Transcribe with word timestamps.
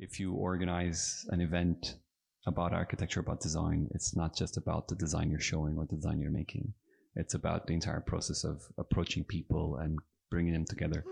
if 0.00 0.18
you 0.18 0.32
organize 0.32 1.26
an 1.28 1.42
event 1.42 1.96
about 2.46 2.72
architecture, 2.72 3.20
about 3.20 3.40
design, 3.40 3.86
it's 3.94 4.16
not 4.16 4.34
just 4.34 4.56
about 4.56 4.88
the 4.88 4.94
design 4.94 5.30
you're 5.30 5.38
showing 5.38 5.76
or 5.76 5.86
the 5.86 5.96
design 5.96 6.18
you're 6.18 6.30
making. 6.30 6.72
It's 7.16 7.34
about 7.34 7.66
the 7.66 7.74
entire 7.74 8.00
process 8.00 8.42
of 8.42 8.62
approaching 8.78 9.24
people 9.24 9.76
and 9.76 9.98
bringing 10.30 10.54
them 10.54 10.64
together. 10.64 11.04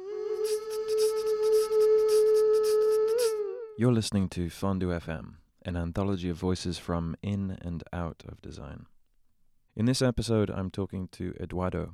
You're 3.76 3.92
listening 3.92 4.30
to 4.30 4.48
Fondue 4.48 4.98
FM, 4.98 5.34
an 5.66 5.76
anthology 5.76 6.30
of 6.30 6.38
voices 6.38 6.78
from 6.78 7.14
in 7.22 7.58
and 7.60 7.84
out 7.92 8.22
of 8.26 8.40
design. 8.40 8.86
In 9.76 9.84
this 9.84 10.00
episode, 10.00 10.48
I'm 10.50 10.70
talking 10.70 11.08
to 11.12 11.34
Eduardo. 11.38 11.92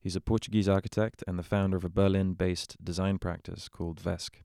He's 0.00 0.14
a 0.14 0.20
Portuguese 0.20 0.68
architect 0.68 1.24
and 1.26 1.36
the 1.36 1.42
founder 1.42 1.76
of 1.76 1.84
a 1.84 1.88
Berlin 1.88 2.34
based 2.34 2.76
design 2.82 3.18
practice 3.18 3.68
called 3.68 4.00
VESC. 4.00 4.44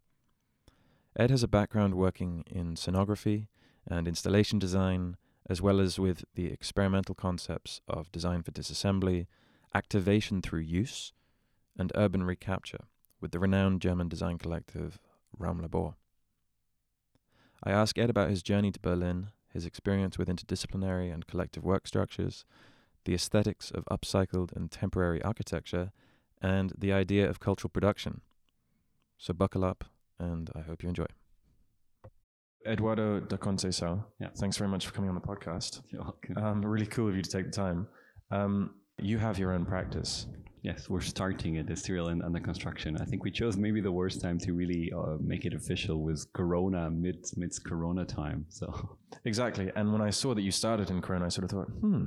Ed 1.16 1.30
has 1.30 1.44
a 1.44 1.48
background 1.48 1.94
working 1.94 2.44
in 2.50 2.76
scenography 2.76 3.48
and 3.88 4.08
installation 4.08 4.58
design, 4.58 5.16
as 5.48 5.62
well 5.62 5.80
as 5.80 6.00
with 6.00 6.26
the 6.34 6.48
experimental 6.48 7.14
concepts 7.14 7.82
of 7.88 8.12
design 8.12 8.42
for 8.42 8.52
disassembly, 8.52 9.28
activation 9.76 10.42
through 10.42 10.62
use, 10.62 11.14
and 11.78 11.92
urban 11.96 12.24
recapture 12.24 12.86
with 13.22 13.32
the 13.32 13.40
renowned 13.40 13.82
German 13.82 14.08
design 14.08 14.38
collective 14.38 15.00
Raumlabor. 15.40 15.96
I 17.64 17.72
ask 17.72 17.98
Ed 17.98 18.10
about 18.10 18.30
his 18.30 18.44
journey 18.44 18.72
to 18.72 18.80
Berlin, 18.80 19.30
his 19.50 19.66
experience 19.66 20.18
with 20.18 20.28
interdisciplinary 20.28 21.14
and 21.14 21.28
collective 21.28 21.64
work 21.64 21.88
structures, 21.88 22.44
the 23.06 23.14
aesthetics 23.14 23.72
of 23.72 23.86
upcycled 23.86 24.52
and 24.56 24.72
temporary 24.72 25.22
architecture, 25.22 25.92
and 26.42 26.74
the 26.78 26.92
idea 26.92 27.30
of 27.30 27.40
cultural 27.40 27.70
production. 27.70 28.22
So 29.18 29.34
buckle 29.34 29.64
up, 29.64 29.86
and 30.24 30.50
I 30.56 30.62
hope 30.62 30.84
you 30.84 30.90
enjoy. 30.90 31.06
Eduardo 32.66 33.20
da 33.20 33.38
Conceição, 33.38 34.06
Yeah. 34.20 34.30
thanks 34.38 34.58
very 34.58 34.70
much 34.70 34.88
for 34.88 34.94
coming 34.94 35.10
on 35.10 35.16
the 35.16 35.22
podcast. 35.22 35.82
You're 35.92 36.02
welcome. 36.04 36.38
Um, 36.38 36.66
really 36.66 36.86
cool 36.86 37.10
of 37.10 37.16
you 37.16 37.22
to 37.22 37.30
take 37.30 37.46
the 37.46 37.52
time. 37.52 37.88
Um, 38.32 38.76
you 39.00 39.18
have 39.18 39.38
your 39.38 39.52
own 39.52 39.66
practice. 39.66 40.28
Yes, 40.62 40.90
we're 40.90 41.02
starting 41.02 41.56
it. 41.56 41.70
It's 41.70 41.82
still 41.82 42.08
in, 42.08 42.22
under 42.22 42.40
construction. 42.40 42.96
I 43.02 43.04
think 43.04 43.26
we 43.26 43.32
chose 43.32 43.58
maybe 43.58 43.82
the 43.82 43.92
worst 43.92 44.22
time 44.22 44.38
to 44.40 44.54
really 44.54 44.94
uh, 44.96 45.18
make 45.20 45.44
it 45.44 45.54
official 45.54 46.02
was 46.02 46.26
Corona, 46.34 46.90
mid 46.90 47.26
mid 47.36 47.52
Corona 47.66 48.06
time. 48.06 48.46
So 48.48 48.98
Exactly. 49.26 49.70
And 49.76 49.92
when 49.92 50.02
I 50.02 50.10
saw 50.12 50.34
that 50.34 50.42
you 50.42 50.52
started 50.52 50.90
in 50.90 51.02
Corona, 51.02 51.26
I 51.26 51.30
sort 51.30 51.44
of 51.44 51.52
thought, 51.52 51.68
hmm, 51.82 52.06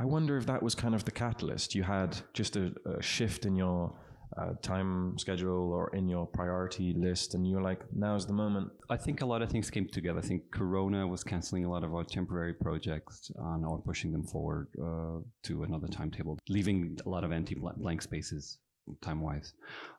I 0.00 0.04
wonder 0.04 0.36
if 0.36 0.46
that 0.46 0.62
was 0.64 0.74
kind 0.74 0.94
of 0.96 1.04
the 1.04 1.12
catalyst. 1.12 1.76
You 1.76 1.84
had 1.84 2.16
just 2.34 2.56
a, 2.56 2.72
a 2.86 3.00
shift 3.00 3.46
in 3.46 3.54
your 3.54 3.94
uh, 4.36 4.52
time 4.62 5.18
schedule 5.18 5.72
or 5.72 5.94
in 5.94 6.08
your 6.08 6.26
priority 6.26 6.94
list, 6.94 7.34
and 7.34 7.48
you're 7.48 7.62
like, 7.62 7.80
now's 7.92 8.26
the 8.26 8.32
moment. 8.32 8.70
I 8.88 8.96
think 8.96 9.22
a 9.22 9.26
lot 9.26 9.42
of 9.42 9.50
things 9.50 9.70
came 9.70 9.86
together. 9.88 10.18
I 10.18 10.22
think 10.22 10.50
Corona 10.52 11.06
was 11.06 11.24
canceling 11.24 11.64
a 11.64 11.70
lot 11.70 11.84
of 11.84 11.94
our 11.94 12.04
temporary 12.04 12.54
projects 12.54 13.30
and 13.36 13.64
or 13.64 13.80
pushing 13.80 14.12
them 14.12 14.24
forward 14.24 14.68
uh, 14.82 15.20
to 15.44 15.62
another 15.64 15.88
timetable, 15.88 16.38
leaving 16.48 16.98
a 17.04 17.08
lot 17.08 17.24
of 17.24 17.32
empty 17.32 17.56
blank 17.56 18.02
spaces 18.02 18.58
time 19.00 19.20
wise. 19.20 19.52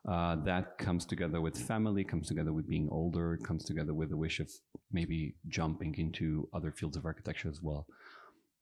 Uh, 0.08 0.36
that 0.44 0.78
comes 0.78 1.04
together 1.04 1.40
with 1.40 1.56
family, 1.56 2.04
comes 2.04 2.28
together 2.28 2.52
with 2.52 2.68
being 2.68 2.88
older, 2.90 3.38
comes 3.38 3.64
together 3.64 3.94
with 3.94 4.10
the 4.10 4.16
wish 4.16 4.40
of 4.40 4.50
maybe 4.92 5.34
jumping 5.48 5.94
into 5.98 6.48
other 6.52 6.70
fields 6.70 6.96
of 6.96 7.06
architecture 7.06 7.48
as 7.48 7.60
well. 7.62 7.86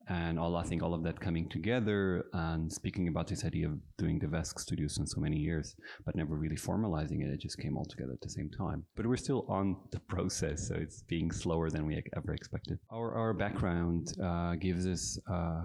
And 0.08 0.38
all 0.38 0.56
I 0.56 0.64
think 0.64 0.82
all 0.82 0.94
of 0.94 1.04
that 1.04 1.20
coming 1.20 1.48
together 1.48 2.24
and 2.32 2.72
speaking 2.72 3.06
about 3.08 3.28
this 3.28 3.44
idea 3.44 3.68
of 3.68 3.78
doing 3.96 4.18
the 4.18 4.26
VESC 4.26 4.58
studios 4.58 4.98
in 4.98 5.06
so 5.06 5.20
many 5.20 5.36
years, 5.36 5.76
but 6.04 6.16
never 6.16 6.34
really 6.34 6.56
formalizing 6.56 7.22
it, 7.22 7.32
it 7.32 7.40
just 7.40 7.58
came 7.58 7.76
all 7.76 7.84
together 7.84 8.12
at 8.12 8.20
the 8.20 8.30
same 8.30 8.50
time. 8.50 8.84
But 8.96 9.06
we're 9.06 9.16
still 9.16 9.46
on 9.48 9.76
the 9.92 10.00
process, 10.08 10.66
so 10.66 10.74
it's 10.74 11.02
being 11.02 11.30
slower 11.30 11.70
than 11.70 11.86
we 11.86 12.02
ever 12.16 12.34
expected. 12.34 12.78
Our, 12.92 13.14
our 13.14 13.32
background 13.32 14.12
uh, 14.22 14.56
gives 14.56 14.86
us 14.86 15.18
uh, 15.30 15.62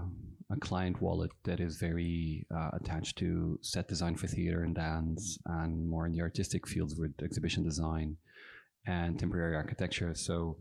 a 0.52 0.58
client 0.60 1.02
wallet 1.02 1.32
that 1.44 1.60
is 1.60 1.78
very 1.78 2.46
uh, 2.56 2.70
attached 2.74 3.18
to 3.18 3.58
set 3.62 3.88
design 3.88 4.16
for 4.16 4.28
theater 4.28 4.62
and 4.64 4.76
dance 4.76 5.40
and 5.46 5.90
more 5.90 6.06
in 6.06 6.12
the 6.12 6.22
artistic 6.22 6.68
fields 6.68 6.96
with 6.98 7.12
exhibition 7.24 7.64
design 7.64 8.18
and 8.86 9.20
temporary 9.20 9.56
architecture. 9.56 10.14
So 10.14 10.58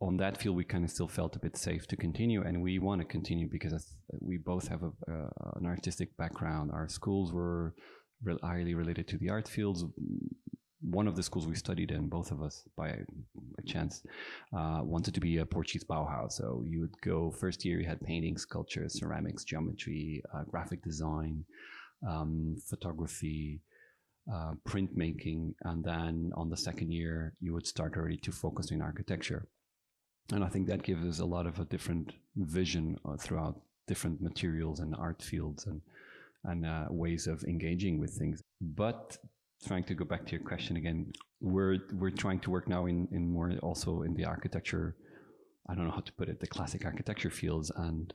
on 0.00 0.16
that 0.16 0.40
field, 0.40 0.56
we 0.56 0.64
kind 0.64 0.84
of 0.84 0.90
still 0.90 1.08
felt 1.08 1.36
a 1.36 1.38
bit 1.38 1.56
safe 1.56 1.86
to 1.88 1.96
continue, 1.96 2.42
and 2.42 2.62
we 2.62 2.78
want 2.78 3.00
to 3.00 3.06
continue 3.06 3.48
because 3.50 3.96
we 4.20 4.36
both 4.36 4.68
have 4.68 4.82
a, 4.82 4.90
uh, 5.12 5.50
an 5.56 5.66
artistic 5.66 6.16
background. 6.16 6.70
Our 6.72 6.88
schools 6.88 7.32
were 7.32 7.74
re- 8.22 8.38
highly 8.42 8.74
related 8.74 9.06
to 9.08 9.18
the 9.18 9.30
art 9.30 9.48
fields. 9.48 9.84
One 10.80 11.08
of 11.08 11.16
the 11.16 11.22
schools 11.22 11.46
we 11.46 11.54
studied 11.54 11.90
in, 11.90 12.08
both 12.08 12.30
of 12.30 12.42
us 12.42 12.64
by 12.76 12.88
a 12.88 13.62
chance, 13.66 14.02
uh, 14.56 14.80
wanted 14.82 15.14
to 15.14 15.20
be 15.20 15.38
a 15.38 15.46
Portuguese 15.46 15.84
Bauhaus. 15.84 16.32
So 16.32 16.64
you 16.66 16.80
would 16.80 17.00
go 17.02 17.30
first 17.30 17.64
year, 17.64 17.80
you 17.80 17.86
had 17.86 18.00
painting, 18.00 18.36
sculpture, 18.36 18.88
ceramics, 18.88 19.44
geometry, 19.44 20.22
uh, 20.34 20.42
graphic 20.44 20.82
design, 20.82 21.44
um, 22.08 22.56
photography, 22.68 23.60
uh, 24.32 24.52
printmaking, 24.68 25.54
and 25.62 25.84
then 25.84 26.32
on 26.36 26.48
the 26.50 26.56
second 26.56 26.92
year, 26.92 27.34
you 27.40 27.52
would 27.54 27.66
start 27.66 27.96
already 27.96 28.18
to 28.18 28.30
focus 28.30 28.70
in 28.70 28.82
architecture 28.82 29.48
and 30.32 30.44
I 30.44 30.48
think 30.48 30.66
that 30.68 30.82
gives 30.82 31.04
us 31.06 31.18
a 31.20 31.24
lot 31.24 31.46
of 31.46 31.58
a 31.58 31.64
different 31.64 32.12
vision 32.36 32.98
uh, 33.04 33.16
throughout 33.16 33.60
different 33.86 34.20
materials 34.20 34.80
and 34.80 34.94
art 34.96 35.22
fields 35.22 35.66
and 35.66 35.80
and 36.44 36.64
uh, 36.64 36.86
ways 36.90 37.26
of 37.26 37.42
engaging 37.44 37.98
with 37.98 38.10
things. 38.10 38.42
But 38.60 39.18
trying 39.66 39.84
to 39.84 39.94
go 39.94 40.04
back 40.04 40.24
to 40.26 40.32
your 40.32 40.44
question 40.44 40.76
again, 40.76 41.12
we're 41.40 41.78
we're 41.92 42.10
trying 42.24 42.40
to 42.40 42.50
work 42.50 42.68
now 42.68 42.86
in 42.86 43.08
in 43.12 43.30
more 43.30 43.52
also 43.62 44.02
in 44.02 44.14
the 44.14 44.24
architecture. 44.24 44.96
I 45.68 45.74
don't 45.74 45.84
know 45.84 45.90
how 45.90 46.00
to 46.00 46.12
put 46.12 46.28
it, 46.28 46.40
the 46.40 46.46
classic 46.46 46.84
architecture 46.86 47.30
fields, 47.30 47.70
and 47.76 48.14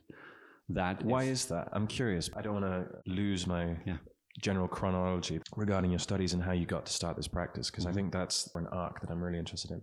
that 0.70 1.04
Why 1.04 1.24
is 1.24 1.46
that? 1.46 1.68
I'm 1.72 1.86
curious. 1.86 2.30
I 2.34 2.42
don't 2.42 2.54
want 2.60 2.64
to 2.66 2.86
lose 3.06 3.46
my 3.46 3.76
Yeah. 3.86 3.98
general 4.40 4.66
chronology 4.66 5.40
regarding 5.56 5.90
your 5.92 6.00
studies 6.00 6.32
and 6.34 6.42
how 6.42 6.52
you 6.52 6.66
got 6.66 6.86
to 6.86 6.92
start 6.92 7.16
this 7.16 7.28
practice, 7.28 7.70
because 7.70 7.86
I 7.86 7.92
think 7.92 8.12
that's 8.12 8.38
an 8.56 8.66
arc 8.68 9.00
that 9.00 9.10
I'm 9.10 9.22
really 9.22 9.38
interested 9.38 9.70
in. 9.70 9.82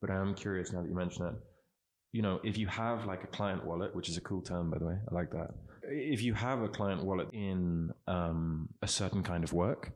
But 0.00 0.10
I 0.10 0.16
am 0.16 0.34
curious 0.34 0.72
now 0.72 0.82
that 0.82 0.88
you 0.88 0.96
mention 0.96 1.26
it. 1.26 1.34
You 2.12 2.20
know, 2.20 2.40
if 2.44 2.58
you 2.58 2.66
have 2.66 3.06
like 3.06 3.24
a 3.24 3.26
client 3.26 3.64
wallet, 3.64 3.94
which 3.96 4.08
is 4.10 4.18
a 4.18 4.20
cool 4.20 4.42
term, 4.42 4.70
by 4.70 4.78
the 4.78 4.84
way, 4.84 4.98
I 5.10 5.14
like 5.14 5.30
that. 5.30 5.50
If 5.84 6.22
you 6.22 6.34
have 6.34 6.60
a 6.60 6.68
client 6.68 7.02
wallet 7.02 7.28
in 7.32 7.90
um, 8.06 8.68
a 8.82 8.86
certain 8.86 9.22
kind 9.22 9.42
of 9.42 9.52
work, 9.54 9.92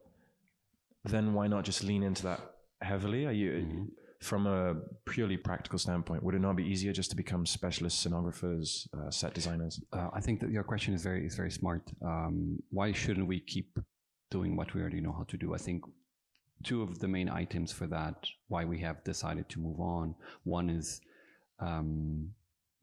then 1.05 1.35
why 1.35 1.47
not 1.47 1.65
just 1.65 1.85
lean 1.85 2.03
into 2.03 2.23
that 2.25 2.41
heavily? 2.81 3.27
Are 3.27 3.33
you, 3.33 3.51
Mhm. 3.53 3.91
from 4.23 4.47
a 4.47 4.77
purely 5.05 5.37
practical 5.37 5.79
standpoint, 5.79 6.23
would 6.23 6.35
it 6.35 6.41
not 6.41 6.57
be 6.57 6.65
easier 6.65 6.93
just 6.93 7.11
to 7.11 7.17
become 7.17 7.45
specialist 7.45 8.01
scenographers, 8.01 8.89
uh, 8.95 9.11
set 9.11 9.35
designers? 9.35 9.81
Uh, 9.93 10.09
I 10.13 10.21
think 10.23 10.41
that 10.41 10.51
your 10.51 10.65
question 10.65 10.95
is 10.95 11.03
very 11.03 11.27
is 11.27 11.37
very 11.37 11.51
smart. 11.51 11.83
Um, 12.01 12.63
why 12.71 12.93
shouldn't 12.93 13.29
we 13.29 13.41
keep 13.41 13.79
doing 14.31 14.57
what 14.57 14.73
we 14.73 14.81
already 14.81 15.03
know 15.03 15.13
how 15.13 15.25
to 15.25 15.37
do? 15.37 15.55
I 15.55 15.59
think 15.59 15.85
two 16.65 16.83
of 16.83 16.99
the 16.99 17.09
main 17.09 17.29
items 17.29 17.71
for 17.73 17.87
that 17.89 18.27
why 18.49 18.65
we 18.65 18.79
have 18.79 19.05
decided 19.05 19.49
to 19.51 19.61
move 19.61 19.79
on. 19.81 20.15
One 20.45 20.71
is 20.71 21.03
um, 21.61 22.31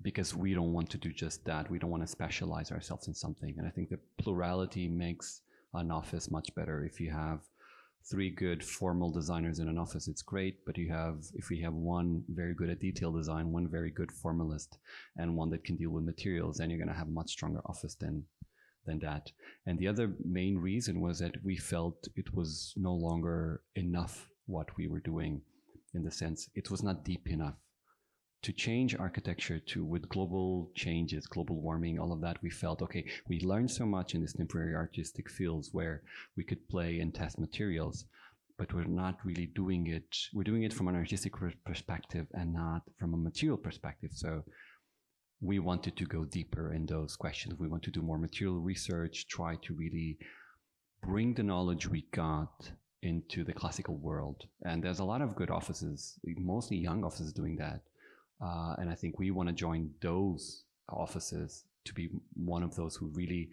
because 0.02 0.36
we 0.36 0.54
don't 0.54 0.74
want 0.74 0.90
to 0.90 0.98
do 0.98 1.12
just 1.12 1.46
that. 1.46 1.70
We 1.70 1.80
don't 1.80 1.90
want 1.92 2.04
to 2.04 2.08
specialize 2.08 2.72
ourselves 2.72 3.08
in 3.08 3.14
something, 3.14 3.56
and 3.58 3.68
I 3.68 3.72
think 3.72 3.90
the 3.90 4.00
plurality 4.18 4.88
makes 4.88 5.42
an 5.74 5.92
office 5.92 6.30
much 6.30 6.54
better. 6.56 6.84
If 6.84 7.00
you 7.00 7.12
have 7.12 7.40
three 8.10 8.30
good 8.30 8.64
formal 8.64 9.12
designers 9.12 9.60
in 9.60 9.68
an 9.70 9.78
office, 9.78 10.08
it's 10.08 10.22
great. 10.22 10.66
But 10.66 10.78
you 10.78 10.92
have, 10.92 11.24
if 11.36 11.50
we 11.50 11.62
have 11.62 11.74
one 11.74 12.24
very 12.30 12.54
good 12.54 12.70
at 12.70 12.80
detail 12.80 13.12
design, 13.12 13.52
one 13.52 13.70
very 13.70 13.92
good 13.92 14.12
formalist, 14.12 14.78
and 15.18 15.36
one 15.36 15.50
that 15.52 15.64
can 15.64 15.78
deal 15.78 15.92
with 15.92 16.04
materials, 16.04 16.58
then 16.58 16.70
you're 16.70 16.80
going 16.80 16.90
to 16.90 16.94
have 16.94 17.08
a 17.08 17.12
much 17.12 17.32
stronger 17.32 17.62
office 17.66 17.96
than 17.96 18.24
than 18.86 19.00
that. 19.00 19.32
And 19.66 19.80
the 19.80 19.88
other 19.88 20.12
main 20.26 20.58
reason 20.58 21.00
was 21.00 21.20
that 21.20 21.42
we 21.42 21.56
felt 21.56 22.08
it 22.18 22.34
was 22.34 22.74
no 22.76 22.94
longer 22.94 23.62
enough 23.76 24.28
what 24.46 24.76
we 24.76 24.88
were 24.88 25.00
doing, 25.00 25.42
in 25.94 26.04
the 26.04 26.12
sense 26.12 26.50
it 26.54 26.70
was 26.70 26.84
not 26.84 27.06
deep 27.06 27.30
enough 27.30 27.56
to 28.44 28.52
change 28.52 28.96
architecture 28.96 29.60
to 29.60 29.84
with 29.84 30.10
global 30.10 30.70
changes, 30.76 31.26
global 31.26 31.62
warming, 31.62 31.98
all 31.98 32.12
of 32.12 32.22
that, 32.22 32.42
we 32.44 32.50
felt 32.50 32.82
okay, 32.82 33.06
we 33.28 33.40
learned 33.40 33.72
so 33.72 33.86
much 33.86 34.14
in 34.14 34.22
this 34.22 34.34
temporary 34.34 34.76
artistic 34.76 35.30
fields 35.30 35.70
where 35.72 36.04
we 36.36 36.44
could 36.44 36.68
play 36.68 37.00
and 37.00 37.16
test 37.16 37.40
materials, 37.40 38.06
but 38.58 38.74
we're 38.74 38.84
not 38.84 39.18
really 39.24 39.48
doing 39.48 39.88
it. 39.88 40.16
We're 40.34 40.44
doing 40.44 40.64
it 40.64 40.74
from 40.74 40.90
an 40.90 40.96
artistic 40.96 41.34
perspective 41.66 42.28
and 42.34 42.54
not 42.54 42.82
from 43.00 43.14
a 43.14 43.18
material 43.18 43.58
perspective. 43.58 44.12
So 44.14 44.44
we 45.42 45.60
wanted 45.60 45.96
to 45.98 46.06
go 46.06 46.26
deeper 46.26 46.74
in 46.74 46.86
those 46.86 47.16
questions. 47.16 47.56
We 47.58 47.70
want 47.70 47.84
to 47.84 47.92
do 47.92 48.02
more 48.02 48.18
material 48.18 48.60
research, 48.60 49.28
try 49.28 49.56
to 49.64 49.74
really 49.74 50.18
bring 51.02 51.34
the 51.34 51.44
knowledge 51.44 51.88
we 51.88 52.06
got 52.12 52.72
into 53.02 53.44
the 53.44 53.54
classical 53.54 53.98
world. 53.98 54.44
And 54.66 54.84
there's 54.84 55.00
a 55.00 55.06
lot 55.06 55.22
of 55.22 55.36
good 55.36 55.50
offices, 55.50 56.20
mostly 56.38 56.78
young 56.78 57.04
offices 57.04 57.32
doing 57.34 57.56
that. 57.58 57.82
Uh, 58.42 58.76
and 58.78 58.90
I 58.90 58.96
think 58.96 59.20
we 59.20 59.32
want 59.32 59.50
to 59.50 59.54
join 59.54 59.92
those 60.02 60.64
offices 60.90 61.66
to 61.86 61.94
be 61.94 62.10
one 62.36 62.64
of 62.64 62.76
those 62.76 62.96
who 62.96 63.08
really 63.14 63.50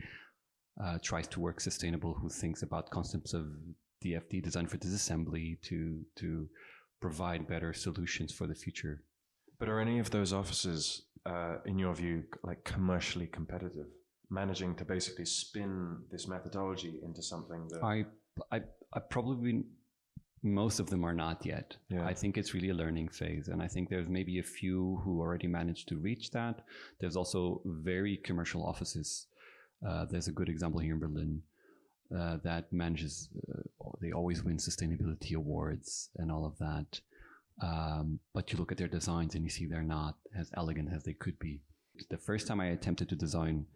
uh, 0.83 0.99
tries 1.03 1.27
to 1.29 1.41
work 1.41 1.61
sustainable, 1.61 2.15
who 2.15 2.29
thinks 2.29 2.63
about 2.63 2.91
concepts 2.91 3.35
of 3.35 3.47
DFD, 4.05 4.43
design 4.43 4.67
for 4.67 4.79
disassembly, 4.79 5.61
to 5.63 6.01
to 6.17 6.49
provide 7.01 7.47
better 7.47 7.73
solutions 7.73 8.33
for 8.33 8.47
the 8.47 8.55
future. 8.55 9.03
But 9.59 9.69
are 9.69 9.81
any 9.81 9.99
of 9.99 10.11
those 10.11 10.33
offices, 10.33 11.03
uh, 11.27 11.57
in 11.67 11.79
your 11.79 11.95
view, 11.95 12.25
like 12.43 12.65
commercially 12.65 13.27
competitive, 13.27 13.89
managing 14.31 14.75
to 14.77 14.85
basically 14.85 15.27
spin 15.27 15.99
this 16.11 16.27
methodology 16.27 17.01
into 17.03 17.23
something 17.23 17.69
that 17.69 17.83
I, 17.83 18.05
I, 18.51 18.61
I 18.95 19.01
probably 19.01 19.65
most 20.43 20.81
of 20.81 20.89
them 20.89 21.05
are 21.05 21.15
not 21.15 21.45
yet. 21.45 21.77
Yeah. 21.89 22.07
I 22.07 22.15
think 22.15 22.39
it's 22.39 22.55
really 22.55 22.71
a 22.71 22.75
learning 22.75 23.09
phase, 23.09 23.49
and 23.49 23.63
I 23.63 23.69
think 23.69 23.89
there's 23.89 24.09
maybe 24.09 24.39
a 24.39 24.43
few 24.43 25.01
who 25.05 25.21
already 25.21 25.47
managed 25.47 25.89
to 25.89 25.97
reach 25.97 26.31
that. 26.31 26.65
There's 26.99 27.17
also 27.17 27.61
very 27.65 28.17
commercial 28.17 28.65
offices. 28.65 29.27
Uh, 29.87 30.07
there's 30.07 30.29
a 30.29 30.33
good 30.33 30.49
example 30.49 30.81
here 30.81 30.95
in 30.95 31.01
Berlin 31.01 31.43
uh, 32.17 32.39
that 32.43 32.73
manages. 32.73 33.29
Uh, 33.49 33.91
they 34.01 34.13
always 34.13 34.43
win 34.43 34.57
sustainability 34.57 35.35
awards 35.35 36.11
and 36.17 36.31
all 36.31 36.47
of 36.47 36.59
that. 36.59 37.01
Um, 37.63 38.21
but 38.33 38.53
you 38.53 38.59
look 38.59 38.73
at 38.73 38.79
their 38.79 38.89
designs 38.89 39.35
and 39.35 39.45
you 39.45 39.51
see 39.51 39.67
they're 39.67 39.83
not 39.83 40.17
as 40.39 40.51
elegant 40.57 40.89
as 40.95 41.05
they 41.05 41.13
could 41.13 41.39
be. 41.39 41.61
The 42.09 42.17
first 42.17 42.47
time 42.47 42.61
I 42.61 42.67
attempted 42.67 43.11
to 43.11 43.17
design 43.17 43.67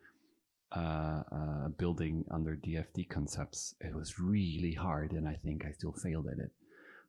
uh, 0.72 1.22
a 1.31 1.70
building 1.76 2.25
under 2.31 2.56
DFD 2.56 3.08
concepts, 3.08 3.75
it 3.81 3.94
was 3.94 4.19
really 4.19 4.72
hard, 4.72 5.12
and 5.12 5.28
I 5.28 5.34
think 5.34 5.64
I 5.64 5.72
still 5.72 5.93
failed 5.93 6.26
at 6.26 6.38
it 6.38 6.50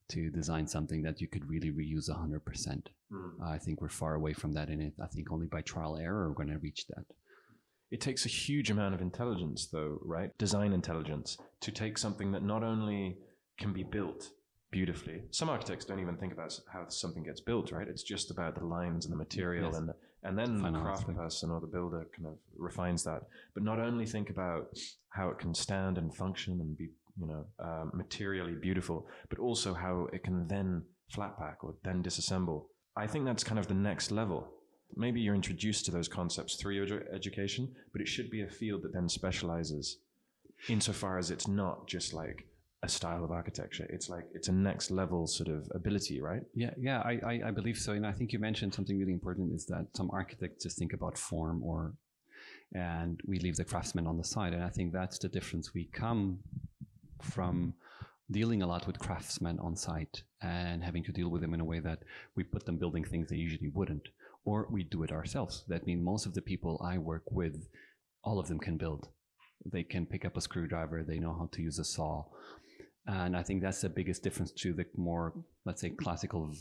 to 0.09 0.29
design 0.29 0.67
something 0.67 1.01
that 1.01 1.19
you 1.19 1.27
could 1.27 1.49
really 1.49 1.71
reuse 1.71 2.09
100%. 2.09 2.39
Mm. 3.11 3.31
I 3.43 3.57
think 3.57 3.81
we're 3.81 3.89
far 3.89 4.15
away 4.15 4.33
from 4.33 4.53
that 4.53 4.69
in 4.69 4.79
it. 4.81 4.93
I 5.01 5.07
think 5.07 5.31
only 5.31 5.47
by 5.47 5.61
trial 5.61 5.97
error 5.97 6.29
we're 6.29 6.35
going 6.35 6.53
to 6.53 6.59
reach 6.59 6.85
that. 6.87 7.05
It 7.91 8.01
takes 8.01 8.25
a 8.25 8.29
huge 8.29 8.69
amount 8.69 8.93
of 8.93 9.01
intelligence, 9.01 9.67
though, 9.67 9.99
right? 10.03 10.35
Design 10.37 10.73
intelligence 10.73 11.37
to 11.61 11.71
take 11.71 11.97
something 11.97 12.31
that 12.33 12.43
not 12.43 12.63
only 12.63 13.17
can 13.57 13.73
be 13.73 13.83
built 13.83 14.31
beautifully. 14.71 15.21
Some 15.31 15.49
architects 15.49 15.85
don't 15.85 15.99
even 15.99 16.17
think 16.17 16.33
about 16.33 16.59
how 16.71 16.87
something 16.89 17.23
gets 17.23 17.39
built, 17.39 17.71
right? 17.71 17.87
It's 17.87 18.03
just 18.03 18.31
about 18.31 18.55
the 18.55 18.65
lines 18.65 19.05
and 19.05 19.13
the 19.13 19.17
material 19.17 19.67
yes. 19.67 19.77
and 19.77 19.89
the, 19.89 19.95
and 20.25 20.37
then 20.37 20.61
the 20.61 20.79
craft 20.79 21.07
person 21.07 21.51
or 21.51 21.61
the 21.61 21.67
builder 21.67 22.07
kind 22.15 22.27
of 22.27 22.33
refines 22.57 23.03
that. 23.03 23.21
But 23.53 23.63
not 23.63 23.79
only 23.79 24.05
think 24.05 24.29
about 24.29 24.67
how 25.09 25.29
it 25.29 25.37
can 25.37 25.53
stand 25.53 25.97
and 25.97 26.13
function 26.13 26.59
and 26.59 26.77
be, 26.77 26.89
you 27.19 27.27
know, 27.27 27.45
uh, 27.59 27.85
materially 27.93 28.53
beautiful, 28.53 29.07
but 29.29 29.39
also 29.39 29.73
how 29.73 30.07
it 30.11 30.23
can 30.23 30.47
then 30.47 30.83
flat 31.09 31.37
pack 31.37 31.63
or 31.63 31.75
then 31.83 32.01
disassemble. 32.01 32.65
I 32.97 33.07
think 33.07 33.25
that's 33.25 33.43
kind 33.43 33.59
of 33.59 33.67
the 33.67 33.75
next 33.75 34.11
level. 34.11 34.51
Maybe 34.95 35.21
you're 35.21 35.35
introduced 35.35 35.85
to 35.85 35.91
those 35.91 36.07
concepts 36.07 36.55
through 36.55 36.73
your 36.73 37.03
education, 37.13 37.75
but 37.91 38.01
it 38.01 38.07
should 38.07 38.31
be 38.31 38.41
a 38.41 38.49
field 38.49 38.81
that 38.83 38.93
then 38.93 39.09
specializes 39.09 39.97
insofar 40.69 41.17
as 41.17 41.31
it's 41.31 41.47
not 41.47 41.87
just 41.87 42.13
like 42.13 42.47
a 42.85 42.89
style 42.89 43.23
of 43.23 43.31
architecture. 43.31 43.87
It's 43.89 44.09
like 44.09 44.25
it's 44.33 44.47
a 44.47 44.51
next 44.69 44.91
level 44.91 45.27
sort 45.27 45.49
of 45.49 45.61
ability, 45.79 46.21
right? 46.21 46.43
Yeah, 46.53 46.73
yeah, 46.77 46.99
I, 47.01 47.13
I, 47.31 47.33
I 47.47 47.51
believe 47.51 47.77
so. 47.77 47.91
And 47.93 48.05
I 48.05 48.13
think 48.17 48.31
you 48.33 48.39
mentioned 48.39 48.73
something 48.73 48.97
really 48.97 49.17
important 49.19 49.53
is 49.53 49.65
that 49.67 49.85
some 49.93 50.09
architects 50.11 50.63
just 50.63 50.77
think 50.77 50.93
about 50.93 51.17
form 51.17 51.63
or 51.63 51.93
and 52.73 53.21
we 53.25 53.39
leave 53.39 53.55
the 53.55 53.65
craftsman 53.65 54.07
on 54.07 54.17
the 54.17 54.23
side. 54.23 54.53
And 54.53 54.63
I 54.63 54.69
think 54.69 54.91
that's 54.91 55.19
the 55.19 55.29
difference. 55.29 55.73
We 55.73 55.85
come 55.85 56.39
from 57.21 57.73
dealing 58.31 58.61
a 58.61 58.67
lot 58.67 58.87
with 58.87 58.99
craftsmen 58.99 59.59
on 59.59 59.75
site 59.75 60.23
and 60.41 60.83
having 60.83 61.03
to 61.03 61.11
deal 61.11 61.29
with 61.29 61.41
them 61.41 61.53
in 61.53 61.61
a 61.61 61.65
way 61.65 61.79
that 61.79 61.99
we 62.35 62.43
put 62.43 62.65
them 62.65 62.77
building 62.77 63.03
things 63.03 63.29
they 63.29 63.35
usually 63.35 63.69
wouldn't, 63.69 64.09
or 64.45 64.67
we 64.71 64.83
do 64.83 65.03
it 65.03 65.11
ourselves. 65.11 65.63
That 65.67 65.85
means 65.85 66.03
most 66.03 66.25
of 66.25 66.33
the 66.33 66.41
people 66.41 66.81
I 66.83 66.97
work 66.97 67.23
with, 67.31 67.67
all 68.23 68.39
of 68.39 68.47
them 68.47 68.59
can 68.59 68.77
build. 68.77 69.09
They 69.65 69.83
can 69.83 70.05
pick 70.05 70.25
up 70.25 70.37
a 70.37 70.41
screwdriver, 70.41 71.03
they 71.03 71.19
know 71.19 71.33
how 71.33 71.49
to 71.53 71.61
use 71.61 71.79
a 71.79 71.83
saw, 71.83 72.25
and 73.07 73.35
I 73.35 73.43
think 73.43 73.61
that's 73.61 73.81
the 73.81 73.89
biggest 73.89 74.23
difference 74.23 74.51
to 74.51 74.73
the 74.73 74.85
more, 74.95 75.33
let's 75.65 75.81
say, 75.81 75.89
classical 75.89 76.51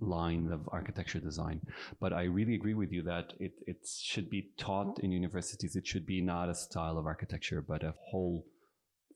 line 0.00 0.50
of 0.52 0.68
architecture 0.72 1.20
design. 1.20 1.60
But 2.00 2.12
I 2.12 2.24
really 2.24 2.54
agree 2.54 2.74
with 2.74 2.92
you 2.92 3.02
that 3.04 3.34
it, 3.38 3.52
it 3.66 3.86
should 3.86 4.28
be 4.30 4.50
taught 4.56 4.98
in 5.00 5.12
universities. 5.12 5.76
It 5.76 5.86
should 5.86 6.06
be 6.06 6.20
not 6.20 6.48
a 6.48 6.54
style 6.54 6.98
of 6.98 7.06
architecture, 7.06 7.62
but 7.62 7.82
a 7.84 7.94
whole 8.10 8.44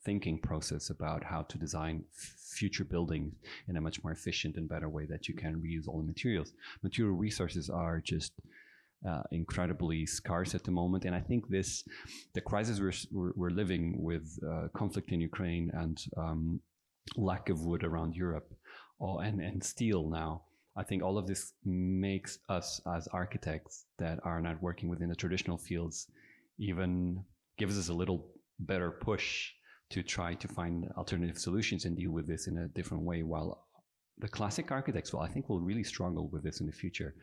thinking 0.04 0.38
process 0.38 0.90
about 0.90 1.24
how 1.24 1.42
to 1.42 1.58
design 1.58 2.04
future 2.12 2.84
buildings 2.84 3.34
in 3.68 3.76
a 3.76 3.80
much 3.80 4.02
more 4.04 4.12
efficient 4.12 4.56
and 4.56 4.68
better 4.68 4.88
way 4.88 5.04
that 5.04 5.26
you 5.28 5.34
can 5.34 5.56
reuse 5.56 5.88
all 5.88 5.98
the 5.98 6.06
materials. 6.06 6.52
Material 6.82 7.16
resources 7.16 7.68
are 7.68 8.00
just 8.00 8.32
uh, 9.08 9.22
incredibly 9.32 10.06
scarce 10.06 10.54
at 10.54 10.64
the 10.64 10.70
moment. 10.70 11.04
And 11.04 11.14
I 11.14 11.20
think 11.20 11.48
this, 11.48 11.84
the 12.34 12.40
crisis 12.40 12.80
we're, 13.12 13.32
we're, 13.34 13.50
living 13.50 14.02
with 14.02 14.38
uh, 14.48 14.68
conflict 14.74 15.12
in 15.12 15.20
Ukraine 15.20 15.70
and 15.74 16.02
um, 16.16 16.60
lack 17.16 17.48
of 17.48 17.64
wood 17.64 17.84
around 17.84 18.16
Europe 18.16 18.52
oh, 19.00 19.18
and, 19.18 19.40
and 19.40 19.62
steel 19.62 20.08
now, 20.08 20.42
I 20.76 20.82
think 20.82 21.02
all 21.02 21.18
of 21.18 21.26
this 21.26 21.52
makes 21.64 22.38
us 22.48 22.80
as 22.94 23.08
architects 23.08 23.86
that 23.98 24.20
are 24.24 24.40
not 24.40 24.62
working 24.62 24.88
within 24.88 25.08
the 25.08 25.16
traditional 25.16 25.56
fields 25.56 26.08
even 26.58 27.24
gives 27.58 27.78
us 27.78 27.88
a 27.88 27.94
little 27.94 28.26
better 28.58 28.90
push 28.90 29.52
to 29.90 30.02
try 30.02 30.34
to 30.34 30.48
find 30.48 30.90
alternative 30.96 31.38
solutions 31.38 31.84
and 31.84 31.96
deal 31.96 32.10
with 32.10 32.26
this 32.26 32.46
in 32.46 32.58
a 32.58 32.68
different 32.68 33.04
way 33.04 33.22
while 33.22 33.66
the 34.18 34.28
classic 34.28 34.72
architects 34.72 35.12
well 35.12 35.22
i 35.22 35.28
think 35.28 35.48
will 35.48 35.60
really 35.60 35.84
struggle 35.84 36.28
with 36.28 36.42
this 36.42 36.60
in 36.60 36.66
the 36.66 36.72
future 36.72 37.14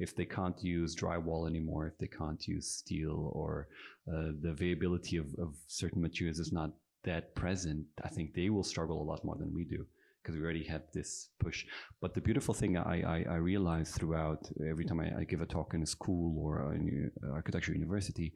if 0.00 0.16
they 0.16 0.24
can't 0.24 0.60
use 0.64 0.96
drywall 0.96 1.46
anymore, 1.46 1.86
if 1.86 1.98
they 1.98 2.08
can't 2.08 2.48
use 2.48 2.66
steel 2.66 3.30
or 3.34 3.68
uh, 4.08 4.32
the 4.40 4.48
availability 4.48 5.18
of, 5.18 5.26
of 5.38 5.54
certain 5.66 6.00
materials 6.00 6.38
is 6.38 6.52
not 6.52 6.70
that 7.04 7.34
present, 7.34 7.84
I 8.02 8.08
think 8.08 8.34
they 8.34 8.48
will 8.48 8.64
struggle 8.64 9.00
a 9.02 9.08
lot 9.10 9.24
more 9.24 9.36
than 9.36 9.54
we 9.54 9.64
do 9.64 9.86
because 10.22 10.36
we 10.36 10.42
already 10.42 10.64
have 10.64 10.82
this 10.92 11.28
push. 11.38 11.64
But 12.00 12.14
the 12.14 12.20
beautiful 12.20 12.54
thing 12.54 12.76
I, 12.76 13.02
I, 13.02 13.24
I 13.30 13.36
realize 13.36 13.90
throughout 13.90 14.48
every 14.68 14.84
time 14.84 15.00
I, 15.00 15.20
I, 15.20 15.24
give 15.24 15.40
a 15.40 15.46
talk 15.46 15.72
in 15.74 15.82
a 15.82 15.86
school 15.86 16.38
or 16.38 16.72
an 16.72 17.10
architecture 17.32 17.72
university, 17.72 18.32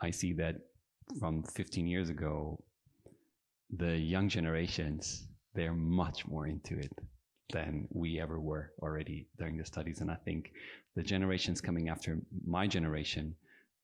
I 0.00 0.10
see 0.10 0.32
that 0.34 0.56
from 1.18 1.42
15 1.42 1.86
years 1.86 2.08
ago, 2.10 2.62
the 3.70 3.96
young 3.96 4.28
generations, 4.28 5.26
they're 5.54 5.74
much 5.74 6.26
more 6.26 6.46
into 6.46 6.78
it 6.78 6.92
than 7.52 7.86
we 7.90 8.20
ever 8.20 8.40
were 8.40 8.72
already 8.80 9.28
during 9.38 9.56
the 9.56 9.64
studies. 9.64 10.00
And 10.00 10.10
I 10.10 10.16
think 10.24 10.52
the 10.96 11.02
generations 11.02 11.60
coming 11.60 11.88
after 11.88 12.18
my 12.46 12.66
generation 12.66 13.34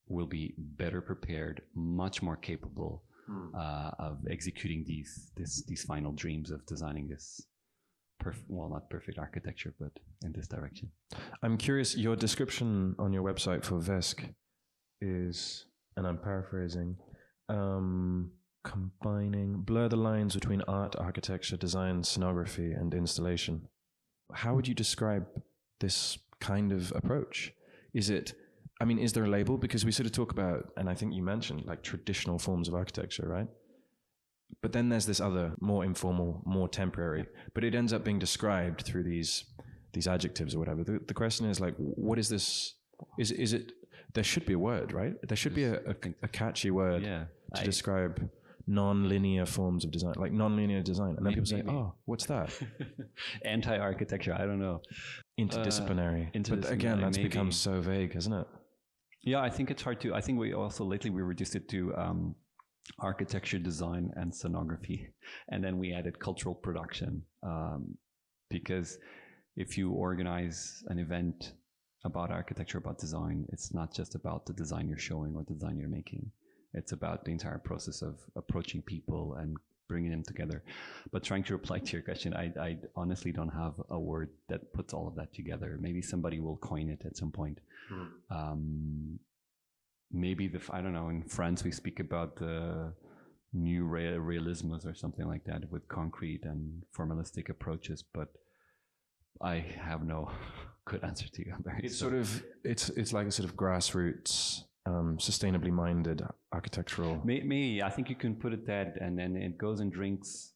will 0.08 0.26
be 0.26 0.55
better 0.56 1.00
prepared, 1.00 1.62
much 1.75 2.22
more 2.22 2.37
capable 2.37 3.02
hmm. 3.26 3.55
uh, 3.55 3.90
of 3.99 4.19
executing 4.31 4.84
these 4.87 5.31
this, 5.37 5.62
these 5.64 5.84
final 5.84 6.12
dreams 6.12 6.50
of 6.50 6.64
designing 6.66 7.08
this 7.08 7.43
perfect, 8.19 8.46
well, 8.49 8.69
not 8.69 8.90
perfect 8.90 9.19
architecture, 9.19 9.75
but 9.78 9.93
in 10.22 10.32
this 10.32 10.49
direction. 10.49 10.90
I'm 11.43 11.56
curious. 11.56 11.96
Your 11.96 12.17
description 12.17 12.94
on 12.98 13.12
your 13.12 13.22
website 13.22 13.65
for 13.65 13.79
VESC 13.79 14.34
is, 15.00 15.67
and 15.96 16.06
I'm 16.06 16.19
paraphrasing, 16.19 16.96
um, 17.48 18.32
combining 18.65 19.62
blur 19.62 19.88
the 19.88 19.96
lines 19.96 20.34
between 20.34 20.62
art, 20.62 20.96
architecture, 20.98 21.56
design, 21.56 22.03
scenography, 22.03 22.79
and 22.79 22.93
installation. 22.93 23.69
How 24.32 24.55
would 24.55 24.69
you 24.69 24.74
describe 24.74 25.27
this 25.81 26.19
kind 26.40 26.72
of 26.72 26.92
approach? 26.94 27.52
Is 27.94 28.10
it, 28.10 28.34
I 28.80 28.84
mean, 28.84 28.98
is 28.98 29.12
there 29.12 29.24
a 29.24 29.28
label? 29.28 29.56
Because 29.56 29.84
we 29.84 29.92
sort 29.92 30.06
of 30.06 30.12
talk 30.12 30.32
about, 30.32 30.70
and 30.76 30.88
I 30.88 30.94
think 30.94 31.14
you 31.14 31.22
mentioned 31.22 31.64
like 31.66 31.82
traditional 31.82 32.38
forms 32.38 32.68
of 32.68 32.74
architecture, 32.74 33.26
right? 33.28 33.48
But 34.62 34.72
then 34.72 34.88
there's 34.88 35.06
this 35.06 35.20
other, 35.20 35.54
more 35.60 35.84
informal, 35.84 36.42
more 36.46 36.68
temporary, 36.68 37.26
but 37.54 37.64
it 37.64 37.74
ends 37.74 37.92
up 37.92 38.04
being 38.04 38.18
described 38.18 38.82
through 38.82 39.04
these 39.04 39.44
these 39.94 40.06
adjectives 40.06 40.54
or 40.54 40.58
whatever. 40.58 40.84
The, 40.84 41.00
the 41.06 41.14
question 41.14 41.46
is 41.46 41.60
like, 41.60 41.74
what 41.76 42.18
is 42.18 42.28
this? 42.28 42.74
Is 43.18 43.30
is 43.30 43.52
it? 43.52 43.72
There 44.14 44.24
should 44.24 44.46
be 44.46 44.54
a 44.54 44.58
word, 44.58 44.92
right? 44.92 45.14
There 45.26 45.36
should 45.36 45.54
be 45.54 45.64
a, 45.64 45.74
a, 45.74 45.94
a 46.22 46.28
catchy 46.28 46.70
word 46.70 47.02
yeah, 47.02 47.24
to 47.54 47.60
I, 47.60 47.64
describe 47.64 48.28
non-linear 48.69 49.46
forms 49.46 49.84
of 49.84 49.91
design, 49.91 50.13
like 50.17 50.31
non-linear 50.31 50.82
design. 50.82 51.15
And 51.17 51.19
then 51.19 51.34
maybe, 51.34 51.41
people 51.41 51.46
say, 51.46 51.63
"Oh, 51.67 51.94
what's 52.05 52.27
that?" 52.27 52.53
Anti-architecture. 53.44 54.34
I 54.34 54.44
don't 54.46 54.60
know. 54.60 54.82
Interdisciplinary. 55.41 56.29
Uh, 56.29 56.39
interdisciplinary 56.39 56.60
but 56.63 56.70
again, 56.70 57.01
that's 57.01 57.17
maybe. 57.17 57.29
become 57.29 57.51
so 57.51 57.81
vague, 57.81 58.13
hasn't 58.15 58.34
it? 58.34 58.46
Yeah, 59.22 59.41
I 59.41 59.51
think 59.51 59.70
it's 59.70 59.82
hard 59.82 60.01
to. 60.03 60.15
I 60.15 60.20
think 60.20 60.39
we 60.39 60.53
also 60.53 60.84
lately 60.84 61.10
we 61.10 61.22
reduced 61.22 61.56
it 61.56 61.69
to 61.70 61.96
um, 61.96 62.34
architecture, 63.01 63.58
design, 63.58 64.10
and 64.17 64.32
scenography, 64.32 65.06
and 65.48 65.65
then 65.65 65.79
we 65.79 65.94
added 65.94 66.20
cultural 66.20 66.55
production 66.55 67.22
um, 67.43 67.96
because 68.51 68.98
if 69.56 69.79
you 69.79 69.91
organize 69.91 70.84
an 70.89 70.98
event 70.98 71.53
about 72.05 72.31
architecture, 72.31 72.79
about 72.79 72.98
design, 72.98 73.44
it's 73.53 73.75
not 73.75 73.93
just 73.93 74.15
about 74.15 74.46
the 74.46 74.53
design 74.53 74.89
you're 74.89 74.98
showing 74.98 75.34
or 75.34 75.43
the 75.48 75.55
design 75.55 75.79
you're 75.79 75.89
making. 75.89 76.31
It's 76.79 76.93
about 76.93 77.25
the 77.25 77.32
entire 77.32 77.58
process 77.58 78.03
of 78.03 78.15
approaching 78.37 78.82
people 78.82 79.35
and 79.41 79.56
bringing 79.89 80.11
them 80.11 80.23
together. 80.23 80.63
But 81.11 81.25
trying 81.25 81.44
to 81.44 81.55
reply 81.55 81.79
to 81.79 81.93
your 81.93 82.03
question, 82.03 82.35
I, 82.35 82.53
I 82.61 82.79
honestly 82.94 83.32
don't 83.32 83.49
have 83.49 83.75
a 83.91 83.99
word 83.99 84.31
that 84.49 84.73
puts 84.73 84.93
all 84.94 85.08
of 85.08 85.15
that 85.17 85.32
together. 85.32 85.79
Maybe 85.81 86.03
somebody 86.03 86.41
will 86.41 86.58
coin 86.58 86.89
it 86.91 87.03
at 87.05 87.17
some 87.17 87.32
point. 87.32 87.58
Mm. 87.93 88.08
Um, 88.31 89.19
maybe 90.13 90.49
the 90.49 90.61
I 90.70 90.81
don't 90.81 90.93
know. 90.93 91.08
In 91.08 91.23
France, 91.23 91.65
we 91.65 91.73
speak 91.73 92.01
about 92.01 92.37
the 92.37 92.93
new 93.53 93.85
realisms 93.85 94.85
or 94.85 94.94
something 94.94 95.27
like 95.27 95.44
that 95.44 95.70
with 95.70 95.89
concrete 95.89 96.44
and 96.44 96.82
formalistic 96.97 97.49
approaches. 97.49 98.03
But 98.03 98.29
I 99.41 99.65
have 99.81 100.05
no 100.05 100.31
good 100.85 101.03
answer 101.03 101.29
to 101.29 101.47
you. 101.47 101.55
Very 101.65 101.81
it's 101.85 101.99
sort 101.99 102.15
of 102.15 102.43
it's 102.65 102.91
it's 102.91 103.13
like 103.13 103.27
a 103.27 103.32
sort 103.32 103.49
of 103.49 103.56
grassroots, 103.56 104.63
um, 104.87 105.19
sustainably 105.19 105.70
minded 105.70 106.23
architectural. 106.53 107.20
Me, 107.25 107.82
I 107.82 107.91
think 107.91 108.08
you 108.08 108.17
can 108.17 108.35
put 108.35 108.53
it 108.53 108.67
that, 108.67 108.97
and 109.01 109.19
then 109.19 109.37
it 109.37 109.58
goes 109.58 109.81
and 109.81 109.93
drinks. 109.93 110.53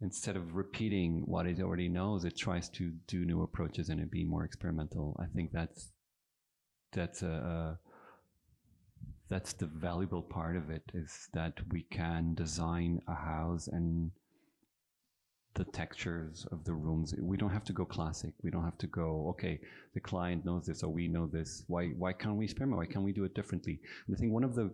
Instead 0.00 0.36
of 0.36 0.54
repeating 0.54 1.22
what 1.24 1.46
it 1.46 1.60
already 1.60 1.88
knows, 1.88 2.24
it 2.24 2.36
tries 2.36 2.68
to 2.70 2.92
do 3.06 3.24
new 3.24 3.42
approaches 3.42 3.88
and 3.88 4.00
it 4.00 4.10
be 4.10 4.24
more 4.24 4.44
experimental. 4.44 5.16
I 5.18 5.26
think 5.34 5.52
that's 5.52 5.92
that's 6.92 7.22
a, 7.22 7.78
that's 9.30 9.52
the 9.54 9.66
valuable 9.66 10.22
part 10.22 10.56
of 10.56 10.68
it 10.70 10.82
is 10.92 11.28
that 11.32 11.54
we 11.70 11.82
can 11.90 12.34
design 12.34 13.00
a 13.08 13.14
house 13.14 13.68
and 13.68 14.10
the 15.54 15.64
textures 15.64 16.46
of 16.50 16.64
the 16.64 16.72
rooms. 16.72 17.14
We 17.18 17.36
don't 17.36 17.50
have 17.50 17.64
to 17.64 17.72
go 17.72 17.84
classic. 17.84 18.32
We 18.42 18.50
don't 18.50 18.64
have 18.64 18.78
to 18.78 18.86
go, 18.88 19.26
okay, 19.30 19.60
the 19.94 20.00
client 20.00 20.44
knows 20.44 20.66
this 20.66 20.82
or 20.82 20.92
we 20.92 21.08
know 21.08 21.26
this. 21.26 21.64
Why 21.68 21.88
why 21.90 22.12
can't 22.12 22.36
we 22.36 22.44
experiment? 22.44 22.78
Why 22.78 22.86
can't 22.86 23.04
we 23.04 23.12
do 23.12 23.24
it 23.24 23.34
differently? 23.34 23.80
And 24.06 24.16
I 24.16 24.18
think 24.18 24.32
one 24.32 24.44
of 24.44 24.54
the 24.54 24.70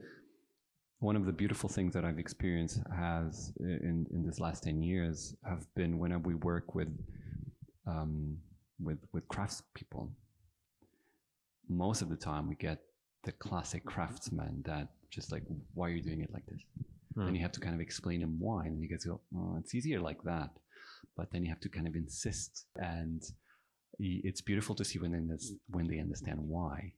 one 1.01 1.17
of 1.17 1.25
the 1.27 1.33
beautiful 1.33 1.69
things 1.69 1.95
that 1.95 2.05
I've 2.05 2.19
experienced 2.19 2.81
has 2.95 3.53
in, 3.61 4.07
in 4.13 4.23
this 4.27 4.39
last 4.39 4.65
10 4.65 4.83
years 4.83 5.35
have 5.49 5.67
been 5.75 5.99
whenever 5.99 6.29
we 6.29 6.35
work 6.35 6.75
with 6.75 6.89
um, 7.87 8.37
with 8.83 8.99
with 9.13 9.27
craftspeople. 9.29 10.11
Most 11.69 12.03
of 12.03 12.09
the 12.09 12.17
time 12.17 12.49
we 12.49 12.55
get 12.57 12.79
the 13.25 13.33
classic 13.33 13.85
craftsman 13.85 14.63
that 14.67 14.89
just 15.11 15.31
like, 15.31 15.43
why 15.75 15.89
are 15.89 15.93
you 15.93 16.03
doing 16.03 16.21
it 16.21 16.33
like 16.33 16.47
this? 16.47 16.61
Hmm. 17.15 17.27
Then 17.27 17.35
you 17.35 17.43
have 17.43 17.53
to 17.53 17.61
kind 17.61 17.75
of 17.75 17.81
explain 17.81 18.21
him 18.23 18.37
why. 18.39 18.67
And 18.67 18.81
you 18.83 18.89
guys 18.89 19.05
go, 19.05 19.21
oh, 19.37 19.57
it's 19.59 19.75
easier 19.75 20.01
like 20.01 20.23
that 20.25 20.51
but 21.17 21.29
then 21.33 21.45
you 21.45 21.51
have 21.51 21.61
to 21.61 21.69
kind 21.69 21.87
of 21.87 21.95
insist. 21.95 22.67
And 22.77 23.23
it's 23.99 24.41
beautiful 24.41 24.75
to 24.77 24.85
see 24.85 24.99
when 24.99 25.13
they, 25.13 25.37
when 25.69 25.87
they 25.87 25.99
understand 25.99 26.39
why. 26.41 26.93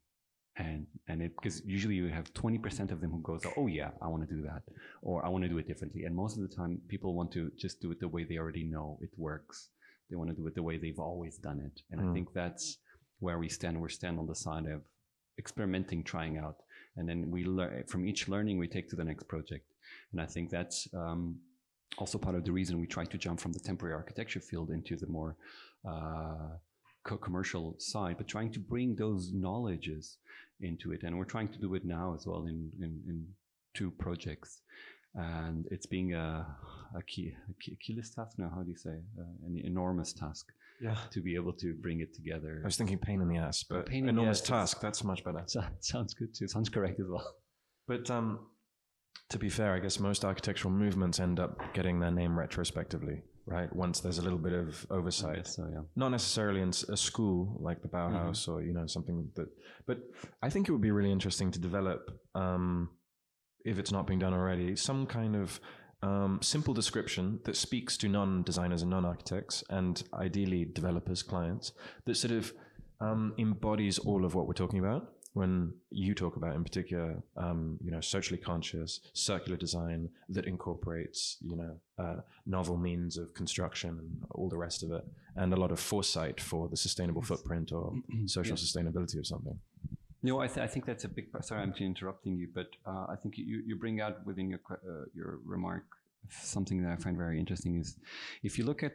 And, 0.56 0.87
and 1.09 1.23
it, 1.23 1.32
because 1.37 1.62
usually 1.64 1.94
you 1.94 2.09
have 2.09 2.32
20% 2.35 2.92
of 2.92 3.00
them 3.00 3.11
who 3.11 3.23
goes, 3.23 3.42
oh 3.56 3.66
yeah, 3.66 3.90
I 4.02 4.09
want 4.09 4.28
to 4.28 4.35
do 4.35 4.42
that. 4.42 4.62
Or 5.00 5.25
I 5.25 5.28
want 5.28 5.44
to 5.44 5.49
do 5.49 5.59
it 5.59 5.66
differently. 5.66 6.04
And 6.04 6.14
most 6.14 6.37
of 6.37 6.49
the 6.49 6.54
time 6.54 6.80
people 6.88 7.14
want 7.14 7.32
to 7.32 7.50
just 7.59 7.80
do 7.80 7.90
it 7.90 8.00
the 8.00 8.09
way 8.09 8.25
they 8.25 8.37
already 8.37 8.64
know 8.64 8.99
it 9.00 9.11
works. 9.16 9.71
They 10.11 10.16
want 10.16 10.28
to 10.28 10.37
do 10.37 10.47
it 10.47 10.54
the 10.54 10.62
way 10.62 10.76
they've 10.76 10.99
always 10.99 11.38
done 11.38 11.61
it. 11.61 11.80
And 11.90 12.00
mm. 12.00 12.11
I 12.11 12.14
think 12.14 12.28
that's 12.35 12.78
where 13.21 13.38
we 13.38 13.49
stand. 13.49 13.80
We 13.80 13.88
stand 13.88 14.18
on 14.18 14.26
the 14.26 14.35
side 14.35 14.66
of 14.66 14.82
experimenting, 15.38 16.04
trying 16.04 16.37
out. 16.37 16.56
And 16.97 17.09
then 17.09 17.30
we 17.30 17.44
learn 17.44 17.85
from 17.88 18.06
each 18.06 18.28
learning 18.28 18.59
we 18.59 18.68
take 18.68 18.90
to 18.90 18.97
the 18.97 19.04
next 19.04 19.26
project. 19.28 19.64
And 20.12 20.21
I 20.21 20.26
think 20.26 20.50
that's, 20.50 20.87
um, 20.92 21.37
also 21.99 22.18
part 22.18 22.34
of 22.34 22.44
the 22.44 22.52
reason 22.52 22.80
we 22.80 22.87
try 22.87 23.04
to 23.04 23.18
jump 23.18 23.40
from 23.40 23.52
the 23.52 23.61
temporary 23.61 23.94
architecture 23.94 24.40
field 24.40 24.70
into 24.70 24.96
the 24.96 25.06
more 25.06 25.37
uh, 25.88 26.56
commercial 27.04 27.75
side, 27.78 28.16
but 28.16 28.28
trying 28.28 28.50
to 28.52 28.61
bring 28.61 28.94
those 28.94 29.32
knowledges 29.32 30.18
into 30.61 30.92
it. 30.92 31.02
And 31.02 31.18
we're 31.18 31.25
trying 31.25 31.49
to 31.49 31.58
do 31.58 31.75
it 31.75 31.84
now 31.84 32.14
as 32.14 32.26
well 32.26 32.46
in, 32.46 32.70
in, 32.80 33.00
in 33.06 33.26
two 33.75 33.90
projects. 33.90 34.61
And 35.14 35.66
it's 35.70 35.87
being 35.87 36.14
a, 36.14 36.46
a 36.96 37.02
key, 37.02 37.34
a 37.50 37.54
key, 37.62 37.76
keyless 37.80 38.11
task 38.11 38.38
now. 38.38 38.50
How 38.54 38.62
do 38.62 38.70
you 38.70 38.76
say? 38.76 38.96
Uh, 39.18 39.46
an 39.46 39.61
enormous 39.62 40.12
task. 40.12 40.46
Yeah. 40.80 40.96
To 41.11 41.20
be 41.20 41.34
able 41.34 41.52
to 41.54 41.75
bring 41.75 42.00
it 42.00 42.14
together. 42.14 42.61
I 42.62 42.66
was 42.66 42.76
thinking 42.76 42.99
pain 42.99 43.20
in 43.20 43.28
the 43.28 43.37
ass, 43.37 43.62
but 43.62 43.87
pain 43.87 44.08
enormous 44.08 44.40
task. 44.40 44.80
That's 44.80 45.04
much 45.04 45.22
better. 45.22 45.44
Sounds 45.80 46.14
good 46.14 46.34
too. 46.34 46.49
Sounds 46.49 46.68
correct 46.68 46.99
as 46.99 47.06
well. 47.08 47.34
But 47.87 48.11
um, 48.11 48.40
to 49.33 49.38
be 49.38 49.49
fair, 49.49 49.75
I 49.75 49.78
guess 49.78 49.99
most 49.99 50.25
architectural 50.25 50.73
movements 50.73 51.19
end 51.19 51.40
up 51.40 51.59
getting 51.73 51.99
their 52.00 52.11
name 52.11 52.38
retrospectively, 52.38 53.23
right? 53.47 53.75
Once 53.75 54.00
there's 54.00 54.19
a 54.19 54.23
little 54.23 54.38
bit 54.38 54.52
of 54.52 54.87
oversight. 54.90 55.47
So 55.47 55.66
yeah. 55.73 55.81
Not 55.97 56.11
necessarily 56.11 56.61
in 56.61 56.69
a 56.69 56.97
school 56.97 57.59
like 57.61 57.81
the 57.81 57.88
Bauhaus 57.88 58.42
mm-hmm. 58.42 58.52
or 58.52 58.62
you 58.62 58.75
know 58.75 58.87
something 58.87 59.31
that, 59.37 59.47
but 59.87 59.99
I 60.42 60.50
think 60.50 60.69
it 60.69 60.73
would 60.73 60.83
be 60.83 60.90
really 60.90 61.11
interesting 61.11 61.50
to 61.50 61.59
develop, 61.59 62.11
um, 62.35 62.90
if 63.64 63.78
it's 63.78 63.90
not 63.90 64.07
being 64.07 64.19
done 64.19 64.35
already, 64.35 64.76
some 64.76 65.07
kind 65.07 65.35
of 65.35 65.61
um, 66.02 66.40
simple 66.42 66.75
description 66.75 67.40
that 67.45 67.57
speaks 67.57 67.97
to 67.99 68.09
non-designers 68.09 68.83
and 68.83 68.90
non-architects, 68.90 69.64
and 69.71 70.02
ideally 70.12 70.66
developers, 70.66 71.23
clients, 71.23 71.73
that 72.04 72.16
sort 72.16 72.33
of 72.33 72.52
um, 73.00 73.35
embodies 73.38 73.99
all 73.99 74.25
of 74.25 74.35
what 74.35 74.47
we're 74.47 74.52
talking 74.52 74.81
about 74.81 75.09
when 75.35 75.73
you 75.91 76.15
talk 76.15 76.37
about 76.37 76.55
in 76.55 76.62
particular 76.62 77.23
um, 77.37 77.79
you 77.83 77.91
know 77.91 78.01
socially 78.01 78.39
conscious 78.39 79.01
circular 79.12 79.57
design 79.57 80.09
that 80.29 80.47
incorporates 80.47 81.39
you 81.41 81.57
know 81.57 81.77
uh, 81.99 82.17
novel 82.47 82.77
means 82.77 83.17
of 83.17 83.33
construction 83.35 83.91
and 83.91 84.23
all 84.31 84.49
the 84.49 84.57
rest 84.57 84.83
of 84.83 84.93
it 84.93 85.05
and 85.37 85.53
a 85.53 85.57
lot 85.57 85.73
of 85.73 85.81
foresight 85.81 86.41
for 86.41 86.69
the 86.69 86.77
sustainable 86.77 87.23
footprint 87.23 87.73
or 87.73 87.93
social 88.27 88.57
yeah. 88.57 88.62
sustainability 88.62 89.19
of 89.19 89.27
something 89.27 89.59
no, 90.25 90.39
I, 90.41 90.47
th- 90.47 90.59
I, 90.59 90.69
think 90.69 90.87
that's 90.87 91.03
a 91.03 91.09
big. 91.09 91.31
Sorry, 91.41 91.61
I'm 91.61 91.75
interrupting 91.81 92.37
you, 92.37 92.47
but 92.55 92.69
uh, 92.87 93.07
I 93.09 93.17
think 93.21 93.37
you, 93.39 93.61
you 93.67 93.75
bring 93.75 94.01
out 94.01 94.25
within 94.25 94.49
your 94.49 94.61
uh, 94.71 95.07
your 95.12 95.41
remark 95.45 95.83
something 96.31 96.83
that 96.83 96.93
I 96.93 96.97
find 96.97 97.17
very 97.17 97.39
interesting 97.39 97.79
is 97.79 97.97
if 98.43 98.59
you 98.59 98.65
look 98.65 98.83
at 98.83 98.93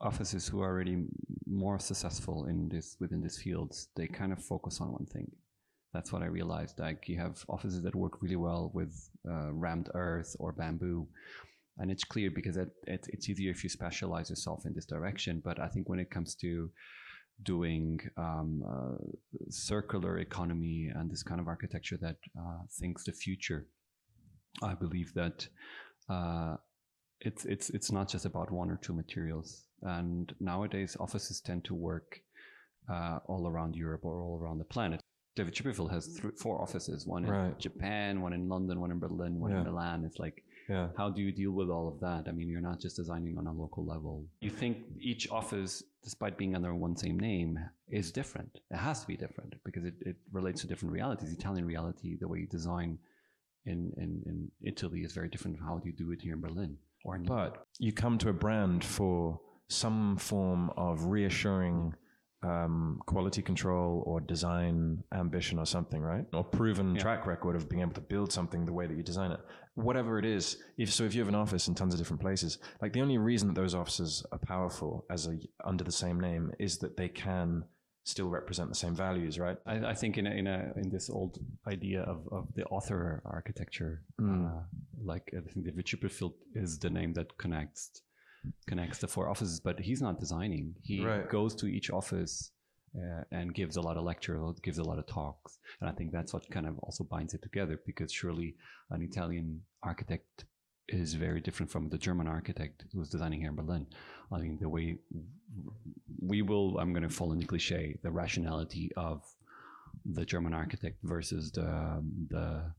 offices 0.00 0.48
who 0.48 0.60
are 0.62 0.70
already 0.70 1.04
more 1.46 1.78
successful 1.78 2.46
in 2.46 2.68
this 2.68 2.96
within 3.00 3.20
these 3.22 3.38
fields, 3.38 3.88
they 3.96 4.06
kind 4.06 4.32
of 4.32 4.42
focus 4.42 4.80
on 4.80 4.92
one 4.92 5.06
thing. 5.06 5.30
That's 5.92 6.12
what 6.12 6.22
I 6.22 6.26
realized. 6.26 6.78
Like 6.78 7.08
you 7.08 7.18
have 7.18 7.44
offices 7.48 7.82
that 7.82 7.94
work 7.94 8.22
really 8.22 8.36
well 8.36 8.70
with 8.72 9.10
uh, 9.28 9.52
rammed 9.52 9.90
earth 9.94 10.36
or 10.38 10.52
bamboo, 10.52 11.08
and 11.78 11.90
it's 11.90 12.04
clear 12.04 12.30
because 12.30 12.56
it, 12.56 12.70
it, 12.86 13.06
it's 13.08 13.28
easier 13.28 13.50
if 13.50 13.62
you 13.64 13.70
specialize 13.70 14.30
yourself 14.30 14.64
in 14.66 14.74
this 14.74 14.86
direction. 14.86 15.42
But 15.44 15.60
I 15.60 15.68
think 15.68 15.88
when 15.88 15.98
it 15.98 16.10
comes 16.10 16.34
to 16.36 16.70
doing 17.42 17.98
um, 18.16 18.62
uh, 18.68 18.96
circular 19.48 20.18
economy 20.18 20.90
and 20.94 21.10
this 21.10 21.22
kind 21.22 21.40
of 21.40 21.48
architecture 21.48 21.98
that 22.00 22.16
uh, 22.38 22.62
thinks 22.78 23.04
the 23.04 23.12
future, 23.12 23.66
I 24.62 24.74
believe 24.74 25.12
that 25.14 25.48
uh, 26.08 26.56
it's 27.20 27.44
it's 27.44 27.70
it's 27.70 27.92
not 27.92 28.08
just 28.08 28.24
about 28.24 28.50
one 28.50 28.70
or 28.70 28.76
two 28.76 28.92
materials. 28.92 29.64
And 29.82 30.32
nowadays, 30.40 30.96
offices 31.00 31.40
tend 31.40 31.64
to 31.64 31.74
work 31.74 32.20
uh, 32.90 33.18
all 33.26 33.48
around 33.48 33.76
Europe 33.76 34.04
or 34.04 34.22
all 34.22 34.38
around 34.40 34.58
the 34.58 34.64
planet. 34.64 35.00
David 35.36 35.54
Chipperfield 35.54 35.90
has 35.90 36.06
three, 36.06 36.32
four 36.36 36.60
offices: 36.60 37.06
one 37.06 37.24
in 37.24 37.30
right. 37.30 37.58
Japan, 37.58 38.20
one 38.20 38.32
in 38.32 38.48
London, 38.48 38.80
one 38.80 38.90
in 38.90 38.98
Berlin, 38.98 39.38
one 39.40 39.52
yeah. 39.52 39.58
in 39.58 39.64
Milan. 39.64 40.04
It's 40.04 40.18
like, 40.18 40.42
yeah. 40.68 40.88
how 40.96 41.08
do 41.08 41.22
you 41.22 41.32
deal 41.32 41.52
with 41.52 41.70
all 41.70 41.88
of 41.88 42.00
that? 42.00 42.28
I 42.28 42.32
mean, 42.32 42.48
you're 42.48 42.60
not 42.60 42.80
just 42.80 42.96
designing 42.96 43.38
on 43.38 43.46
a 43.46 43.52
local 43.52 43.86
level. 43.86 44.26
You 44.40 44.50
think 44.50 44.78
each 44.98 45.30
office, 45.30 45.82
despite 46.02 46.36
being 46.36 46.54
under 46.54 46.74
one 46.74 46.96
same 46.96 47.18
name, 47.18 47.58
is 47.88 48.10
different. 48.10 48.58
It 48.70 48.76
has 48.76 49.00
to 49.02 49.06
be 49.06 49.16
different 49.16 49.54
because 49.64 49.84
it, 49.84 49.94
it 50.00 50.16
relates 50.32 50.60
to 50.62 50.66
different 50.66 50.92
realities. 50.92 51.32
Italian 51.32 51.64
reality, 51.64 52.16
the 52.20 52.28
way 52.28 52.40
you 52.40 52.46
design 52.46 52.98
in, 53.66 53.92
in, 53.96 54.22
in 54.26 54.50
Italy 54.62 55.00
is 55.00 55.12
very 55.12 55.28
different 55.28 55.58
from 55.58 55.66
how 55.66 55.78
do 55.78 55.88
you 55.88 55.94
do 55.94 56.10
it 56.12 56.22
here 56.22 56.34
in 56.34 56.40
Berlin. 56.40 56.76
Or 57.04 57.16
in 57.16 57.22
but 57.24 57.66
you 57.78 57.92
come 57.92 58.18
to 58.18 58.28
a 58.28 58.32
brand 58.32 58.84
for 58.84 59.40
some 59.70 60.16
form 60.16 60.70
of 60.76 61.04
reassuring 61.04 61.94
um, 62.42 63.00
quality 63.06 63.42
control 63.42 64.02
or 64.06 64.20
design 64.20 65.02
ambition 65.12 65.58
or 65.58 65.66
something, 65.66 66.02
right? 66.02 66.24
Or 66.32 66.42
proven 66.42 66.94
yeah. 66.94 67.02
track 67.02 67.26
record 67.26 67.54
of 67.54 67.68
being 67.68 67.82
able 67.82 67.92
to 67.92 68.00
build 68.00 68.32
something 68.32 68.64
the 68.64 68.72
way 68.72 68.86
that 68.86 68.96
you 68.96 69.02
design 69.02 69.30
it. 69.30 69.40
Whatever 69.74 70.18
it 70.18 70.24
is. 70.24 70.56
If 70.78 70.92
so, 70.92 71.04
if 71.04 71.14
you 71.14 71.20
have 71.20 71.28
an 71.28 71.34
office 71.34 71.68
in 71.68 71.74
tons 71.74 71.94
of 71.94 72.00
different 72.00 72.20
places, 72.20 72.58
like 72.80 72.92
the 72.92 73.02
only 73.02 73.18
reason 73.18 73.48
that 73.48 73.54
those 73.54 73.74
offices 73.74 74.24
are 74.32 74.38
powerful 74.38 75.04
as 75.10 75.26
a 75.26 75.38
under 75.64 75.84
the 75.84 75.92
same 75.92 76.18
name 76.18 76.50
is 76.58 76.78
that 76.78 76.96
they 76.96 77.08
can 77.08 77.64
still 78.04 78.28
represent 78.28 78.70
the 78.70 78.74
same 78.74 78.94
values, 78.94 79.38
right? 79.38 79.58
I, 79.66 79.90
I 79.90 79.94
think 79.94 80.16
in 80.16 80.26
a, 80.26 80.30
in 80.30 80.46
a 80.46 80.72
in 80.76 80.90
this 80.90 81.10
old 81.10 81.38
idea 81.68 82.02
of, 82.02 82.26
of 82.32 82.48
the 82.54 82.64
author 82.64 83.22
architecture, 83.24 84.02
mm. 84.20 84.46
uh, 84.46 84.62
like 85.02 85.30
I 85.36 85.40
think 85.52 85.66
David 85.66 85.84
Chipperfield 85.84 86.32
is 86.54 86.78
the 86.78 86.90
name 86.90 87.12
that 87.14 87.36
connects 87.38 88.02
connects 88.66 88.98
the 88.98 89.08
four 89.08 89.28
offices, 89.28 89.60
but 89.60 89.78
he's 89.78 90.02
not 90.02 90.18
designing. 90.18 90.74
He 90.82 91.04
right. 91.04 91.28
goes 91.28 91.54
to 91.56 91.66
each 91.66 91.90
office 91.90 92.52
uh, 92.96 93.22
and 93.30 93.54
gives 93.54 93.76
a 93.76 93.80
lot 93.80 93.96
of 93.96 94.04
lectures, 94.04 94.40
gives 94.62 94.78
a 94.78 94.82
lot 94.84 94.98
of 94.98 95.06
talks. 95.06 95.58
And 95.80 95.88
I 95.88 95.92
think 95.92 96.12
that's 96.12 96.32
what 96.32 96.50
kind 96.50 96.66
of 96.66 96.78
also 96.80 97.04
binds 97.04 97.34
it 97.34 97.42
together 97.42 97.80
because 97.86 98.12
surely 98.12 98.56
an 98.90 99.02
Italian 99.02 99.60
architect 99.82 100.44
is 100.88 101.14
very 101.14 101.40
different 101.40 101.70
from 101.70 101.88
the 101.88 101.98
German 101.98 102.26
architect 102.26 102.84
who's 102.92 103.08
designing 103.08 103.40
here 103.40 103.50
in 103.50 103.56
Berlin. 103.56 103.86
I 104.32 104.38
mean, 104.38 104.58
the 104.60 104.68
way 104.68 104.98
we 106.20 106.42
will, 106.42 106.78
I'm 106.78 106.92
going 106.92 107.02
to 107.02 107.08
fall 107.08 107.32
into 107.32 107.46
cliche, 107.46 107.98
the 108.02 108.10
rationality 108.10 108.90
of 108.96 109.22
the 110.04 110.24
German 110.24 110.54
architect 110.54 110.98
versus 111.02 111.52
the, 111.52 112.02
the 112.28 112.72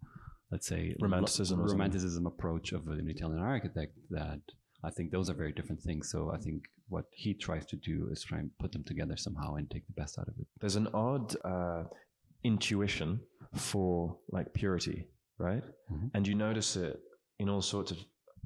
let's 0.52 0.68
say, 0.68 0.96
romanticism, 1.00 1.60
romanticism 1.60 2.26
approach 2.26 2.74
of 2.74 2.88
an 2.88 3.10
Italian 3.10 3.40
architect 3.40 3.98
that 4.10 4.42
I 4.84 4.90
think 4.90 5.12
those 5.12 5.30
are 5.30 5.34
very 5.36 5.52
different 5.52 5.82
things. 5.82 6.10
So 6.10 6.32
I 6.34 6.38
think 6.38 6.64
what 6.90 7.06
he 7.12 7.34
tries 7.34 7.66
to 7.68 7.76
do 7.76 8.10
is 8.12 8.24
try 8.24 8.40
and 8.40 8.50
put 8.60 8.72
them 8.72 8.84
together 8.84 9.16
somehow 9.16 9.56
and 9.56 9.70
take 9.70 9.86
the 9.88 9.94
best 9.94 10.18
out 10.20 10.28
of 10.28 10.34
it. 10.40 10.48
There's 10.60 10.76
an 10.76 10.88
odd 10.94 11.36
uh, 11.46 11.84
intuition 12.44 13.20
for 13.56 14.18
like 14.32 14.54
purity, 14.54 15.08
right? 15.38 15.64
Mm-hmm. 15.92 16.08
And 16.14 16.28
you 16.28 16.36
notice 16.36 16.76
it 16.76 17.00
in 17.40 17.50
all 17.50 17.62
sorts 17.62 17.92
of 17.92 17.98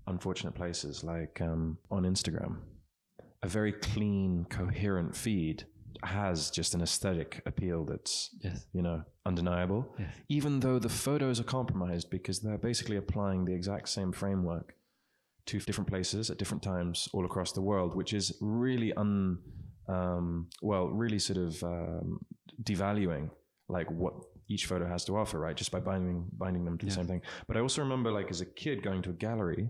unfortunate 0.08 0.54
places, 0.56 1.04
like 1.04 1.40
um, 1.42 1.78
on 1.90 2.04
Instagram. 2.04 2.58
a 3.44 3.48
very 3.48 3.72
clean, 3.74 4.46
coherent 4.50 5.16
feed 5.16 5.66
has 6.04 6.52
just 6.52 6.76
an 6.76 6.82
aesthetic 6.82 7.42
appeal 7.46 7.86
that's 7.86 8.30
Yes. 8.44 8.66
you 8.74 8.82
know 8.82 9.02
undeniable. 9.26 9.88
Yes. 9.98 10.14
Even 10.30 10.60
though 10.60 10.78
the 10.80 10.90
photos 10.90 11.40
are 11.40 11.44
compromised 11.46 12.10
because 12.10 12.40
they're 12.42 12.58
basically 12.58 12.98
applying 12.98 13.46
the 13.46 13.54
exact 13.54 13.90
same 13.90 14.12
framework 14.12 14.74
to 15.48 15.60
different 15.60 15.88
places 15.90 16.30
at 16.30 16.38
different 16.38 16.64
times 16.64 17.08
all 17.14 17.26
across 17.26 17.52
the 17.52 17.62
world, 17.62 17.96
which 17.96 18.14
is 18.14 18.36
really 18.42 18.94
un 18.94 19.40
um, 19.88 20.48
well, 20.64 20.88
really 20.88 21.20
sort 21.20 21.38
of 21.38 21.64
um, 21.64 22.20
devaluing 22.64 23.30
like 23.70 23.90
what 23.92 24.14
each 24.50 24.66
photo 24.66 24.88
has 24.88 25.06
to 25.06 25.16
offer, 25.18 25.40
right? 25.40 25.56
Just 25.56 25.72
by 25.72 25.80
binding 25.80 26.26
binding 26.38 26.66
them 26.66 26.78
to 26.80 26.86
the 26.86 26.92
Yeah. 26.92 26.96
same 26.98 27.08
thing. 27.08 27.22
But 27.48 27.58
I 27.58 27.60
also 27.60 27.82
remember 27.84 28.12
like 28.12 28.30
as 28.32 28.42
a 28.42 28.46
kid 28.46 28.82
going 28.84 29.02
to 29.04 29.12
a 29.12 29.14
gallery 29.14 29.70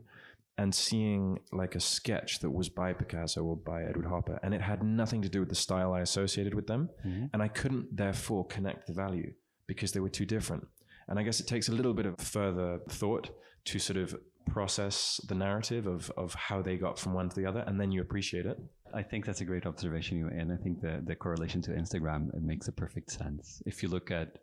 and 0.58 0.74
seeing 0.74 1.40
like 1.52 1.76
a 1.76 1.82
sketch 1.82 2.40
that 2.40 2.50
was 2.50 2.70
by 2.70 2.94
Picasso 2.94 3.44
or 3.44 3.58
by 3.58 3.84
Edward 3.84 4.06
Hopper, 4.06 4.40
and 4.42 4.54
it 4.54 4.62
had 4.62 4.84
nothing 4.84 5.22
to 5.22 5.28
do 5.30 5.42
with 5.42 5.50
the 5.50 5.56
style 5.56 5.92
I 5.92 6.00
associated 6.00 6.54
with 6.54 6.68
them, 6.68 6.90
Mhm. 7.06 7.30
and 7.34 7.44
I 7.44 7.50
couldn't 7.50 7.96
therefore 7.98 8.46
connect 8.48 8.88
the 8.88 8.94
value 8.94 9.34
because 9.68 9.92
they 9.92 10.00
were 10.00 10.10
too 10.20 10.26
different. 10.26 10.66
And 11.10 11.20
I 11.20 11.24
guess 11.24 11.42
it 11.42 11.48
takes 11.48 11.68
a 11.68 11.74
little 11.74 11.94
bit 11.94 12.06
of 12.06 12.16
further 12.20 12.80
thought 12.88 13.30
to 13.66 13.80
sort 13.80 13.98
of 13.98 14.16
process 14.46 15.20
the 15.28 15.36
narrative 15.36 15.88
of 15.88 16.12
of 16.18 16.34
how 16.34 16.62
they 16.62 16.78
got 16.78 17.00
from 17.00 17.14
one 17.14 17.30
to 17.30 17.36
the 17.36 17.46
other, 17.46 17.64
and 17.68 17.80
then 17.80 17.92
you 17.92 18.02
appreciate 18.02 18.46
it. 18.46 18.58
I 18.94 19.04
think 19.04 19.26
that's 19.26 19.42
a 19.42 19.46
great 19.46 19.66
observation, 19.66 20.30
and 20.40 20.52
I 20.52 20.58
think 20.58 20.82
the 20.82 21.02
the 21.06 21.16
correlation 21.16 21.62
to 21.64 21.72
Instagram 21.72 22.30
it 22.34 22.44
makes 22.44 22.68
a 22.68 22.72
perfect 22.72 23.12
sense. 23.12 23.62
If 23.66 23.84
you 23.84 23.90
look 23.90 24.12
at 24.12 24.38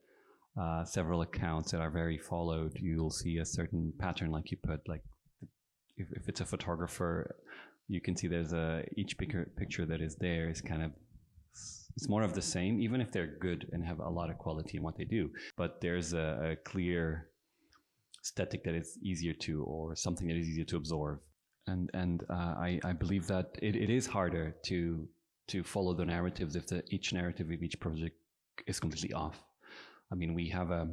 uh, 0.61 0.85
several 0.85 1.23
accounts 1.23 1.73
that 1.73 1.81
are 1.81 1.91
very 1.91 2.19
followed, 2.19 2.73
you'll 2.81 3.11
see 3.11 3.39
a 3.39 3.47
certain 3.47 3.93
pattern, 3.99 4.31
like 4.31 4.51
you 4.51 4.59
put, 4.63 4.87
like 4.87 5.03
if, 5.97 6.09
if 6.13 6.29
it's 6.29 6.41
a 6.41 6.45
photographer, 6.45 7.37
you 7.89 8.01
can 8.01 8.17
see 8.17 8.29
there's 8.29 8.53
a 8.53 8.85
each 8.97 9.17
picture 9.17 9.51
picture 9.57 9.87
that 9.87 10.01
is 10.01 10.17
there 10.17 10.51
is 10.51 10.61
kind 10.61 10.83
of 10.83 10.93
it's 11.97 12.09
more 12.09 12.23
of 12.23 12.35
the 12.35 12.43
same, 12.43 12.81
even 12.81 13.01
if 13.01 13.13
they're 13.13 13.37
good 13.41 13.69
and 13.73 13.85
have 13.85 14.01
a 14.01 14.09
lot 14.09 14.31
of 14.31 14.39
quality 14.39 14.79
in 14.79 14.83
what 14.83 14.97
they 14.97 15.05
do. 15.05 15.31
But 15.57 15.81
there's 15.81 16.15
a, 16.15 16.53
a 16.53 16.57
clear 16.57 17.29
static 18.23 18.65
that 18.65 18.75
is 18.75 18.99
easier 19.03 19.35
to, 19.35 19.63
or 19.65 19.95
something 19.95 20.27
that 20.29 20.37
is 20.37 20.49
easier 20.49 20.65
to 20.65 20.77
absorb. 20.77 21.21
And 21.67 21.91
and 21.95 22.25
uh, 22.29 22.55
I 22.69 22.81
I 22.85 22.93
believe 22.93 23.27
that 23.29 23.57
it, 23.63 23.77
it 23.77 23.91
is 23.91 24.07
harder 24.07 24.57
to 24.65 25.09
to 25.49 25.63
follow 25.63 25.95
the 25.95 26.05
narratives 26.05 26.57
if 26.57 26.67
the 26.67 26.83
each 26.91 27.13
narrative 27.13 27.51
of 27.51 27.63
each 27.63 27.79
project 27.79 28.17
is 28.67 28.81
completely 28.81 29.13
off. 29.13 29.39
I 30.11 30.15
mean, 30.15 30.35
we 30.35 30.49
have 30.49 30.71
a 30.71 30.89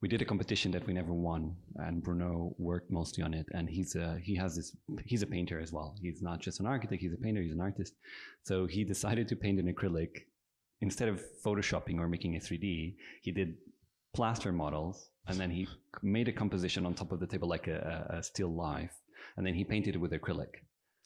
we 0.00 0.08
did 0.08 0.22
a 0.22 0.24
competition 0.24 0.70
that 0.72 0.86
we 0.86 0.94
never 0.94 1.12
won, 1.12 1.54
and 1.76 2.02
Bruno 2.02 2.54
worked 2.58 2.90
mostly 2.90 3.22
on 3.22 3.34
it. 3.34 3.46
And 3.52 3.68
he's 3.68 3.94
a 3.96 4.18
he 4.22 4.34
has 4.36 4.56
this 4.56 4.74
he's 5.04 5.22
a 5.22 5.26
painter 5.26 5.60
as 5.60 5.72
well. 5.72 5.94
He's 6.00 6.22
not 6.22 6.40
just 6.40 6.60
an 6.60 6.66
architect; 6.66 7.02
he's 7.02 7.12
a 7.12 7.18
painter. 7.18 7.42
He's 7.42 7.52
an 7.52 7.60
artist. 7.60 7.94
So 8.42 8.66
he 8.66 8.84
decided 8.84 9.28
to 9.28 9.36
paint 9.36 9.58
in 9.58 9.72
acrylic 9.72 10.24
instead 10.80 11.08
of 11.08 11.22
photoshopping 11.44 11.98
or 11.98 12.08
making 12.08 12.36
a 12.36 12.40
3D. 12.40 12.94
He 13.20 13.32
did 13.32 13.56
plaster 14.14 14.52
models, 14.52 15.09
and 15.26 15.38
then 15.38 15.50
he 15.50 15.68
made 16.02 16.28
a 16.28 16.32
composition 16.32 16.86
on 16.86 16.94
top 16.94 17.12
of 17.12 17.20
the 17.20 17.26
table 17.26 17.48
like 17.48 17.66
a, 17.68 18.06
a, 18.10 18.22
still 18.22 18.52
life, 18.54 18.94
and 19.36 19.46
then 19.46 19.54
he 19.54 19.64
painted 19.64 19.94
it 19.94 19.98
with 19.98 20.12
acrylic. 20.12 20.54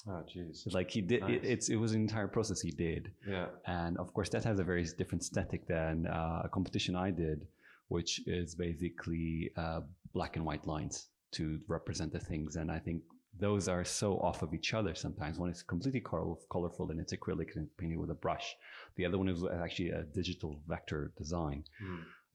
Oh, 0.07 0.23
jeez. 0.31 0.73
Like 0.73 0.91
he 0.91 1.01
did, 1.01 1.23
Nice. 1.23 1.31
it, 1.31 1.45
it's 1.45 1.69
it 1.71 1.77
was 1.77 1.93
an 1.93 2.03
entire 2.03 2.29
process 2.29 2.61
he 2.61 2.71
did. 2.71 3.11
Yeah. 3.27 3.47
And 3.67 3.97
of 3.99 4.13
course, 4.13 4.29
that 4.31 4.45
has 4.45 4.59
a 4.59 4.65
very 4.65 4.85
different 4.99 5.23
aesthetic 5.23 5.67
than 5.67 6.07
uh, 6.07 6.43
a 6.45 6.49
competition 6.53 6.95
I 6.95 7.11
did, 7.11 7.47
which 7.89 8.21
is 8.27 8.55
basically 8.55 9.51
uh, 9.57 9.81
black 10.13 10.37
and 10.37 10.45
white 10.45 10.67
lines 10.67 11.07
to 11.33 11.59
represent 11.69 12.13
the 12.13 12.21
things. 12.21 12.57
And 12.57 12.71
I 12.71 12.79
think 12.79 13.03
those 13.41 13.67
are 13.67 13.85
so 13.85 14.19
off 14.19 14.43
of 14.43 14.55
each 14.55 14.75
other 14.75 14.95
sometimes. 14.95 15.39
One 15.39 15.51
is 15.51 15.63
completely 15.63 16.01
color- 16.01 16.37
colorful 16.53 16.91
and 16.91 17.01
it's 17.01 17.13
acrylic 17.13 17.57
and 17.57 17.69
painted 17.79 17.99
with 17.99 18.11
a 18.11 18.15
brush. 18.15 18.55
The 18.97 19.07
other 19.07 19.19
one 19.19 19.29
is 19.29 19.43
actually 19.63 19.91
a 19.91 20.05
digital 20.05 20.61
vector 20.69 21.13
design 21.17 21.65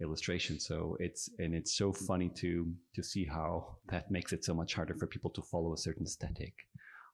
illustration. 0.01 0.59
So 0.59 0.95
it's 0.99 1.29
and 1.39 1.53
it's 1.53 1.77
so 1.77 1.91
funny 1.93 2.29
to 2.41 2.71
to 2.95 3.03
see 3.03 3.25
how 3.25 3.77
that 3.89 4.09
makes 4.11 4.31
it 4.33 4.43
so 4.45 4.53
much 4.53 4.73
harder 4.73 4.95
for 4.95 5.07
people 5.07 5.31
to 5.31 5.41
follow 5.41 5.73
a 5.73 5.77
certain 5.77 6.05
aesthetic 6.05 6.53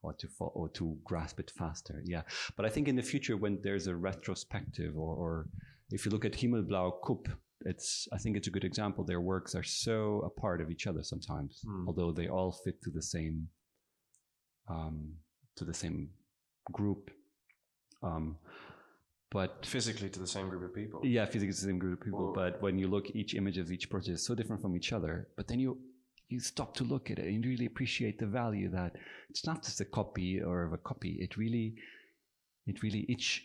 or 0.02 0.12
to 0.14 0.28
fo- 0.28 0.52
or 0.54 0.68
to 0.70 0.96
grasp 1.04 1.40
it 1.40 1.50
faster. 1.58 2.00
Yeah, 2.04 2.22
but 2.56 2.64
I 2.66 2.68
think 2.68 2.88
in 2.88 2.96
the 2.96 3.02
future 3.02 3.36
when 3.36 3.58
there's 3.62 3.86
a 3.88 3.96
retrospective 3.96 4.96
or, 4.96 5.14
or 5.16 5.46
if 5.90 6.04
you 6.04 6.10
look 6.12 6.24
at 6.24 6.32
Himmelblau 6.32 7.00
Coop, 7.02 7.28
it's 7.64 8.06
I 8.12 8.18
think 8.18 8.36
it's 8.36 8.46
a 8.48 8.50
good 8.56 8.64
example. 8.64 9.02
Their 9.04 9.20
works 9.20 9.54
are 9.54 9.64
so 9.64 10.20
a 10.20 10.30
part 10.40 10.60
of 10.60 10.70
each 10.70 10.86
other 10.86 11.02
sometimes, 11.02 11.60
Hmm. 11.64 11.88
although 11.88 12.12
they 12.12 12.28
all 12.28 12.52
fit 12.52 12.82
to 12.82 12.90
the 12.90 13.02
same 13.02 13.48
um, 14.68 15.14
to 15.56 15.64
the 15.64 15.74
same 15.74 16.10
group. 16.72 17.10
Um, 18.02 18.36
but 19.30 19.66
Physically 19.66 20.08
to 20.10 20.20
the 20.20 20.26
same 20.26 20.48
group 20.48 20.62
of 20.62 20.74
people. 20.74 21.00
yeah, 21.04 21.26
physically 21.26 21.48
it's 21.48 21.60
the 21.60 21.66
same 21.68 21.78
group 21.78 22.00
of 22.00 22.04
people. 22.04 22.26
Or- 22.26 22.34
but 22.34 22.60
when 22.62 22.78
you 22.78 22.88
look, 22.88 23.10
each 23.14 23.34
image 23.34 23.58
of 23.58 23.70
each 23.70 23.90
project 23.90 24.14
is 24.14 24.24
so 24.26 24.34
different 24.34 24.62
from 24.62 24.76
each 24.76 24.92
other. 24.92 25.28
But 25.36 25.48
then 25.48 25.60
you 25.60 25.78
you 26.28 26.40
stop 26.40 26.74
to 26.74 26.82
look 26.82 27.08
at 27.10 27.20
it 27.20 27.26
and 27.26 27.44
you 27.44 27.50
really 27.50 27.66
appreciate 27.66 28.18
the 28.18 28.26
value 28.26 28.68
that 28.70 28.96
it's 29.30 29.46
not 29.46 29.62
just 29.62 29.80
a 29.80 29.84
copy 29.84 30.40
or 30.40 30.64
of 30.64 30.72
a 30.72 30.78
copy. 30.78 31.18
It 31.20 31.36
really, 31.36 31.74
it 32.66 32.82
really 32.82 33.04
each 33.08 33.44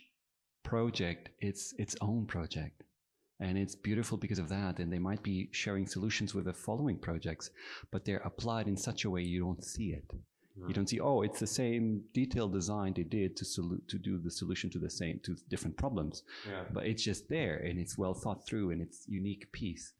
project 0.64 1.28
it's 1.40 1.74
its 1.78 1.94
own 2.00 2.26
project, 2.26 2.82
and 3.40 3.56
it's 3.58 3.74
beautiful 3.76 4.18
because 4.18 4.40
of 4.40 4.48
that. 4.48 4.78
And 4.80 4.92
they 4.92 4.98
might 4.98 5.22
be 5.22 5.48
sharing 5.52 5.86
solutions 5.86 6.34
with 6.34 6.44
the 6.46 6.52
following 6.52 6.98
projects, 6.98 7.50
but 7.92 8.04
they're 8.04 8.22
applied 8.30 8.66
in 8.68 8.76
such 8.76 9.04
a 9.04 9.10
way 9.10 9.22
you 9.22 9.40
don't 9.44 9.64
see 9.64 9.88
it. 9.98 10.08
You 10.68 10.74
don't 10.74 10.86
see, 10.88 11.00
oh, 11.00 11.22
it's 11.22 11.40
the 11.40 11.46
same 11.46 12.02
detailed 12.12 12.52
design 12.52 12.92
they 12.94 13.04
did 13.04 13.36
to 13.38 13.44
solu- 13.44 13.86
to 13.88 13.98
do 13.98 14.18
the 14.18 14.30
solution 14.30 14.68
to 14.70 14.78
the 14.78 14.90
same 14.90 15.18
to 15.24 15.34
different 15.48 15.76
problems 15.78 16.22
Yeah. 16.46 16.64
but 16.74 16.84
it's 16.86 17.02
just 17.02 17.28
there 17.28 17.56
and 17.66 17.78
it's 17.78 17.96
well 17.96 18.14
thought 18.14 18.46
through 18.46 18.70
and 18.72 18.80
it's 18.82 19.06
unique 19.08 19.50
piece. 19.52 19.94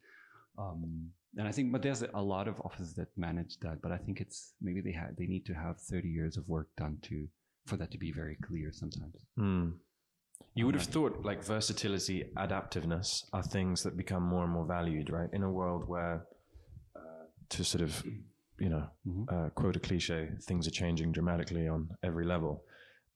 Um, 0.58 1.10
and 1.38 1.48
I 1.48 1.52
think, 1.52 1.72
but 1.72 1.80
there's 1.82 2.02
a 2.02 2.20
lot 2.22 2.46
of 2.48 2.60
offices 2.60 2.92
that 2.96 3.08
manage 3.16 3.58
that. 3.60 3.80
But 3.80 3.92
I 3.92 3.96
think 3.96 4.20
it's 4.20 4.52
maybe 4.60 4.80
they 4.82 4.92
have 4.92 5.16
they 5.16 5.26
need 5.26 5.46
to 5.46 5.54
have 5.54 5.80
30 5.80 6.08
years 6.08 6.36
of 6.36 6.46
work 6.48 6.68
done 6.76 6.98
to 7.08 7.26
for 7.64 7.76
that 7.78 7.90
to 7.92 7.98
be 7.98 8.12
very 8.12 8.36
clear 8.46 8.70
sometimes. 8.72 9.16
Hmm. 9.36 9.70
You 10.54 10.66
would 10.66 10.74
have 10.74 10.84
thought 10.84 11.24
like 11.24 11.42
versatility, 11.42 12.24
adaptiveness 12.36 13.24
are 13.32 13.42
things 13.42 13.82
that 13.84 13.96
become 13.96 14.22
more 14.24 14.44
and 14.44 14.52
more 14.52 14.66
valued, 14.66 15.08
right? 15.08 15.30
In 15.32 15.42
a 15.42 15.50
world 15.50 15.88
where, 15.88 16.26
uh, 16.94 17.24
to 17.50 17.64
sort 17.64 17.82
of, 17.82 18.04
you 18.62 18.68
know, 18.68 18.84
Mhm. 19.06 19.24
uh, 19.34 19.48
quote 19.50 19.76
a 19.76 19.80
cliche, 19.80 20.20
things 20.48 20.66
are 20.68 20.76
changing 20.82 21.10
dramatically 21.12 21.66
on 21.74 21.80
every 22.08 22.24
level. 22.34 22.64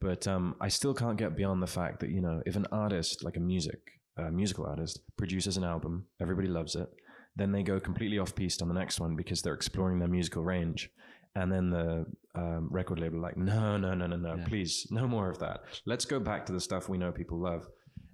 But 0.01 0.27
um, 0.27 0.45
I 0.61 0.69
still 0.69 0.95
can't 1.03 1.17
get 1.17 1.37
beyond 1.37 1.63
the 1.63 1.67
fact 1.79 2.01
that 2.01 2.11
you 2.11 2.21
know, 2.21 2.43
if 2.51 2.57
an 2.57 2.67
artist, 2.73 3.23
like 3.27 3.37
a 3.37 3.41
music, 3.55 3.81
uh, 4.21 4.31
musical 4.31 4.67
artist, 4.67 4.95
produces 5.17 5.57
an 5.57 5.65
album, 5.65 5.95
everybody 6.21 6.49
loves 6.49 6.75
it. 6.83 6.89
Then 7.37 7.53
they 7.53 7.63
go 7.63 7.79
completely 7.79 8.19
off 8.19 8.35
piste 8.35 8.61
on 8.63 8.69
the 8.69 8.75
next 8.83 8.99
one 9.01 9.15
because 9.15 9.41
they're 9.43 9.55
exploring 9.63 9.99
their 10.01 10.09
musical 10.19 10.43
range. 10.43 10.91
And 11.35 11.53
then 11.53 11.71
the 11.71 12.07
um, 12.35 12.69
record 12.79 12.99
label, 12.99 13.21
like, 13.21 13.37
no, 13.37 13.77
no, 13.77 13.95
no, 13.95 14.07
no, 14.07 14.17
no, 14.17 14.35
Yeah. 14.37 14.45
please, 14.51 14.87
no 14.91 15.07
more 15.07 15.29
of 15.31 15.39
that. 15.45 15.61
Let's 15.85 16.07
go 16.07 16.19
back 16.19 16.47
to 16.47 16.53
the 16.53 16.61
stuff 16.61 16.89
we 16.89 16.99
know 16.99 17.13
people 17.13 17.39
love. 17.39 17.63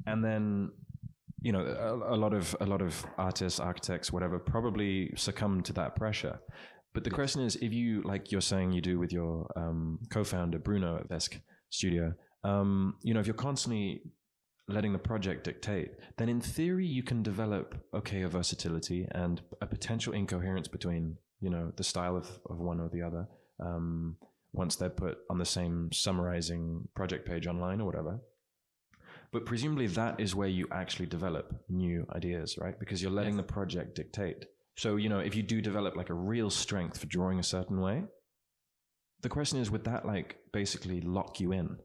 And 0.07 0.25
then, 0.25 0.73
you 1.41 1.53
know, 1.53 1.65
a, 1.65 2.15
a 2.15 2.19
lot 2.25 2.35
of 2.35 2.45
a 2.61 2.67
lot 2.67 2.83
of 2.83 2.93
artists, 3.29 3.59
architects, 3.61 4.13
whatever, 4.13 4.39
probably 4.55 5.13
succumb 5.17 5.63
to 5.69 5.73
that 5.75 5.95
pressure. 5.97 6.37
But 6.95 7.05
the 7.05 7.11
question 7.11 7.43
is, 7.43 7.57
if 7.57 7.73
you 7.73 8.03
like 8.03 8.31
you're 8.31 8.41
saying 8.43 8.73
you 8.73 8.81
do 8.83 8.99
with 8.99 9.13
your 9.13 9.51
um, 9.57 9.99
co-founder 10.11 10.59
Bruno 10.59 10.97
at 10.99 11.09
VESC 11.09 11.41
Studio, 11.71 12.15
um, 12.45 12.97
you 13.03 13.15
know, 13.15 13.21
if 13.21 13.27
you're 13.27 13.35
constantly 13.35 14.03
letting 14.69 14.93
the 14.93 14.99
project 14.99 15.45
dictate, 15.45 15.93
then 16.19 16.29
in 16.29 16.41
theory 16.41 16.87
you 16.87 17.03
can 17.03 17.23
develop 17.23 17.75
okay 17.95 18.23
a 18.23 18.29
versatility 18.29 19.07
and 19.13 19.41
a 19.61 19.67
potential 19.67 20.13
incoherence 20.13 20.69
between 20.69 21.17
you 21.41 21.51
know 21.51 21.73
the 21.77 21.85
style 21.85 22.17
of, 22.17 22.29
of 22.49 22.59
one 22.59 22.79
or 22.81 22.89
the 22.91 23.03
other 23.03 23.27
um, 23.61 24.17
once 24.53 24.77
they're 24.77 24.91
put 24.91 25.19
on 25.31 25.39
the 25.39 25.45
same 25.47 25.91
summarizing 25.93 26.87
project 26.95 27.27
page 27.27 27.47
online 27.47 27.81
or 27.81 27.87
whatever. 27.87 28.21
But 29.33 29.47
presumably 29.47 29.87
that 29.89 30.21
is 30.21 30.35
where 30.35 30.49
you 30.49 30.69
actually 30.71 31.07
develop 31.07 31.55
new 31.71 32.07
ideas, 32.15 32.59
right? 32.59 32.79
Because 32.79 33.01
you're 33.01 33.11
letting 33.11 33.37
Yes. 33.37 33.47
the 33.47 33.53
project 33.53 33.95
dictate. 33.97 34.45
So, 34.77 34.97
you 34.97 35.09
know, 35.09 35.19
if 35.19 35.35
you 35.35 35.43
do 35.43 35.61
develop 35.61 35.97
like 35.97 36.11
a 36.11 36.15
real 36.15 36.51
strength 36.51 36.99
for 36.99 37.07
drawing 37.07 37.39
a 37.39 37.43
certain 37.43 37.81
way, 37.81 38.05
the 39.21 39.29
question 39.29 39.61
is 39.61 39.71
would 39.71 39.85
that 39.85 40.07
like 40.07 40.37
basically 40.53 41.01
lock 41.01 41.41
you 41.41 41.53
in 41.53 41.79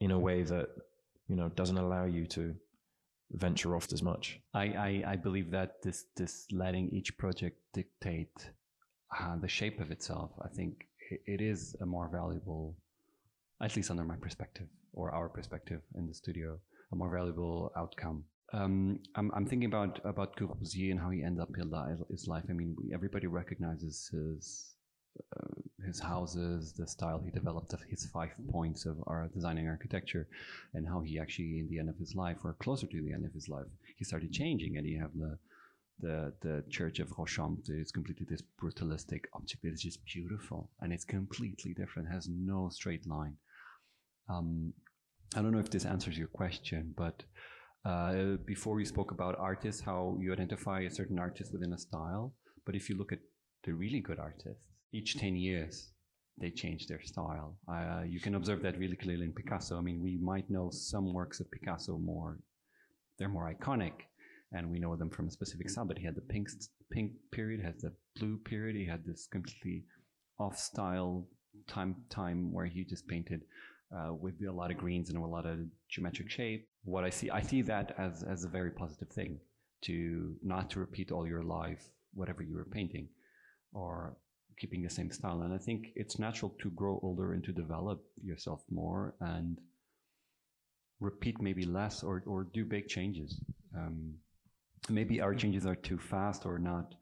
in 0.00 0.10
a 0.10 0.18
way 0.18 0.42
that, 0.42 0.68
you 1.28 1.36
know, 1.36 1.48
doesn't 1.50 1.78
allow 1.78 2.04
you 2.04 2.26
to 2.26 2.54
venture 3.32 3.76
off 3.76 3.92
as 3.92 4.02
much? 4.02 4.40
I, 4.54 4.64
I 4.64 5.04
I 5.12 5.16
believe 5.16 5.50
that 5.50 5.82
this 5.82 6.06
this 6.16 6.46
letting 6.50 6.88
each 6.90 7.16
project 7.18 7.58
dictate 7.74 8.50
uh, 9.18 9.36
the 9.36 9.48
shape 9.48 9.80
of 9.80 9.90
itself. 9.90 10.30
I 10.42 10.48
think 10.48 10.86
it, 11.10 11.20
it 11.26 11.40
is 11.40 11.76
a 11.80 11.86
more 11.86 12.08
valuable, 12.08 12.76
at 13.62 13.76
least 13.76 13.90
under 13.90 14.04
my 14.04 14.16
perspective 14.16 14.66
or 14.92 15.12
our 15.12 15.28
perspective 15.28 15.82
in 15.94 16.06
the 16.06 16.14
studio, 16.14 16.58
a 16.92 16.96
more 16.96 17.10
valuable 17.14 17.70
outcome. 17.76 18.24
Um, 18.52 18.98
I'm, 19.14 19.30
I'm 19.34 19.46
thinking 19.46 19.68
about 19.68 20.00
about 20.04 20.36
Corbusier 20.36 20.90
and 20.90 21.00
how 21.00 21.10
he 21.10 21.22
ended 21.22 21.42
up 21.42 21.50
his 22.10 22.26
life. 22.26 22.44
I 22.48 22.52
mean, 22.52 22.76
everybody 22.92 23.26
recognizes 23.26 24.10
his 24.12 24.74
uh, 25.36 25.60
his 25.86 26.00
houses, 26.00 26.72
the 26.72 26.86
style 26.86 27.20
he 27.24 27.30
developed 27.30 27.74
his 27.88 28.06
five 28.06 28.30
points 28.50 28.86
of 28.86 28.96
our 29.06 29.28
designing 29.34 29.68
architecture, 29.68 30.28
and 30.74 30.86
how 30.86 31.00
he 31.00 31.18
actually, 31.18 31.58
in 31.60 31.68
the 31.68 31.78
end 31.78 31.88
of 31.88 31.96
his 31.96 32.14
life, 32.14 32.38
or 32.44 32.54
closer 32.54 32.86
to 32.86 33.02
the 33.02 33.12
end 33.12 33.24
of 33.24 33.32
his 33.32 33.48
life, 33.48 33.66
he 33.96 34.04
started 34.04 34.32
changing. 34.32 34.76
And 34.76 34.86
you 34.86 35.00
have 35.00 35.14
the 35.14 35.38
the 36.00 36.32
the 36.40 36.64
Church 36.70 36.98
of 36.98 37.08
Ronchamp 37.10 37.58
is 37.68 37.92
completely 37.92 38.26
this 38.28 38.42
brutalistic 38.60 39.26
object 39.34 39.62
that 39.62 39.72
is 39.72 39.82
just 39.82 40.04
beautiful, 40.04 40.70
and 40.80 40.92
it's 40.92 41.04
completely 41.04 41.72
different. 41.74 42.08
Has 42.08 42.28
no 42.28 42.68
straight 42.70 43.06
line. 43.06 43.36
Um, 44.28 44.72
I 45.36 45.42
don't 45.42 45.52
know 45.52 45.60
if 45.60 45.70
this 45.70 45.84
answers 45.84 46.18
your 46.18 46.28
question, 46.28 46.94
but 46.96 47.22
uh, 47.84 48.36
before 48.46 48.74
we 48.74 48.84
spoke 48.84 49.10
about 49.10 49.38
artists, 49.38 49.80
how 49.80 50.16
you 50.20 50.32
identify 50.32 50.80
a 50.80 50.90
certain 50.90 51.18
artist 51.18 51.52
within 51.52 51.72
a 51.72 51.78
style. 51.78 52.34
But 52.66 52.74
if 52.74 52.88
you 52.88 52.96
look 52.96 53.12
at 53.12 53.20
the 53.64 53.72
really 53.72 54.00
good 54.00 54.18
artists, 54.18 54.62
each 54.92 55.16
10 55.16 55.36
years, 55.36 55.90
they 56.38 56.50
change 56.50 56.86
their 56.86 57.02
style. 57.02 57.56
Uh, 57.68 58.02
you 58.06 58.20
can 58.20 58.34
observe 58.34 58.62
that 58.62 58.78
really 58.78 58.96
clearly 58.96 59.24
in 59.24 59.32
Picasso. 59.32 59.78
I 59.78 59.80
mean, 59.80 60.02
we 60.02 60.18
might 60.18 60.50
know 60.50 60.70
some 60.70 61.12
works 61.12 61.40
of 61.40 61.50
Picasso 61.50 61.98
more, 61.98 62.38
they're 63.18 63.28
more 63.28 63.52
iconic, 63.52 63.92
and 64.52 64.70
we 64.70 64.78
know 64.78 64.96
them 64.96 65.10
from 65.10 65.28
a 65.28 65.30
specific 65.30 65.68
style, 65.70 65.84
but 65.84 65.98
he 65.98 66.04
had 66.04 66.14
the 66.14 66.22
pink, 66.22 66.48
pink 66.90 67.12
period, 67.30 67.60
has 67.62 67.76
the 67.82 67.92
blue 68.18 68.38
period, 68.38 68.76
he 68.76 68.86
had 68.86 69.04
this 69.04 69.28
completely 69.30 69.84
off 70.38 70.58
style 70.58 71.26
time, 71.68 71.96
time 72.08 72.52
where 72.52 72.66
he 72.66 72.84
just 72.84 73.06
painted 73.06 73.42
uh, 73.96 74.12
with 74.14 74.34
a 74.48 74.52
lot 74.52 74.70
of 74.70 74.76
greens 74.78 75.10
and 75.10 75.18
a 75.18 75.26
lot 75.26 75.46
of 75.46 75.58
geometric 75.88 76.30
shape. 76.30 76.68
What 76.84 77.04
I 77.04 77.10
see, 77.10 77.30
I 77.30 77.42
see 77.42 77.62
that 77.62 77.94
as, 77.98 78.22
as 78.22 78.44
a 78.44 78.48
very 78.48 78.70
positive 78.70 79.08
thing 79.08 79.40
to 79.82 80.34
not 80.42 80.70
to 80.70 80.80
repeat 80.80 81.10
all 81.10 81.26
your 81.26 81.42
life, 81.42 81.82
whatever 82.14 82.42
you 82.42 82.54
were 82.54 82.64
painting 82.64 83.08
or 83.72 84.16
keeping 84.58 84.82
the 84.82 84.90
same 84.90 85.10
style. 85.10 85.42
And 85.42 85.52
I 85.54 85.58
think 85.58 85.88
it's 85.96 86.18
natural 86.18 86.54
to 86.60 86.70
grow 86.70 87.00
older 87.02 87.32
and 87.32 87.42
to 87.44 87.52
develop 87.52 88.02
yourself 88.22 88.62
more 88.70 89.14
and 89.20 89.58
repeat 91.00 91.40
maybe 91.40 91.64
less 91.64 92.02
or, 92.02 92.22
or 92.26 92.44
do 92.52 92.64
big 92.64 92.88
changes. 92.88 93.40
Um, 93.76 94.14
maybe 94.88 95.20
our 95.20 95.34
changes 95.34 95.66
are 95.66 95.74
too 95.74 95.98
fast 95.98 96.44
or 96.44 96.58
not 96.58 96.94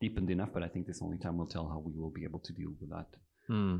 deepened 0.00 0.30
enough, 0.30 0.50
but 0.52 0.62
I 0.62 0.68
think 0.68 0.86
this 0.86 1.00
only 1.00 1.18
time 1.18 1.38
will 1.38 1.46
tell 1.46 1.68
how 1.68 1.78
we 1.78 1.92
will 1.92 2.10
be 2.10 2.24
able 2.24 2.40
to 2.40 2.52
deal 2.52 2.72
with 2.80 2.90
that. 2.90 3.06
Hmm. 3.46 3.76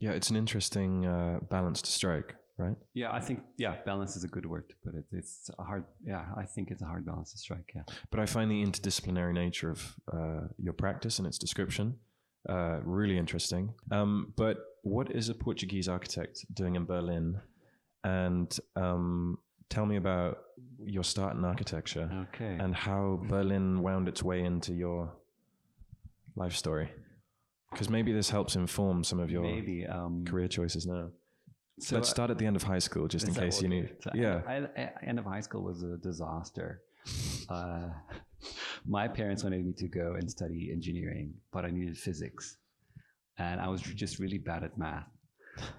Yeah, 0.00 0.12
it's 0.12 0.30
an 0.30 0.36
interesting 0.36 1.06
uh, 1.06 1.40
balance 1.50 1.82
to 1.82 1.90
strike, 1.90 2.34
right? 2.56 2.76
Yeah, 2.94 3.12
I 3.12 3.20
think 3.20 3.42
yeah, 3.58 3.76
balance 3.84 4.16
is 4.16 4.24
a 4.24 4.28
good 4.28 4.46
word 4.46 4.68
to 4.70 4.74
put 4.82 4.94
it. 4.94 5.04
It's 5.12 5.50
a 5.58 5.62
hard. 5.62 5.84
Yeah, 6.04 6.24
I 6.36 6.44
think 6.44 6.70
it's 6.70 6.82
a 6.82 6.86
hard 6.86 7.06
balance 7.06 7.32
to 7.32 7.38
strike. 7.38 7.72
Yeah, 7.74 7.82
but 8.10 8.18
I 8.18 8.26
find 8.26 8.50
the 8.50 8.64
interdisciplinary 8.64 9.34
nature 9.34 9.70
of 9.70 9.94
uh, 10.12 10.48
your 10.58 10.72
practice 10.72 11.18
and 11.18 11.28
its 11.28 11.38
description 11.38 11.96
uh, 12.48 12.80
really 12.84 13.18
interesting. 13.18 13.74
Um, 13.90 14.32
but 14.36 14.58
what 14.82 15.10
is 15.10 15.28
a 15.28 15.34
Portuguese 15.34 15.88
architect 15.88 16.44
doing 16.54 16.76
in 16.76 16.84
Berlin? 16.84 17.40
And 18.04 18.56
um, 18.76 19.38
tell 19.68 19.84
me 19.84 19.96
about 19.96 20.38
your 20.82 21.04
start 21.04 21.36
in 21.36 21.44
architecture 21.44 22.10
okay. 22.34 22.56
and 22.58 22.74
how 22.74 23.20
Berlin 23.28 23.82
wound 23.82 24.08
its 24.08 24.22
way 24.22 24.42
into 24.42 24.72
your 24.72 25.12
life 26.36 26.54
story 26.54 26.90
because 27.70 27.88
maybe 27.88 28.12
this 28.12 28.30
helps 28.30 28.56
inform 28.56 29.04
some 29.04 29.20
of 29.20 29.30
your 29.30 29.42
maybe, 29.42 29.86
um, 29.86 30.24
career 30.24 30.48
choices 30.48 30.86
now. 30.86 31.10
So 31.78 31.96
Let's 31.96 32.10
start 32.10 32.30
at 32.30 32.38
the 32.38 32.44
end 32.44 32.56
of 32.56 32.62
high 32.62 32.78
school, 32.78 33.08
just 33.08 33.26
in 33.26 33.34
case 33.34 33.62
you 33.62 33.68
need. 33.68 33.90
So 34.02 34.10
yeah, 34.14 34.42
I, 34.46 34.56
I, 34.76 34.92
end 35.06 35.18
of 35.18 35.24
high 35.24 35.40
school 35.40 35.62
was 35.62 35.82
a 35.82 35.96
disaster. 35.96 36.82
uh, 37.48 37.88
my 38.86 39.08
parents 39.08 39.44
wanted 39.44 39.64
me 39.64 39.72
to 39.78 39.88
go 39.88 40.14
and 40.18 40.30
study 40.30 40.70
engineering, 40.72 41.32
but 41.52 41.64
I 41.64 41.70
needed 41.70 41.96
physics, 41.96 42.58
and 43.38 43.60
I 43.60 43.68
was 43.68 43.80
just 43.80 44.18
really 44.18 44.38
bad 44.38 44.62
at 44.62 44.76
math. 44.76 45.08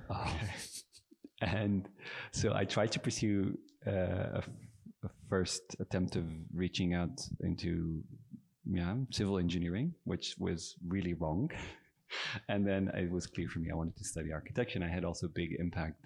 Okay. 0.10 0.49
and 1.41 1.88
so 2.32 2.54
I 2.56 2.65
tried 2.65 2.91
to 2.93 2.99
pursue 2.99 3.58
uh, 3.86 3.91
a, 3.91 4.43
a 5.04 5.10
first 5.30 5.75
attempt 5.80 6.15
of 6.15 6.25
reaching 6.54 6.95
out 6.95 7.21
into 7.41 8.01
yeah, 8.65 8.95
civil 9.12 9.38
engineering, 9.38 9.93
which 10.06 10.36
was 10.39 10.75
really 10.88 11.13
wrong 11.13 11.51
and 12.50 12.67
then 12.67 12.89
it 12.93 13.12
was 13.12 13.28
clear 13.28 13.50
for 13.50 13.60
me 13.60 13.69
I 13.71 13.76
wanted 13.76 13.97
to 13.97 14.04
study 14.04 14.32
architecture. 14.32 14.78
And 14.80 14.86
I 14.86 14.93
had 14.93 15.06
also 15.06 15.28
big 15.28 15.56
impact 15.60 16.06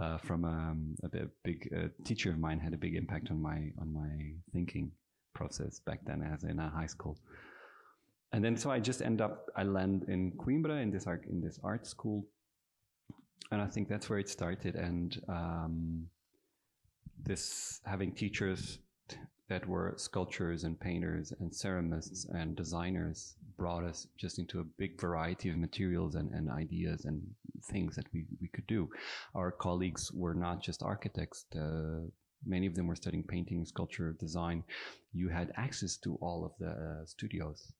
uh, 0.00 0.18
from 0.18 0.44
um, 0.44 0.96
a 1.04 1.08
big 1.44 1.68
uh, 1.76 1.88
teacher 2.04 2.30
of 2.30 2.38
mine 2.38 2.58
had 2.58 2.72
a 2.72 2.78
big 2.78 2.96
impact 2.96 3.30
on 3.30 3.40
my 3.40 3.70
on 3.78 3.92
my 3.92 4.32
thinking 4.52 4.90
process 5.34 5.80
back 5.80 6.00
then 6.06 6.22
as 6.22 6.44
in 6.44 6.58
a 6.58 6.70
high 6.70 6.86
school. 6.86 7.18
And 8.32 8.44
then 8.44 8.56
so 8.56 8.70
I 8.70 8.78
just 8.80 9.02
end 9.02 9.20
up 9.20 9.46
I 9.56 9.64
land 9.64 10.04
in 10.08 10.32
Coimbra 10.32 10.82
in 10.82 10.90
this 10.90 11.06
art 11.06 11.26
in 11.28 11.40
this 11.40 11.58
art 11.62 11.86
school, 11.86 12.26
and 13.50 13.60
I 13.60 13.66
think 13.66 13.88
that's 13.88 14.08
where 14.08 14.18
it 14.18 14.28
started. 14.28 14.74
And 14.74 15.20
um, 15.28 16.06
this 17.22 17.80
having 17.84 18.12
teachers 18.12 18.78
that 19.48 19.66
were 19.66 19.94
sculptors 19.96 20.64
and 20.64 20.78
painters 20.78 21.32
and 21.40 21.50
ceramists 21.50 22.24
and 22.32 22.56
designers 22.56 23.34
brought 23.60 23.84
us 23.84 24.06
just 24.16 24.38
into 24.38 24.60
a 24.60 24.70
big 24.82 24.98
variety 24.98 25.50
of 25.50 25.58
materials 25.58 26.14
and, 26.14 26.32
and 26.32 26.50
ideas 26.50 27.04
and 27.04 27.20
things 27.70 27.94
that 27.94 28.06
we, 28.14 28.24
we 28.40 28.48
could 28.48 28.66
do. 28.66 28.88
Our 29.34 29.50
colleagues 29.52 30.10
were 30.12 30.32
not 30.46 30.62
just 30.62 30.82
architects. 30.82 31.44
Many 32.54 32.66
of 32.66 32.74
them 32.74 32.86
were 32.86 32.96
studying 32.96 33.22
painting, 33.22 33.66
sculpture, 33.66 34.16
design. 34.18 34.64
You 35.12 35.28
had 35.28 35.52
access 35.56 35.98
to 36.04 36.16
all 36.22 36.40
of 36.46 36.52
the 36.58 36.70
uh, 36.70 37.04
studios. 37.04 37.70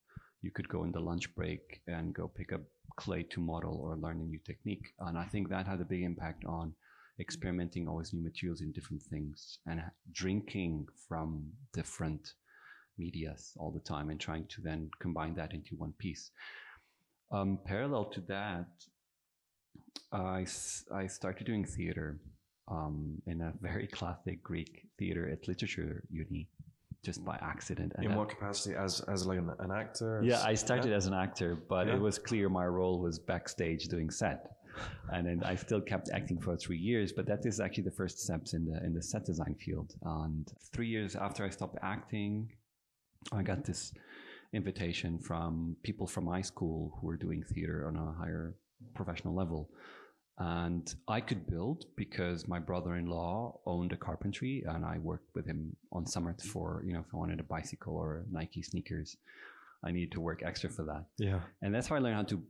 You 0.43 0.51
could 0.51 0.69
go 0.69 0.85
in 0.85 0.93
the 0.93 1.01
lunch 1.01 1.35
break 1.35 1.81
and 1.87 2.15
go 2.15 2.29
pick 2.29 2.53
up 2.53 2.61
clay 2.97 3.23
to 3.33 3.41
model 3.41 3.81
or 3.83 3.97
learn 3.97 4.21
a 4.21 4.25
new 4.33 4.41
technique. 4.51 4.87
And 4.99 5.17
I 5.17 5.25
think 5.33 5.49
that 5.49 5.67
had 5.67 5.81
a 5.81 5.93
big 5.95 6.03
impact 6.03 6.45
on 6.45 6.75
experimenting 7.19 7.89
always 7.89 8.13
new 8.13 8.23
materials 8.23 8.61
in 8.61 8.73
different 8.73 9.03
things 9.03 9.59
and 9.67 9.81
drinking 10.13 10.89
from 11.09 11.53
different 11.73 12.35
medias 13.01 13.53
all 13.59 13.71
the 13.71 13.81
time 13.81 14.11
and 14.11 14.21
trying 14.21 14.47
to 14.55 14.61
then 14.61 14.91
combine 15.01 15.35
that 15.35 15.53
into 15.53 15.75
one 15.77 15.95
piece. 15.99 16.31
Um, 17.33 17.59
parallel 17.65 18.05
to 18.17 18.21
that, 18.35 18.69
I, 20.13 20.47
I 20.93 21.07
started 21.07 21.47
doing 21.47 21.65
theater 21.65 22.21
um, 22.69 23.23
in 23.27 23.41
a 23.41 23.53
very 23.61 23.87
classic 23.99 24.43
Greek 24.43 24.87
theater 24.99 25.29
at 25.29 25.49
literature 25.49 26.05
uni 26.11 26.49
just 27.03 27.25
by 27.25 27.37
accident. 27.41 27.93
And 27.97 28.05
in 28.05 28.15
what 28.15 28.29
capacity? 28.29 28.75
As 28.77 29.01
as 29.15 29.27
like 29.27 29.39
an, 29.39 29.51
an 29.59 29.71
actor? 29.71 30.21
Yeah, 30.23 30.43
I 30.45 30.55
started 30.55 30.91
yeah. 30.91 30.97
as 30.97 31.07
an 31.07 31.15
actor, 31.15 31.57
but 31.69 31.87
yeah. 31.87 31.95
it 31.95 32.01
was 32.01 32.19
clear 32.19 32.49
my 32.51 32.67
role 32.67 33.01
was 33.01 33.19
backstage 33.19 33.89
doing 33.89 34.11
set 34.11 34.61
and 35.13 35.27
then 35.27 35.43
I 35.45 35.55
still 35.55 35.81
kept 35.81 36.11
acting 36.13 36.39
for 36.41 36.57
three 36.57 36.79
years. 36.79 37.13
But 37.13 37.27
that 37.27 37.45
is 37.47 37.61
actually 37.61 37.85
the 37.85 37.91
first 37.91 38.21
steps 38.21 38.55
in 38.55 38.65
the 38.65 38.85
in 38.85 38.95
the 38.95 39.03
set 39.03 39.25
design 39.25 39.55
field. 39.55 39.95
And 40.03 40.51
three 40.73 40.89
years 40.89 41.17
after 41.17 41.45
I 41.45 41.51
stopped 41.51 41.79
acting, 41.83 42.51
I 43.33 43.43
got 43.43 43.65
this 43.65 43.93
invitation 44.53 45.19
from 45.19 45.77
people 45.83 46.07
from 46.07 46.25
my 46.25 46.43
school 46.43 46.99
who 47.01 47.07
were 47.07 47.17
doing 47.17 47.43
theater 47.43 47.87
on 47.87 47.97
a 47.97 48.13
higher 48.13 48.55
professional 48.95 49.35
level. 49.35 49.71
And 50.39 50.93
I 51.07 51.21
could 51.21 51.47
build 51.47 51.85
because 51.97 52.49
my 52.49 52.59
brother-in-law 52.59 53.61
owned 53.67 53.93
a 53.93 53.97
carpentry, 53.97 54.65
and 54.67 54.87
I 54.87 54.99
worked 54.99 55.35
with 55.35 55.47
him 55.47 55.77
on 55.93 56.07
summer 56.07 56.35
for 56.43 56.83
you 56.87 56.95
know 56.95 57.01
if 57.01 57.07
I 57.13 57.19
wanted 57.19 57.41
a 57.41 57.43
bicycle 57.43 57.95
or 57.95 58.25
Nike 58.31 58.63
sneakers, 58.63 59.19
I 59.85 59.93
needed 59.93 60.13
to 60.13 60.21
work 60.21 60.43
extra 60.43 60.71
for 60.71 60.85
that. 60.85 61.05
Yeah, 61.19 61.41
and 61.61 61.75
that's 61.75 61.89
how 61.89 61.97
I 61.97 61.99
learned 61.99 62.17
how 62.17 62.23
to 62.23 62.43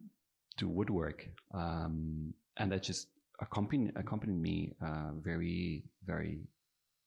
do 0.57 0.69
woodwork, 0.69 1.27
um, 1.53 2.33
and 2.59 2.71
that 2.71 2.85
just 2.85 3.09
accompanied 3.41 3.93
accompanied 3.97 4.41
me 4.41 4.73
uh, 4.81 5.11
very 5.21 5.83
very 6.07 6.39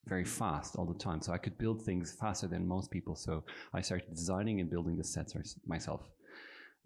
very 0.06 0.26
fast 0.26 0.76
all 0.76 0.86
the 0.86 1.00
time. 1.00 1.22
So 1.22 1.32
I 1.32 1.38
could 1.38 1.58
build 1.58 1.82
things 1.82 2.16
faster 2.20 2.48
than 2.48 2.68
most 2.68 2.92
people. 2.92 3.16
So 3.16 3.44
I 3.74 3.82
started 3.82 4.10
designing 4.10 4.60
and 4.60 4.70
building 4.70 4.98
the 4.98 5.04
sets 5.04 5.36
myself. 5.66 6.02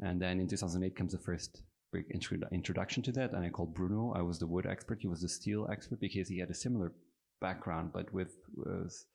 And 0.02 0.22
then 0.22 0.40
in 0.40 0.48
2008 0.48 0.96
comes 0.96 1.14
the 1.14 1.20
first 1.20 1.64
big 1.92 2.06
introduction 2.52 3.04
to 3.04 3.12
that, 3.14 3.32
and 3.32 3.46
I 3.46 3.50
called 3.50 3.74
Bruno. 3.74 4.14
I 4.16 4.22
was 4.22 4.40
the 4.40 4.48
wood 4.48 4.66
expert. 4.66 5.00
He 5.02 5.08
was 5.08 5.22
the 5.22 5.30
steel 5.30 5.68
expert 5.72 6.00
because 6.00 6.28
he 6.28 6.40
had 6.40 6.50
a 6.50 6.54
similar 6.54 6.94
background, 7.42 7.92
but 7.94 8.14
with 8.14 8.36
with, 8.56 9.06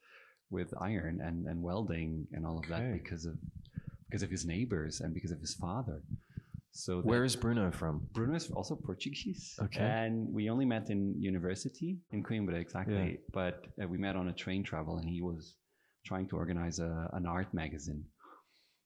with 0.51 0.75
iron 0.81 1.21
and, 1.23 1.47
and 1.47 1.62
welding 1.62 2.27
and 2.33 2.47
all 2.47 2.59
of 2.59 2.65
okay. 2.65 2.75
that 2.75 2.93
because 2.93 3.25
of 3.25 3.37
because 4.09 4.23
of 4.23 4.31
his 4.31 4.45
neighbors 4.45 5.01
and 5.01 5.15
because 5.15 5.31
of 5.31 5.41
his 5.41 5.55
father. 5.55 6.03
So 6.75 7.01
where 7.03 7.23
is 7.23 7.37
Bruno 7.37 7.71
from? 7.71 8.09
Bruno 8.13 8.35
is 8.35 8.51
also 8.51 8.75
Portuguese. 8.77 9.55
Okay. 9.61 9.81
And 9.81 10.33
we 10.33 10.49
only 10.49 10.65
met 10.65 10.89
in 10.89 11.15
university 11.21 11.99
in 12.11 12.23
Coimbra, 12.23 12.59
exactly. 12.59 12.95
Yeah. 12.95 13.17
But 13.33 13.67
uh, 13.81 13.87
we 13.87 13.99
met 13.99 14.17
on 14.17 14.29
a 14.29 14.33
train 14.33 14.65
travel, 14.65 14.97
and 14.97 15.09
he 15.09 15.21
was 15.21 15.57
trying 16.07 16.29
to 16.29 16.37
organize 16.37 16.79
a, 16.79 17.11
an 17.13 17.27
art 17.27 17.53
magazine. 17.53 18.05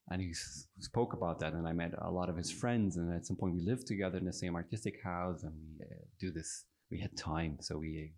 And 0.09 0.21
he 0.21 0.31
s- 0.31 0.67
spoke 0.79 1.13
about 1.13 1.39
that, 1.39 1.53
and 1.53 1.65
I 1.67 1.71
met 1.71 1.93
a 2.01 2.11
lot 2.11 2.29
of 2.29 2.35
his 2.35 2.51
friends. 2.51 2.97
And 2.97 3.13
at 3.13 3.25
some 3.25 3.37
point, 3.37 3.55
we 3.55 3.61
lived 3.61 3.87
together 3.87 4.17
in 4.17 4.25
the 4.25 4.33
same 4.33 4.55
artistic 4.55 4.95
house, 5.03 5.43
and 5.43 5.53
we 5.55 5.85
uh, 5.85 5.95
do 6.19 6.31
this. 6.31 6.65
We 6.91 6.99
had 6.99 7.15
time, 7.17 7.57
so 7.61 7.77
we 7.77 8.13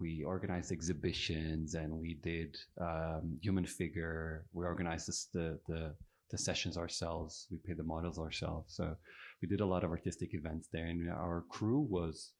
we 0.00 0.22
organized 0.24 0.70
exhibitions, 0.70 1.74
and 1.74 1.92
we 1.92 2.18
did 2.22 2.56
um, 2.80 3.38
human 3.42 3.66
figure. 3.66 4.46
We 4.52 4.64
organized 4.64 5.08
this, 5.08 5.28
the 5.32 5.58
the 5.66 5.94
the 6.30 6.38
sessions 6.38 6.76
ourselves. 6.76 7.46
We 7.50 7.58
paid 7.58 7.76
the 7.76 7.84
models 7.84 8.18
ourselves. 8.18 8.74
So 8.74 8.96
we 9.40 9.48
did 9.48 9.60
a 9.60 9.66
lot 9.66 9.84
of 9.84 9.90
artistic 9.90 10.34
events 10.34 10.68
there, 10.72 10.86
and 10.86 11.08
our 11.10 11.44
crew 11.48 11.86
was 11.88 12.32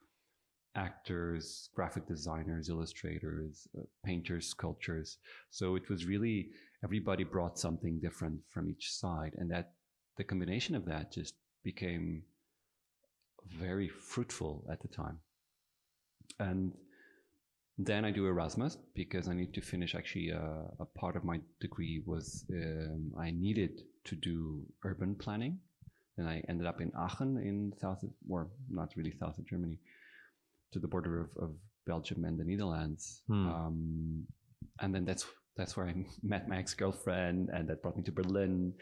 actors, 0.74 1.70
graphic 1.74 2.06
designers, 2.06 2.68
illustrators, 2.68 3.66
uh, 3.78 3.82
painters, 4.04 4.46
sculptors. 4.48 5.18
So 5.50 5.74
it 5.74 5.88
was 5.88 6.04
really 6.04 6.50
everybody 6.84 7.24
brought 7.24 7.58
something 7.58 7.98
different 8.00 8.40
from 8.50 8.68
each 8.68 8.92
side, 8.92 9.32
and 9.38 9.50
that 9.50 9.72
the 10.16 10.24
combination 10.24 10.74
of 10.74 10.84
that 10.86 11.12
just 11.12 11.34
became 11.62 12.22
very 13.58 13.88
fruitful 13.88 14.64
at 14.70 14.80
the 14.80 14.88
time. 14.88 15.18
And 16.38 16.72
then 17.78 18.04
I 18.04 18.10
do 18.10 18.26
Erasmus 18.26 18.78
because 18.94 19.28
I 19.28 19.34
need 19.34 19.52
to 19.54 19.60
finish. 19.60 19.94
Actually, 19.94 20.32
uh, 20.32 20.68
a 20.80 20.86
part 20.98 21.16
of 21.16 21.24
my 21.24 21.40
degree 21.60 22.02
was 22.06 22.44
um, 22.50 23.12
I 23.18 23.30
needed 23.30 23.82
to 24.04 24.16
do 24.16 24.62
urban 24.84 25.14
planning, 25.14 25.58
and 26.16 26.26
I 26.26 26.42
ended 26.48 26.66
up 26.66 26.80
in 26.80 26.90
Aachen 26.96 27.36
in 27.36 27.72
south, 27.78 28.02
or 28.28 28.48
not 28.70 28.92
really 28.96 29.12
south 29.12 29.38
of 29.38 29.46
Germany, 29.46 29.78
to 30.72 30.78
the 30.78 30.88
border 30.88 31.20
of, 31.20 31.42
of 31.42 31.50
Belgium 31.86 32.24
and 32.24 32.38
the 32.38 32.44
Netherlands. 32.44 33.22
Hmm. 33.26 33.48
Um, 33.48 34.26
and 34.80 34.94
then 34.94 35.04
that's 35.04 35.26
that's 35.56 35.76
where 35.76 35.86
I 35.86 35.94
met 36.22 36.48
my 36.48 36.56
ex 36.56 36.72
girlfriend, 36.72 37.50
and 37.52 37.68
that 37.68 37.82
brought 37.82 37.96
me 37.96 38.02
to 38.04 38.12
Berlin. 38.12 38.72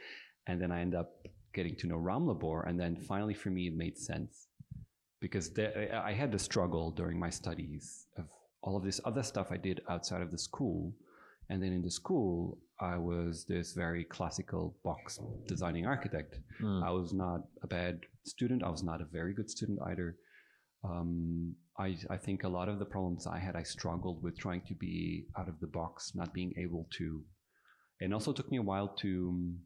And 0.46 0.60
then 0.60 0.70
I 0.70 0.82
end 0.82 0.94
up 0.94 1.10
getting 1.52 1.74
to 1.76 1.86
know 1.88 1.96
Raumlabor, 1.96 2.68
and 2.68 2.78
then 2.78 2.96
finally 2.96 3.34
for 3.34 3.50
me 3.50 3.68
it 3.68 3.76
made 3.76 3.98
sense 3.98 4.48
because 5.20 5.50
there, 5.54 6.02
I 6.04 6.12
had 6.12 6.30
the 6.30 6.38
struggle 6.38 6.90
during 6.90 7.18
my 7.18 7.30
studies 7.30 8.06
of 8.18 8.26
all 8.64 8.76
of 8.76 8.82
this 8.82 9.00
other 9.04 9.22
stuff 9.22 9.48
I 9.50 9.58
did 9.58 9.82
outside 9.88 10.22
of 10.22 10.30
the 10.30 10.38
school. 10.38 10.92
And 11.50 11.62
then 11.62 11.72
in 11.72 11.82
the 11.82 11.90
school, 11.90 12.58
I 12.80 12.96
was 12.96 13.44
this 13.44 13.74
very 13.74 14.04
classical 14.04 14.74
box 14.82 15.20
designing 15.46 15.86
architect. 15.86 16.38
Mm. 16.62 16.82
I 16.82 16.90
was 16.90 17.12
not 17.12 17.42
a 17.62 17.66
bad 17.66 18.00
student. 18.24 18.64
I 18.64 18.70
was 18.70 18.82
not 18.82 19.02
a 19.02 19.04
very 19.12 19.34
good 19.34 19.50
student 19.50 19.78
either. 19.86 20.16
Um, 20.82 21.54
I, 21.78 21.96
I 22.08 22.16
think 22.16 22.44
a 22.44 22.48
lot 22.48 22.70
of 22.70 22.78
the 22.78 22.86
problems 22.86 23.26
I 23.26 23.38
had, 23.38 23.54
I 23.54 23.62
struggled 23.62 24.22
with 24.22 24.38
trying 24.38 24.62
to 24.68 24.74
be 24.74 25.26
out 25.38 25.48
of 25.48 25.60
the 25.60 25.66
box, 25.66 26.12
not 26.14 26.32
being 26.32 26.54
able 26.56 26.88
to. 26.98 27.22
And 28.00 28.14
also 28.14 28.32
took 28.32 28.50
me 28.50 28.58
a 28.58 28.62
while 28.62 28.88
to 29.00 29.28
um, 29.28 29.58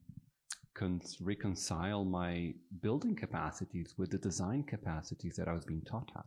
con- 0.74 1.00
reconcile 1.20 2.04
my 2.04 2.52
building 2.82 3.14
capacities 3.14 3.94
with 3.96 4.10
the 4.10 4.18
design 4.18 4.64
capacities 4.64 5.36
that 5.36 5.48
I 5.48 5.52
was 5.52 5.64
being 5.64 5.82
taught 5.82 6.10
at. 6.16 6.26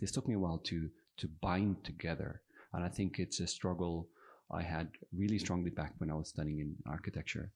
This 0.00 0.12
took 0.12 0.26
me 0.26 0.34
a 0.34 0.38
while 0.38 0.58
to 0.66 0.88
to 1.18 1.28
bind 1.40 1.84
together, 1.84 2.42
and 2.72 2.84
I 2.84 2.88
think 2.88 3.18
it's 3.18 3.40
a 3.40 3.46
struggle 3.46 4.08
I 4.50 4.62
had 4.62 4.88
really 5.12 5.38
strongly 5.38 5.70
back 5.70 5.94
when 5.98 6.10
I 6.10 6.14
was 6.14 6.28
studying 6.28 6.60
in 6.60 6.76
architecture. 6.86 7.50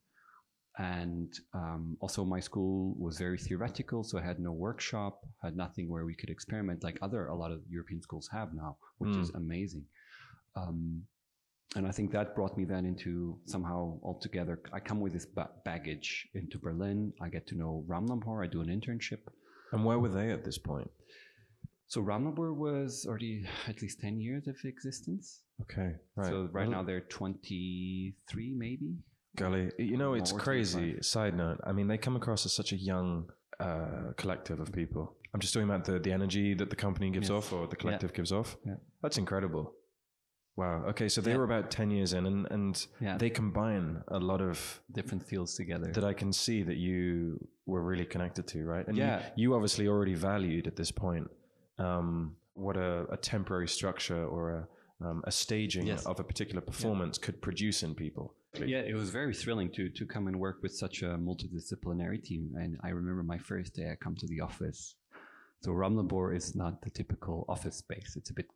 And 0.79 1.33
um, 1.53 1.97
also, 2.01 2.25
my 2.25 2.41
school 2.41 2.95
was 2.99 3.19
very 3.19 3.39
theoretical, 3.39 4.03
so 4.03 4.19
I 4.19 4.23
had 4.23 4.39
no 4.41 4.53
workshop, 4.53 5.21
had 5.43 5.57
nothing 5.57 5.89
where 5.91 6.05
we 6.07 6.15
could 6.15 6.31
experiment 6.31 6.83
like 6.83 6.99
other 7.03 7.27
a 7.27 7.35
lot 7.37 7.51
of 7.53 7.61
European 7.69 8.01
schools 8.01 8.29
have 8.33 8.55
now, 8.55 8.77
which 8.99 9.11
Mm. 9.15 9.21
is 9.23 9.31
amazing. 9.35 9.85
Um, 10.57 11.03
and 11.77 11.87
I 11.87 11.93
think 11.93 12.11
that 12.13 12.35
brought 12.35 12.57
me 12.57 12.65
then 12.65 12.85
into 12.87 13.39
somehow 13.47 13.99
altogether. 14.03 14.61
I 14.73 14.81
come 14.81 15.01
with 15.01 15.13
this 15.13 15.27
ba- 15.27 15.51
baggage 15.65 16.29
into 16.35 16.59
Berlin. 16.59 17.13
I 17.21 17.29
get 17.29 17.47
to 17.49 17.55
know 17.57 17.85
Raumlabor. 17.87 18.43
I 18.43 18.49
do 18.49 18.61
an 18.61 18.69
internship. 18.69 19.21
And 19.73 19.85
where 19.85 19.99
were 19.99 20.09
they 20.09 20.31
at 20.33 20.45
this 20.45 20.59
point? 20.59 20.91
So 21.91 22.01
Raumlabor 22.03 22.55
was 22.55 23.05
already 23.09 23.45
at 23.67 23.83
least 23.83 23.99
ten 24.01 24.21
years 24.21 24.47
of 24.47 24.57
existence. 24.65 25.43
Okay, 25.63 25.91
right. 26.15 26.29
So 26.29 26.49
right 26.53 26.69
now 26.69 26.83
they're 26.85 27.07
twenty 27.19 28.15
three, 28.31 28.55
maybe. 28.57 28.91
Golly, 29.37 29.73
you 29.77 29.97
know, 29.97 30.15
it's 30.15 30.31
crazy. 30.33 30.89
Side 31.03 31.37
note, 31.37 31.59
I 31.65 31.73
mean, 31.73 31.89
they 31.89 31.99
come 31.99 32.15
across 32.15 32.47
as 32.47 32.53
such 32.53 32.71
a 32.73 32.77
young 32.77 33.29
uh, 33.59 34.13
collective 34.17 34.61
of 34.61 34.73
people. 34.73 35.17
I'm 35.35 35.41
just 35.41 35.53
talking 35.53 35.69
about 35.69 35.85
the, 35.85 35.99
the 35.99 36.13
energy 36.13 36.55
that 36.55 36.71
the 36.71 36.77
company 36.77 37.11
gives 37.11 37.29
Yes. 37.29 37.37
off 37.37 37.53
or 37.53 37.67
the 37.67 37.77
collective 37.77 38.13
gives 38.13 38.31
off. 38.33 38.57
Yeah. 38.65 38.75
That's 39.03 39.19
incredible. 39.19 39.73
Wow. 40.57 40.85
Okay, 40.91 41.09
so 41.09 41.21
they 41.21 41.31
Yeah. 41.33 41.39
were 41.39 41.45
about 41.53 41.71
10 41.71 41.91
years 41.93 42.13
in, 42.13 42.27
and, 42.27 42.47
and 42.51 42.87
Yeah, 43.01 43.17
they 43.19 43.31
combine 43.31 44.03
a 44.09 44.19
lot 44.19 44.41
of 44.41 44.81
different 44.93 45.23
fields 45.25 45.55
together. 45.55 45.93
that 45.93 46.05
I 46.05 46.13
can 46.13 46.33
see 46.33 46.63
that 46.65 46.77
you 46.77 47.39
were 47.67 47.83
really 47.83 48.05
connected 48.07 48.47
to, 48.49 48.65
right? 48.65 48.87
And 48.89 48.97
you- 48.97 49.05
Yeah. 49.05 49.23
you, 49.37 49.55
obviously 49.55 49.87
already 49.89 50.15
valued 50.15 50.67
at 50.67 50.75
this 50.77 50.91
point 50.91 51.29
um, 51.81 52.37
what 52.55 52.77
a, 52.77 53.07
a 53.11 53.17
temporary 53.17 53.69
structure 53.69 54.25
or 54.27 54.51
a, 55.01 55.07
um, 55.07 55.23
a 55.25 55.33
staging 55.33 55.87
Yes. 55.87 56.05
of 56.07 56.21
a 56.21 56.25
particular 56.25 56.61
performance 56.61 57.17
could 57.19 57.41
produce 57.41 57.83
in 57.83 57.95
people. 57.95 58.35
Yeah, 58.55 58.79
it 58.81 58.95
was 58.95 59.11
very 59.11 59.33
thrilling 59.33 59.71
to 59.77 59.89
to 59.99 60.05
come 60.15 60.27
and 60.27 60.37
work 60.39 60.59
with 60.63 60.75
such 60.75 61.03
a 61.03 61.11
multidisciplinary 61.17 62.23
team. 62.23 62.45
And 62.57 62.79
I 62.83 62.89
remember 62.91 63.23
my 63.23 63.39
first 63.39 63.75
day 63.75 63.91
I 63.93 63.95
come 63.95 64.17
to 64.17 64.27
the 64.27 64.41
office. 64.41 64.97
So 65.63 65.71
Raumlabor 65.73 66.35
is 66.37 66.55
not 66.57 66.83
the 66.83 66.91
typical 66.91 67.45
office 67.49 67.77
space. 67.77 68.17
It's 68.17 68.31
a 68.31 68.35
bit, 68.35 68.49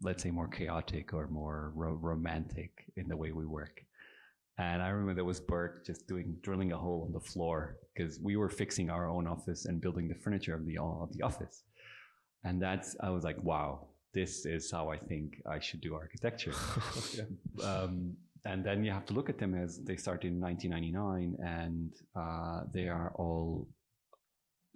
let's 0.00 0.22
say, 0.22 0.30
more 0.30 0.48
chaotic 0.48 1.12
or 1.12 1.26
more 1.28 1.72
ro- 1.74 1.98
romantic 2.00 2.70
in 2.96 3.08
the 3.08 3.16
way 3.16 3.32
we 3.32 3.44
work. 3.44 3.84
And 4.58 4.80
I 4.82 4.88
remember 4.88 5.14
there 5.14 5.24
was 5.24 5.40
Bert 5.40 5.84
just 5.84 6.06
doing 6.06 6.36
drilling 6.42 6.72
a 6.72 6.78
hole 6.78 7.02
on 7.06 7.12
the 7.12 7.20
floor 7.32 7.76
because 7.94 8.20
we 8.20 8.36
were 8.36 8.48
fixing 8.48 8.90
our 8.90 9.06
own 9.08 9.26
office 9.26 9.66
and 9.66 9.80
building 9.80 10.08
the 10.08 10.14
furniture 10.14 10.54
of 10.54 10.64
the 10.66 10.78
of 10.78 11.12
the 11.12 11.22
office. 11.22 11.64
And 12.44 12.60
that's 12.60 12.96
I 13.00 13.10
was 13.10 13.24
like, 13.24 13.42
wow, 13.42 13.86
this 14.12 14.46
is 14.46 14.70
how 14.70 14.90
I 14.90 14.98
think 14.98 15.42
I 15.46 15.58
should 15.58 15.80
do 15.80 15.94
architecture. 15.94 16.54
um, 17.64 18.16
and 18.44 18.64
then 18.64 18.84
you 18.84 18.90
have 18.90 19.06
to 19.06 19.14
look 19.14 19.28
at 19.28 19.38
them 19.38 19.54
as 19.54 19.78
they 19.78 19.96
started 19.96 20.32
in 20.32 20.40
1999 20.40 21.36
and 21.46 21.92
uh, 22.16 22.64
they 22.72 22.88
are 22.88 23.12
all 23.14 23.68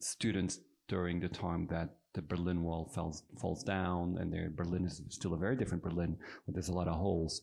students 0.01 0.61
during 0.89 1.19
the 1.21 1.29
time 1.29 1.67
that 1.71 1.97
the 2.15 2.23
Berlin 2.23 2.63
Wall 2.63 2.91
falls 2.95 3.25
falls 3.39 3.63
down 3.63 4.17
and 4.21 4.33
their 4.33 4.51
Berlin 4.51 4.87
is 4.87 5.03
still 5.09 5.35
a 5.35 5.37
very 5.37 5.57
different 5.57 5.83
Berlin 5.83 6.17
but 6.45 6.55
there's 6.55 6.69
a 6.69 6.73
lot 6.73 6.89
of 6.89 6.95
holes 6.95 7.43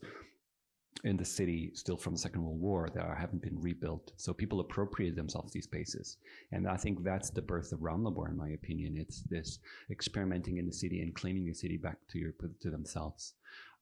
in 1.03 1.17
the 1.17 1.25
city 1.25 1.71
still 1.73 1.97
from 1.97 2.13
the 2.13 2.19
Second 2.19 2.43
World 2.43 2.61
War 2.61 2.89
that 2.93 3.17
haven't 3.17 3.41
been 3.41 3.59
rebuilt 3.59 4.13
so 4.15 4.33
people 4.33 4.59
appropriated 4.59 5.17
themselves 5.17 5.51
these 5.51 5.65
spaces 5.65 6.17
and 6.51 6.67
I 6.67 6.77
think 6.77 7.03
that's 7.03 7.29
the 7.29 7.41
birth 7.41 7.71
of 7.71 7.79
Raumlabor 7.79 8.29
in 8.29 8.37
my 8.37 8.49
opinion 8.49 8.95
it's 8.97 9.21
this 9.23 9.59
experimenting 9.91 10.57
in 10.57 10.65
the 10.65 10.73
city 10.73 11.01
and 11.01 11.13
claiming 11.13 11.45
the 11.45 11.53
city 11.53 11.77
back 11.77 11.97
to 12.11 12.19
your 12.19 12.31
to 12.61 12.69
themselves 12.69 13.33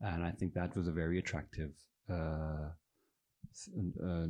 and 0.02 0.24
I 0.24 0.32
think 0.32 0.54
that 0.54 0.76
was 0.76 0.88
a 0.88 0.92
very 0.92 1.20
attractive 1.20 1.72
uh, 2.10 2.70
uh, 4.04 4.28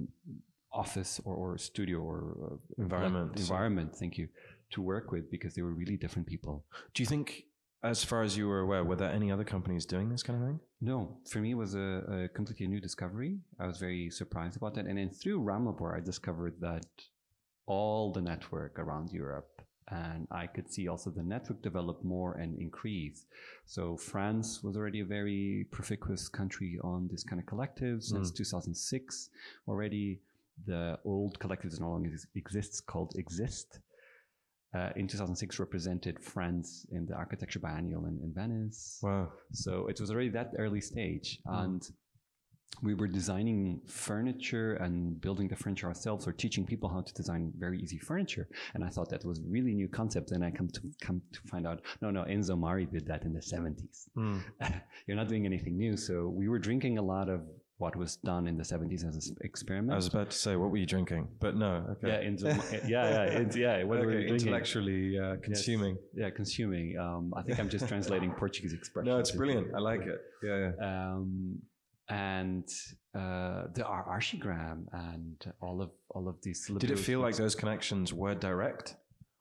office 0.74 1.20
or, 1.26 1.36
or 1.36 1.58
studio 1.58 2.00
or 2.00 2.60
uh, 2.78 2.82
Environment. 2.82 3.38
environment. 3.38 3.96
Thank 3.96 4.18
you 4.18 4.28
to 4.72 4.82
work 4.82 5.12
with 5.12 5.30
because 5.30 5.54
they 5.54 5.62
were 5.62 5.74
really 5.74 5.98
different 5.98 6.28
people. 6.28 6.66
Do 6.94 7.04
you 7.04 7.08
think, 7.08 7.46
as 7.84 8.04
far 8.04 8.22
as 8.22 8.38
you 8.38 8.48
were 8.48 8.60
aware, 8.60 8.84
were 8.84 8.96
there 8.96 9.12
any 9.12 9.32
other 9.32 9.44
companies 9.44 9.86
doing 9.86 10.10
this 10.10 10.24
kind 10.24 10.42
of 10.42 10.48
thing? 10.48 10.60
No, 10.82 11.18
for 11.30 11.40
me 11.40 11.52
it 11.52 11.56
was 11.56 11.76
a, 11.76 12.26
a 12.26 12.30
completely 12.30 12.68
new 12.68 12.80
discovery. 12.80 13.40
I 13.60 13.68
was 13.68 13.78
very 13.78 14.10
surprised 14.10 14.58
about 14.58 14.76
that, 14.76 14.86
and 14.86 14.98
then 14.98 15.10
through 15.10 15.42
Raumlabor, 15.42 15.96
I 15.96 16.00
discovered 16.00 16.56
that 16.62 16.86
all 17.66 18.12
the 18.12 18.22
network 18.22 18.78
around 18.78 19.12
Europe. 19.12 19.62
And 19.90 20.26
I 20.32 20.48
could 20.48 20.72
see 20.72 20.88
also 20.88 21.10
the 21.10 21.24
network 21.24 21.62
develop 21.62 22.02
more 22.04 22.36
and 22.36 22.58
increase. 22.58 23.26
So 23.66 23.98
France 23.98 24.64
was 24.64 24.78
already 24.78 25.02
a 25.02 25.06
very 25.06 25.68
proficuous 25.70 26.30
country 26.30 26.80
on 26.82 27.10
this 27.12 27.24
kind 27.24 27.42
of 27.42 27.46
collective 27.46 28.02
since 28.02 28.30
hmm. 28.30 28.36
2006 28.36 29.30
already. 29.68 30.22
The 30.66 30.98
old 31.04 31.40
collective 31.40 31.72
that 31.72 31.82
no 31.82 31.90
longer 31.90 32.12
exists 32.36 32.80
called 32.80 33.14
EXYZT. 33.18 33.80
Uh, 34.74 34.90
in 34.96 35.06
2006 35.06 35.60
represented 35.60 36.18
France 36.18 36.86
in 36.92 37.06
the 37.06 37.14
architecture 37.14 37.60
biennial 37.60 38.06
in, 38.06 38.18
in 38.24 38.32
Venice. 38.34 39.00
Wow. 39.04 39.32
So 39.52 39.88
it 39.88 40.00
was 40.00 40.10
already 40.10 40.30
that 40.30 40.54
early 40.58 40.80
stage. 40.80 41.40
Mm. 41.46 41.64
And 41.64 41.90
we 42.82 42.94
were 42.94 43.08
designing 43.08 43.82
furniture 43.86 44.76
and 44.76 45.20
building 45.20 45.48
the 45.48 45.56
furniture 45.56 45.88
ourselves 45.88 46.28
or 46.28 46.32
teaching 46.32 46.66
people 46.66 46.90
how 46.90 47.02
to 47.02 47.14
design 47.14 47.52
very 47.58 47.80
easy 47.80 48.00
furniture. 48.00 48.48
And 48.74 48.84
I 48.84 48.90
thought 48.90 49.10
that 49.10 49.26
was 49.26 49.40
a 49.40 49.44
really 49.48 49.74
new 49.74 49.88
concept. 49.88 50.32
And 50.32 50.44
I 50.44 50.52
come 50.52 50.70
to 50.70 50.82
come 51.02 51.22
to 51.34 51.40
find 51.48 51.68
out, 51.68 51.82
no, 52.02 52.10
no, 52.10 52.24
Enzo 52.24 52.58
Mari 52.58 52.86
did 52.86 53.06
that 53.08 53.24
in 53.24 53.34
the 53.34 53.42
70s. 53.42 54.10
Mm. 54.18 54.42
You're 55.08 55.18
not 55.18 55.28
doing 55.28 55.46
anything 55.46 55.78
new. 55.78 55.98
So 55.98 56.28
we 56.30 56.48
were 56.48 56.60
drinking 56.60 56.98
a 56.98 57.02
lot 57.02 57.30
of 57.30 57.42
what 57.82 57.96
was 57.96 58.18
done 58.18 58.46
in 58.48 58.56
the 58.58 58.64
70s 58.64 59.04
as 59.08 59.28
an 59.30 59.36
experiment. 59.42 59.92
I 59.92 59.96
was 59.96 60.06
about 60.08 60.30
to 60.30 60.38
say, 60.38 60.56
what 60.56 60.70
were 60.72 60.78
you 60.78 60.86
drinking? 60.86 61.28
But 61.40 61.56
no. 61.56 61.84
Okay. 61.94 62.10
yeah, 62.10 62.30
Enzo, 62.30 62.48
yeah, 62.88 63.10
yeah, 63.10 63.40
it's, 63.42 63.56
yeah. 63.58 63.78
What 63.84 63.98
were 64.00 64.06
Okay, 64.06 64.06
we 64.06 64.14
drinking? 64.28 64.36
intellectually 64.36 65.18
uh, 65.20 65.36
consuming. 65.42 65.98
Yeah, 66.14 66.30
consuming. 66.30 66.98
Um, 67.00 67.34
I 67.36 67.42
think 67.42 67.60
I'm 67.60 67.70
just 67.70 67.88
translating 67.88 68.32
Portuguese 68.44 68.74
expressions. 68.74 69.08
No, 69.12 69.18
it's 69.18 69.32
brilliant. 69.32 69.74
I 69.76 69.80
like 69.80 70.02
it. 70.14 70.20
Yeah, 70.44 70.58
yeah. 70.80 71.06
um, 71.14 71.58
and 72.10 72.68
uh, 73.16 73.64
the 73.74 73.84
Ar- 73.86 74.08
Archigram 74.20 74.86
and 74.94 75.38
all 75.62 75.82
of 75.82 75.90
all 76.10 76.28
of 76.30 76.36
these. 76.44 76.70
Did 76.78 76.92
it 76.92 77.00
feel 77.00 77.20
like 77.20 77.36
those 77.36 77.56
connections 77.56 78.14
were 78.14 78.36
direct, 78.36 78.96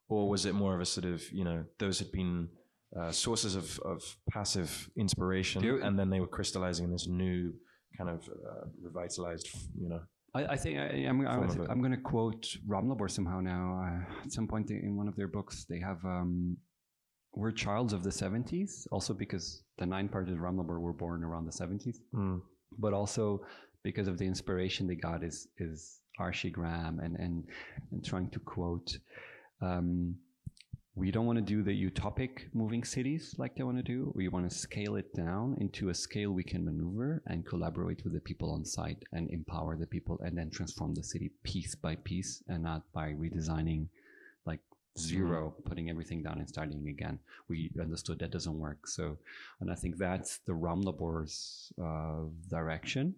or 0.09 0.29
was 0.31 0.47
it 0.47 0.55
more 0.55 0.75
of 0.75 0.81
a 0.81 0.87
sort 0.87 1.05
of 1.05 1.23
you 1.33 1.45
know 1.45 1.65
those 1.79 1.99
had 1.99 2.11
been 2.13 2.49
uh, 2.99 3.11
sources 3.13 3.55
of, 3.55 3.79
of 3.81 4.03
passive 4.31 4.89
inspiration, 4.97 5.61
There- 5.63 5.81
and 5.81 5.99
then 5.99 6.09
they 6.11 6.21
were 6.21 6.27
crystallizing 6.39 6.87
in 6.87 6.93
this 6.93 7.07
new 7.07 7.53
kind 8.01 8.11
of 8.17 8.29
uh, 8.29 8.65
revitalized, 8.83 9.49
you 9.79 9.89
know? 9.89 10.01
I, 10.35 10.45
I 10.55 10.57
think 10.57 10.79
I, 10.79 10.85
I'm, 11.09 11.27
I, 11.27 11.35
Form 11.35 11.47
was- 11.49 11.69
I'm 11.71 11.81
going 11.81 11.93
to 12.01 12.05
quote 12.13 12.47
Raumlabor 12.69 13.11
somehow 13.11 13.41
now. 13.41 13.65
Uh, 13.85 14.25
at 14.25 14.33
some 14.33 14.47
point 14.47 14.71
in 14.71 14.97
one 14.97 15.09
of 15.09 15.17
their 15.17 15.29
books, 15.29 15.67
they 15.69 15.81
have 15.81 16.05
um, 16.05 16.57
we're 17.35 17.51
childs 17.53 17.93
of 17.93 18.03
the 18.03 18.11
70s, 18.11 18.87
also 18.91 19.13
because 19.15 19.63
the 19.79 19.87
nine 19.87 20.09
parties 20.09 20.35
of 20.35 20.41
Raumlabor 20.41 20.81
were 20.81 20.93
born 21.05 21.25
around 21.25 21.45
the 21.47 21.53
70s, 21.65 21.97
Mm. 22.15 22.41
but 22.79 22.93
also 22.93 23.41
because 23.83 24.09
of 24.09 24.19
the 24.19 24.27
inspiration 24.27 24.87
they 24.87 24.95
got 25.11 25.23
is 25.25 25.49
is 25.59 26.01
Archigram 26.21 26.95
and 27.05 27.17
and, 27.25 27.45
and 27.93 28.05
trying 28.05 28.31
to 28.31 28.41
quote. 28.41 28.91
Um, 29.63 30.15
we 30.97 31.11
don't 31.11 31.27
want 31.27 31.39
to 31.39 31.45
do 31.45 31.63
the 31.63 31.91
utopic 31.91 32.53
moving 32.53 32.83
cities 32.83 33.35
like 33.39 33.55
they 33.55 33.63
want 33.63 33.77
to 33.77 33.83
do. 33.83 34.13
We 34.15 34.29
want 34.29 34.51
to 34.51 34.57
scale 34.57 34.97
it 34.97 35.15
down 35.15 35.57
into 35.61 35.89
a 35.89 35.95
scale 35.95 36.33
we 36.33 36.43
can 36.43 36.65
maneuver 36.65 37.23
and 37.27 37.47
collaborate 37.47 38.03
with 38.03 38.13
the 38.13 38.21
people 38.21 38.53
on 38.53 38.65
site 38.65 39.03
and 39.13 39.31
empower 39.31 39.77
the 39.77 39.87
people 39.87 40.21
and 40.25 40.37
then 40.37 40.51
transform 40.51 40.95
the 40.95 41.05
city 41.05 41.31
piece 41.45 41.75
by 41.75 41.95
piece 41.97 42.43
and 42.49 42.65
not 42.65 42.83
by 42.93 43.13
redesigning 43.13 43.87
like 44.47 44.61
zero, 44.99 45.55
putting 45.65 45.91
everything 45.91 46.23
down 46.25 46.39
and 46.39 46.49
starting 46.49 46.89
again. 46.89 47.21
We 47.49 47.71
understood 47.81 48.19
that 48.19 48.33
doesn't 48.33 48.59
work. 48.59 48.89
So, 48.89 49.17
and 49.61 49.71
I 49.71 49.77
think 49.77 49.97
that's 49.97 50.39
the 50.39 50.53
Raumlabor's 50.53 51.73
uh, 51.81 52.29
direction. 52.49 53.15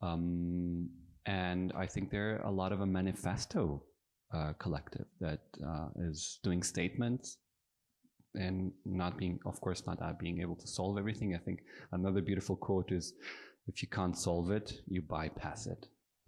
Um, 0.00 0.90
and 1.26 1.72
I 1.76 1.86
think 1.86 2.10
they're 2.10 2.40
a 2.44 2.50
lot 2.50 2.72
of 2.72 2.80
a 2.80 2.86
manifesto 2.86 3.82
uh, 4.32 4.52
collective 4.58 5.06
that 5.20 5.40
uh, 5.66 5.88
is 6.00 6.38
doing 6.42 6.62
statements 6.62 7.38
and 8.34 8.72
not 8.84 9.16
being, 9.16 9.38
of 9.46 9.60
course, 9.60 9.86
not 9.86 10.00
uh, 10.02 10.12
being 10.20 10.40
able 10.40 10.56
to 10.56 10.66
solve 10.66 10.98
everything. 10.98 11.34
I 11.34 11.38
think 11.38 11.60
another 11.92 12.20
beautiful 12.20 12.56
quote 12.56 12.92
is, 12.92 13.14
"If 13.66 13.82
you 13.82 13.88
can't 13.88 14.16
solve 14.16 14.50
it, 14.50 14.80
you 14.86 15.02
bypass 15.02 15.66
it." 15.66 15.86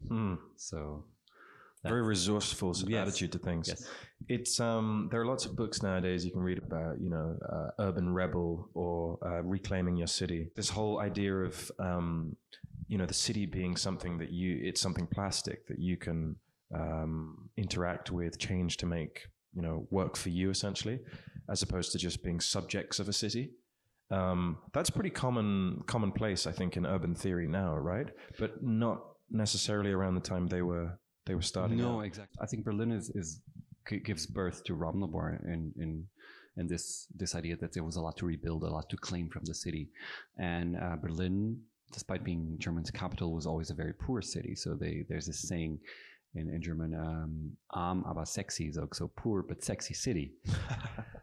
Mm. 0.09 0.39
So, 0.57 1.05
Very 1.83 2.03
resourceful 2.03 2.75
Yes. 2.87 3.09
attitude 3.09 3.33
to 3.33 3.39
things. 3.39 3.69
yes, 3.69 3.89
It's 4.29 4.61
um, 4.61 5.09
there 5.11 5.21
are 5.23 5.27
lots 5.27 5.47
of 5.47 5.57
books 5.57 5.83
nowadays 5.83 6.25
you 6.27 6.31
can 6.31 6.43
read 6.43 6.59
about, 6.59 7.01
you 7.01 7.09
know, 7.09 7.39
uh, 7.49 7.71
urban 7.87 8.13
rebel 8.13 8.69
or 8.75 9.19
uh, 9.25 9.43
reclaiming 9.43 9.97
your 9.97 10.07
city. 10.07 10.51
This 10.55 10.69
whole 10.69 11.01
idea 11.01 11.35
of, 11.35 11.73
um, 11.79 12.37
you 12.87 12.99
know, 12.99 13.07
the 13.07 13.15
city 13.15 13.47
being 13.47 13.77
something 13.77 14.19
that 14.19 14.31
you, 14.31 14.61
it's 14.63 14.81
something 14.81 15.07
plastic 15.07 15.67
that 15.69 15.79
you 15.79 15.97
can 15.97 16.37
um, 16.74 17.50
interact 17.56 18.11
with, 18.11 18.38
change 18.38 18.76
to 18.78 18.87
make, 18.87 19.26
you 19.54 19.62
know, 19.62 19.87
work 19.90 20.16
for 20.16 20.28
you 20.28 20.50
essentially, 20.50 21.00
as 21.48 21.62
opposed 21.62 21.92
to 21.92 21.98
just 21.98 22.22
being 22.22 22.40
subjects 22.40 22.98
of 22.98 23.09
a 23.09 23.12
city. 23.12 23.50
Um, 24.11 24.59
that's 24.72 24.90
pretty 24.90 25.11
common, 25.11 25.83
commonplace, 25.87 26.46
I 26.46 26.52
think, 26.52 26.76
in 26.76 26.85
urban 26.85 27.14
theory 27.14 27.46
now, 27.46 27.76
right? 27.76 28.09
But 28.38 28.62
not 28.62 29.04
necessarily 29.30 29.92
around 29.92 30.16
the 30.16 30.20
time 30.20 30.48
they 30.48 30.62
were 30.62 30.98
they 31.26 31.35
were 31.35 31.42
starting. 31.42 31.78
no, 31.78 32.00
out. 32.00 32.06
exactly. 32.06 32.38
I 32.40 32.46
think 32.46 32.64
Berlin 32.64 32.90
is, 32.90 33.11
is 33.11 33.40
gives 34.04 34.26
birth 34.26 34.64
to 34.64 34.74
Raumlabor 34.74 35.44
in 35.44 35.72
in 35.78 36.06
and 36.56 36.68
this 36.68 37.06
this 37.14 37.35
idea 37.35 37.56
that 37.56 37.72
there 37.72 37.85
was 37.85 37.96
a 37.96 38.00
lot 38.00 38.16
to 38.18 38.26
rebuild, 38.26 38.64
a 38.64 38.68
lot 38.68 38.90
to 38.90 38.96
claim 38.96 39.28
from 39.28 39.44
the 39.44 39.54
city, 39.54 39.88
and 40.38 40.76
uh, 40.76 40.96
Berlin, 40.96 41.61
despite 41.92 42.24
being 42.24 42.56
German's 42.59 42.90
capital, 42.90 43.33
was 43.33 43.46
always 43.46 43.70
a 43.70 43.74
very 43.74 43.92
poor 43.92 44.20
city. 44.22 44.54
So 44.54 44.74
they 44.74 45.04
there's 45.09 45.26
this 45.26 45.48
saying. 45.48 45.78
In, 46.35 46.49
in 46.49 46.62
German, 46.62 46.95
um, 46.95 47.57
arm 47.71 48.05
aber 48.07 48.25
sexy, 48.25 48.71
so, 48.73 48.87
so 48.93 49.11
poor 49.16 49.43
but 49.43 49.64
sexy 49.64 49.95
city. 49.95 50.33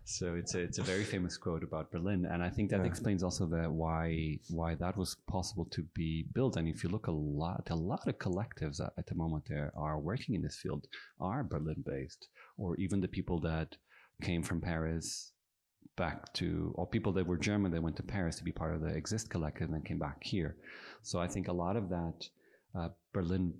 So 0.10 0.36
it's 0.36 0.56
a, 0.56 0.60
it's 0.60 0.78
a 0.80 0.84
very 0.84 1.04
famous 1.04 1.36
quote 1.36 1.64
about 1.64 1.92
Berlin, 1.92 2.26
and 2.26 2.42
I 2.42 2.50
think 2.50 2.70
that 2.72 2.80
Yeah. 2.80 2.86
explains 2.86 3.24
also 3.24 3.46
that 3.48 3.70
why 3.70 4.40
why 4.50 4.76
that 4.76 4.96
was 4.96 5.16
possible 5.28 5.66
to 5.72 5.84
be 5.94 6.26
built. 6.34 6.56
And 6.56 6.66
if 6.68 6.82
you 6.82 6.90
look 6.90 7.08
a 7.08 7.12
lot, 7.12 7.68
a 7.70 7.76
lot 7.76 8.08
of 8.08 8.18
collectives 8.18 8.80
at, 8.80 8.94
at 8.98 9.06
the 9.08 9.16
moment 9.16 9.44
there 9.50 9.72
are 9.76 10.00
working 10.00 10.34
in 10.36 10.42
this 10.42 10.56
field 10.56 10.88
are 11.20 11.44
Berlin 11.44 11.84
based, 11.86 12.30
or 12.58 12.78
even 12.78 13.02
the 13.02 13.10
people 13.10 13.40
that 13.42 13.76
came 14.22 14.42
from 14.44 14.62
Paris 14.62 15.34
back 15.98 16.32
to, 16.36 16.74
or 16.78 16.88
people 16.88 17.12
that 17.14 17.28
were 17.28 17.38
German 17.38 17.72
that 17.74 17.84
went 17.84 17.98
to 17.98 18.04
Paris 18.04 18.38
to 18.38 18.46
be 18.46 18.52
part 18.54 18.76
of 18.76 18.82
the 18.82 18.92
EXYZT 18.96 19.30
collective 19.30 19.68
and 19.68 19.74
then 19.76 19.82
came 19.84 20.00
back 20.00 20.24
here. 20.24 20.56
So 21.02 21.20
I 21.20 21.28
think 21.28 21.48
a 21.50 21.54
lot 21.66 21.76
of 21.76 21.90
that 21.90 22.30
uh, 22.78 22.90
Berlin 23.14 23.54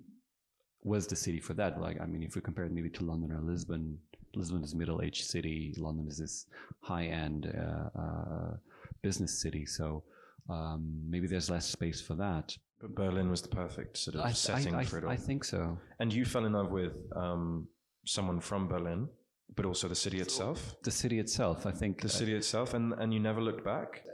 was 0.82 1.06
the 1.06 1.16
city 1.16 1.40
for 1.40 1.54
that. 1.54 1.80
Like, 1.80 2.00
I 2.00 2.06
mean, 2.06 2.22
if 2.22 2.34
we 2.34 2.40
compare 2.40 2.64
it 2.64 2.72
maybe 2.72 2.90
to 2.90 3.04
London 3.04 3.32
or 3.32 3.40
Lisbon, 3.40 3.98
Lisbon 4.34 4.62
is 4.62 4.72
a 4.74 4.76
middle-aged 4.76 5.24
city. 5.24 5.74
London 5.78 6.06
is 6.08 6.18
this 6.18 6.46
high-end 6.80 7.52
uh, 7.56 7.98
uh, 7.98 8.56
business 9.02 9.40
city. 9.40 9.66
So 9.66 10.04
um, 10.48 11.02
maybe 11.08 11.26
there's 11.26 11.50
less 11.50 11.66
space 11.66 12.00
for 12.00 12.14
that. 12.14 12.56
But 12.80 12.94
Berlin 12.94 13.28
was 13.28 13.42
the 13.42 13.48
perfect 13.48 13.96
sort 13.96 14.16
of 14.16 14.24
I, 14.24 14.32
setting 14.32 14.74
I, 14.74 14.80
I, 14.80 14.84
for 14.84 14.98
it 14.98 15.04
all. 15.04 15.10
I 15.10 15.16
think 15.16 15.44
so. 15.44 15.78
and 15.98 16.12
you 16.12 16.24
fell 16.24 16.44
in 16.44 16.52
love 16.52 16.70
with 16.70 16.94
um, 17.16 17.66
someone 18.06 18.40
from 18.40 18.68
Berlin, 18.68 19.08
but 19.56 19.64
also 19.66 19.88
the 19.88 19.96
city 19.96 20.20
itself. 20.20 20.76
The 20.84 20.90
city 20.90 21.18
itself, 21.18 21.66
I 21.66 21.72
think. 21.72 22.00
The 22.00 22.08
city 22.08 22.34
itself, 22.34 22.74
and, 22.74 22.92
and 22.94 23.12
you 23.12 23.18
never 23.18 23.40
looked 23.40 23.64
back. 23.64 24.04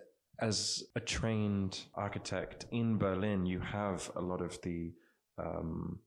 As 0.41 0.83
a 0.97 1.01
trained 1.01 1.81
architect 1.95 2.67
in 2.73 2.99
Berlin, 2.99 3.47
you 3.47 3.61
have 3.61 4.11
a 4.17 4.21
lot 4.21 4.41
of 4.41 4.61
the, 4.63 4.93
um, 5.39 5.99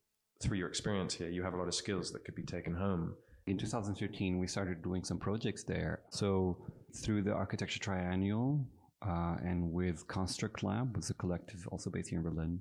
through 0.41 0.58
your 0.58 0.67
experience 0.67 1.13
here, 1.13 1.30
you 1.30 1.43
have 1.43 1.54
a 1.54 1.58
lot 1.58 1.67
of 1.67 1.76
skills 1.76 2.12
that 2.12 2.23
could 2.26 2.36
be 2.36 2.43
taken 2.43 2.73
home. 2.73 3.15
in 3.47 3.58
2013 3.58 4.39
we 4.39 4.47
started 4.47 4.82
doing 4.84 5.04
some 5.04 5.17
projects 5.17 5.63
there. 5.63 6.02
So 6.10 6.58
through 7.02 7.23
the 7.23 7.34
architecture 7.34 7.80
triennial 7.80 8.65
uh, 9.02 9.36
and 9.43 9.71
with 9.71 10.08
construct 10.08 10.63
lab 10.63 10.95
was 10.95 11.10
a 11.10 11.13
collective 11.13 11.67
also 11.71 11.89
based 11.89 12.10
here 12.10 12.19
in 12.19 12.23
berlin 12.23 12.60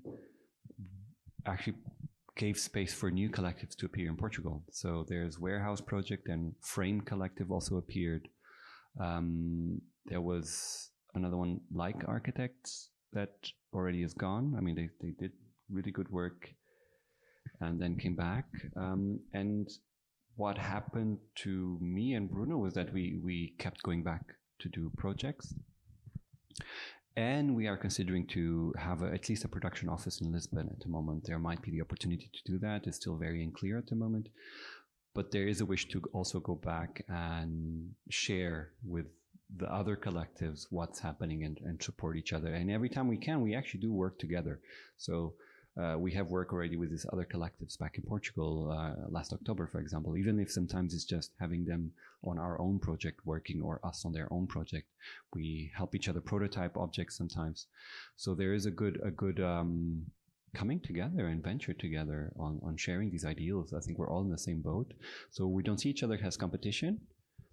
actually 1.47 1.77
gave 2.37 2.59
space 2.59 2.93
for 2.93 3.11
new 3.11 3.31
collectives 3.31 3.75
to 3.77 3.87
appear 3.87 4.09
in 4.09 4.17
portugal. 4.17 4.63
So 4.71 5.05
there's 5.09 5.39
warehouse 5.39 5.81
project 5.81 6.29
and 6.29 6.55
frame 6.61 7.01
collective 7.01 7.51
also 7.51 7.77
appeared. 7.79 8.29
Um, 9.01 9.81
there 10.07 10.21
was 10.21 10.91
another 11.15 11.37
one 11.37 11.61
like 11.73 12.01
architects 12.07 12.91
that 13.13 13.33
already 13.73 14.03
is 14.03 14.13
gone. 14.13 14.55
I 14.57 14.61
mean 14.61 14.77
they, 14.77 14.89
they 15.01 15.15
did 15.19 15.33
really 15.71 15.91
good 15.91 16.11
work 16.11 16.51
and 17.61 17.81
then 17.81 17.97
came 17.97 18.15
back 18.15 18.47
um, 18.77 19.19
and 19.33 19.69
what 20.37 20.59
happened 20.59 21.19
to 21.35 21.79
me 21.81 22.13
and 22.13 22.31
Bruno 22.31 22.59
was 22.59 22.75
that 22.75 22.93
we 22.93 23.19
we 23.23 23.55
kept 23.59 23.83
going 23.83 24.03
back 24.03 24.23
to 24.59 24.69
do 24.69 24.91
projects, 24.97 25.55
and 27.17 27.55
we 27.57 27.67
are 27.67 27.77
considering 27.77 28.27
to 28.29 28.73
have 28.79 29.03
a, 29.03 29.07
at 29.07 29.29
least 29.29 29.45
a 29.45 29.49
production 29.49 29.89
office 29.89 30.21
in 30.21 30.33
Lisbon 30.33 30.69
at 30.71 30.81
the 30.81 30.89
moment. 30.89 31.25
There 31.25 31.39
might 31.39 31.63
be 31.63 31.71
the 31.71 31.81
opportunity 31.81 32.31
to 32.33 32.53
do 32.53 32.59
that. 32.59 32.87
It's 32.87 32.99
still 32.99 33.17
very 33.17 33.43
unclear 33.43 33.79
at 33.79 33.87
the 33.87 33.97
moment, 33.97 34.29
but 35.15 35.31
there 35.31 35.49
is 35.49 35.61
a 35.61 35.67
wish 35.67 35.89
to 35.89 36.03
also 36.13 36.39
go 36.41 36.55
back 36.55 37.05
and 37.09 37.91
share 38.11 38.73
with 38.85 39.07
the 39.57 39.73
other 39.73 39.97
collectives 39.97 40.67
what's 40.71 40.99
happening 41.01 41.45
and, 41.45 41.59
and 41.65 41.83
support 41.83 42.17
each 42.17 42.33
other. 42.33 42.53
And 42.53 42.71
every 42.71 42.89
time 42.89 43.09
we 43.09 43.17
can, 43.17 43.41
we 43.41 43.55
actually 43.55 43.81
do 43.81 43.93
work 43.93 44.19
together. 44.19 44.61
So 44.99 45.35
uh, 45.81 45.97
we 45.99 46.11
have 46.13 46.29
work 46.29 46.53
already 46.53 46.77
with 46.77 46.91
these 46.91 47.07
other 47.13 47.25
collectives 47.25 47.79
back 47.79 47.97
in 47.99 48.03
Portugal 48.03 48.71
uh, 48.71 49.09
last 49.11 49.33
October, 49.33 49.67
for 49.67 49.81
example. 49.81 50.17
Even 50.17 50.41
if 50.41 50.51
sometimes 50.51 50.95
it's 50.95 51.05
just 51.05 51.33
having 51.39 51.65
them 51.65 51.93
on 52.25 52.39
our 52.39 52.59
own 52.61 52.79
project 52.79 53.21
working 53.25 53.61
or 53.63 53.81
us 53.85 54.05
on 54.05 54.13
their 54.13 54.33
own 54.33 54.47
project, 54.47 54.89
we 55.35 55.71
help 55.77 55.95
each 55.95 56.09
other 56.09 56.21
prototype 56.21 56.77
objects 56.77 57.17
sometimes. 57.17 57.67
So 58.17 58.35
there 58.35 58.55
is 58.55 58.67
a 58.67 58.71
good 58.71 59.01
a 59.05 59.11
good 59.11 59.39
um, 59.41 60.07
coming 60.55 60.81
together 60.81 61.27
and 61.27 61.45
venture 61.45 61.75
together 61.75 62.33
on 62.39 62.59
on 62.63 62.77
sharing 62.77 63.11
these 63.11 63.27
ideals. 63.27 63.75
I 63.75 63.81
think 63.81 63.99
we're 63.99 64.11
all 64.11 64.23
in 64.23 64.31
the 64.31 64.39
same 64.39 64.63
boat, 64.63 64.95
so 65.31 65.47
we 65.47 65.63
don't 65.63 65.79
see 65.81 65.91
each 65.91 66.03
other 66.03 66.19
as 66.23 66.37
competition. 66.37 67.01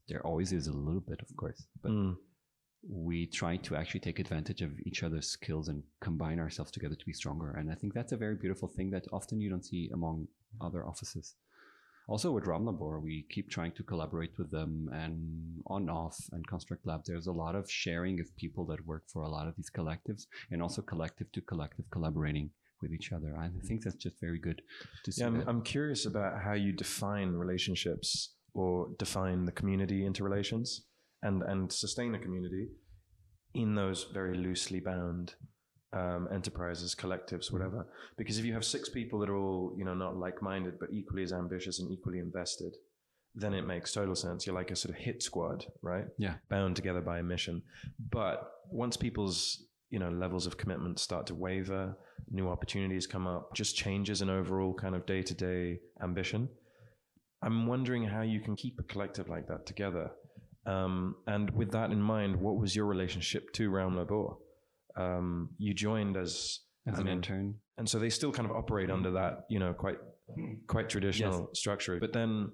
There 0.07 0.25
always 0.25 0.51
is 0.53 0.67
a 0.67 0.73
little 0.73 1.01
bit, 1.01 1.21
of 1.21 1.36
course, 1.36 1.65
but 1.81 1.91
Mm. 1.91 2.17
We 2.88 3.28
try 3.28 3.58
to 3.58 3.76
actually 3.76 4.02
take 4.02 4.19
advantage 4.19 4.62
of 4.62 4.80
each 4.86 5.04
other's 5.04 5.28
skills 5.28 5.69
and 5.69 5.84
combine 6.02 6.39
ourselves 6.39 6.72
together 6.72 6.96
to 6.96 7.06
be 7.06 7.13
stronger. 7.13 7.52
And 7.52 7.72
I 7.72 7.76
think 7.76 7.93
that's 7.93 8.12
a 8.12 8.17
very 8.17 8.36
beautiful 8.36 8.67
thing 8.67 8.91
that 8.91 9.06
often 9.12 9.39
you 9.39 9.50
don't 9.50 9.65
see 9.65 9.89
among 9.93 10.28
other 10.60 10.86
offices. 10.86 11.36
Also 12.08 12.32
with 12.32 12.43
Raumlabor, 12.43 13.02
we 13.02 13.26
keep 13.30 13.50
trying 13.50 13.72
to 13.74 13.84
collaborate 13.84 14.38
with 14.38 14.52
them 14.52 14.90
and 14.92 15.62
on 15.67 15.90
off 15.90 16.17
and 16.34 16.46
Construct 16.46 16.86
Lab. 16.86 17.04
There's 17.06 17.27
a 17.27 17.31
lot 17.31 17.56
of 17.56 17.71
sharing 17.71 18.19
of 18.19 18.36
people 18.36 18.65
that 18.65 18.86
work 18.86 19.04
for 19.08 19.23
a 19.23 19.29
lot 19.29 19.48
of 19.48 19.56
these 19.56 19.71
collectives 19.71 20.27
and 20.52 20.62
also 20.62 20.81
collective 20.81 21.31
to 21.31 21.42
collective 21.42 21.90
collaborating 21.92 22.50
with 22.81 22.92
each 22.92 23.13
other. 23.13 23.38
I 23.38 23.50
think 23.65 23.84
that's 23.84 23.96
just 23.96 24.19
very 24.19 24.40
good 24.40 24.62
to 25.06 25.12
see. 25.12 25.21
Yeah, 25.21 25.27
I'm. 25.27 25.48
I'm 25.48 25.62
curious 25.62 26.06
about 26.06 26.42
how 26.42 26.54
you 26.54 26.73
define 26.73 27.31
relationships 27.31 28.34
or 28.54 28.90
define 29.00 29.46
the 29.46 29.54
community 29.54 30.06
interrelations 30.06 30.81
and, 31.24 31.42
and 31.44 31.71
sustain 31.71 32.13
a 32.15 32.19
community 32.19 32.67
in 33.56 33.76
those 33.76 34.06
very 34.13 34.38
loosely 34.38 34.80
bound 34.80 35.34
um, 35.94 36.28
enterprises, 36.32 36.96
collectives, 36.96 37.52
whatever. 37.52 37.88
Because 38.17 38.38
if 38.38 38.46
you 38.46 38.54
have 38.54 38.65
six 38.65 38.90
people 38.90 39.19
that 39.19 39.30
are 39.30 39.36
all, 39.36 39.74
you 39.78 39.86
know, 39.86 39.94
not 39.94 40.17
like-minded, 40.17 40.80
but 40.80 40.90
equally 40.92 41.24
as 41.24 41.34
ambitious 41.34 41.80
and 41.80 41.92
equally 41.92 42.19
invested, 42.19 42.74
then 43.36 43.54
it 43.54 43.65
makes 43.65 43.92
total 43.92 44.15
sense. 44.15 44.46
You're 44.46 44.56
like 44.56 44.71
a 44.71 44.76
sort 44.76 44.96
of 44.96 45.02
hit 45.02 45.24
squad, 45.24 45.65
right? 45.82 46.06
Yeah. 46.17 46.36
Bound 46.50 46.76
together 46.76 47.02
by 47.02 47.19
a 47.19 47.24
mission. 47.24 47.63
But 48.12 48.52
once 48.69 48.98
people's 48.98 49.65
you 49.90 50.00
know 50.00 50.10
levels 50.10 50.48
of 50.48 50.58
commitment 50.58 51.00
start 51.00 51.28
to 51.28 51.36
waver, 51.36 51.96
new 52.32 52.50
opportunities 52.50 53.06
come 53.06 53.28
up, 53.28 53.54
just 53.54 53.76
changes 53.76 54.24
in 54.24 54.30
overall 54.30 54.74
kind 54.74 54.96
of 54.96 55.06
day 55.06 55.21
to 55.21 55.34
day 55.36 55.80
ambition. 56.02 56.50
I'm 57.44 57.67
wondering 57.67 58.04
how 58.04 58.21
you 58.21 58.40
can 58.40 58.56
keep 58.56 58.80
a 58.80 58.84
collective 58.84 59.30
like 59.30 59.48
that 59.48 59.67
together. 59.67 60.10
Um, 60.65 61.15
and 61.27 61.49
with 61.51 61.71
that 61.71 61.91
in 61.91 62.01
mind, 62.01 62.35
what 62.37 62.57
was 62.57 62.75
your 62.75 62.85
relationship 62.85 63.51
to 63.53 63.69
Raumlabor? 63.69 64.37
Um, 64.95 65.49
you 65.57 65.73
joined 65.73 66.15
as 66.17 66.59
as 66.85 66.99
an 66.99 67.07
intern, 67.07 67.55
and 67.77 67.89
so 67.89 67.97
they 67.97 68.09
still 68.09 68.31
kind 68.31 68.49
of 68.49 68.55
operate 68.55 68.89
under 68.91 69.11
that, 69.11 69.45
you 69.49 69.59
know, 69.59 69.73
quite 69.73 69.97
quite 70.67 70.89
traditional 70.89 71.47
yes. 71.49 71.59
structure. 71.59 71.99
But 71.99 72.13
then, 72.13 72.51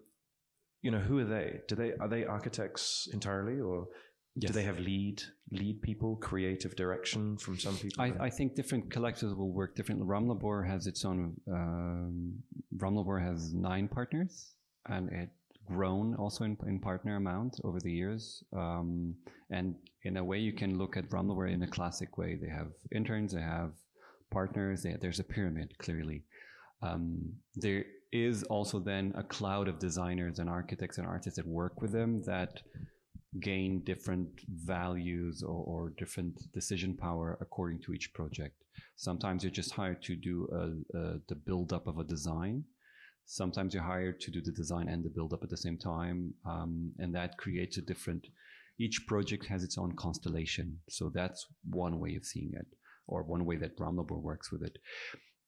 you 0.82 0.91
know, 0.91 0.99
who 0.99 1.20
are 1.20 1.26
they? 1.26 1.62
Do 1.68 1.76
they 1.76 1.93
are 1.93 2.07
they 2.07 2.26
architects 2.26 3.07
entirely, 3.12 3.60
or 3.60 3.88
yes. 4.36 4.51
do 4.51 4.53
they 4.53 4.64
have 4.64 4.80
lead 4.80 5.22
lead 5.51 5.82
people, 5.82 6.16
creative 6.16 6.76
direction 6.76 7.38
from 7.38 7.60
some 7.60 7.76
people? 7.76 8.03
I, 8.03 8.14
I 8.20 8.30
think 8.30 8.55
different 8.55 8.89
collectives 8.89 9.36
will 9.36 9.51
work 9.51 9.76
differently. 9.76 10.07
Raumlabor 10.07 10.68
has 10.68 10.88
its 10.88 11.05
own. 11.05 11.36
Um, 11.51 12.36
Raumlabor 12.78 13.22
has 13.24 13.53
nine 13.53 13.88
partners, 13.88 14.53
and 14.88 15.12
it 15.12 15.30
grown 15.70 16.16
also 16.16 16.44
in, 16.44 16.58
in 16.68 16.80
partner 16.80 17.16
amount 17.16 17.54
over 17.64 17.80
the 17.80 17.92
years. 17.92 18.44
Um, 18.56 19.16
and 19.52 19.76
in 20.04 20.18
a 20.18 20.24
way, 20.24 20.40
you 20.40 20.54
can 20.54 20.78
look 20.78 20.98
at 20.98 21.14
Labor 21.14 21.48
in 21.48 21.64
a 21.64 21.68
classic 21.68 22.18
way. 22.18 22.38
They 22.42 22.50
have 22.50 22.72
interns, 22.92 23.34
they 23.34 23.42
have 23.42 23.72
partners. 24.32 24.84
They, 24.84 24.96
there's 25.02 25.20
a 25.20 25.24
pyramid 25.24 25.78
clearly. 25.78 26.24
Um, 26.82 27.34
there 27.56 27.86
is 28.12 28.44
also 28.44 28.80
then 28.80 29.14
a 29.16 29.24
cloud 29.24 29.68
of 29.68 29.80
designers 29.80 30.40
and 30.40 30.50
architects 30.50 30.98
and 30.98 31.08
artists 31.08 31.38
that 31.38 31.48
work 31.48 31.82
with 31.82 31.92
them 31.92 32.24
that 32.26 32.62
gain 33.40 33.84
different 33.86 34.30
values 34.66 35.44
or, 35.44 35.64
or 35.72 35.94
different 35.98 36.36
decision 36.52 36.96
power 36.98 37.38
according 37.42 37.80
to 37.82 37.94
each 37.94 38.12
project. 38.14 38.56
Sometimes 38.96 39.44
you're 39.44 39.52
just 39.52 39.72
hired 39.72 40.02
to 40.04 40.16
do 40.16 40.48
a, 40.52 40.98
a, 40.98 41.20
the 41.28 41.36
build 41.36 41.72
up 41.72 41.88
of 41.88 42.00
a 42.00 42.04
design. 42.04 42.64
Sometimes 43.32 43.76
you're 43.76 43.84
hired 43.84 44.20
to 44.22 44.32
do 44.32 44.42
the 44.42 44.52
design 44.52 44.90
and 44.90 45.04
the 45.04 45.10
build 45.10 45.34
up 45.34 45.44
at 45.44 45.52
the 45.52 45.56
same 45.66 45.78
time. 45.78 46.34
Um, 46.48 46.92
and 46.98 47.14
that 47.14 47.38
creates 47.38 47.78
a 47.78 47.82
different, 47.84 48.26
each 48.80 49.06
project 49.06 49.46
has 49.46 49.64
its 49.64 49.78
own 49.78 49.92
constellation. 49.96 50.80
So 50.90 51.12
that's 51.14 51.46
one 51.70 52.00
way 52.00 52.16
of 52.16 52.26
seeing 52.26 52.54
it, 52.56 52.66
or 53.06 53.22
one 53.22 53.46
way 53.46 53.56
that 53.58 53.78
Raumlabor 53.78 54.20
works 54.20 54.52
with 54.52 54.64
it 54.64 54.80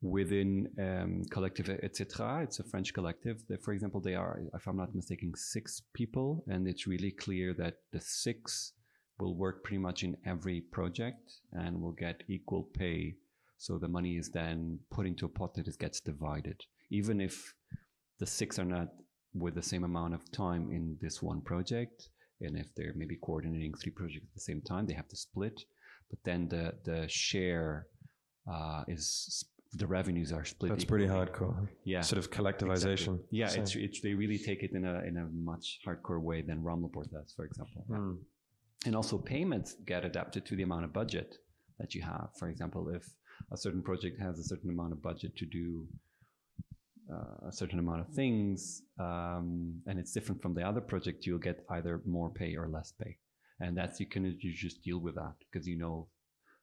within 0.03 0.67
um, 0.79 1.23
Collective 1.31 1.69
Etc. 1.69 2.41
It's 2.43 2.59
a 2.59 2.63
French 2.63 2.93
collective. 2.93 3.41
That, 3.49 3.63
for 3.63 3.73
example, 3.73 3.99
they 3.99 4.13
are, 4.13 4.39
if 4.53 4.67
I'm 4.67 4.77
not 4.77 4.93
mistaken, 4.93 5.33
six 5.35 5.81
people, 5.95 6.43
and 6.47 6.67
it's 6.67 6.85
really 6.85 7.11
clear 7.11 7.51
that 7.55 7.77
the 7.91 7.99
six 7.99 8.73
will 9.19 9.35
work 9.35 9.63
pretty 9.63 9.79
much 9.79 10.03
in 10.03 10.17
every 10.23 10.61
project 10.61 11.33
and 11.51 11.81
will 11.81 11.93
get 11.93 12.21
equal 12.27 12.69
pay. 12.77 13.15
So 13.57 13.79
the 13.79 13.87
money 13.87 14.17
is 14.17 14.29
then 14.29 14.79
put 14.91 15.07
into 15.07 15.25
a 15.25 15.29
pot 15.29 15.55
that 15.55 15.67
it 15.67 15.79
gets 15.79 15.99
divided, 15.99 16.61
even 16.91 17.19
if 17.19 17.55
the 18.21 18.27
six 18.27 18.59
are 18.59 18.69
not 18.77 18.89
with 19.33 19.55
the 19.55 19.67
same 19.71 19.83
amount 19.83 20.13
of 20.13 20.21
time 20.31 20.63
in 20.77 20.83
this 21.01 21.21
one 21.21 21.41
project. 21.41 21.97
And 22.39 22.57
if 22.57 22.67
they're 22.75 22.93
maybe 22.95 23.17
coordinating 23.27 23.73
three 23.73 23.91
projects 23.91 24.25
at 24.29 24.33
the 24.39 24.45
same 24.49 24.61
time, 24.61 24.83
they 24.87 24.93
have 25.01 25.09
to 25.09 25.17
split. 25.27 25.57
But 26.09 26.19
then 26.27 26.47
the 26.53 26.65
the 26.89 26.99
share 27.07 27.87
uh, 28.53 28.83
is 28.87 29.45
the 29.81 29.87
revenues 29.87 30.31
are 30.37 30.45
split. 30.45 30.69
That's 30.71 30.89
pretty 30.93 31.07
hardcore. 31.07 31.67
Yeah, 31.83 32.01
sort 32.01 32.19
of 32.23 32.29
collectivization. 32.37 33.13
Exactly. 33.15 33.39
Yeah, 33.41 33.47
so. 33.47 33.61
it's, 33.61 33.75
it's 33.75 33.99
they 34.01 34.13
really 34.23 34.39
take 34.49 34.61
it 34.63 34.71
in 34.79 34.85
a 34.93 34.95
in 35.09 35.15
a 35.23 35.25
much 35.51 35.79
hardcore 35.85 36.21
way 36.29 36.39
than 36.41 36.57
Raumlabor 36.67 37.05
does, 37.17 37.33
for 37.35 37.45
example. 37.45 37.85
Mm. 37.89 38.17
And 38.85 38.95
also 38.95 39.17
payments 39.17 39.69
get 39.85 40.03
adapted 40.11 40.45
to 40.47 40.55
the 40.55 40.63
amount 40.63 40.85
of 40.85 40.91
budget 41.01 41.29
that 41.79 41.93
you 41.95 42.01
have. 42.01 42.29
For 42.39 42.47
example, 42.49 42.83
if 42.89 43.05
a 43.55 43.57
certain 43.57 43.83
project 43.89 44.19
has 44.19 44.39
a 44.39 44.43
certain 44.43 44.69
amount 44.75 44.91
of 44.93 45.01
budget 45.01 45.35
to 45.37 45.45
do 45.45 45.87
uh, 47.11 47.47
a 47.47 47.51
certain 47.51 47.79
amount 47.79 48.01
of 48.01 48.07
things, 48.09 48.83
um, 48.99 49.81
and 49.87 49.99
it's 49.99 50.13
different 50.13 50.41
from 50.41 50.53
the 50.53 50.63
other 50.63 50.81
project, 50.81 51.25
you'll 51.25 51.39
get 51.39 51.63
either 51.69 52.01
more 52.05 52.29
pay 52.29 52.55
or 52.55 52.67
less 52.67 52.93
pay, 53.01 53.17
and 53.59 53.77
that's 53.77 53.99
you 53.99 54.05
can 54.05 54.25
you 54.39 54.53
just 54.53 54.83
deal 54.83 54.99
with 54.99 55.15
that 55.15 55.33
because 55.51 55.67
you 55.67 55.77
know 55.77 56.07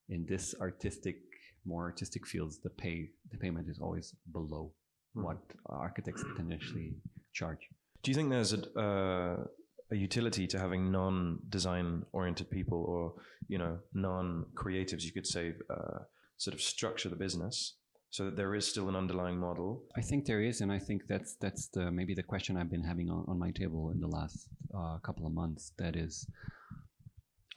in 0.09 0.25
this 0.27 0.55
artistic 0.61 1.17
more 1.65 1.85
artistic 1.85 2.27
fields, 2.27 2.59
the 2.59 2.71
pay 2.71 3.11
the 3.31 3.39
payment 3.39 3.69
is 3.69 3.79
always 3.79 4.15
below 4.33 4.73
mm. 5.17 5.23
what 5.23 5.39
architects 5.67 6.23
can 6.23 6.51
initially 6.51 6.95
charge. 7.33 7.69
Do 8.03 8.11
you 8.11 8.15
think 8.15 8.31
there's 8.31 8.53
a, 8.53 8.81
uh, 8.81 9.45
a 9.91 9.97
utility 9.97 10.47
to 10.47 10.59
having 10.59 10.91
non-design 10.91 12.05
oriented 12.13 12.51
people, 12.51 12.83
or 12.85 13.15
you 13.49 13.59
know, 13.59 13.79
non-creatives, 13.93 15.03
you 15.03 15.13
could 15.13 15.27
say, 15.27 15.55
uh, 15.71 15.99
sort 16.37 16.55
of 16.55 16.61
structure 16.61 17.09
the 17.09 17.17
business 17.17 17.75
so 18.11 18.25
that 18.27 18.37
there 18.37 18.55
is 18.55 18.67
still 18.67 18.89
an 18.89 18.97
underlying 18.97 19.39
model? 19.39 19.83
I 19.97 20.01
think 20.01 20.25
there 20.25 20.43
is, 20.43 20.61
and 20.61 20.73
I 20.73 20.79
think 20.79 21.03
that's 21.09 21.35
that's 21.41 21.69
the 21.69 21.91
maybe 21.91 22.15
the 22.15 22.23
question 22.23 22.57
I've 22.57 22.71
been 22.71 22.85
having 22.85 23.11
on, 23.11 23.25
on 23.29 23.39
my 23.39 23.51
table 23.51 23.91
in 23.91 24.01
the 24.01 24.09
last 24.09 24.49
uh, 24.77 24.99
couple 24.99 25.27
of 25.27 25.33
months. 25.33 25.73
That 25.79 25.95
is, 25.97 26.27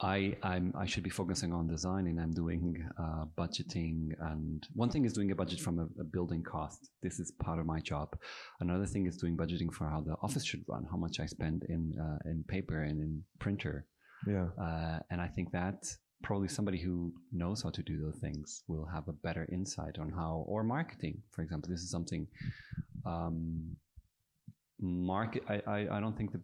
I 0.00 0.36
I'm, 0.42 0.74
i 0.76 0.84
should 0.84 1.04
be 1.04 1.10
focusing 1.10 1.52
on 1.52 1.68
design 1.68 2.06
and 2.06 2.20
I'm 2.20 2.32
doing 2.32 2.86
uh, 2.98 3.24
budgeting. 3.38 4.10
And 4.20 4.66
one 4.74 4.90
thing 4.90 5.04
is 5.06 5.14
doing 5.14 5.30
a 5.30 5.34
budget 5.34 5.60
from 5.60 5.78
a, 5.78 5.84
a, 6.00 6.04
building 6.04 6.42
cost. 6.42 6.90
This 7.02 7.18
is 7.18 7.32
part 7.42 7.58
of 7.58 7.66
my 7.66 7.80
job. 7.80 8.14
Another 8.60 8.86
thing 8.86 9.06
is 9.06 9.16
doing 9.16 9.36
budgeting 9.36 9.72
for 9.72 9.88
how 9.88 10.00
the 10.02 10.16
office 10.22 10.44
should 10.44 10.64
run, 10.68 10.86
how 10.90 10.98
much 10.98 11.18
I 11.18 11.26
spend 11.26 11.64
in 11.68 11.94
uh, 11.98 12.18
in 12.30 12.44
paper 12.46 12.82
and 12.82 13.00
in 13.00 13.22
printer. 13.38 13.86
Yeah. 14.26 14.48
Uh, 14.60 14.98
and 15.10 15.20
I 15.20 15.28
think 15.28 15.52
that 15.52 15.84
probably 16.22 16.48
somebody 16.48 16.78
who 16.78 17.12
knows 17.32 17.62
how 17.62 17.70
to 17.70 17.82
do 17.82 18.00
those 18.00 18.18
things 18.20 18.62
will 18.68 18.86
have 18.86 19.08
a 19.08 19.12
better 19.12 19.48
insight 19.52 19.98
on 19.98 20.10
how, 20.10 20.44
or 20.46 20.62
marketing, 20.62 21.22
for 21.30 21.42
example. 21.42 21.70
This 21.70 21.82
is 21.82 21.90
something. 21.90 22.26
Um, 23.04 23.76
market. 24.82 25.44
I, 25.48 25.62
I, 25.66 25.78
I 25.96 26.00
don't 26.00 26.16
think 26.16 26.32
the 26.32 26.40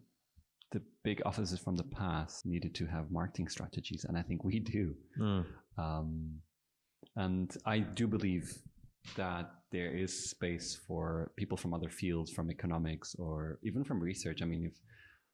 the 0.71 0.81
big 1.03 1.19
offices 1.25 1.59
from 1.59 1.75
the 1.75 1.83
past 1.83 2.45
needed 2.45 2.75
to 2.75 2.85
have 2.85 3.09
marketing 3.11 3.47
strategies, 3.47 4.05
and 4.07 4.17
I 4.17 4.21
think 4.21 4.43
we 4.43 4.59
do. 4.59 4.95
Mm. 5.19 5.45
Um, 5.77 6.41
and 7.15 7.55
I 7.65 7.79
do 7.79 8.07
believe 8.07 8.53
that 9.15 9.49
there 9.71 9.91
is 9.95 10.29
space 10.29 10.79
for 10.87 11.31
people 11.37 11.57
from 11.57 11.73
other 11.73 11.89
fields, 11.89 12.31
from 12.31 12.51
economics 12.51 13.15
or 13.17 13.59
even 13.63 13.83
from 13.83 13.99
research. 13.99 14.41
I 14.43 14.45
mean, 14.45 14.65
if 14.65 14.73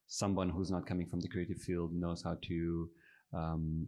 someone 0.07 0.49
who's 0.49 0.71
not 0.71 0.87
coming 0.87 1.07
from 1.07 1.19
the 1.19 1.27
creative 1.27 1.57
field 1.57 1.91
knows 1.93 2.23
how 2.23 2.37
to 2.43 2.89
um, 3.33 3.87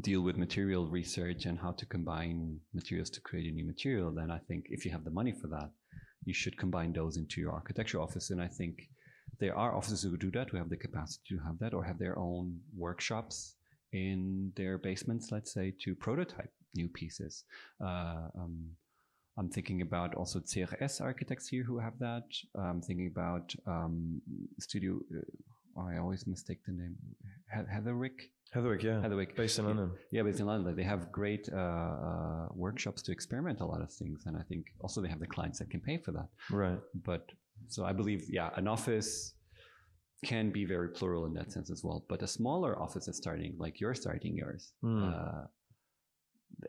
deal 0.00 0.20
with 0.20 0.36
material 0.36 0.86
research 0.86 1.46
and 1.46 1.58
how 1.58 1.72
to 1.72 1.86
combine 1.86 2.60
materials 2.74 3.10
to 3.10 3.20
create 3.20 3.50
a 3.50 3.54
new 3.54 3.64
material, 3.64 4.12
then 4.12 4.30
I 4.30 4.38
think 4.38 4.66
if 4.68 4.84
you 4.84 4.90
have 4.90 5.04
the 5.04 5.10
money 5.10 5.32
for 5.32 5.48
that, 5.48 5.70
you 6.24 6.34
should 6.34 6.58
combine 6.58 6.92
those 6.92 7.16
into 7.16 7.40
your 7.40 7.52
architecture 7.52 8.00
office. 8.00 8.30
And 8.30 8.42
I 8.42 8.48
think 8.48 8.88
there 9.38 9.56
are 9.56 9.74
offices 9.74 10.02
who 10.02 10.16
do 10.16 10.30
that, 10.32 10.50
who 10.50 10.56
have 10.56 10.68
the 10.68 10.76
capacity 10.76 11.22
to 11.30 11.38
have 11.44 11.58
that, 11.60 11.74
or 11.74 11.84
have 11.84 11.98
their 11.98 12.18
own 12.18 12.58
workshops 12.76 13.54
in 13.92 14.52
their 14.56 14.78
basements, 14.78 15.30
let's 15.30 15.52
say, 15.52 15.72
to 15.82 15.94
prototype 15.94 16.52
new 16.74 16.88
pieces. 16.88 17.44
Uh, 17.82 18.28
um, 18.38 18.70
I'm 19.38 19.50
thinking 19.50 19.82
about 19.82 20.14
also 20.14 20.40
CRS 20.40 21.00
architects 21.00 21.48
here 21.48 21.62
who 21.62 21.78
have 21.78 21.98
that. 21.98 22.24
I'm 22.58 22.80
thinking 22.80 23.08
about 23.08 23.54
um, 23.66 24.20
Studio. 24.58 24.98
Uh, 25.14 25.82
I 25.82 25.98
always 25.98 26.26
mistake 26.26 26.60
the 26.66 26.72
name. 26.72 26.96
Heatherwick. 27.54 28.30
Heatherwick, 28.54 28.82
yeah. 28.82 29.02
Heatherwick. 29.02 29.36
Based 29.36 29.58
in 29.58 29.66
London. 29.66 29.90
Yeah, 30.10 30.22
based 30.22 30.40
in 30.40 30.46
London. 30.46 30.74
They 30.76 30.82
have 30.84 31.12
great 31.12 31.48
uh, 31.52 31.56
uh, 31.56 32.48
workshops 32.54 33.02
to 33.02 33.12
experiment 33.12 33.60
a 33.60 33.66
lot 33.66 33.82
of 33.82 33.92
things. 33.92 34.22
And 34.26 34.36
I 34.36 34.42
think 34.42 34.66
also 34.80 35.00
they 35.02 35.08
have 35.08 35.20
the 35.20 35.26
clients 35.26 35.58
that 35.58 35.70
can 35.70 35.80
pay 35.80 35.98
for 35.98 36.12
that. 36.12 36.28
Right. 36.50 36.78
But 37.04 37.30
so 37.68 37.84
I 37.84 37.92
believe, 37.92 38.24
yeah, 38.28 38.50
an 38.56 38.68
office 38.68 39.34
can 40.24 40.50
be 40.50 40.64
very 40.64 40.88
plural 40.88 41.26
in 41.26 41.34
that 41.34 41.52
sense 41.52 41.70
as 41.70 41.82
well. 41.84 42.04
But 42.08 42.22
a 42.22 42.26
smaller 42.26 42.80
office 42.80 43.08
is 43.08 43.16
starting, 43.16 43.54
like 43.58 43.80
you're 43.80 43.94
starting 43.94 44.36
yours, 44.36 44.72
mm. 44.82 45.12
uh, 45.12 45.46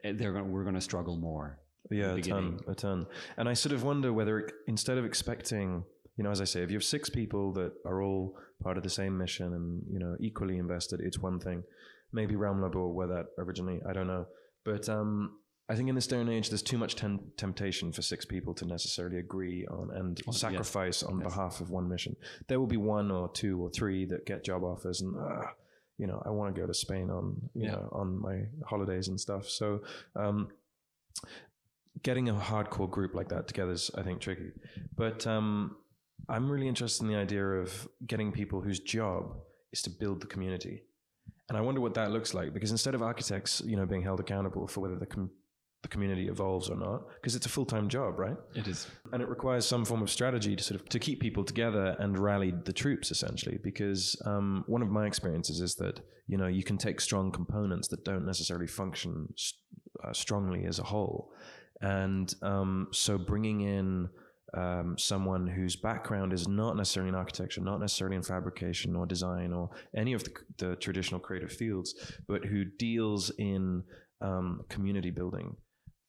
they're 0.03 0.33
going 0.33 0.51
we're 0.51 0.63
going 0.63 0.75
to 0.75 0.81
struggle 0.81 1.17
more. 1.17 1.59
Yeah, 1.89 2.15
a 2.15 2.21
ton, 2.21 2.59
a 2.67 2.75
ton. 2.75 3.07
And 3.37 3.47
I 3.47 3.53
sort 3.53 3.71
of 3.71 3.83
wonder 3.83 4.11
whether 4.11 4.49
instead 4.67 4.97
of 4.97 5.05
expecting, 5.05 5.85
you 6.17 6.23
know, 6.23 6.31
as 6.31 6.41
I 6.41 6.45
say, 6.45 6.63
if 6.63 6.71
you 6.71 6.77
have 6.77 6.83
six 6.83 7.09
people 7.09 7.53
that 7.53 7.73
are 7.85 8.01
all 8.01 8.35
part 8.61 8.77
of 8.77 8.83
the 8.83 8.89
same 8.89 9.17
mission 9.17 9.53
and 9.53 9.83
you 9.89 9.99
know 9.99 10.15
equally 10.19 10.57
invested, 10.57 10.99
it's 10.99 11.19
one 11.19 11.39
thing. 11.39 11.63
Maybe 12.11 12.35
Raumlabor 12.35 12.93
were 12.93 13.07
that 13.07 13.27
originally, 13.37 13.81
I 13.87 13.93
don't 13.93 14.07
know. 14.07 14.25
But 14.65 14.89
um, 14.89 15.37
I 15.69 15.75
think 15.75 15.89
in 15.89 15.95
this 15.95 16.07
day 16.07 16.19
and 16.19 16.29
age, 16.29 16.49
there's 16.49 16.61
too 16.61 16.77
much 16.77 16.95
tem- 16.95 17.31
temptation 17.37 17.91
for 17.91 18.01
six 18.01 18.25
people 18.25 18.53
to 18.55 18.65
necessarily 18.65 19.19
agree 19.19 19.65
on 19.67 19.91
and 19.93 20.19
sacrifice 20.31 21.01
yes. 21.01 21.03
on 21.03 21.19
yes. 21.19 21.27
behalf 21.27 21.61
of 21.61 21.69
one 21.69 21.87
mission. 21.87 22.15
There 22.47 22.59
will 22.59 22.67
be 22.67 22.77
one 22.77 23.11
or 23.11 23.29
two 23.29 23.61
or 23.61 23.69
three 23.69 24.05
that 24.05 24.25
get 24.25 24.43
job 24.43 24.63
offers, 24.63 25.01
and 25.01 25.15
uh, 25.15 25.47
you 25.97 26.07
know, 26.07 26.21
I 26.25 26.29
want 26.29 26.55
to 26.55 26.59
go 26.59 26.65
to 26.65 26.73
Spain 26.73 27.09
on 27.11 27.37
you 27.53 27.65
yeah. 27.65 27.71
know 27.71 27.89
on 27.91 28.19
my 28.19 28.43
holidays 28.65 29.07
and 29.09 29.19
stuff. 29.19 29.47
So, 29.47 29.81
um, 30.15 30.47
getting 32.01 32.29
a 32.29 32.33
hardcore 32.33 32.89
group 32.89 33.13
like 33.13 33.29
that 33.29 33.47
together 33.47 33.73
is, 33.73 33.91
I 33.95 34.03
think, 34.03 34.21
tricky. 34.21 34.51
But 34.95 35.27
um, 35.27 35.75
I'm 36.29 36.49
really 36.49 36.67
interested 36.67 37.03
in 37.03 37.09
the 37.11 37.17
idea 37.17 37.45
of 37.45 37.87
getting 38.05 38.31
people 38.31 38.61
whose 38.61 38.79
job 38.79 39.35
is 39.71 39.81
to 39.83 39.89
build 39.89 40.21
the 40.21 40.27
community 40.27 40.83
And 41.49 41.57
I 41.57 41.61
wonder 41.61 41.79
what 41.81 41.93
that 41.93 42.11
looks 42.11 42.33
like 42.33 42.53
because 42.53 42.71
instead 42.71 42.93
of 42.95 43.01
architects, 43.01 43.61
you 43.65 43.77
know, 43.77 43.85
being 43.85 44.01
held 44.03 44.19
accountable 44.19 44.67
for 44.67 44.81
whether 44.81 44.97
the, 44.97 45.05
com- 45.05 45.31
the 45.81 45.87
community 45.87 46.27
evolves 46.27 46.69
or 46.69 46.75
not, 46.75 47.07
because 47.15 47.35
it's 47.35 47.45
a 47.45 47.49
full 47.49 47.65
time 47.65 47.87
job, 47.87 48.19
right? 48.19 48.35
It 48.55 48.67
is. 48.67 48.87
And 49.13 49.21
it 49.21 49.29
requires 49.29 49.65
some 49.65 49.85
form 49.85 50.01
of 50.01 50.09
strategy 50.09 50.55
to 50.55 50.63
sort 50.63 50.81
of 50.81 50.89
to 50.89 50.99
keep 50.99 51.21
people 51.21 51.43
together 51.45 51.95
and 51.99 52.17
rally 52.19 52.53
the 52.65 52.73
troops, 52.73 53.11
essentially. 53.11 53.57
Because 53.63 54.21
um, 54.25 54.63
one 54.67 54.81
of 54.81 54.89
my 54.89 55.05
experiences 55.07 55.61
is 55.61 55.75
that 55.75 56.01
you 56.27 56.37
know 56.37 56.47
you 56.47 56.63
can 56.63 56.77
take 56.77 56.99
strong 56.99 57.31
components 57.31 57.87
that 57.89 58.03
don't 58.03 58.25
necessarily 58.25 58.67
function 58.67 59.33
uh, 60.03 60.11
strongly 60.11 60.65
as 60.65 60.79
a 60.79 60.83
whole, 60.83 61.31
and 61.81 62.33
um, 62.41 62.87
so 62.91 63.17
bringing 63.17 63.61
in 63.61 64.09
um, 64.53 64.97
someone 64.97 65.47
whose 65.47 65.75
background 65.75 66.33
is 66.33 66.47
not 66.47 66.77
necessarily 66.77 67.09
in 67.09 67.15
architecture, 67.15 67.61
not 67.61 67.79
necessarily 67.79 68.15
in 68.15 68.23
fabrication 68.23 68.95
or 68.95 69.05
design 69.05 69.51
or 69.51 69.69
any 69.95 70.13
of 70.13 70.23
the, 70.23 70.31
the 70.57 70.75
traditional 70.77 71.19
creative 71.19 71.51
fields, 71.51 71.93
but 72.27 72.45
who 72.45 72.63
deals 72.63 73.29
in 73.37 73.83
um, 74.21 74.61
community 74.69 75.11
building, 75.11 75.55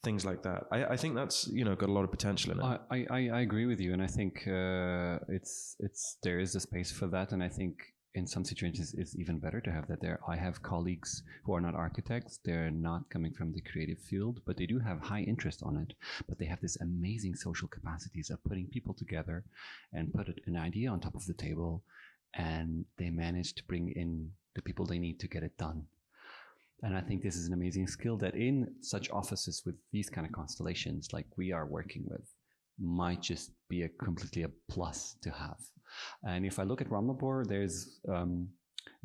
things 0.05 0.25
like 0.25 0.43
that. 0.43 0.65
I, 0.71 0.85
I, 0.85 0.97
think 0.97 1.15
that's 1.15 1.49
you 1.49 1.65
know 1.65 1.75
got 1.75 1.89
a 1.89 1.93
lot 1.93 2.05
of 2.05 2.11
potential 2.11 2.53
in 2.53 2.61
it. 2.61 2.65
I, 2.65 3.07
I, 3.11 3.29
I 3.29 3.41
agree 3.41 3.67
with 3.67 3.81
you, 3.81 3.93
and 3.93 4.03
I 4.03 4.07
think 4.07 4.47
uh, 4.47 5.19
it's 5.29 5.77
it's 5.81 6.17
there 6.23 6.39
is 6.39 6.55
a 6.55 6.61
space 6.61 6.91
for 6.91 7.07
that, 7.09 7.33
and 7.33 7.43
I 7.43 7.49
think 7.49 7.75
in 8.19 8.27
some 8.27 8.45
situations 8.45 8.95
it's 8.99 9.17
even 9.17 9.39
better 9.39 9.61
to 9.61 9.73
have 9.73 9.87
that 9.89 10.01
there. 10.03 10.19
I 10.29 10.37
have 10.37 10.63
colleagues 10.63 11.23
who 11.45 11.55
are 11.55 11.61
not 11.61 11.75
architects, 11.75 12.41
they're 12.45 12.71
not 12.71 13.09
coming 13.09 13.33
from 13.33 13.53
the 13.53 13.63
creative 13.63 13.99
field, 13.99 14.41
but 14.45 14.57
they 14.57 14.67
do 14.67 14.79
have 14.81 15.01
high 15.01 15.23
interest 15.23 15.63
on 15.63 15.77
it. 15.77 15.95
But 16.29 16.39
they 16.39 16.47
have 16.47 16.61
this 16.61 16.81
amazing 16.81 17.37
social 17.37 17.69
capacities 17.69 18.31
of 18.31 18.45
putting 18.45 18.67
people 18.67 18.95
together 18.95 19.45
and 19.93 20.13
put 20.13 20.29
an 20.47 20.57
idea 20.57 20.91
on 20.91 21.01
top 21.01 21.15
of 21.15 21.27
the 21.27 21.35
table, 21.35 21.83
and 22.35 22.85
they 22.99 23.11
manage 23.11 23.55
to 23.55 23.65
bring 23.65 23.93
in 23.93 24.31
the 24.55 24.63
people 24.63 24.85
they 24.85 24.99
need 24.99 25.21
to 25.21 25.29
get 25.29 25.43
it 25.43 25.57
done. 25.57 25.87
And 26.83 26.97
I 26.97 27.01
think 27.01 27.23
this 27.23 27.37
is 27.37 27.47
an 27.47 27.55
amazing 27.55 27.87
skill 27.87 28.17
that 28.19 28.35
in 28.35 28.73
such 28.81 29.11
offices 29.11 29.63
with 29.65 29.77
these 29.93 30.11
kind 30.11 30.27
of 30.27 30.33
constellations, 30.33 31.13
like 31.13 31.27
we 31.37 31.53
are 31.53 31.67
working 31.67 32.05
with, 32.07 32.27
might 32.79 33.23
just 33.23 33.51
be 33.69 33.83
a 33.83 33.89
completely 33.89 34.43
a 34.43 34.51
plus 34.69 35.17
to 35.23 35.31
have. 35.31 35.59
And 36.23 36.45
if 36.45 36.59
I 36.59 36.63
look 36.65 36.81
at 36.81 36.89
Raumlabor, 36.89 37.47
there's 37.47 38.01
um, 38.09 38.49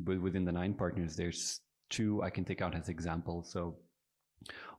within 0.06 0.46
the 0.46 0.52
nine 0.52 0.74
partners, 0.74 1.16
there's 1.16 1.62
two 1.89 2.22
I 2.24 2.30
can 2.30 2.46
take 2.46 2.62
out 2.62 2.76
as 2.76 2.89
examples. 2.89 3.52
So 3.52 3.78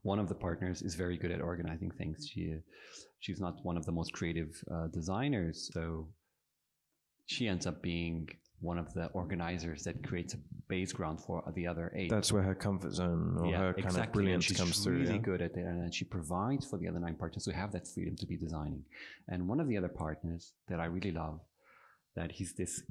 one 0.03 0.19
of 0.19 0.29
the 0.29 0.35
partners 0.35 0.83
is 0.83 0.95
very 0.95 1.17
good 1.17 1.31
at 1.31 1.41
organizing 1.41 1.91
things. 1.91 2.29
She 2.31 2.55
she's 3.21 3.41
not 3.41 3.55
one 3.65 3.77
of 3.77 3.87
the 3.87 3.93
most 3.93 4.13
creative 4.13 4.63
uh, 4.71 4.89
designers, 4.89 5.71
so 5.73 6.09
she 7.27 7.49
ends 7.49 7.67
up 7.67 7.83
being 7.83 8.29
one 8.61 8.79
of 8.79 8.93
the 8.95 9.07
organizers 9.09 9.83
that 9.85 10.03
creates 10.07 10.35
a 10.35 10.39
base 10.69 10.93
ground 10.93 11.21
for 11.21 11.43
the 11.55 11.67
other 11.67 11.93
eight. 11.95 12.11
That's 12.11 12.33
where 12.33 12.43
her 12.43 12.55
comfort 12.55 12.93
zone 12.93 13.37
or 13.39 13.47
yeah, 13.51 13.59
her 13.59 13.73
kind 13.75 13.87
exactly. 13.87 14.03
of 14.03 14.13
brilliance 14.13 14.45
she's 14.45 14.57
comes 14.57 14.79
really 14.79 14.85
through. 14.85 15.07
Really 15.07 15.19
yeah? 15.19 15.31
good 15.31 15.43
at 15.43 15.51
it, 15.57 15.65
and 15.65 15.95
she 15.95 16.05
provides 16.05 16.67
for 16.67 16.79
the 16.79 16.89
other 16.89 17.01
nine 17.01 17.17
partners 17.17 17.45
who 17.45 17.53
have 17.53 17.73
that 17.73 17.87
freedom 17.87 18.17
to 18.17 18.27
be 18.27 18.37
designing. 18.37 18.85
And 19.29 19.49
one 19.49 19.61
of 19.61 19.69
the 19.69 19.77
other 19.77 19.89
partners 19.89 20.53
that 20.69 20.81
I 20.81 20.87
really 20.87 21.13
love, 21.13 21.41
that 22.17 22.33
he's 22.33 22.53
this 22.53 22.83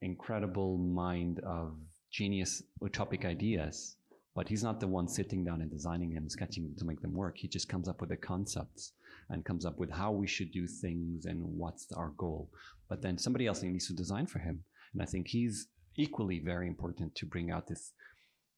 incredible 0.00 0.78
mind 0.78 1.40
of 1.40 1.76
genius 2.10 2.62
utopic 2.82 3.24
ideas, 3.24 3.96
but 4.34 4.48
he's 4.48 4.62
not 4.62 4.80
the 4.80 4.86
one 4.86 5.08
sitting 5.08 5.44
down 5.44 5.60
and 5.60 5.70
designing 5.70 6.14
them, 6.14 6.28
sketching 6.28 6.62
them 6.62 6.74
to 6.78 6.84
make 6.84 7.00
them 7.00 7.12
work. 7.12 7.36
He 7.36 7.48
just 7.48 7.68
comes 7.68 7.88
up 7.88 8.00
with 8.00 8.10
the 8.10 8.16
concepts 8.16 8.92
and 9.30 9.44
comes 9.44 9.66
up 9.66 9.78
with 9.78 9.90
how 9.90 10.12
we 10.12 10.26
should 10.26 10.52
do 10.52 10.66
things 10.66 11.26
and 11.26 11.42
what's 11.42 11.90
our 11.92 12.12
goal. 12.16 12.48
But 12.88 13.02
then 13.02 13.18
somebody 13.18 13.46
else 13.46 13.62
needs 13.62 13.88
to 13.88 13.92
design 13.92 14.26
for 14.26 14.38
him. 14.38 14.62
And 14.92 15.02
I 15.02 15.06
think 15.06 15.28
he's 15.28 15.68
equally 15.96 16.38
very 16.38 16.68
important 16.68 17.14
to 17.16 17.26
bring 17.26 17.50
out 17.50 17.66
this 17.66 17.92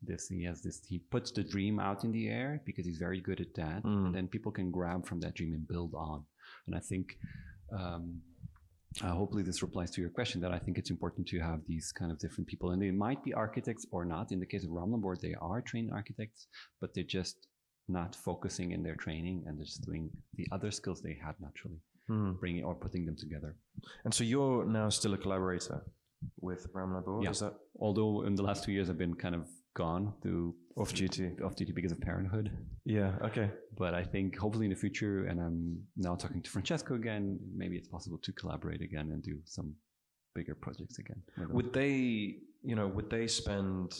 this 0.02 0.28
he 0.28 0.44
has 0.44 0.62
this 0.62 0.80
he 0.88 0.98
puts 0.98 1.30
the 1.30 1.42
dream 1.42 1.78
out 1.78 2.04
in 2.04 2.12
the 2.12 2.28
air 2.28 2.62
because 2.64 2.86
he's 2.86 2.98
very 2.98 3.20
good 3.20 3.40
at 3.40 3.54
that 3.54 3.82
mm. 3.84 4.06
and 4.06 4.14
then 4.14 4.26
people 4.26 4.50
can 4.50 4.70
grab 4.70 5.06
from 5.06 5.20
that 5.20 5.34
dream 5.34 5.52
and 5.52 5.68
build 5.68 5.94
on 5.94 6.24
and 6.66 6.74
i 6.74 6.78
think 6.78 7.18
um, 7.78 8.20
uh, 9.02 9.12
hopefully 9.12 9.42
this 9.42 9.62
replies 9.62 9.90
to 9.90 10.00
your 10.00 10.10
question 10.10 10.40
that 10.40 10.52
i 10.52 10.58
think 10.58 10.78
it's 10.78 10.90
important 10.90 11.26
to 11.26 11.38
have 11.38 11.60
these 11.66 11.92
kind 11.92 12.10
of 12.10 12.18
different 12.18 12.46
people 12.46 12.70
and 12.70 12.82
they 12.82 12.90
might 12.90 13.22
be 13.22 13.32
architects 13.32 13.86
or 13.92 14.04
not 14.04 14.32
in 14.32 14.40
the 14.40 14.46
case 14.46 14.64
of 14.64 14.70
Raumlabor 14.70 15.20
they 15.20 15.34
are 15.40 15.60
trained 15.60 15.90
architects 15.92 16.46
but 16.80 16.94
they're 16.94 17.04
just 17.04 17.46
not 17.88 18.14
focusing 18.14 18.72
in 18.72 18.82
their 18.82 18.96
training 18.96 19.42
and 19.46 19.58
they're 19.58 19.64
just 19.64 19.84
doing 19.84 20.10
the 20.34 20.46
other 20.52 20.70
skills 20.70 21.00
they 21.00 21.18
had 21.24 21.34
naturally 21.40 21.80
mm. 22.08 22.38
bringing 22.38 22.64
or 22.64 22.74
putting 22.74 23.04
them 23.06 23.16
together 23.16 23.56
and 24.04 24.12
so 24.12 24.24
you're 24.24 24.64
now 24.64 24.88
still 24.88 25.14
a 25.14 25.18
collaborator 25.18 25.82
with 26.40 26.72
Raumlabor? 26.72 27.24
Yeah. 27.24 27.30
Is 27.30 27.40
that 27.40 27.54
although 27.78 28.22
in 28.22 28.34
the 28.34 28.42
last 28.42 28.64
two 28.64 28.72
years 28.72 28.90
I've 28.90 28.98
been 28.98 29.14
kind 29.14 29.34
of 29.34 29.48
gone 29.74 30.14
to 30.22 30.54
off 30.76 30.92
duty, 30.92 31.32
off 31.44 31.54
duty 31.56 31.72
because 31.72 31.92
of 31.92 32.00
parenthood. 32.00 32.50
Yeah. 32.84 33.12
Okay. 33.22 33.50
But 33.76 33.94
I 33.94 34.02
think 34.04 34.36
hopefully 34.36 34.66
in 34.66 34.70
the 34.70 34.76
future, 34.76 35.26
and 35.26 35.40
I'm 35.40 35.82
now 35.96 36.14
talking 36.14 36.42
to 36.42 36.50
Francesco 36.50 36.94
again. 36.94 37.38
Maybe 37.54 37.76
it's 37.76 37.88
possible 37.88 38.18
to 38.18 38.32
collaborate 38.32 38.80
again 38.80 39.10
and 39.12 39.22
do 39.22 39.38
some 39.44 39.74
bigger 40.34 40.54
projects 40.54 40.98
again. 40.98 41.22
Would 41.50 41.72
they, 41.72 42.36
you 42.62 42.76
know, 42.76 42.88
would 42.88 43.10
they 43.10 43.26
spend 43.26 43.94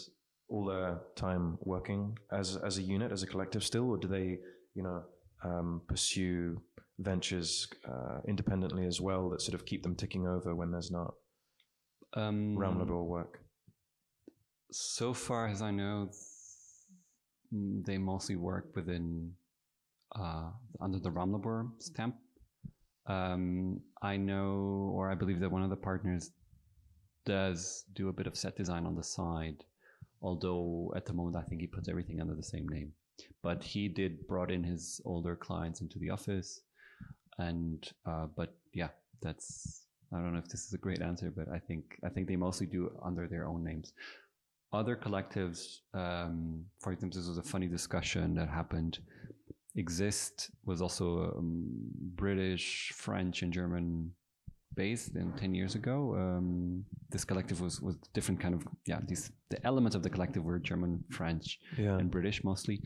all 0.48 0.64
their 0.64 1.00
time 1.16 1.58
working 1.62 2.16
as 2.32 2.56
as 2.56 2.78
a 2.78 2.82
unit, 2.82 3.12
as 3.12 3.22
a 3.22 3.26
collective 3.26 3.64
still, 3.64 3.90
or 3.90 3.98
do 3.98 4.08
they, 4.08 4.38
you 4.74 4.82
know, 4.82 5.02
um, 5.44 5.82
pursue 5.88 6.60
ventures 6.98 7.66
uh, 7.88 8.18
independently 8.28 8.86
as 8.86 9.00
well 9.00 9.30
that 9.30 9.40
sort 9.40 9.54
of 9.54 9.64
keep 9.64 9.82
them 9.82 9.94
ticking 9.94 10.26
over 10.26 10.54
when 10.54 10.70
there's 10.70 10.90
not 10.90 11.14
um, 12.14 12.56
work? 13.04 13.40
So 14.72 15.12
far 15.12 15.48
as 15.48 15.62
I 15.62 15.70
know, 15.70 16.10
they 17.50 17.98
mostly 17.98 18.36
work 18.36 18.74
within 18.76 19.32
uh, 20.14 20.50
under 20.80 20.98
the 20.98 21.10
Raumlabor 21.10 21.70
stamp. 21.78 22.16
Um, 23.06 23.80
I 24.02 24.16
know, 24.16 24.92
or 24.94 25.10
I 25.10 25.14
believe 25.14 25.40
that 25.40 25.50
one 25.50 25.62
of 25.62 25.70
the 25.70 25.76
partners 25.76 26.30
does 27.26 27.84
do 27.94 28.08
a 28.08 28.12
bit 28.12 28.26
of 28.26 28.36
set 28.36 28.56
design 28.56 28.86
on 28.86 28.94
the 28.94 29.02
side, 29.02 29.64
although 30.22 30.92
at 30.96 31.04
the 31.06 31.12
moment 31.12 31.36
I 31.36 31.42
think 31.48 31.60
he 31.60 31.66
puts 31.66 31.88
everything 31.88 32.20
under 32.20 32.34
the 32.34 32.42
same 32.42 32.68
name. 32.68 32.92
But 33.42 33.62
he 33.62 33.88
did 33.88 34.26
brought 34.26 34.50
in 34.50 34.62
his 34.62 35.00
older 35.04 35.36
clients 35.36 35.80
into 35.80 35.98
the 35.98 36.10
office, 36.10 36.60
and 37.38 37.86
uh, 38.06 38.26
but 38.36 38.54
yeah, 38.72 38.88
that's 39.20 39.86
I 40.12 40.16
don't 40.16 40.32
know 40.32 40.38
if 40.38 40.48
this 40.48 40.66
is 40.66 40.72
a 40.72 40.78
great 40.78 41.02
answer, 41.02 41.32
but 41.34 41.48
I 41.48 41.58
think 41.58 41.98
I 42.04 42.08
think 42.08 42.28
they 42.28 42.36
mostly 42.36 42.66
do 42.66 42.90
under 43.02 43.26
their 43.26 43.46
own 43.46 43.64
names. 43.64 43.92
Other 44.72 44.96
collectives, 44.96 45.78
um, 45.94 46.64
for 46.80 46.92
example, 46.92 47.18
this 47.18 47.28
was 47.28 47.38
a 47.38 47.42
funny 47.42 47.66
discussion 47.66 48.34
that 48.36 48.48
happened. 48.48 49.00
EXYZT 49.76 50.50
was 50.64 50.80
also 50.80 51.34
um, 51.36 51.66
British, 52.14 52.92
French, 52.94 53.42
and 53.42 53.52
German 53.52 54.12
based 54.74 55.16
in 55.16 55.32
10 55.32 55.52
years 55.52 55.74
ago 55.74 56.14
um, 56.14 56.84
this 57.10 57.24
collective 57.24 57.60
was 57.60 57.80
was 57.80 57.96
different 58.14 58.38
kind 58.40 58.54
of 58.54 58.64
yeah 58.86 59.00
these 59.08 59.32
the 59.48 59.66
elements 59.66 59.96
of 59.96 60.02
the 60.04 60.08
collective 60.08 60.44
were 60.44 60.60
german 60.60 61.02
french 61.10 61.58
yeah. 61.76 61.98
and 61.98 62.08
british 62.08 62.44
mostly 62.44 62.80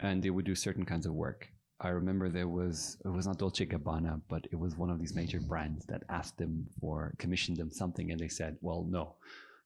and 0.00 0.22
they 0.22 0.30
would 0.30 0.46
do 0.46 0.54
certain 0.54 0.86
kinds 0.86 1.04
of 1.04 1.12
work 1.12 1.48
I 1.82 1.88
remember 1.88 2.28
there 2.28 2.48
was 2.48 2.98
it 3.04 3.08
was 3.08 3.26
not 3.26 3.38
Dolce 3.38 3.64
Gabbana, 3.64 4.20
but 4.28 4.46
it 4.52 4.56
was 4.56 4.76
one 4.76 4.90
of 4.90 4.98
these 5.00 5.14
major 5.14 5.40
brands 5.40 5.86
that 5.86 6.02
asked 6.10 6.36
them 6.36 6.66
for 6.78 7.14
commissioned 7.16 7.56
them 7.56 7.70
something, 7.70 8.10
and 8.10 8.20
they 8.20 8.28
said, 8.28 8.58
"Well, 8.60 8.86
no, 8.86 9.14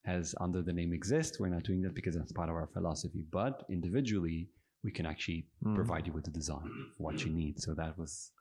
as 0.07 0.35
under 0.39 0.61
the 0.61 0.73
name 0.73 0.91
EXYZT, 0.91 1.39
we're 1.39 1.49
not 1.49 1.63
doing 1.63 1.81
that 1.83 1.95
because 1.95 2.15
that's 2.15 2.31
part 2.31 2.49
of 2.49 2.55
our 2.55 2.67
philosophy. 2.73 3.25
But 3.31 3.63
individually, 3.69 4.49
we 4.83 4.91
can 4.91 5.05
actually 5.05 5.47
mm. 5.63 5.75
provide 5.75 6.05
you 6.07 6.13
with 6.13 6.25
the 6.25 6.31
design 6.31 6.69
what 6.97 7.25
you 7.25 7.31
need." 7.31 7.61
So 7.61 7.73
that 7.73 7.97
was 7.97 8.31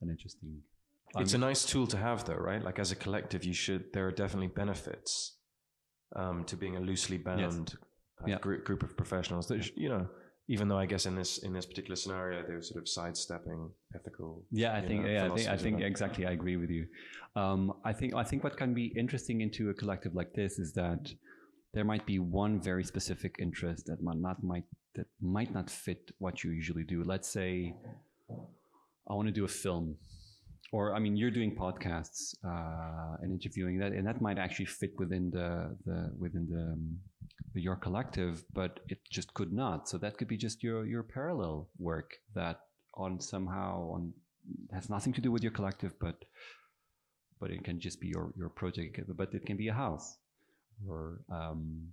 an 0.00 0.10
interesting. 0.10 0.62
It's 1.16 1.34
a 1.34 1.38
nice 1.38 1.64
tool 1.64 1.86
to 1.88 1.96
have, 1.96 2.24
though, 2.24 2.34
right? 2.34 2.62
Like 2.62 2.80
as 2.80 2.90
a 2.90 2.96
collective, 2.96 3.44
you 3.44 3.54
should. 3.54 3.92
There 3.92 4.06
are 4.08 4.10
definitely 4.10 4.48
benefits 4.48 5.36
um, 6.16 6.44
to 6.44 6.56
being 6.56 6.76
a 6.76 6.80
loosely 6.80 7.18
bound 7.18 7.40
yes. 7.40 7.76
uh, 8.20 8.26
yeah. 8.26 8.38
group, 8.38 8.64
group 8.64 8.82
of 8.82 8.96
professionals. 8.96 9.46
That 9.46 9.76
you 9.76 9.88
know 9.88 10.08
even 10.48 10.68
though 10.68 10.78
I 10.78 10.86
guess 10.86 11.06
in 11.06 11.14
this 11.14 11.38
in 11.38 11.52
this 11.52 11.66
particular 11.66 11.96
scenario 11.96 12.46
they 12.46 12.54
were 12.54 12.62
sort 12.62 12.82
of 12.82 12.88
sidestepping 12.88 13.70
ethical. 13.94 14.44
Yeah, 14.50 14.76
I 14.76 14.82
think 14.86 15.04
know, 15.04 15.10
yeah, 15.10 15.26
I 15.26 15.36
think 15.36 15.48
I 15.48 15.56
think 15.56 15.80
exactly. 15.80 16.26
I 16.26 16.32
agree 16.32 16.56
with 16.56 16.70
you. 16.70 16.86
Um, 17.36 17.72
I 17.84 17.92
think 17.92 18.14
I 18.14 18.24
think 18.24 18.44
what 18.44 18.56
can 18.56 18.74
be 18.74 18.92
interesting 18.96 19.40
into 19.40 19.70
a 19.70 19.74
collective 19.74 20.14
like 20.14 20.34
this 20.34 20.58
is 20.58 20.72
that 20.74 21.12
there 21.72 21.84
might 21.84 22.06
be 22.06 22.18
one 22.18 22.60
very 22.60 22.84
specific 22.84 23.36
interest 23.40 23.86
that 23.86 24.02
might 24.02 24.18
not 24.18 24.42
might 24.42 24.64
that 24.94 25.06
might 25.20 25.52
not 25.52 25.70
fit 25.70 26.10
what 26.18 26.44
you 26.44 26.50
usually 26.50 26.84
do. 26.84 27.02
Let's 27.04 27.28
say 27.28 27.74
I 29.10 29.14
want 29.14 29.28
to 29.28 29.32
do 29.32 29.44
a 29.44 29.48
film 29.48 29.96
or 30.74 30.92
I 30.92 30.98
mean, 30.98 31.16
you're 31.16 31.30
doing 31.30 31.54
podcasts 31.54 32.34
uh, 32.44 33.14
and 33.22 33.30
interviewing 33.30 33.78
that, 33.78 33.92
and 33.92 34.04
that 34.08 34.20
might 34.20 34.38
actually 34.38 34.64
fit 34.80 34.90
within 34.98 35.30
the 35.30 35.76
the 35.86 36.10
within 36.18 36.48
the, 36.50 36.62
um, 36.72 36.98
the, 37.13 37.13
your 37.54 37.76
collective, 37.76 38.44
but 38.52 38.80
it 38.88 38.98
just 39.10 39.32
could 39.34 39.52
not. 39.52 39.88
So 39.88 39.98
that 39.98 40.18
could 40.18 40.28
be 40.28 40.36
just 40.36 40.62
your 40.62 40.86
your 40.86 41.02
parallel 41.02 41.68
work 41.78 42.18
that 42.34 42.60
on 42.94 43.20
somehow 43.20 43.90
on 43.94 44.12
has 44.72 44.90
nothing 44.90 45.12
to 45.14 45.20
do 45.20 45.30
with 45.32 45.42
your 45.42 45.52
collective, 45.52 45.94
but 46.00 46.24
but 47.40 47.50
it 47.50 47.64
can 47.64 47.80
just 47.80 48.00
be 48.00 48.08
your 48.08 48.32
your 48.36 48.48
project. 48.48 49.00
But 49.16 49.34
it 49.34 49.46
can 49.46 49.56
be 49.56 49.68
a 49.68 49.74
house, 49.74 50.18
or 50.88 51.20
um, 51.30 51.92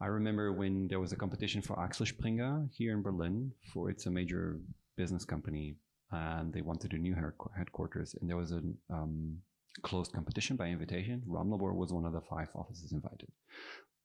I 0.00 0.06
remember 0.06 0.52
when 0.52 0.88
there 0.88 1.00
was 1.00 1.12
a 1.12 1.16
competition 1.16 1.62
for 1.62 1.80
Axel 1.80 2.04
Springer 2.04 2.68
here 2.72 2.92
in 2.92 3.02
Berlin 3.02 3.52
for 3.72 3.90
it's 3.90 4.06
a 4.06 4.10
major 4.10 4.60
business 4.96 5.24
company 5.24 5.76
and 6.12 6.52
they 6.52 6.60
wanted 6.60 6.92
a 6.92 6.98
new 6.98 7.16
headquarters 7.56 8.14
and 8.20 8.28
there 8.28 8.36
was 8.36 8.52
a 8.52 8.60
um, 8.90 9.38
closed 9.82 10.12
competition 10.12 10.56
by 10.56 10.66
invitation. 10.66 11.22
Raumlabor 11.26 11.74
was 11.74 11.92
one 11.92 12.04
of 12.04 12.12
the 12.12 12.20
five 12.20 12.48
offices 12.54 12.92
invited. 12.92 13.30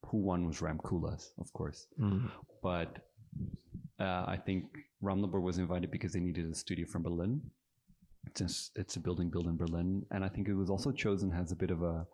Who 0.07 0.17
won 0.17 0.45
was 0.45 0.61
Rem 0.61 0.79
Koolhaas, 0.79 1.31
of 1.39 1.51
course. 1.53 1.87
Mm. 1.99 2.29
But 2.61 2.97
uh, 3.99 4.25
I 4.27 4.37
think 4.45 4.65
Raumlabor 5.03 5.41
was 5.41 5.57
invited 5.57 5.91
because 5.91 6.13
they 6.13 6.19
needed 6.19 6.49
a 6.51 6.55
studio 6.55 6.85
from 6.87 7.03
Berlin. 7.03 7.41
It's, 8.27 8.71
it's 8.75 8.95
a 8.95 8.99
building 8.99 9.29
built 9.29 9.47
in 9.47 9.57
Berlin. 9.57 10.05
And 10.11 10.23
I 10.23 10.29
think 10.29 10.47
it 10.47 10.53
was 10.53 10.69
also 10.69 10.91
chosen 10.91 11.31
as 11.31 11.51
a 11.51 11.55
bit 11.55 11.71
of 11.71 11.81
a, 11.81 12.05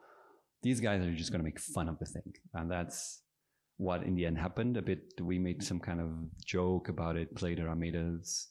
these 0.64 0.80
guys 0.80 1.02
are 1.04 1.14
just 1.14 1.32
going 1.32 1.40
to 1.40 1.46
make 1.46 1.60
fun 1.60 1.88
of 1.88 2.00
the 2.00 2.06
thing. 2.06 2.34
And 2.54 2.70
that's 2.70 3.22
what 3.78 4.04
in 4.04 4.16
the 4.16 4.26
end 4.26 4.38
happened. 4.38 4.78
A 4.78 4.82
bit, 4.82 5.14
we 5.22 5.40
made 5.40 5.64
some 5.64 5.80
kind 5.80 6.02
of 6.02 6.10
joke 6.46 6.90
about 6.90 7.16
it, 7.16 7.36
played 7.36 7.60
it, 7.60 7.68
I 7.68 7.74
made 7.74 7.96
us, 7.96 8.50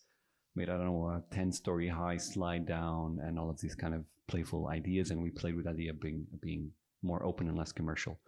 made, 0.55 0.69
I 0.71 0.77
don't 0.77 0.87
know, 0.87 1.07
a 1.07 1.35
10 1.35 1.53
story 1.53 1.89
high 1.89 2.17
slide 2.17 2.67
down 2.67 3.19
and 3.23 3.39
all 3.39 3.51
of 3.51 3.61
these 3.61 3.75
kind 3.75 3.95
of 3.95 4.05
playful 4.29 4.69
ideas. 4.69 5.11
And 5.11 5.23
we 5.23 5.31
played 5.31 5.57
with 5.57 5.65
the 5.65 5.73
idea 5.73 5.91
of 5.91 6.01
being, 6.01 6.27
being 6.41 6.71
more 7.03 7.25
open 7.25 7.49
and 7.49 7.57
less 7.57 7.73
commercial. 7.73 8.19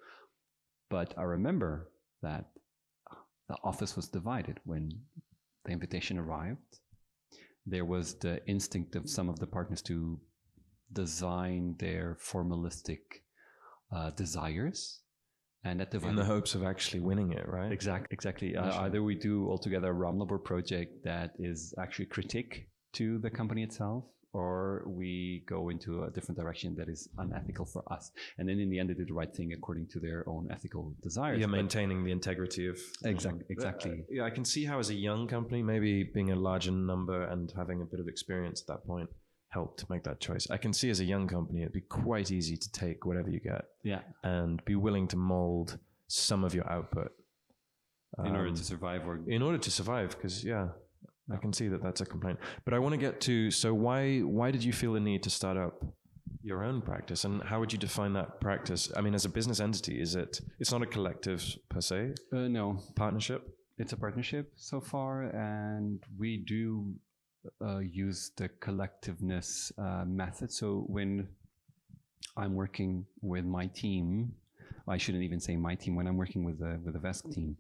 But 0.91 1.15
I 1.19 1.23
remember 1.23 1.91
that 2.23 2.47
the 3.49 3.57
office 3.63 3.97
was 3.97 4.09
divided 4.09 4.61
when 4.65 4.91
the 5.65 5.73
invitation 5.73 6.19
arrived. 6.19 6.81
There 7.67 7.85
was 7.85 8.15
the 8.15 8.41
instinct 8.47 8.97
of 8.97 9.09
some 9.09 9.29
of 9.29 9.39
the 9.39 9.47
partners 9.47 9.83
to 9.83 10.21
design 10.93 11.77
their 11.79 12.17
formalistic 12.21 13.01
uh, 13.95 14.11
desires, 14.11 15.01
and 15.65 15.81
at 15.83 15.91
the 15.91 15.99
in 16.07 16.17
the 16.17 16.25
hopes 16.25 16.55
of 16.55 16.63
actually 16.63 17.01
winning 17.01 17.33
it, 17.33 17.47
right? 17.47 17.71
Exactly, 17.73 18.09
exactly. 18.11 18.57
Uh, 18.57 18.83
either 18.83 19.03
we 19.03 19.15
do 19.15 19.49
altogether 19.49 19.91
a 19.91 19.95
Raumlabor 19.95 20.43
project 20.43 21.05
that 21.05 21.33
is 21.39 21.75
actually 21.79 22.07
critique 22.07 22.69
to 22.95 23.19
the 23.19 23.31
company 23.31 23.63
itself, 23.63 24.05
or 24.33 24.85
we 24.87 25.45
go 25.47 25.71
into 25.71 26.05
a 26.05 26.11
different 26.11 26.39
direction 26.39 26.75
that 26.77 26.89
is 26.89 27.09
unethical 27.19 27.65
for 27.65 27.83
us. 27.93 28.11
And 28.37 28.49
then 28.49 28.59
in 28.61 28.69
the 28.71 28.79
end, 28.79 28.91
they 28.91 28.95
did 28.95 29.09
the 29.09 29.15
right 29.15 29.35
thing 29.35 29.53
according 29.53 29.89
to 29.89 30.01
their 30.01 30.29
own 30.29 30.49
ethical 30.51 30.95
desires. 31.03 31.41
Yeah, 31.41 31.47
maintaining 31.47 32.05
the 32.05 32.13
integrity 32.13 32.67
of 32.67 32.79
exactly, 33.05 33.45
exactly. 33.49 33.93
Uh, 33.93 34.05
yeah, 34.11 34.25
I 34.25 34.31
can 34.31 34.45
see 34.45 34.65
how 34.65 34.79
as 34.79 34.91
a 34.91 34.95
young 34.95 35.27
company, 35.27 35.63
maybe 35.63 36.03
being 36.03 36.31
a 36.31 36.37
larger 36.37 36.73
number 36.73 37.25
and 37.25 37.53
having 37.57 37.83
a 37.83 37.85
bit 37.85 38.01
of 38.01 38.09
experience 38.09 38.61
at 38.61 38.67
that 38.69 38.87
point 38.87 39.09
helped 39.51 39.81
to 39.81 39.87
make 39.89 40.05
that 40.05 40.21
choice. 40.21 40.47
I 40.51 40.59
can 40.59 40.73
see 40.73 40.91
as 40.91 41.01
a 41.01 41.05
young 41.05 41.27
company, 41.27 41.63
it'd 41.63 41.73
be 41.73 41.81
quite 41.81 42.31
easy 42.31 42.57
to 42.57 42.73
take 42.73 43.07
whatever 43.07 43.31
you 43.31 43.41
get, 43.41 43.65
yeah, 43.83 44.01
and 44.23 44.63
be 44.65 44.75
willing 44.75 45.09
to 45.09 45.17
mold 45.17 45.79
some 46.07 46.45
of 46.45 46.55
your 46.55 46.71
output 46.71 47.13
in 48.19 48.27
um, 48.27 48.37
order 48.37 48.51
to 48.51 48.65
survive, 48.65 49.07
or 49.07 49.21
in 49.27 49.43
order 49.43 49.59
to 49.59 49.71
survive, 49.71 50.11
because 50.11 50.45
yeah, 50.45 50.69
I 51.33 51.37
can 51.37 51.53
see 51.53 51.69
that 51.69 51.83
that's 51.83 52.01
a 52.01 52.07
complaint. 52.07 52.39
But 52.65 52.75
I 52.75 52.79
want 52.79 52.93
to 52.95 52.99
get 52.99 53.21
to 53.23 53.51
so 53.51 53.75
why 53.75 54.21
why 54.21 54.51
did 54.51 54.65
you 54.65 54.73
feel 54.73 54.93
the 54.95 55.01
need 55.01 55.23
to 55.25 55.31
start 55.31 55.57
up 55.57 55.85
your 56.43 56.65
own 56.65 56.81
practice 56.81 57.25
and 57.25 57.43
how 57.43 57.61
would 57.61 57.73
you 57.73 57.79
define 57.79 58.13
that 58.15 58.41
practice? 58.41 58.91
I 58.97 59.01
mean, 59.01 59.15
as 59.15 59.25
a 59.25 59.29
business 59.29 59.61
entity, 59.61 60.01
is 60.01 60.15
it 60.15 60.41
it's 60.59 60.73
not 60.73 60.83
a 60.83 60.87
collective 60.87 61.43
per 61.69 61.81
se? 61.81 62.15
Uh, 62.33 62.49
no, 62.49 62.81
partnership. 62.97 63.55
It's 63.79 63.93
a 63.93 63.97
partnership 63.97 64.53
so 64.57 64.81
far, 64.81 65.23
and 65.23 66.03
we 66.19 66.39
do 66.39 66.95
uh, 67.65 67.79
use 67.79 68.33
the 68.37 68.49
collectiveness 68.61 69.71
uh, 69.79 70.05
method. 70.05 70.53
So 70.53 70.85
when 70.89 71.29
I'm 72.37 72.55
working 72.55 73.07
with 73.23 73.45
my 73.45 73.67
team, 73.67 74.33
I 74.89 74.97
shouldn't 74.97 75.23
even 75.23 75.39
say 75.39 75.57
my 75.57 75.75
team. 75.75 75.95
When 75.95 76.07
I'm 76.09 76.17
working 76.17 76.45
with 76.45 76.59
the 76.59 76.81
with 76.85 76.95
the 76.95 77.01
VESC 77.01 77.35
team, 77.35 77.57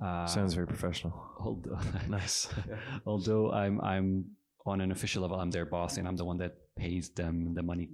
uh, 0.00 0.26
Sounds 0.26 0.54
very 0.54 0.66
professional. 0.66 1.14
Although, 1.38 1.78
nice. 2.08 2.48
although 3.06 3.52
I'm 3.52 3.80
I'm 3.80 4.24
on 4.66 4.80
an 4.80 4.92
official 4.92 5.22
level, 5.22 5.38
I'm 5.38 5.50
their 5.50 5.66
boss, 5.66 5.96
and 5.96 6.06
I'm 6.06 6.16
the 6.16 6.24
one 6.24 6.38
that 6.38 6.54
pays 6.76 7.10
them. 7.10 7.54
The 7.54 7.62
money 7.62 7.88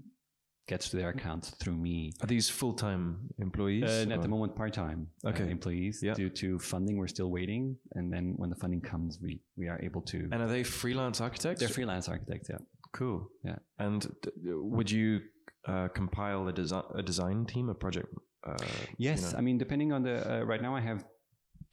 gets 0.69 0.89
to 0.91 0.97
their 0.97 1.11
account 1.11 1.53
through 1.61 1.77
me. 1.77 2.13
Are 2.21 2.27
these 2.27 2.49
full 2.49 2.73
time 2.73 3.31
employees? 3.39 3.85
Uh, 3.85 4.13
at 4.13 4.23
the 4.23 4.29
moment, 4.29 4.57
part 4.57 4.73
time 4.73 5.09
uh, 5.25 5.31
okay. 5.31 5.45
uh, 5.45 5.49
employees. 5.49 6.01
Yeah. 6.03 6.15
Due 6.15 6.31
to 6.31 6.59
funding, 6.59 6.97
we're 6.97 7.09
still 7.09 7.31
waiting, 7.31 7.77
and 7.93 8.13
then 8.13 8.35
when 8.37 8.51
the 8.51 8.57
funding 8.57 8.81
comes, 8.81 9.19
we 9.21 9.41
we 9.57 9.69
are 9.69 9.81
able 9.83 10.03
to. 10.03 10.29
And 10.33 10.43
are 10.43 10.49
they 10.49 10.65
freelance 10.65 11.21
architects? 11.21 11.61
They're 11.61 11.69
freelance 11.69 12.09
architects. 12.09 12.49
Yeah. 12.51 12.59
Cool. 12.93 13.29
Yeah. 13.45 13.57
And 13.79 14.07
would 14.45 14.91
you 14.91 15.21
uh, 15.67 15.89
compile 15.89 16.49
a, 16.49 16.53
desi- 16.53 16.99
a 16.99 17.03
design 17.03 17.45
team, 17.45 17.69
a 17.69 17.75
project? 17.75 18.09
Uh, 18.47 18.57
yes, 18.97 19.21
you 19.21 19.33
know? 19.33 19.39
I 19.39 19.41
mean, 19.43 19.59
depending 19.59 19.93
on 19.93 20.03
the 20.03 20.41
uh, 20.41 20.45
right 20.45 20.63
now, 20.63 20.75
I 20.75 20.81
have 20.81 21.05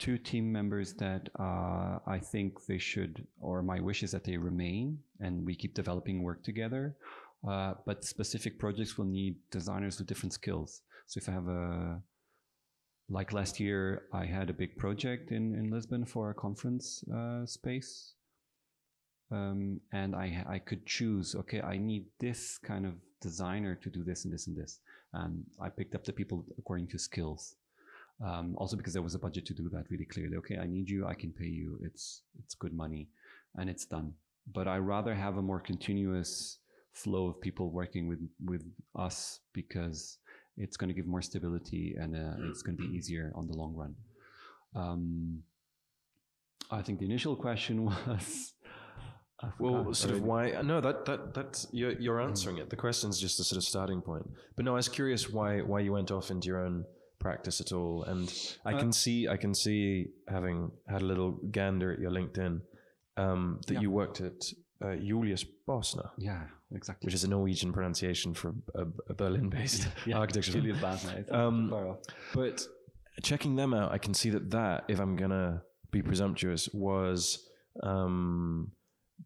two 0.03 0.17
team 0.17 0.51
members 0.51 0.93
that 0.95 1.29
uh, 1.39 1.97
I 2.05 2.19
think 2.19 2.65
they 2.65 2.77
should, 2.77 3.25
or 3.39 3.63
my 3.63 3.79
wish 3.79 4.03
is 4.03 4.11
that 4.11 4.25
they 4.25 4.35
remain 4.35 4.99
and 5.21 5.45
we 5.45 5.55
keep 5.55 5.73
developing 5.73 6.21
work 6.21 6.43
together. 6.43 6.97
Uh, 7.49 7.75
but 7.85 8.03
specific 8.03 8.59
projects 8.59 8.97
will 8.97 9.05
need 9.05 9.37
designers 9.49 9.97
with 9.97 10.07
different 10.07 10.33
skills. 10.33 10.81
So 11.07 11.19
if 11.19 11.29
I 11.29 11.31
have 11.31 11.47
a, 11.47 12.01
like 13.09 13.31
last 13.31 13.61
year, 13.61 14.03
I 14.13 14.25
had 14.25 14.49
a 14.49 14.53
big 14.53 14.75
project 14.75 15.31
in, 15.31 15.55
in 15.55 15.71
Lisbon 15.71 16.05
for 16.05 16.31
a 16.31 16.33
conference 16.33 17.01
uh, 17.07 17.45
space. 17.45 18.15
Um, 19.31 19.79
and 19.93 20.15
I, 20.15 20.43
I 20.49 20.59
could 20.59 20.85
choose, 20.85 21.33
okay, 21.33 21.61
I 21.61 21.77
need 21.77 22.07
this 22.19 22.57
kind 22.57 22.85
of 22.85 22.93
designer 23.21 23.75
to 23.75 23.89
do 23.89 24.03
this 24.03 24.25
and 24.25 24.33
this 24.33 24.47
and 24.47 24.57
this. 24.57 24.79
And 25.13 25.45
I 25.61 25.69
picked 25.69 25.95
up 25.95 26.03
the 26.03 26.11
people 26.11 26.45
according 26.57 26.89
to 26.89 26.99
skills. 26.99 27.55
Um, 28.23 28.55
also 28.57 28.77
because 28.77 28.93
there 28.93 29.01
was 29.01 29.15
a 29.15 29.19
budget 29.19 29.45
to 29.47 29.53
do 29.53 29.69
that 29.69 29.85
really 29.89 30.05
clearly. 30.05 30.37
Okay, 30.37 30.57
I 30.57 30.67
need 30.67 30.89
you, 30.89 31.05
I 31.07 31.13
can 31.13 31.31
pay 31.31 31.47
you. 31.47 31.79
It's 31.83 32.21
it's 32.39 32.55
good 32.55 32.73
money, 32.73 33.07
and 33.55 33.69
it's 33.69 33.85
done. 33.85 34.13
But 34.51 34.67
I 34.67 34.77
rather 34.77 35.13
have 35.13 35.37
a 35.37 35.41
more 35.41 35.59
continuous 35.59 36.59
flow 36.93 37.27
of 37.27 37.41
people 37.41 37.71
working 37.71 38.07
with 38.07 38.19
with 38.45 38.63
us 38.95 39.39
because 39.53 40.19
it's 40.57 40.77
going 40.77 40.89
to 40.89 40.93
give 40.93 41.07
more 41.07 41.21
stability 41.21 41.95
and 41.99 42.15
uh, 42.15 42.35
it's 42.49 42.61
going 42.61 42.77
to 42.77 42.83
be 42.83 42.95
easier 42.95 43.31
on 43.35 43.47
the 43.47 43.53
long 43.53 43.73
run. 43.75 43.95
Um, 44.75 45.43
I 46.69 46.81
think 46.81 46.99
the 46.99 47.05
initial 47.05 47.35
question 47.35 47.85
was. 47.85 48.53
Well, 49.59 49.93
sort 49.93 50.13
of 50.13 50.21
why? 50.23 50.61
No, 50.63 50.79
that 50.79 51.03
that 51.05 51.33
that's 51.33 51.67
you're, 51.73 51.99
you're 51.99 52.21
answering 52.21 52.59
it. 52.59 52.69
The 52.69 52.77
question 52.77 53.09
is 53.09 53.19
just 53.19 53.41
a 53.41 53.43
sort 53.43 53.57
of 53.57 53.63
starting 53.65 54.01
point. 54.01 54.29
But 54.55 54.63
no, 54.63 54.71
I 54.71 54.75
was 54.75 54.87
curious 54.87 55.29
why 55.29 55.59
why 55.59 55.81
you 55.81 55.91
went 55.91 56.11
off 56.11 56.31
into 56.31 56.47
your 56.47 56.65
own 56.65 56.85
practice 57.23 57.61
at 57.61 57.71
all. 57.71 58.03
And 58.03 58.31
I 58.65 58.73
uh, 58.73 58.79
can 58.79 58.91
see, 58.91 59.27
I 59.27 59.37
can 59.37 59.55
see, 59.55 60.07
having 60.27 60.71
had 60.87 61.01
a 61.01 61.05
little 61.05 61.31
gander 61.49 61.91
at 61.93 61.99
your 61.99 62.11
LinkedIn, 62.11 62.61
um, 63.17 63.61
that 63.67 63.75
yeah. 63.75 63.79
you 63.79 63.89
worked 63.89 64.21
at 64.21 64.39
uh, 64.83 64.95
Julius 64.97 65.45
Bosner. 65.67 66.09
Yeah, 66.17 66.43
exactly. 66.75 67.07
Which 67.07 67.15
is 67.15 67.23
a 67.23 67.29
Norwegian 67.29 67.71
pronunciation 67.71 68.33
for 68.33 68.53
a, 68.75 68.85
a 69.09 69.13
Berlin-based 69.13 69.87
yeah, 70.05 70.17
architecture. 70.17 70.51
Julius 70.51 70.77
Bosner. 70.77 71.31
Um, 71.33 71.97
but 72.33 72.61
checking 73.23 73.55
them 73.55 73.73
out, 73.73 73.91
I 73.91 73.97
can 73.97 74.13
see 74.13 74.29
that 74.31 74.51
that, 74.51 74.83
if 74.87 74.99
I'm 74.99 75.15
gonna 75.15 75.63
be 75.91 76.01
presumptuous, 76.01 76.69
was 76.73 77.47
um, 77.81 78.71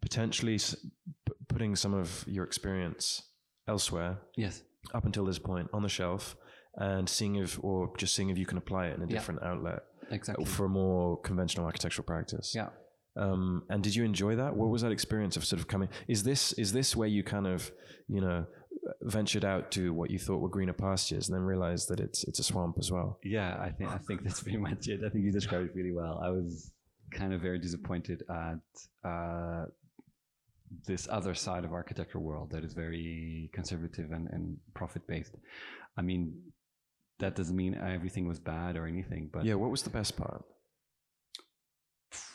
potentially 0.01 0.55
s- 0.55 0.75
p- 1.25 1.33
putting 1.47 1.75
some 1.75 1.93
of 1.93 2.23
your 2.27 2.45
experience 2.45 3.23
elsewhere. 3.67 4.19
Yes. 4.35 4.61
Up 4.93 5.05
until 5.05 5.25
this 5.25 5.39
point 5.39 5.67
on 5.73 5.81
the 5.83 5.89
shelf, 5.89 6.37
and 6.77 7.09
seeing 7.09 7.35
if, 7.35 7.59
or 7.63 7.91
just 7.97 8.15
seeing 8.15 8.29
if 8.29 8.37
you 8.37 8.45
can 8.45 8.57
apply 8.57 8.87
it 8.87 8.97
in 8.97 9.03
a 9.03 9.07
different 9.07 9.41
yeah. 9.43 9.49
outlet. 9.49 9.79
Exactly. 10.11 10.45
For 10.45 10.65
a 10.65 10.69
more 10.69 11.17
conventional 11.17 11.65
architectural 11.65 12.05
practice. 12.05 12.53
Yeah. 12.55 12.69
Um, 13.17 13.63
and 13.69 13.83
did 13.83 13.95
you 13.95 14.05
enjoy 14.05 14.35
that? 14.35 14.55
What 14.55 14.69
was 14.69 14.83
that 14.83 14.91
experience 14.91 15.35
of 15.35 15.43
sort 15.43 15.59
of 15.59 15.67
coming? 15.67 15.89
Is 16.07 16.23
this 16.23 16.53
is 16.53 16.71
this 16.71 16.95
where 16.95 17.07
you 17.07 17.23
kind 17.23 17.47
of 17.47 17.71
you 18.07 18.21
know 18.21 18.45
ventured 19.01 19.43
out 19.43 19.71
to 19.71 19.91
what 19.91 20.11
you 20.11 20.19
thought 20.19 20.37
were 20.37 20.49
greener 20.49 20.73
pastures 20.73 21.27
and 21.27 21.35
then 21.35 21.43
realized 21.43 21.89
that 21.89 21.99
it's 21.99 22.23
it's 22.25 22.39
a 22.39 22.43
swamp 22.43 22.77
as 22.79 22.91
well? 22.91 23.19
Yeah, 23.23 23.57
I 23.59 23.69
think 23.69 23.89
I 23.89 23.97
think 23.97 24.23
that's 24.23 24.41
pretty 24.43 24.59
much 24.59 24.87
it. 24.87 25.01
I 25.03 25.09
think 25.09 25.25
you 25.25 25.31
described 25.31 25.69
it 25.69 25.75
really 25.75 25.91
well. 25.91 26.21
I 26.23 26.29
was 26.29 26.71
kind 27.11 27.33
of 27.33 27.41
very 27.41 27.57
disappointed 27.57 28.23
at 28.29 29.09
uh, 29.09 29.65
this 30.85 31.07
other 31.09 31.33
side 31.33 31.63
of 31.65 31.73
architecture 31.73 32.19
world 32.19 32.51
that 32.51 32.63
is 32.63 32.73
very 32.73 33.49
conservative 33.53 34.11
and, 34.11 34.29
and 34.31 34.57
profit 34.73 35.07
based. 35.07 35.33
I 35.97 36.01
mean, 36.01 36.33
that 37.19 37.35
doesn't 37.35 37.55
mean 37.55 37.75
everything 37.75 38.27
was 38.27 38.39
bad 38.39 38.77
or 38.77 38.85
anything. 38.85 39.29
But 39.31 39.45
yeah, 39.45 39.55
what 39.55 39.71
was 39.71 39.83
the 39.83 39.89
best 39.89 40.15
part? 40.17 40.43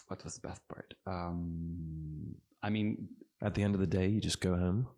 What 0.08 0.22
was 0.24 0.34
the 0.34 0.48
best 0.48 0.60
part? 0.68 0.94
Um, 1.06 2.34
I 2.62 2.70
mean, 2.70 3.08
at 3.42 3.54
the 3.54 3.62
end 3.62 3.74
of 3.74 3.80
the 3.80 3.86
day, 3.86 4.08
you 4.08 4.20
just 4.20 4.40
go 4.40 4.56
home. 4.56 4.88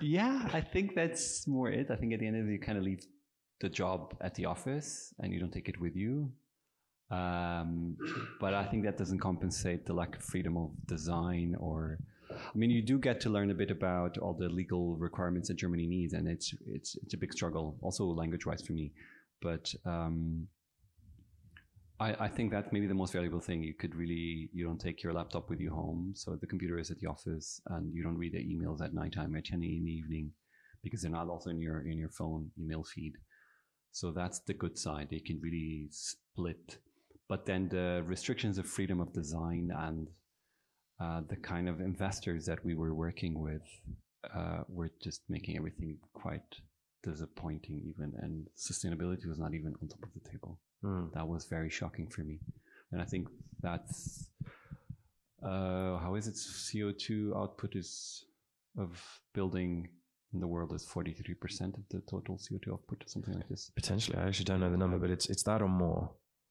yeah, 0.00 0.48
I 0.52 0.60
think 0.60 0.94
that's 0.94 1.46
more 1.46 1.70
it. 1.70 1.90
I 1.90 1.96
think 1.96 2.12
at 2.12 2.20
the 2.20 2.26
end 2.26 2.36
of 2.36 2.48
it, 2.48 2.52
you 2.52 2.58
kind 2.58 2.78
of 2.78 2.84
leave 2.84 3.04
the 3.60 3.68
job 3.68 4.14
at 4.20 4.34
the 4.34 4.44
office 4.46 5.14
and 5.18 5.32
you 5.32 5.40
don't 5.40 5.52
take 5.52 5.68
it 5.68 5.80
with 5.80 5.96
you. 5.96 6.30
Um, 7.10 7.96
but 8.40 8.52
I 8.52 8.64
think 8.64 8.84
that 8.84 8.98
doesn't 8.98 9.20
compensate 9.20 9.86
the 9.86 9.92
lack 9.92 10.16
of 10.16 10.22
freedom 10.22 10.56
of 10.56 10.70
design 10.86 11.56
or. 11.58 11.98
I 12.28 12.58
mean, 12.58 12.70
you 12.70 12.82
do 12.82 12.98
get 12.98 13.20
to 13.20 13.30
learn 13.30 13.50
a 13.50 13.54
bit 13.54 13.70
about 13.70 14.18
all 14.18 14.34
the 14.34 14.48
legal 14.48 14.96
requirements 14.96 15.48
that 15.48 15.54
Germany 15.54 15.86
needs, 15.86 16.12
and 16.12 16.26
it's 16.26 16.52
it's 16.66 16.96
it's 16.96 17.14
a 17.14 17.16
big 17.16 17.32
struggle, 17.32 17.78
also 17.80 18.04
language-wise 18.04 18.62
for 18.62 18.72
me. 18.72 18.92
But 19.46 19.72
um, 19.84 20.48
I, 22.00 22.24
I 22.26 22.28
think 22.28 22.50
that's 22.50 22.72
maybe 22.72 22.88
the 22.88 23.00
most 23.02 23.12
valuable 23.12 23.38
thing. 23.38 23.62
You 23.62 23.74
could 23.74 23.94
really, 23.94 24.50
you 24.52 24.66
don't 24.66 24.80
take 24.80 25.04
your 25.04 25.12
laptop 25.12 25.48
with 25.48 25.60
you 25.60 25.70
home. 25.70 26.14
So 26.16 26.34
the 26.34 26.48
computer 26.48 26.80
is 26.80 26.90
at 26.90 26.98
the 26.98 27.06
office 27.06 27.60
and 27.68 27.94
you 27.94 28.02
don't 28.02 28.18
read 28.18 28.32
the 28.32 28.38
emails 28.38 28.82
at 28.82 28.92
nighttime 28.92 29.36
at 29.36 29.44
10 29.44 29.62
in 29.62 29.84
the 29.84 29.92
evening 30.00 30.32
because 30.82 31.02
they're 31.02 31.12
not 31.12 31.28
also 31.28 31.50
in 31.50 31.60
your, 31.60 31.82
in 31.82 31.96
your 31.96 32.08
phone 32.08 32.50
email 32.58 32.82
feed. 32.82 33.12
So 33.92 34.10
that's 34.10 34.40
the 34.40 34.54
good 34.54 34.76
side. 34.76 35.08
They 35.12 35.20
can 35.20 35.38
really 35.40 35.86
split. 35.92 36.78
But 37.28 37.46
then 37.46 37.68
the 37.68 38.02
restrictions 38.04 38.58
of 38.58 38.66
freedom 38.66 39.00
of 39.00 39.12
design 39.12 39.70
and 39.78 40.08
uh, 41.00 41.20
the 41.28 41.36
kind 41.36 41.68
of 41.68 41.80
investors 41.80 42.46
that 42.46 42.64
we 42.64 42.74
were 42.74 42.94
working 42.94 43.40
with 43.40 43.62
uh, 44.34 44.62
were 44.68 44.90
just 45.00 45.20
making 45.28 45.56
everything 45.56 45.98
quite 46.14 46.56
disappointing 47.12 47.76
even 47.90 48.12
and 48.22 48.34
sustainability 48.56 49.26
was 49.26 49.38
not 49.38 49.52
even 49.54 49.74
on 49.80 49.88
top 49.88 50.02
of 50.02 50.12
the 50.16 50.28
table 50.30 50.58
Mm. 50.84 51.10
that 51.14 51.26
was 51.26 51.46
very 51.46 51.70
shocking 51.70 52.06
for 52.14 52.22
me 52.22 52.38
and 52.92 53.00
i 53.00 53.04
think 53.12 53.28
that's 53.62 54.28
uh, 55.42 55.96
how 55.98 56.14
is 56.16 56.26
it 56.28 56.34
co2 56.34 57.34
output 57.36 57.74
is 57.76 58.24
of 58.78 58.90
building 59.32 59.88
in 60.34 60.40
the 60.40 60.46
world 60.46 60.72
is 60.74 60.84
43% 60.84 61.78
of 61.78 61.84
the 61.90 62.00
total 62.10 62.36
co2 62.36 62.72
output 62.72 63.04
or 63.04 63.08
something 63.08 63.34
like 63.34 63.48
this 63.48 63.70
Potentially, 63.74 64.18
I 64.18 64.26
actually 64.28 64.44
don't 64.44 64.60
know 64.60 64.70
the 64.70 64.76
number, 64.76 64.98
but 64.98 65.10
it's 65.10 65.26
it's 65.32 65.44
that 65.44 65.62
or 65.62 65.68
more. 65.68 66.10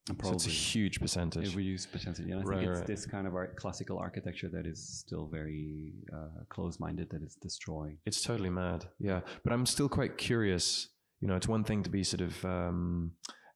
And 0.09 0.21
So 0.23 0.33
it's 0.33 0.45
a 0.45 0.49
huge 0.49 0.99
percentage. 0.99 1.55
Reduced 1.55 1.91
potentially. 1.91 2.31
And 2.31 2.41
I 2.41 2.43
Right, 2.43 2.59
think 2.59 2.69
it's 2.69 2.79
right. 2.79 2.87
this 2.87 3.05
kind 3.05 3.25
of 3.25 3.33
art, 3.35 3.55
classical 3.55 3.97
architecture 3.97 4.49
that 4.49 4.67
is 4.67 4.79
still 4.79 5.25
very 5.25 5.93
uh, 6.13 6.43
close-minded 6.49 7.09
that 7.09 7.23
is 7.23 7.35
destroying. 7.35 7.97
It's 8.05 8.21
totally 8.21 8.51
mad. 8.51 8.85
Yeah. 8.99 9.21
But 9.43 9.53
I'm 9.53 9.65
still 9.65 9.89
quite 9.89 10.17
curious. 10.17 10.89
You 11.21 11.27
know, 11.27 11.35
it's 11.35 11.47
one 11.47 11.63
thing 11.63 11.81
to 11.83 11.89
be 11.89 12.03
sort 12.03 12.21
of 12.21 12.45
um, 12.45 13.13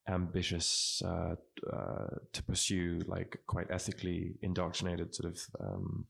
ambitious, 0.07 1.03
uh, 1.05 1.35
uh, 1.71 2.07
to 2.33 2.43
pursue 2.43 2.99
like 3.05 3.37
quite 3.45 3.67
ethically 3.69 4.33
indoctrinated 4.41 5.13
sort 5.13 5.31
of 5.33 5.39
um, 5.59 6.05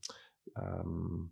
um, 0.56 1.30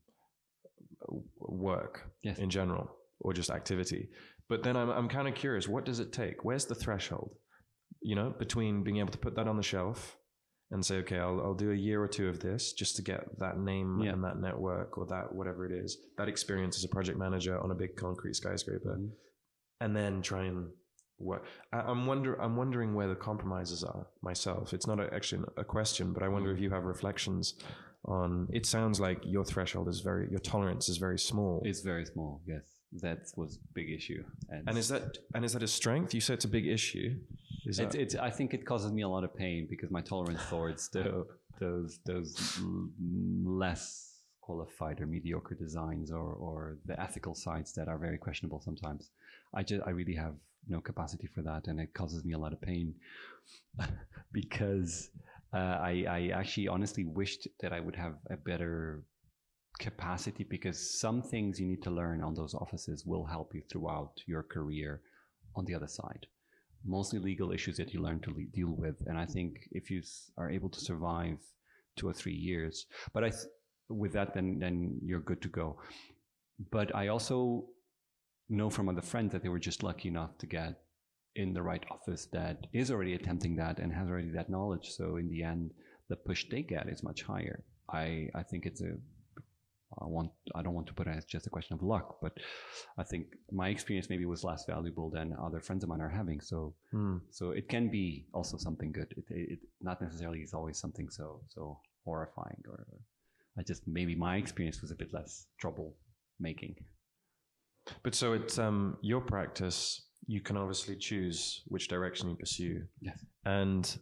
work 1.39 2.11
Yes. 2.23 2.39
in 2.39 2.51
general 2.51 2.95
or 3.21 3.33
just 3.33 3.49
activity. 3.51 4.11
But 4.49 4.63
then 4.63 4.77
I'm, 4.77 4.91
I'm 4.91 5.09
kind 5.09 5.29
of 5.29 5.35
curious 5.35 5.67
what 5.67 5.87
does 5.87 5.99
it 5.99 6.13
take? 6.13 6.45
Where's 6.45 6.67
the 6.67 6.75
threshold? 6.75 7.35
You 8.01 8.15
know, 8.15 8.31
between 8.39 8.83
being 8.85 8.99
able 8.99 9.11
to 9.13 9.19
put 9.19 9.35
that 9.37 9.49
on 9.49 9.57
the 9.57 9.63
shelf 9.63 10.17
and 10.71 10.85
say, 10.85 10.97
okay, 10.99 11.19
I'll, 11.19 11.41
I'll 11.41 11.55
do 11.55 11.73
a 11.73 11.75
year 11.75 12.03
or 12.03 12.09
two 12.09 12.29
of 12.29 12.41
this 12.41 12.73
just 12.73 12.97
to 12.97 13.03
get 13.03 13.39
that 13.39 13.59
name 13.59 14.01
Yeah. 14.03 14.13
and 14.13 14.23
that 14.25 14.39
network 14.39 14.99
or 14.99 15.07
that 15.07 15.35
whatever 15.35 15.65
it 15.67 15.73
is, 15.73 15.97
that 16.19 16.29
experience 16.29 16.77
as 16.77 16.85
a 16.85 16.89
project 16.89 17.19
manager 17.19 17.59
on 17.59 17.71
a 17.71 17.75
big 17.75 17.97
concrete 17.97 18.35
skyscraper, 18.35 18.97
Mhm. 18.99 19.11
and 19.81 19.97
then 19.97 20.21
try 20.23 20.45
and 20.45 20.71
work. 21.19 21.45
I, 21.73 21.81
I'm 21.81 22.07
wonder 22.07 22.41
I'm 22.41 22.57
wondering 22.57 22.95
where 22.95 23.09
the 23.09 23.17
compromises 23.17 23.83
are 23.83 24.07
myself. 24.23 24.73
It's 24.75 24.87
not 24.87 25.01
a, 25.01 25.13
actually 25.13 25.43
a 25.57 25.65
question, 25.65 26.13
but 26.13 26.23
I 26.23 26.29
wonder 26.29 26.53
if 26.53 26.61
you 26.61 26.71
have 26.71 26.85
reflections 26.85 27.55
on. 28.05 28.49
It 28.53 28.65
sounds 28.67 29.01
like 29.01 29.21
your 29.25 29.45
threshold 29.45 29.89
is 29.89 30.01
very, 30.01 30.29
your 30.31 30.39
tolerance 30.41 30.89
is 30.89 30.99
very 30.99 31.19
small. 31.19 31.63
It's 31.65 31.81
very 31.81 32.05
small. 32.05 32.43
Yes, 32.47 32.65
that 33.01 33.21
was 33.37 33.59
big 33.75 33.91
issue. 33.91 34.23
and 34.51 34.77
is 34.79 34.89
that 34.91 35.19
and 35.35 35.45
is 35.45 35.55
that 35.55 35.63
a 35.63 35.69
strength? 35.69 36.15
You 36.15 36.21
say 36.21 36.35
it's 36.35 36.45
a 36.45 36.49
big 36.49 36.67
issue. 36.67 37.17
Is 37.69 37.79
it's, 37.79 37.95
that, 37.95 38.01
it's, 38.01 38.15
I 38.15 38.31
think 38.31 38.55
it 38.55 38.65
causes 38.65 38.93
me 38.93 39.03
a 39.03 39.09
lot 39.09 39.25
of 39.25 39.37
pain 39.37 39.67
because 39.69 39.91
my 39.91 40.01
tolerance 40.01 40.41
towards 40.49 40.89
the, 40.95 41.27
those 41.61 42.01
those 42.07 42.59
less 43.45 44.15
qualified 44.41 45.03
or 45.03 45.07
mediocre 45.07 45.55
designs 45.55 46.11
or, 46.11 46.33
or 46.33 46.79
the 46.87 46.99
ethical 46.99 47.35
sides 47.35 47.75
that 47.75 47.87
are 47.87 47.99
very 47.99 48.17
questionable 48.17 48.61
sometimes. 48.61 49.11
I 49.55 49.63
just 49.63 49.83
I 49.87 49.91
really 49.91 50.15
have 50.15 50.35
no 50.67 50.81
capacity 50.81 51.27
for 51.27 51.43
that, 51.43 51.67
and 51.67 51.79
it 51.79 51.93
causes 51.93 52.25
me 52.25 52.33
a 52.33 52.39
lot 52.39 52.55
of 52.55 52.61
pain 52.63 52.95
because 54.33 55.11
uh, 55.53 55.77
I 55.91 56.05
I 56.09 56.21
actually 56.35 56.69
honestly 56.69 57.05
wished 57.05 57.49
that 57.61 57.75
I 57.75 57.81
would 57.81 57.97
have 57.97 58.15
a 58.31 58.39
better 58.39 59.05
capacity 59.79 60.45
because 60.45 60.99
some 60.99 61.21
things 61.21 61.61
you 61.61 61.67
need 61.67 61.83
to 61.83 61.91
learn 61.91 62.23
on 62.23 62.35
those 62.35 62.55
offices 62.55 63.05
will 63.05 63.27
help 63.27 63.55
you 63.55 63.63
throughout 63.71 64.15
your 64.27 64.43
career 64.43 65.03
on 65.55 65.67
the 65.67 65.75
other 65.75 65.87
side 65.87 66.27
mostly 66.85 67.19
legal 67.19 67.53
issues 67.53 67.77
that 67.77 67.93
you 67.93 68.01
learn 68.01 68.21
to 68.21 68.31
le- 68.31 68.45
deal 68.53 68.71
with. 68.71 68.97
And 69.07 69.19
I 69.19 69.27
think 69.27 69.69
if 69.73 69.91
you 69.91 70.03
are 70.37 70.51
able 70.51 70.69
to 70.71 70.81
survive 70.81 71.39
two 71.97 72.09
or 72.09 72.13
three 72.13 72.35
years, 72.35 72.87
but 73.13 73.25
I, 73.25 73.31
th- 73.31 73.45
with 73.89 74.13
that, 74.13 74.35
then 74.35 74.59
then 74.59 74.99
you're 75.03 75.21
good 75.21 75.43
to 75.43 75.49
go. 75.49 75.79
But 76.71 76.95
I 76.95 77.09
also 77.09 77.67
know 78.49 78.71
from 78.71 78.89
other 78.89 79.03
friends 79.03 79.33
that 79.33 79.43
they 79.43 79.49
were 79.49 79.59
just 79.59 79.83
lucky 79.83 80.09
enough 80.09 80.37
to 80.39 80.47
get 80.47 80.81
in 81.37 81.53
the 81.53 81.63
right 81.63 81.85
office 81.91 82.27
that 82.33 82.67
is 82.73 82.91
already 82.91 83.15
attempting 83.15 83.57
that 83.57 83.79
and 83.79 83.93
has 83.93 84.09
already 84.09 84.31
that 84.31 84.51
knowledge. 84.51 84.91
So 84.91 85.17
in 85.17 85.29
the 85.29 85.43
end, 85.43 85.71
the 86.09 86.17
push 86.17 86.47
they 86.51 86.63
get 86.63 86.89
is 86.89 87.03
much 87.03 87.23
higher. 87.23 87.65
I 87.91 88.29
I 88.35 88.43
think 88.43 88.67
it's 88.67 88.81
a 88.81 88.97
I 90.01 90.07
want 90.07 90.31
I 90.55 90.63
don't 90.63 90.75
want 90.75 90.87
to 90.89 90.95
put 90.95 91.07
it 91.07 91.17
as 91.17 91.25
just 91.25 91.47
a 91.47 91.51
question 91.51 91.75
of 91.75 91.83
luck, 91.83 92.19
but 92.23 92.33
I 92.97 93.05
think 93.05 93.27
my 93.51 93.69
experience 93.69 94.09
maybe 94.11 94.25
was 94.27 94.45
less 94.45 94.65
valuable 94.67 95.11
than 95.11 95.35
other 95.43 95.61
friends 95.61 95.83
of 95.83 95.89
mine 95.89 96.01
are 96.01 96.09
having. 96.21 96.41
So 96.41 96.75
Hmm. 96.93 97.17
so 97.31 97.51
it 97.51 97.69
can 97.69 97.91
be 97.91 98.27
also 98.33 98.57
something 98.59 98.93
good. 98.93 99.13
It, 99.17 99.25
it, 99.31 99.53
it 99.55 99.59
not 99.81 100.01
necessarily 100.03 100.41
is 100.41 100.55
always 100.55 100.79
something 100.79 101.09
so 101.11 101.41
so 101.49 101.81
horrifying 102.05 102.63
or, 102.69 102.75
or 102.93 102.99
I 103.59 103.63
just 103.63 103.83
maybe 103.87 104.15
my 104.15 104.37
experience 104.37 104.81
was 104.83 104.91
a 104.93 104.95
bit 104.97 105.13
less 105.13 105.47
trouble 105.59 105.97
making. 106.39 106.77
But 108.03 108.15
so 108.15 108.35
it's 108.35 108.59
um, 108.59 108.97
your 109.03 109.21
practice. 109.21 110.05
You 110.27 110.41
can 110.43 110.57
obviously 110.57 110.97
choose 110.97 111.63
which 111.69 111.89
direction 111.89 112.29
you 112.31 112.37
pursue, 112.37 112.83
Yes. 113.01 113.25
and 113.45 113.99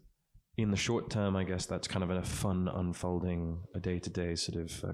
in 0.56 0.70
the 0.70 0.76
short 0.76 1.10
term, 1.10 1.36
I 1.36 1.44
guess 1.44 1.66
that's 1.66 1.86
kind 1.86 2.02
of 2.02 2.10
a 2.10 2.22
fun 2.22 2.66
unfolding, 2.68 3.62
a 3.74 3.78
day 3.80 3.98
to 4.00 4.10
day 4.10 4.34
sort 4.34 4.58
of, 4.64 4.84
uh, 4.84 4.92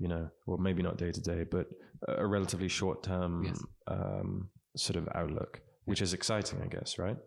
you 0.00 0.08
know, 0.08 0.28
or 0.46 0.58
maybe 0.58 0.82
not 0.82 0.96
day 0.96 1.12
to 1.12 1.20
day, 1.20 1.44
but 1.44 1.66
a 2.08 2.26
relatively 2.26 2.68
short 2.68 3.02
term 3.02 3.44
Yes. 3.44 3.62
um, 3.86 4.48
sort 4.76 4.96
of 4.96 5.08
outlook, 5.14 5.60
which 5.84 6.00
is 6.02 6.14
exciting, 6.14 6.60
I 6.62 6.66
guess, 6.66 6.98
right? 6.98 7.18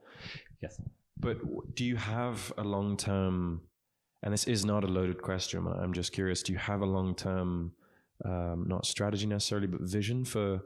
Yes. 0.61 0.81
But 1.17 1.37
do 1.75 1.85
you 1.85 1.95
have 1.95 2.51
a 2.57 2.63
long 2.63 2.97
term? 2.97 3.61
And 4.23 4.33
this 4.33 4.45
is 4.45 4.65
not 4.65 4.83
a 4.83 4.87
loaded 4.87 5.21
question. 5.21 5.67
I'm 5.67 5.93
just 5.93 6.11
curious. 6.13 6.41
Do 6.43 6.51
you 6.53 6.59
have 6.59 6.81
a 6.81 6.85
long 6.85 7.13
term, 7.15 7.73
um, 8.25 8.65
not 8.67 8.85
strategy 8.85 9.27
necessarily, 9.27 9.67
but 9.67 9.81
vision 9.81 10.25
for, 10.25 10.61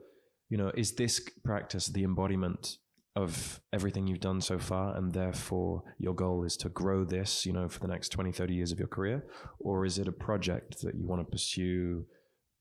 you 0.49 0.57
know, 0.57 0.71
is 0.75 0.93
this 0.93 1.19
practice 1.43 1.87
the 1.87 2.03
embodiment 2.03 2.77
of 3.17 3.59
everything 3.73 4.07
you've 4.07 4.19
done 4.19 4.41
so 4.41 4.57
far, 4.59 4.95
and 4.95 5.11
therefore 5.11 5.83
your 5.97 6.13
goal 6.13 6.43
is 6.43 6.55
to 6.57 6.69
grow 6.69 7.03
this, 7.03 7.45
you 7.45 7.53
know, 7.53 7.67
for 7.67 7.79
the 7.79 7.87
next 7.87 8.09
20, 8.09 8.31
30 8.31 8.53
years 8.53 8.71
of 8.71 8.79
your 8.79 8.87
career, 8.87 9.25
or 9.59 9.85
is 9.85 9.97
it 9.97 10.07
a 10.07 10.11
project 10.11 10.81
that 10.83 10.95
you 10.95 11.07
want 11.07 11.21
to 11.21 11.31
pursue 11.31 12.05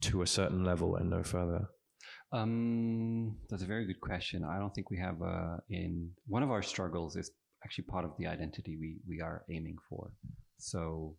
to 0.01 0.23
a 0.23 0.27
certain 0.27 0.65
level 0.65 0.97
and 0.97 1.11
no 1.11 1.23
further? 1.23 1.69
Um, 2.33 3.37
that's 3.49 3.63
a 3.63 3.67
very 3.67 3.87
good 3.87 4.01
question. 4.01 4.45
I 4.45 4.59
don't 4.59 4.75
think 4.75 4.91
we 4.91 4.99
have 4.99 5.21
uh, 5.23 5.59
in 5.71 6.11
one 6.27 6.43
of 6.43 6.51
our 6.51 6.63
struggles 6.63 7.17
is 7.17 7.31
actually 7.65 7.85
part 7.85 8.05
of 8.05 8.13
the 8.19 8.27
identity 8.27 8.77
we 8.81 8.99
we 9.09 9.21
are 9.21 9.45
aiming 9.51 9.77
for. 9.89 10.11
So 10.59 11.17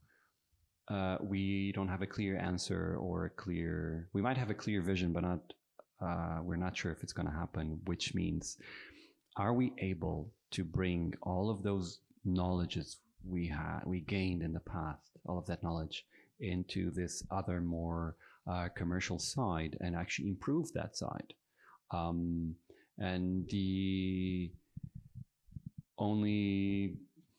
uh, 0.89 1.17
we 1.21 1.71
don't 1.75 1.87
have 1.87 2.01
a 2.01 2.07
clear 2.07 2.37
answer 2.37 2.97
or 2.99 3.25
a 3.25 3.29
clear. 3.29 4.09
We 4.13 4.21
might 4.21 4.37
have 4.37 4.49
a 4.49 4.53
clear 4.53 4.81
vision, 4.81 5.13
but 5.13 5.23
not. 5.23 5.39
Uh, 5.99 6.39
we're 6.43 6.63
not 6.67 6.77
sure 6.77 6.91
if 6.91 7.01
it's 7.03 7.13
going 7.13 7.27
to 7.27 7.33
happen. 7.33 7.79
Which 7.85 8.13
means, 8.13 8.57
are 9.37 9.53
we 9.53 9.73
able 9.77 10.31
to 10.51 10.63
bring 10.63 11.13
all 11.21 11.49
of 11.49 11.63
those 11.63 11.99
knowledges 12.25 12.97
we 13.27 13.47
had 13.47 13.81
we 13.85 14.01
gained 14.01 14.41
in 14.41 14.53
the 14.53 14.59
past, 14.59 15.11
all 15.25 15.37
of 15.37 15.45
that 15.45 15.63
knowledge, 15.63 16.05
into 16.39 16.91
this 16.91 17.23
other 17.31 17.61
more 17.61 18.15
uh, 18.49 18.67
commercial 18.75 19.19
side 19.19 19.77
and 19.81 19.95
actually 19.95 20.29
improve 20.29 20.71
that 20.73 20.95
side. 20.95 21.33
Um, 21.91 22.55
and 22.97 23.47
the 23.49 24.51
only 25.97 26.95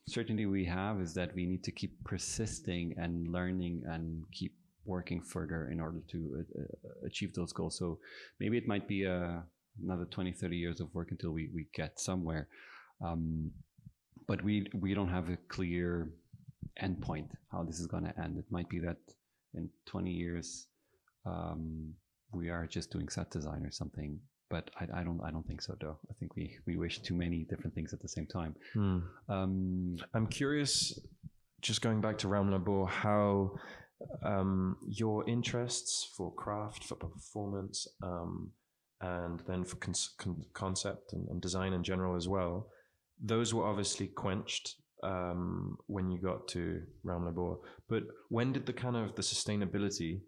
certainty 0.07 0.47
we 0.47 0.65
have 0.65 1.01
is 1.01 1.15
that 1.15 1.35
we 1.35 1.47
need 1.47 1.65
to 1.65 1.73
keep 1.73 1.93
persisting 2.05 2.95
and 2.97 3.29
learning 3.29 3.83
and 3.87 4.25
keep 4.33 4.55
working 4.85 5.21
further 5.21 5.69
in 5.71 5.81
order 5.81 6.01
to 6.09 6.45
uh, 6.59 6.63
uh, 6.63 7.07
achieve 7.07 7.35
those 7.35 7.53
goals. 7.53 7.77
So 7.77 7.99
maybe 8.41 8.57
it 8.57 8.67
might 8.67 8.89
be 8.89 9.07
uh, 9.07 9.41
another 9.83 10.05
20, 10.05 10.33
30 10.33 10.57
years 10.57 10.81
of 10.81 10.93
work 10.95 11.11
until 11.11 11.31
we, 11.31 11.49
we 11.55 11.67
get 11.75 11.99
somewhere. 12.01 12.49
Um, 13.05 13.51
but 14.27 14.43
we, 14.43 14.71
we 14.75 14.95
don't 14.95 15.09
have 15.09 15.29
a 15.29 15.39
clear 15.49 16.11
endpoint 16.83 17.29
how 17.51 17.65
this 17.65 17.81
is 17.81 17.87
going 17.87 18.05
to 18.05 18.21
end. 18.21 18.39
It 18.39 18.45
might 18.51 18.69
be 18.69 18.79
that 18.81 18.97
in 19.55 19.69
20 19.87 20.11
years, 20.11 20.67
um, 21.27 21.95
we 22.33 22.51
are 22.51 22.67
just 22.67 22.91
doing 22.91 23.09
set 23.09 23.31
design 23.31 23.65
or 23.65 23.71
something. 23.71 24.19
But 24.51 24.71
I, 24.81 25.01
I 25.01 25.05
don't 25.05 25.21
I 25.23 25.31
don't 25.31 25.47
think 25.47 25.61
so 25.61 25.77
though. 25.79 25.99
I 26.11 26.15
think 26.19 26.35
we, 26.35 26.57
we 26.67 26.77
wish 26.77 27.01
too 27.01 27.15
many 27.15 27.45
different 27.51 27.75
things 27.75 27.93
at 27.93 28.01
the 28.01 28.09
same 28.09 28.27
time. 28.27 28.55
Hmm. 28.73 28.99
Um, 29.29 29.97
I'm 30.15 30.27
curious, 30.27 30.99
just 31.61 31.83
going 31.83 32.01
back 32.01 32.17
to 32.19 32.29
Raumlabor, 32.29 32.89
how 32.89 33.57
um, 34.23 34.77
your 34.87 35.29
interests 35.29 36.11
for 36.17 36.33
craft, 36.33 36.85
for 36.85 36.95
performance, 36.95 37.87
um, 38.03 38.51
and 39.01 39.41
then 39.47 39.65
for 39.65 39.77
con- 39.77 39.95
con- 40.19 40.45
concept 40.53 41.13
and, 41.13 41.29
and 41.29 41.41
design 41.41 41.73
in 41.73 41.83
general 41.83 42.17
as 42.17 42.29
well, 42.29 42.69
those 43.21 43.55
were 43.55 43.65
obviously 43.65 44.09
quenched 44.09 44.77
um, 45.03 45.77
when 45.87 46.11
you 46.11 46.19
got 46.21 46.49
to 46.49 46.83
Raumlabor. 47.05 47.59
But 47.89 48.05
when 48.29 48.53
did 48.53 48.67
the 48.67 48.73
kind 48.73 48.97
of 48.97 49.15
the 49.15 49.23
sustainability 49.23 50.21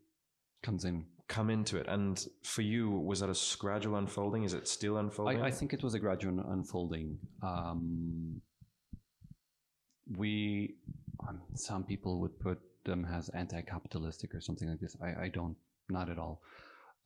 comes 0.62 0.84
in 0.84 1.06
come 1.30 1.48
into 1.48 1.78
it? 1.78 1.86
And 1.88 2.22
for 2.42 2.62
you, 2.62 2.90
was 2.90 3.20
that 3.20 3.30
a 3.30 3.58
gradual 3.58 3.96
unfolding? 3.96 4.44
Is 4.44 4.52
it 4.52 4.68
still 4.68 4.98
unfolding? 4.98 5.40
I, 5.40 5.46
I 5.46 5.50
think 5.50 5.72
it 5.72 5.82
was 5.82 5.94
a 5.94 5.98
gradual 5.98 6.44
unfolding. 6.50 7.18
Um, 7.42 8.42
we, 10.16 10.74
um, 11.26 11.40
some 11.54 11.84
people 11.84 12.20
would 12.20 12.38
put 12.40 12.58
them 12.84 13.06
as 13.10 13.28
anti-capitalistic 13.30 14.34
or 14.34 14.40
something 14.40 14.68
like 14.68 14.80
this. 14.80 14.96
I, 15.00 15.24
I 15.24 15.28
don't, 15.28 15.56
not 15.88 16.10
at 16.10 16.18
all. 16.18 16.42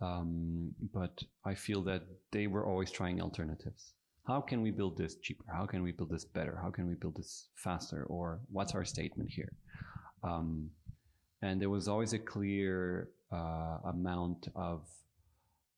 Um, 0.01 0.73
but 0.93 1.23
I 1.45 1.55
feel 1.55 1.83
that 1.83 2.03
they 2.33 2.47
were 2.47 2.67
always 2.67 2.91
trying 2.91 3.21
alternatives. 3.21 3.95
How 4.27 4.41
can 4.41 4.63
we 4.63 4.71
build 4.71 4.97
this 4.97 5.17
cheaper? 5.17 5.45
How 5.53 5.67
can 5.67 5.83
we 5.83 5.93
build 5.93 6.11
this 6.11 6.25
better? 6.25 6.59
How 6.61 6.71
can 6.71 6.87
we 6.87 6.95
build 6.95 7.17
this 7.17 7.49
faster? 7.55 8.05
Or 8.05 8.41
what's 8.51 8.75
our 8.75 8.85
statement 8.85 9.31
here? 9.31 9.53
Um, 10.23 10.71
and 11.43 11.61
there 11.61 11.71
was 11.71 11.89
always 11.89 12.13
a 12.15 12.19
clear 12.19 13.11
uh, 13.33 13.79
amount 13.87 14.49
of 14.57 14.89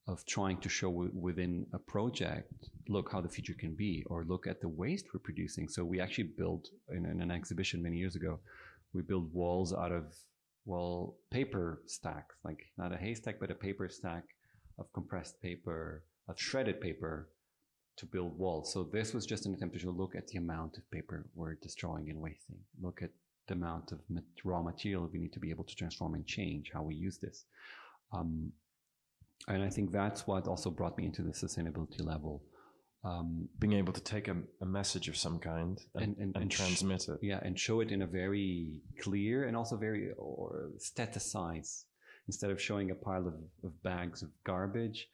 of 0.09 0.25
trying 0.25 0.59
to 0.59 0.69
show 0.69 0.91
w- 0.91 1.11
within 1.13 1.67
a 1.73 1.79
project, 1.79 2.69
look 2.89 3.11
how 3.11 3.21
the 3.21 3.29
future 3.29 3.55
can 3.59 3.75
be, 3.75 4.05
or 4.07 4.25
look 4.25 4.47
at 4.47 4.61
the 4.61 4.69
waste 4.69 5.07
we're 5.13 5.19
producing. 5.19 5.69
So 5.69 5.85
we 5.85 6.01
actually 6.01 6.31
built 6.39 6.69
in, 6.91 7.05
in 7.07 7.21
an 7.21 7.33
exhibition 7.33 7.83
many 7.83 7.97
years 7.97 8.15
ago, 8.15 8.39
we 8.93 9.03
built 9.03 9.25
walls 9.33 9.73
out 9.73 9.91
of 9.91 10.15
well 10.67 11.17
paper 11.31 11.83
stacks, 11.87 12.37
like 12.45 12.67
not 12.77 12.93
a 12.93 12.97
haystack, 12.97 13.37
but 13.41 13.51
a 13.51 13.55
paper 13.55 13.89
stack 13.89 14.25
of 14.79 14.93
compressed 14.93 15.41
paper, 15.41 16.05
of 16.29 16.39
shredded 16.39 16.81
paper 16.81 17.31
to 17.97 18.07
build 18.07 18.39
walls. 18.39 18.73
So 18.73 18.85
this 18.85 19.15
was 19.15 19.25
just 19.25 19.47
an 19.47 19.55
attempt 19.55 19.81
to 19.81 19.91
look 19.91 20.15
at 20.15 20.29
the 20.29 20.39
amount 20.39 20.77
of 20.77 20.91
paper 20.91 21.27
we're 21.35 21.55
destroying 21.55 22.11
and 22.11 22.21
wasting. 22.21 22.59
Look 22.83 23.01
at 23.03 23.11
the 23.47 23.55
amount 23.55 23.93
of 23.93 24.01
raw 24.45 24.63
material 24.63 25.09
we 25.11 25.19
need 25.19 25.33
to 25.33 25.41
be 25.41 25.51
able 25.51 25.65
to 25.65 25.75
transform 25.75 26.15
and 26.15 26.27
change 26.27 26.71
how 26.75 26.83
we 26.83 26.95
use 26.95 27.17
this. 27.19 27.45
Um, 28.13 28.53
and 29.49 29.63
I 29.63 29.71
think 29.71 29.93
that's 29.93 30.27
what 30.27 30.49
also 30.49 30.71
brought 30.71 30.99
me 30.99 31.07
into 31.07 31.23
the 31.23 31.31
sustainability 31.31 32.05
level. 32.05 32.43
Um, 33.05 33.49
Being 33.59 33.75
able 33.75 33.93
to 33.93 34.01
take 34.01 34.27
a, 34.29 34.37
a, 34.61 34.67
message 34.67 35.09
of 35.09 35.17
some 35.17 35.39
kind 35.39 35.81
and, 35.95 36.05
and, 36.05 36.17
and, 36.19 36.37
and 36.37 36.51
transmit 36.51 37.03
sh- 37.03 37.09
it. 37.09 37.19
Yeah, 37.23 37.39
and 37.43 37.59
show 37.59 37.81
it 37.81 37.93
in 37.93 38.03
a 38.03 38.07
very 38.07 38.81
clear 39.01 39.45
and 39.45 39.57
also 39.57 39.77
very 39.77 40.11
or 40.19 40.71
staticize. 40.79 41.85
Instead 42.27 42.51
of 42.51 42.61
showing 42.61 42.91
a 42.91 42.95
pile 42.97 43.29
of, 43.29 43.35
of 43.63 43.83
bags 43.85 44.23
of 44.23 44.31
garbage, 44.45 45.09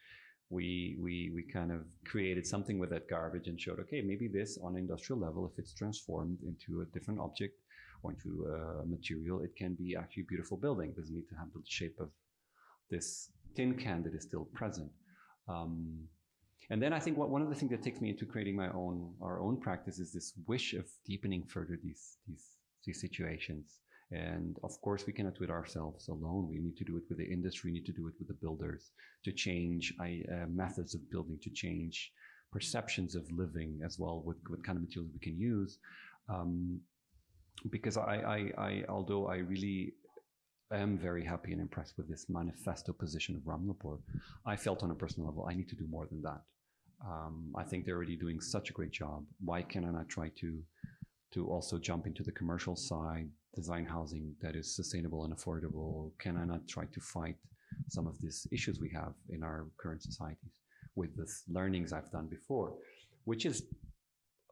we, 0.49 0.97
we, 0.99 1.31
we 1.33 1.43
kind 1.43 1.71
of 1.71 1.81
created 2.05 2.47
something 2.47 2.79
with 2.79 2.89
that 2.89 3.07
garbage 3.07 3.47
and 3.47 3.59
showed, 3.59 3.79
okay, 3.79 4.01
maybe 4.01 4.27
this 4.27 4.57
on 4.63 4.75
industrial 4.75 5.19
level, 5.19 5.49
if 5.51 5.59
it's 5.59 5.73
transformed 5.73 6.39
into 6.45 6.81
a 6.81 6.85
different 6.85 7.19
object 7.19 7.53
or 8.01 8.11
into 8.11 8.45
a 8.45 8.85
material, 8.85 9.41
it 9.41 9.55
can 9.55 9.73
be 9.75 9.95
actually 9.95 10.23
a 10.23 10.25
beautiful 10.27 10.57
building. 10.57 10.89
It 10.89 10.97
doesn't 10.97 11.15
need 11.15 11.29
to 11.29 11.35
have 11.35 11.47
the 11.53 11.61
shape 11.65 11.99
of 11.99 12.09
this 12.89 13.29
tin 13.55 13.75
can 13.75 14.03
that 14.03 14.13
is 14.13 14.23
still 14.23 14.45
present. 14.53 14.91
Um, 15.47 16.07
and 16.69 16.81
then 16.81 16.93
I 16.93 16.99
think 16.99 17.17
what, 17.17 17.29
one 17.29 17.41
of 17.41 17.49
the 17.49 17.55
things 17.55 17.71
that 17.71 17.83
takes 17.83 18.01
me 18.01 18.09
into 18.09 18.25
creating 18.25 18.55
my 18.55 18.69
own 18.69 19.13
our 19.21 19.41
own 19.41 19.59
practice 19.59 19.99
is 19.99 20.11
this 20.11 20.33
wish 20.47 20.73
of 20.73 20.85
deepening 21.05 21.43
further 21.43 21.77
these 21.83 22.17
these 22.27 22.45
these 22.85 23.01
situations. 23.01 23.79
And 24.11 24.57
of 24.63 24.79
course, 24.81 25.07
we 25.07 25.13
cannot 25.13 25.35
do 25.35 25.43
it 25.43 25.49
ourselves 25.49 26.07
alone. 26.07 26.47
We 26.47 26.59
need 26.59 26.77
to 26.77 26.83
do 26.83 26.97
it 26.97 27.03
with 27.09 27.17
the 27.17 27.25
industry. 27.25 27.71
We 27.71 27.79
need 27.79 27.85
to 27.87 27.93
do 27.93 28.07
it 28.07 28.13
with 28.19 28.27
the 28.27 28.35
builders 28.35 28.91
to 29.23 29.31
change 29.31 29.93
uh, 29.99 30.45
methods 30.49 30.93
of 30.93 31.09
building, 31.09 31.39
to 31.41 31.49
change 31.49 32.11
perceptions 32.51 33.15
of 33.15 33.23
living 33.31 33.79
as 33.83 33.97
well 33.97 34.21
with 34.23 34.37
what 34.47 34.63
kind 34.63 34.77
of 34.77 34.83
materials 34.83 35.11
we 35.13 35.19
can 35.19 35.39
use. 35.39 35.79
Um, 36.29 36.79
because 37.71 37.97
I, 37.97 38.51
I, 38.57 38.61
I, 38.61 38.83
although 38.87 39.27
I 39.27 39.37
really 39.37 39.93
am 40.71 40.97
very 40.97 41.23
happy 41.23 41.51
and 41.51 41.61
impressed 41.61 41.97
with 41.97 42.07
this 42.07 42.25
manifesto 42.29 42.93
position 42.93 43.35
of 43.35 43.41
Raumlabor, 43.41 43.99
I 44.45 44.55
felt 44.55 44.83
on 44.83 44.91
a 44.91 44.95
personal 44.95 45.27
level 45.27 45.47
I 45.49 45.55
need 45.55 45.69
to 45.69 45.75
do 45.75 45.87
more 45.89 46.05
than 46.05 46.21
that. 46.23 46.41
Um, 47.05 47.53
I 47.55 47.63
think 47.63 47.85
they're 47.85 47.95
already 47.95 48.15
doing 48.15 48.39
such 48.39 48.69
a 48.69 48.73
great 48.73 48.91
job. 48.91 49.25
Why 49.43 49.61
can 49.61 49.85
I 49.85 49.91
not 49.91 50.09
try 50.09 50.29
to 50.41 50.61
to 51.33 51.47
also 51.47 51.79
jump 51.79 52.05
into 52.05 52.23
the 52.23 52.31
commercial 52.31 52.75
side, 52.75 53.27
design 53.55 53.85
housing 53.85 54.35
that 54.41 54.55
is 54.55 54.75
sustainable 54.75 55.25
and 55.25 55.35
affordable? 55.35 56.11
Can 56.19 56.37
I 56.37 56.45
not 56.45 56.67
try 56.67 56.85
to 56.85 57.01
fight 57.01 57.37
some 57.89 58.07
of 58.07 58.19
these 58.21 58.47
issues 58.51 58.79
we 58.79 58.89
have 58.89 59.13
in 59.29 59.43
our 59.43 59.67
current 59.77 60.03
societies 60.03 60.59
with 60.95 61.15
the 61.15 61.27
learnings 61.47 61.91
I've 61.91 62.11
done 62.11 62.27
before, 62.27 62.73
which 63.25 63.45
is 63.45 63.63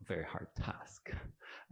a 0.02 0.06
very 0.06 0.26
hard 0.26 0.47
task. 0.56 1.12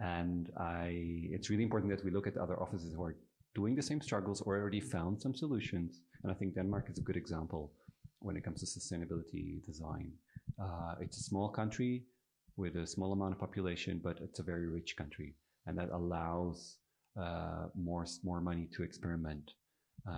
And 0.01 0.49
I, 0.57 1.27
it's 1.29 1.49
really 1.49 1.63
important 1.63 1.91
that 1.91 2.05
we 2.05 2.11
look 2.11 2.25
at 2.25 2.37
other 2.37 2.57
offices 2.57 2.93
who 2.95 3.03
are 3.03 3.17
doing 3.53 3.75
the 3.75 3.81
same 3.81 3.99
struggles 3.99 4.39
or 4.39 4.55
already 4.55 4.79
found 4.79 5.21
some 5.21 5.35
solutions. 5.35 5.99
And 6.23 6.31
I 6.31 6.35
think 6.35 6.55
Denmark 6.55 6.85
is 6.89 6.99
a 6.99 7.01
good 7.01 7.17
example 7.17 7.73
when 8.19 8.37
it 8.37 8.45
comes 8.45 8.61
to 8.61 8.65
sustainability 8.65 9.61
design. 9.65 10.13
Uh, 10.61 10.95
it's 10.99 11.17
a 11.17 11.23
small 11.23 11.49
country 11.49 12.03
with 12.57 12.75
a 12.75 12.85
small 12.85 13.13
amount 13.13 13.33
of 13.33 13.39
population, 13.39 14.01
but 14.03 14.19
it's 14.21 14.39
a 14.39 14.43
very 14.43 14.67
rich 14.67 14.95
country, 14.97 15.35
and 15.65 15.77
that 15.77 15.89
allows 15.91 16.77
uh, 17.19 17.67
more 17.75 18.05
more 18.23 18.41
money 18.41 18.67
to 18.75 18.83
experiment. 18.83 19.51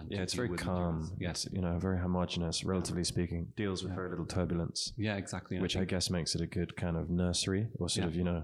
yeah, 0.10 0.22
it's 0.22 0.34
very 0.34 0.50
calm. 0.50 1.12
Yes, 1.20 1.48
you 1.52 1.62
know, 1.62 1.78
very 1.78 2.00
homogenous, 2.00 2.64
relatively 2.64 3.04
speaking. 3.04 3.48
Deals 3.56 3.84
with 3.84 3.92
yeah. 3.92 3.98
very 3.98 4.10
little 4.10 4.26
turbulence. 4.26 4.94
Yeah, 4.98 5.18
exactly. 5.18 5.58
And 5.58 5.62
which 5.62 5.78
I, 5.78 5.82
I, 5.82 5.86
guess 5.86 6.10
makes 6.10 6.34
it 6.36 6.42
a 6.42 6.48
good 6.48 6.76
kind 6.76 6.98
of 6.98 7.10
nursery 7.10 7.68
or 7.80 7.90
sort 7.90 8.04
yeah. 8.04 8.08
of 8.08 8.16
you 8.16 8.24
know 8.24 8.44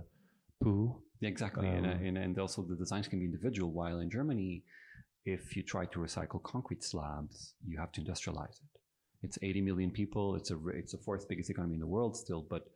pool. 0.63 1.03
Yeah, 1.19 1.29
exactly. 1.29 1.67
Um, 1.67 1.75
and, 1.75 1.85
and 2.07 2.17
and 2.17 2.39
also 2.39 2.61
the 2.61 2.75
designs 2.75 3.07
can 3.07 3.19
be 3.19 3.25
individual. 3.25 3.71
While 3.71 3.99
in 3.99 4.09
Germany, 4.09 4.63
if 5.25 5.55
you 5.55 5.63
try 5.63 5.85
to 5.85 5.99
recycle 5.99 6.41
concrete 6.43 6.83
slabs, 6.83 7.55
you 7.65 7.77
have 7.79 7.91
to 7.93 8.01
industrialize 8.01 8.57
it. 8.61 8.79
It's 9.23 9.37
80 9.41 9.61
million 9.61 9.91
people. 9.91 10.35
It's 10.35 10.51
a 10.51 10.57
it's 10.69 10.91
the 10.91 10.97
fourth 10.97 11.27
biggest 11.27 11.49
economy 11.49 11.75
in 11.75 11.79
the 11.79 11.87
world 11.87 12.15
still, 12.15 12.41
but 12.41 12.69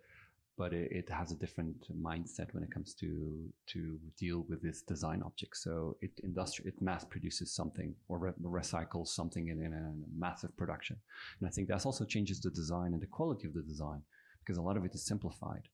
but 0.57 0.73
it, 0.73 0.91
it, 0.91 1.09
has 1.09 1.31
a 1.31 1.35
different 1.35 1.87
mindset 1.99 2.53
when 2.53 2.63
it 2.63 2.71
comes 2.71 2.93
to 2.95 3.49
to 3.67 3.99
deal 4.17 4.45
with 4.49 4.61
this 4.61 4.81
design 4.81 5.21
object. 5.23 5.57
So 5.57 5.97
it 6.01 6.11
industri- 6.25 6.65
it 6.65 6.81
mass 6.81 7.05
produces 7.05 7.51
something 7.53 7.95
or 8.09 8.17
re- 8.19 8.33
recycles 8.43 9.07
something 9.07 9.47
in, 9.47 9.63
in 9.63 9.73
a 9.73 9.93
massive 10.17 10.55
production, 10.57 10.97
and 11.39 11.47
I 11.47 11.51
think 11.51 11.67
that 11.67 11.85
also 11.85 12.05
changes 12.05 12.41
the 12.41 12.51
design 12.51 12.93
and 12.93 13.01
the 13.01 13.07
quality 13.07 13.47
of 13.47 13.53
the 13.53 13.61
design 13.61 14.01
because 14.39 14.57
a 14.57 14.61
lot 14.61 14.77
of 14.77 14.85
it 14.85 14.93
is 14.93 15.05
simplified, 15.05 15.67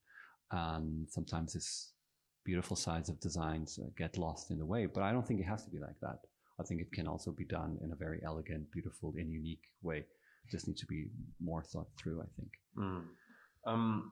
and 0.51 1.07
sometimes 1.09 1.53
this 1.53 1.93
beautiful 2.43 2.77
sides 2.77 3.09
of 3.09 3.19
designs 3.19 3.79
get 3.97 4.17
lost 4.17 4.51
in 4.51 4.57
the 4.57 4.65
way. 4.65 4.85
But 4.85 5.03
I 5.03 5.11
don't 5.11 5.27
think 5.27 5.41
it 5.41 5.47
has 5.47 5.65
to 5.65 5.69
be 5.69 5.79
like 5.79 5.99
that. 6.01 6.19
I 6.59 6.63
think 6.63 6.81
it 6.81 6.91
can 6.91 7.07
also 7.07 7.31
be 7.31 7.45
done 7.45 7.77
in 7.83 7.91
a 7.91 7.95
very 7.95 8.19
elegant, 8.23 8.71
beautiful, 8.71 9.13
and 9.17 9.31
unique 9.31 9.65
way. 9.81 10.05
Just 10.51 10.67
needs 10.67 10.81
to 10.81 10.87
be 10.87 11.07
more 11.39 11.63
thought 11.63 11.87
through. 11.97 12.21
I 12.21 12.25
think. 12.37 12.51
Mm. 12.77 13.03
Um, 13.65 14.11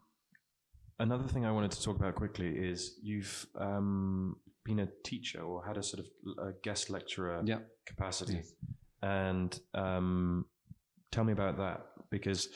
Another 0.98 1.28
thing 1.28 1.46
I 1.46 1.52
wanted 1.52 1.72
to 1.72 1.84
talk 1.84 1.98
about 1.98 2.16
quickly 2.16 2.48
is 2.48 2.98
you've 3.02 3.46
um, 3.60 4.38
been 4.64 4.80
a 4.80 4.88
teacher 5.04 5.42
or 5.42 5.66
had 5.66 5.76
a 5.76 5.84
sort 5.84 6.06
of 6.06 6.48
a 6.48 6.54
guest 6.64 6.90
lecturer 6.90 7.42
yeah. 7.44 7.58
capacity. 7.86 8.36
Yes. 8.36 8.54
And 9.02 9.60
um, 9.74 10.46
tell 11.12 11.26
me 11.26 11.34
about 11.34 11.58
that 11.58 11.86
because 12.10 12.48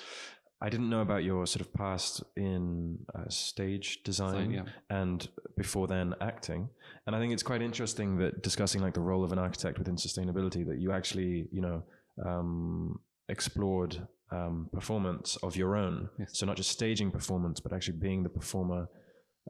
I 0.61 0.69
didn't 0.69 0.89
know 0.89 1.01
about 1.01 1.25
your 1.25 1.45
sort 1.47 1.61
of 1.61 1.73
past 1.73 2.23
in 2.37 2.99
uh, 3.13 3.27
stage 3.27 4.03
design, 4.03 4.51
design 4.51 4.51
yeah. 4.51 4.97
and 4.97 5.27
before 5.57 5.87
then 5.87 6.15
acting. 6.21 6.69
And 7.07 7.15
I 7.17 7.19
think 7.19 7.33
it's 7.33 7.43
quite 7.43 7.61
interesting 7.61 8.17
that 8.19 8.41
discussing 8.41 8.81
like 8.81 8.93
the 8.93 9.01
role 9.01 9.25
of 9.25 9.33
an 9.33 9.39
architect 9.39 9.79
within 9.79 9.97
sustainability 9.97 10.65
that 10.65 10.79
you 10.79 10.93
actually, 10.93 11.49
you 11.51 11.61
know, 11.61 11.83
um, 12.25 12.99
explored 13.29 14.07
um, 14.31 14.69
performance 14.71 15.37
of 15.37 15.55
your 15.55 15.75
own. 15.75 16.09
Yes. 16.19 16.31
So 16.33 16.45
not 16.45 16.57
just 16.57 16.71
staging 16.71 17.11
performance, 17.11 17.59
but 17.59 17.73
actually 17.73 17.97
being 17.97 18.23
the 18.23 18.29
performer 18.29 18.87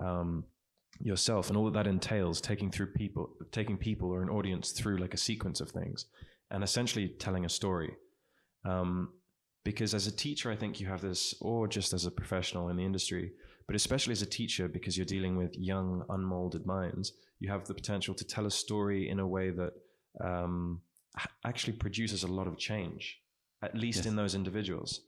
um, 0.02 0.46
yourself, 1.02 1.50
and 1.50 1.58
all 1.58 1.66
that 1.66 1.74
that 1.74 1.88
entails, 1.88 2.42
taking 2.42 2.72
through 2.72 2.94
people, 2.94 3.30
taking 3.52 3.78
people 3.78 4.10
or 4.10 4.22
an 4.22 4.30
audience 4.30 4.72
through 4.72 4.98
like 4.98 5.14
a 5.14 5.18
sequence 5.18 5.62
of 5.62 5.72
things, 5.72 6.06
and 6.52 6.64
essentially 6.64 7.10
telling 7.20 7.46
a 7.46 7.50
story. 7.50 7.92
Um, 8.66 9.14
because 9.66 9.94
as 9.94 10.08
a 10.08 10.16
teacher, 10.16 10.52
I 10.52 10.56
think 10.56 10.80
you 10.80 10.88
have 10.88 11.02
this, 11.02 11.36
or 11.42 11.68
just 11.68 11.94
as 11.94 12.06
a 12.06 12.12
professional 12.12 12.70
in 12.70 12.78
the 12.78 12.86
industry, 12.86 13.32
but 13.68 13.76
especially 13.76 14.14
as 14.14 14.22
a 14.22 14.26
teacher, 14.26 14.68
because 14.68 14.98
you're 14.98 15.06
dealing 15.06 15.38
with 15.38 15.54
young, 15.58 16.04
unmolded 16.10 16.66
minds, 16.66 17.14
you 17.40 17.52
have 17.52 17.68
the 17.68 17.74
potential 17.74 18.16
to 18.16 18.26
tell 18.26 18.46
a 18.46 18.52
story 18.52 19.10
in 19.10 19.20
a 19.20 19.28
way 19.28 19.52
that 19.52 19.74
um, 20.24 20.82
actually 21.46 21.74
produces 21.74 22.24
a 22.24 22.28
lot 22.28 22.48
of 22.48 22.58
change 22.58 23.20
at 23.64 23.76
least 23.76 24.00
yes. 24.00 24.06
in 24.06 24.16
those 24.16 24.36
individuals. 24.36 25.02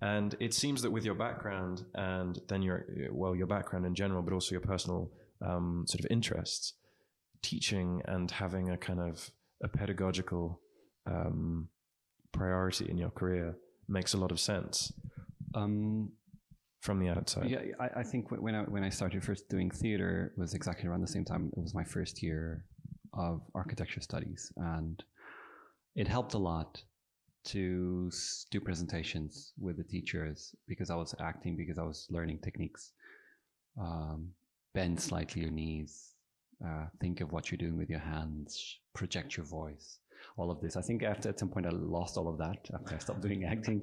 And 0.00 0.36
it 0.38 0.54
seems 0.54 0.82
that 0.82 0.90
with 0.90 1.04
your 1.04 1.14
background 1.14 1.84
and 1.94 2.40
then 2.48 2.62
your, 2.62 2.84
well, 3.10 3.34
your 3.34 3.46
background 3.46 3.84
in 3.84 3.94
general, 3.94 4.22
but 4.22 4.32
also 4.32 4.52
your 4.52 4.60
personal 4.60 5.10
um, 5.44 5.84
sort 5.88 6.00
of 6.00 6.06
interests, 6.10 6.74
teaching 7.42 8.02
and 8.06 8.30
having 8.30 8.70
a 8.70 8.76
kind 8.76 9.00
of 9.00 9.30
a 9.62 9.68
pedagogical 9.68 10.60
um, 11.06 11.68
priority 12.32 12.88
in 12.88 12.96
your 12.96 13.10
career 13.10 13.56
makes 13.88 14.14
a 14.14 14.16
lot 14.16 14.30
of 14.30 14.38
sense. 14.38 14.92
Um, 15.54 16.12
from 16.80 17.00
the 17.00 17.08
outside. 17.08 17.50
Yeah, 17.50 17.60
I, 17.80 18.00
I 18.00 18.02
think 18.02 18.30
when 18.30 18.54
I 18.54 18.62
when 18.62 18.84
I 18.84 18.88
started 18.88 19.24
first 19.24 19.48
doing 19.48 19.70
theater 19.70 20.32
was 20.36 20.54
exactly 20.54 20.88
around 20.88 21.00
the 21.00 21.08
same 21.08 21.24
time. 21.24 21.50
It 21.56 21.60
was 21.60 21.74
my 21.74 21.84
first 21.84 22.22
year 22.22 22.64
of 23.14 23.42
architecture 23.54 24.00
studies, 24.00 24.52
and 24.56 25.02
it 25.96 26.06
helped 26.06 26.34
a 26.34 26.38
lot 26.38 26.82
to 27.48 28.10
do 28.50 28.60
presentations 28.60 29.52
with 29.58 29.76
the 29.76 29.84
teachers 29.84 30.54
because 30.66 30.90
I 30.90 30.96
was 30.96 31.14
acting, 31.20 31.56
because 31.56 31.78
I 31.78 31.82
was 31.82 32.06
learning 32.10 32.38
techniques. 32.38 32.92
Um, 33.80 34.30
bend 34.74 35.00
slightly 35.00 35.42
your 35.42 35.50
knees, 35.50 36.14
uh, 36.64 36.86
think 37.00 37.20
of 37.20 37.32
what 37.32 37.50
you're 37.50 37.58
doing 37.58 37.76
with 37.76 37.88
your 37.88 38.00
hands, 38.00 38.78
project 38.94 39.36
your 39.36 39.46
voice, 39.46 39.98
all 40.36 40.50
of 40.50 40.60
this. 40.60 40.76
I 40.76 40.82
think 40.82 41.02
after 41.02 41.28
at 41.28 41.38
some 41.38 41.48
point 41.48 41.66
I 41.66 41.70
lost 41.70 42.16
all 42.16 42.28
of 42.28 42.38
that 42.38 42.68
after 42.74 42.94
I 42.94 42.98
stopped 42.98 43.22
doing 43.22 43.44
acting, 43.54 43.82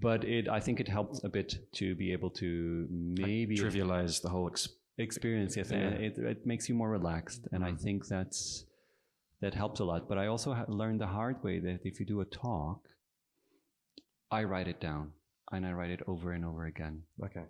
but 0.00 0.24
it 0.24 0.48
I 0.48 0.60
think 0.60 0.80
it 0.80 0.88
helped 0.88 1.24
a 1.24 1.28
bit 1.28 1.54
to 1.74 1.94
be 1.94 2.12
able 2.12 2.30
to 2.42 2.86
maybe 2.90 3.56
like 3.56 3.72
trivialize 3.72 4.22
the 4.22 4.28
whole 4.28 4.48
ex- 4.48 4.68
experience. 4.98 5.56
Yes, 5.56 5.70
yeah. 5.70 5.88
it, 6.08 6.18
it 6.18 6.46
makes 6.46 6.68
you 6.68 6.74
more 6.74 6.90
relaxed, 6.90 7.48
and 7.52 7.64
I 7.64 7.70
mm-hmm. 7.70 7.82
think 7.84 8.06
that's 8.06 8.64
that 9.40 9.54
helps 9.54 9.80
a 9.80 9.84
lot. 9.84 10.08
But 10.08 10.18
I 10.18 10.26
also 10.26 10.56
learned 10.68 11.00
the 11.00 11.06
hard 11.06 11.42
way 11.42 11.58
that 11.60 11.80
if 11.84 12.00
you 12.00 12.06
do 12.06 12.20
a 12.20 12.24
talk, 12.24 12.80
I 14.30 14.44
write 14.44 14.68
it 14.68 14.80
down 14.80 15.12
and 15.52 15.66
I 15.66 15.72
write 15.72 15.90
it 15.90 16.00
over 16.06 16.32
and 16.32 16.44
over 16.44 16.66
again. 16.66 17.02
Okay. 17.24 17.44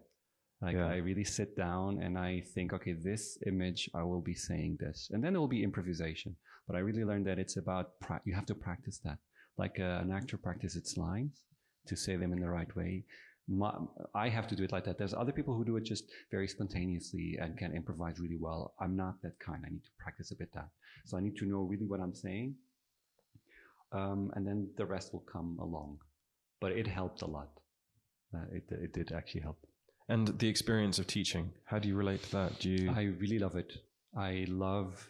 Like 0.63 0.77
yeah. 0.77 0.87
I 0.87 0.97
really 0.97 1.25
sit 1.25 1.57
down 1.57 2.01
and 2.03 2.19
I 2.19 2.43
think, 2.55 2.73
okay, 2.73 2.95
this 2.95 3.39
image, 3.47 3.91
I 3.95 4.03
will 4.05 4.23
be 4.23 4.35
saying 4.35 4.79
this, 4.81 5.09
and 5.13 5.23
then 5.23 5.37
it 5.37 5.39
will 5.39 5.49
be 5.49 5.63
improvisation. 5.63 6.35
But 6.67 6.77
I 6.77 6.81
really 6.81 7.05
learned 7.05 7.27
that 7.27 7.39
it's 7.39 7.59
about 7.59 8.01
pra- 8.01 8.23
you 8.25 8.35
have 8.35 8.47
to 8.47 8.55
practice 8.55 8.99
that, 9.05 9.19
like 9.59 9.79
uh, 9.79 10.01
an 10.01 10.11
actor 10.11 10.39
practices 10.39 10.77
its 10.77 10.97
lines 10.97 11.45
to 11.89 11.97
say 11.97 12.17
them 12.17 12.33
in 12.33 12.41
the 12.41 12.51
right 12.51 12.75
way. 12.75 13.05
My, 13.49 13.73
I 14.15 14.29
have 14.29 14.49
to 14.49 14.57
do 14.57 14.65
it 14.65 14.73
like 14.73 14.85
that. 14.85 14.99
There's 14.99 15.15
other 15.15 15.33
people 15.33 15.55
who 15.55 15.65
do 15.65 15.77
it 15.77 15.85
just 15.85 16.05
very 16.31 16.49
spontaneously 16.49 17.39
and 17.41 17.57
can 17.57 17.73
improvise 17.73 18.19
really 18.19 18.39
well. 18.41 18.75
I'm 18.81 18.97
not 18.97 19.23
that 19.23 19.39
kind. 19.39 19.63
I 19.65 19.71
need 19.71 19.85
to 19.85 19.91
practice 19.99 20.33
a 20.33 20.37
bit 20.37 20.53
that. 20.55 20.69
So 21.05 21.17
I 21.17 21.21
need 21.21 21.37
to 21.37 21.47
know 21.47 21.61
really 21.61 21.87
what 21.87 22.01
I'm 22.01 22.15
saying, 22.15 22.57
um, 23.93 24.33
and 24.35 24.45
then 24.45 24.69
the 24.77 24.85
rest 24.85 25.13
will 25.13 25.25
come 25.33 25.59
along. 25.61 25.99
But 26.61 26.73
it 26.73 26.89
helped 26.89 27.23
a 27.23 27.27
lot. 27.27 27.51
Uh, 28.35 28.47
it 28.51 28.65
it 28.71 28.93
did 28.93 29.13
actually 29.13 29.43
help. 29.43 29.59
And 30.09 30.39
the 30.39 30.49
experience 30.49 30.99
of 30.99 31.07
teaching, 31.07 31.53
how 31.65 31.79
do 31.79 31.89
you 31.89 31.95
relate 31.97 32.23
to 32.25 32.33
that? 32.33 32.59
Do 32.61 32.71
you? 32.71 32.91
I 32.91 33.03
really 33.05 33.39
love 33.39 33.55
it. 33.57 33.73
I 34.17 34.47
love. 34.49 35.09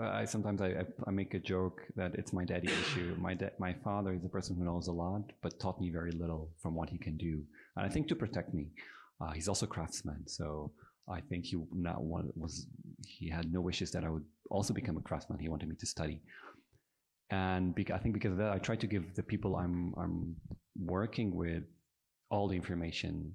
I 0.00 0.24
sometimes 0.24 0.62
I, 0.62 0.84
I 1.06 1.10
make 1.10 1.34
a 1.34 1.38
joke 1.38 1.82
that 1.96 2.14
it's 2.14 2.32
my 2.32 2.44
daddy 2.44 2.68
issue. 2.68 3.14
My 3.18 3.34
da- 3.34 3.56
my 3.58 3.74
father 3.84 4.14
is 4.14 4.24
a 4.24 4.28
person 4.28 4.56
who 4.56 4.64
knows 4.64 4.88
a 4.88 4.92
lot, 4.92 5.32
but 5.42 5.60
taught 5.60 5.80
me 5.80 5.90
very 5.90 6.12
little 6.12 6.50
from 6.62 6.74
what 6.74 6.88
he 6.88 6.98
can 6.98 7.16
do. 7.16 7.42
And 7.76 7.84
I 7.84 7.90
think 7.90 8.08
to 8.08 8.16
protect 8.16 8.54
me, 8.54 8.68
uh, 9.20 9.32
he's 9.32 9.48
also 9.48 9.66
a 9.66 9.68
craftsman. 9.68 10.26
So 10.26 10.72
I 11.08 11.20
think 11.20 11.44
he 11.44 11.56
not 11.72 12.02
was 12.02 12.66
he 13.06 13.28
had 13.28 13.52
no 13.52 13.60
wishes 13.60 13.90
that 13.92 14.04
I 14.04 14.08
would 14.08 14.24
also 14.50 14.72
become 14.72 14.96
a 14.96 15.02
craftsman. 15.02 15.38
He 15.38 15.48
wanted 15.50 15.68
me 15.68 15.76
to 15.76 15.86
study, 15.86 16.22
and 17.30 17.74
I 17.92 17.98
think 17.98 18.14
because 18.14 18.32
of 18.32 18.38
that, 18.38 18.52
I 18.52 18.58
try 18.58 18.76
to 18.76 18.86
give 18.86 19.14
the 19.14 19.22
people 19.22 19.56
I'm 19.56 19.94
I'm 19.98 20.36
working 20.78 21.34
with 21.34 21.64
all 22.30 22.48
the 22.48 22.56
information 22.56 23.34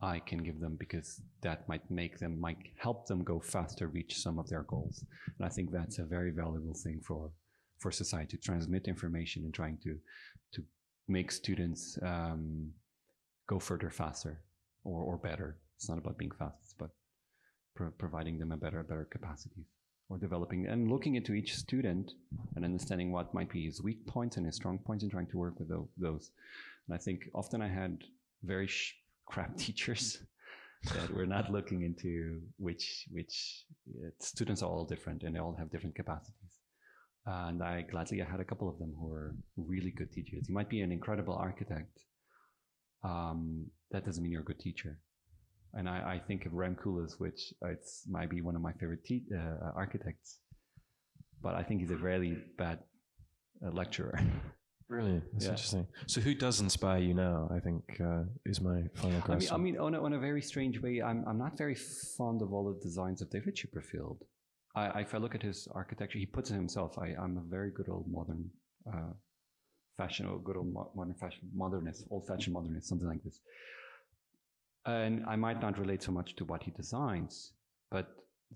I 0.00 0.18
can 0.18 0.42
give 0.42 0.60
them 0.60 0.76
because 0.78 1.22
that 1.40 1.68
might 1.68 1.90
make 1.90 2.18
them, 2.18 2.38
might 2.38 2.58
help 2.76 3.06
them 3.06 3.24
go 3.24 3.40
faster, 3.40 3.88
reach 3.88 4.18
some 4.18 4.38
of 4.38 4.48
their 4.48 4.62
goals. 4.64 5.04
And 5.38 5.46
I 5.46 5.48
think 5.48 5.70
that's 5.70 5.98
a 5.98 6.04
very 6.04 6.30
valuable 6.30 6.74
thing 6.74 7.00
for, 7.06 7.30
for 7.78 7.90
society 7.90 8.36
to 8.36 8.42
transmit 8.42 8.88
information 8.88 9.44
and 9.44 9.54
trying 9.54 9.78
to, 9.84 9.96
to 10.52 10.64
make 11.08 11.32
students 11.32 11.98
um, 12.02 12.70
go 13.46 13.58
further 13.58 13.90
faster 13.90 14.42
or, 14.84 15.02
or 15.02 15.16
better. 15.16 15.56
It's 15.76 15.88
not 15.88 15.98
about 15.98 16.18
being 16.18 16.32
fast, 16.32 16.56
it's 16.62 16.74
about 16.74 16.90
pro- 17.74 17.90
providing 17.90 18.38
them 18.38 18.52
a 18.52 18.56
better, 18.56 18.82
better 18.82 19.08
capacity 19.10 19.64
or 20.08 20.18
developing 20.18 20.66
and 20.66 20.90
looking 20.90 21.16
into 21.16 21.32
each 21.32 21.54
student 21.54 22.12
and 22.54 22.64
understanding 22.64 23.12
what 23.12 23.34
might 23.34 23.50
be 23.50 23.64
his 23.64 23.82
weak 23.82 24.06
points 24.06 24.36
and 24.36 24.46
his 24.46 24.56
strong 24.56 24.78
points 24.78 25.02
and 25.02 25.10
trying 25.10 25.26
to 25.26 25.38
work 25.38 25.58
with 25.58 25.68
those. 25.96 26.30
And 26.86 26.94
I 26.94 26.98
think 26.98 27.22
often 27.34 27.60
I 27.62 27.68
had 27.68 28.04
very 28.44 28.66
sh- 28.66 28.94
crap 29.26 29.56
teachers 29.66 30.18
that 30.94 31.12
we're 31.14 31.26
not 31.26 31.50
looking 31.50 31.82
into 31.82 32.40
which 32.58 33.06
which 33.10 33.64
uh, 33.88 34.10
students 34.20 34.62
are 34.62 34.70
all 34.70 34.84
different 34.84 35.22
and 35.22 35.34
they 35.34 35.40
all 35.40 35.56
have 35.58 35.70
different 35.70 35.94
capacities. 35.94 36.52
And 37.26 37.62
I 37.62 37.82
gladly 37.82 38.22
I 38.22 38.30
had 38.30 38.40
a 38.40 38.44
couple 38.44 38.68
of 38.68 38.78
them 38.78 38.94
who 38.98 39.08
were 39.08 39.34
really 39.56 39.90
good 39.90 40.12
teachers. 40.12 40.48
You 40.48 40.54
might 40.54 40.68
be 40.68 40.80
an 40.80 40.92
incredible 40.92 41.34
architect. 41.34 42.04
Um, 43.02 43.66
that 43.90 44.04
doesn't 44.04 44.22
mean 44.22 44.32
you're 44.32 44.42
a 44.42 44.44
good 44.44 44.60
teacher. 44.60 44.98
And 45.74 45.88
I, 45.88 46.14
I 46.14 46.22
think 46.26 46.46
of 46.46 46.54
Rem 46.54 46.76
Koolhaas, 46.76 47.18
which 47.18 47.52
it's 47.62 48.04
might 48.08 48.30
be 48.30 48.40
one 48.40 48.56
of 48.56 48.62
my 48.62 48.72
favorite 48.72 49.04
te- 49.04 49.26
uh, 49.34 49.72
architects, 49.74 50.38
but 51.42 51.54
I 51.54 51.62
think 51.62 51.80
he's 51.80 51.90
a 51.90 51.96
really 51.96 52.38
bad 52.56 52.78
uh, 53.64 53.70
lecturer. 53.70 54.18
Really, 54.88 55.20
that's 55.32 55.44
yeah. 55.44 55.50
interesting. 55.50 55.86
So, 56.06 56.20
who 56.20 56.34
does 56.34 56.60
inspire 56.60 57.00
you 57.00 57.14
now? 57.14 57.48
I 57.52 57.58
think 57.58 57.82
uh, 58.00 58.22
is 58.44 58.60
my 58.60 58.84
final 58.94 59.20
question. 59.20 59.52
I 59.52 59.58
mean, 59.58 59.74
I 59.74 59.78
mean, 59.78 59.80
on 59.80 59.94
a, 59.94 60.02
on 60.02 60.12
a 60.12 60.18
very 60.18 60.40
strange 60.40 60.80
way, 60.80 61.02
I'm 61.02 61.24
I'm 61.26 61.38
not 61.38 61.58
very 61.58 61.74
fond 61.74 62.40
of 62.40 62.52
all 62.52 62.72
the 62.72 62.80
designs 62.80 63.20
of 63.20 63.28
David 63.30 63.56
Chipperfield. 63.56 64.18
I, 64.76 65.00
if 65.00 65.14
I 65.14 65.18
look 65.18 65.34
at 65.34 65.42
his 65.42 65.66
architecture, 65.74 66.18
he 66.18 66.26
puts 66.26 66.50
it 66.50 66.54
himself. 66.54 66.98
I, 66.98 67.14
I'm 67.20 67.36
a 67.38 67.40
very 67.40 67.70
good 67.70 67.88
old 67.88 68.06
modern 68.08 68.48
uh, 68.86 69.12
fashion, 69.96 70.26
or 70.26 70.38
good 70.38 70.56
old 70.56 70.72
modern 70.94 71.14
fashion 71.14 71.48
modernist, 71.52 72.04
old 72.10 72.28
fashioned 72.28 72.54
modernist, 72.54 72.88
something 72.88 73.08
like 73.08 73.24
this. 73.24 73.40
And 74.84 75.24
I 75.26 75.34
might 75.34 75.60
not 75.60 75.78
relate 75.80 76.02
so 76.02 76.12
much 76.12 76.36
to 76.36 76.44
what 76.44 76.62
he 76.62 76.70
designs, 76.70 77.52
but 77.90 78.06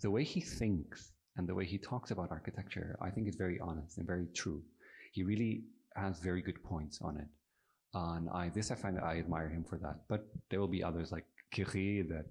the 0.01 0.11
way 0.11 0.23
he 0.23 0.41
thinks 0.41 1.11
and 1.37 1.49
the 1.49 1.55
way 1.55 1.65
he 1.65 1.79
talks 1.79 2.13
about 2.13 2.31
architecture, 2.31 2.97
I 3.01 3.11
think 3.11 3.27
is 3.27 3.35
very 3.35 3.59
honest 3.59 3.99
and 3.99 4.07
very 4.07 4.27
true. 4.35 4.63
He 5.13 5.25
really 5.25 5.65
has 5.97 6.21
very 6.21 6.43
good 6.43 6.63
points 6.63 7.01
on 7.03 7.17
it. 7.17 7.29
And 7.95 8.29
I 8.31 8.51
this 8.51 8.71
I 8.71 8.75
find 8.77 8.99
I 8.99 9.19
admire 9.19 9.49
him 9.49 9.65
for 9.65 9.79
that. 9.79 10.01
But 10.09 10.27
there 10.49 10.61
will 10.61 10.69
be 10.69 10.83
others 10.83 11.11
like 11.13 11.25
Kéré 11.55 12.09
that 12.09 12.27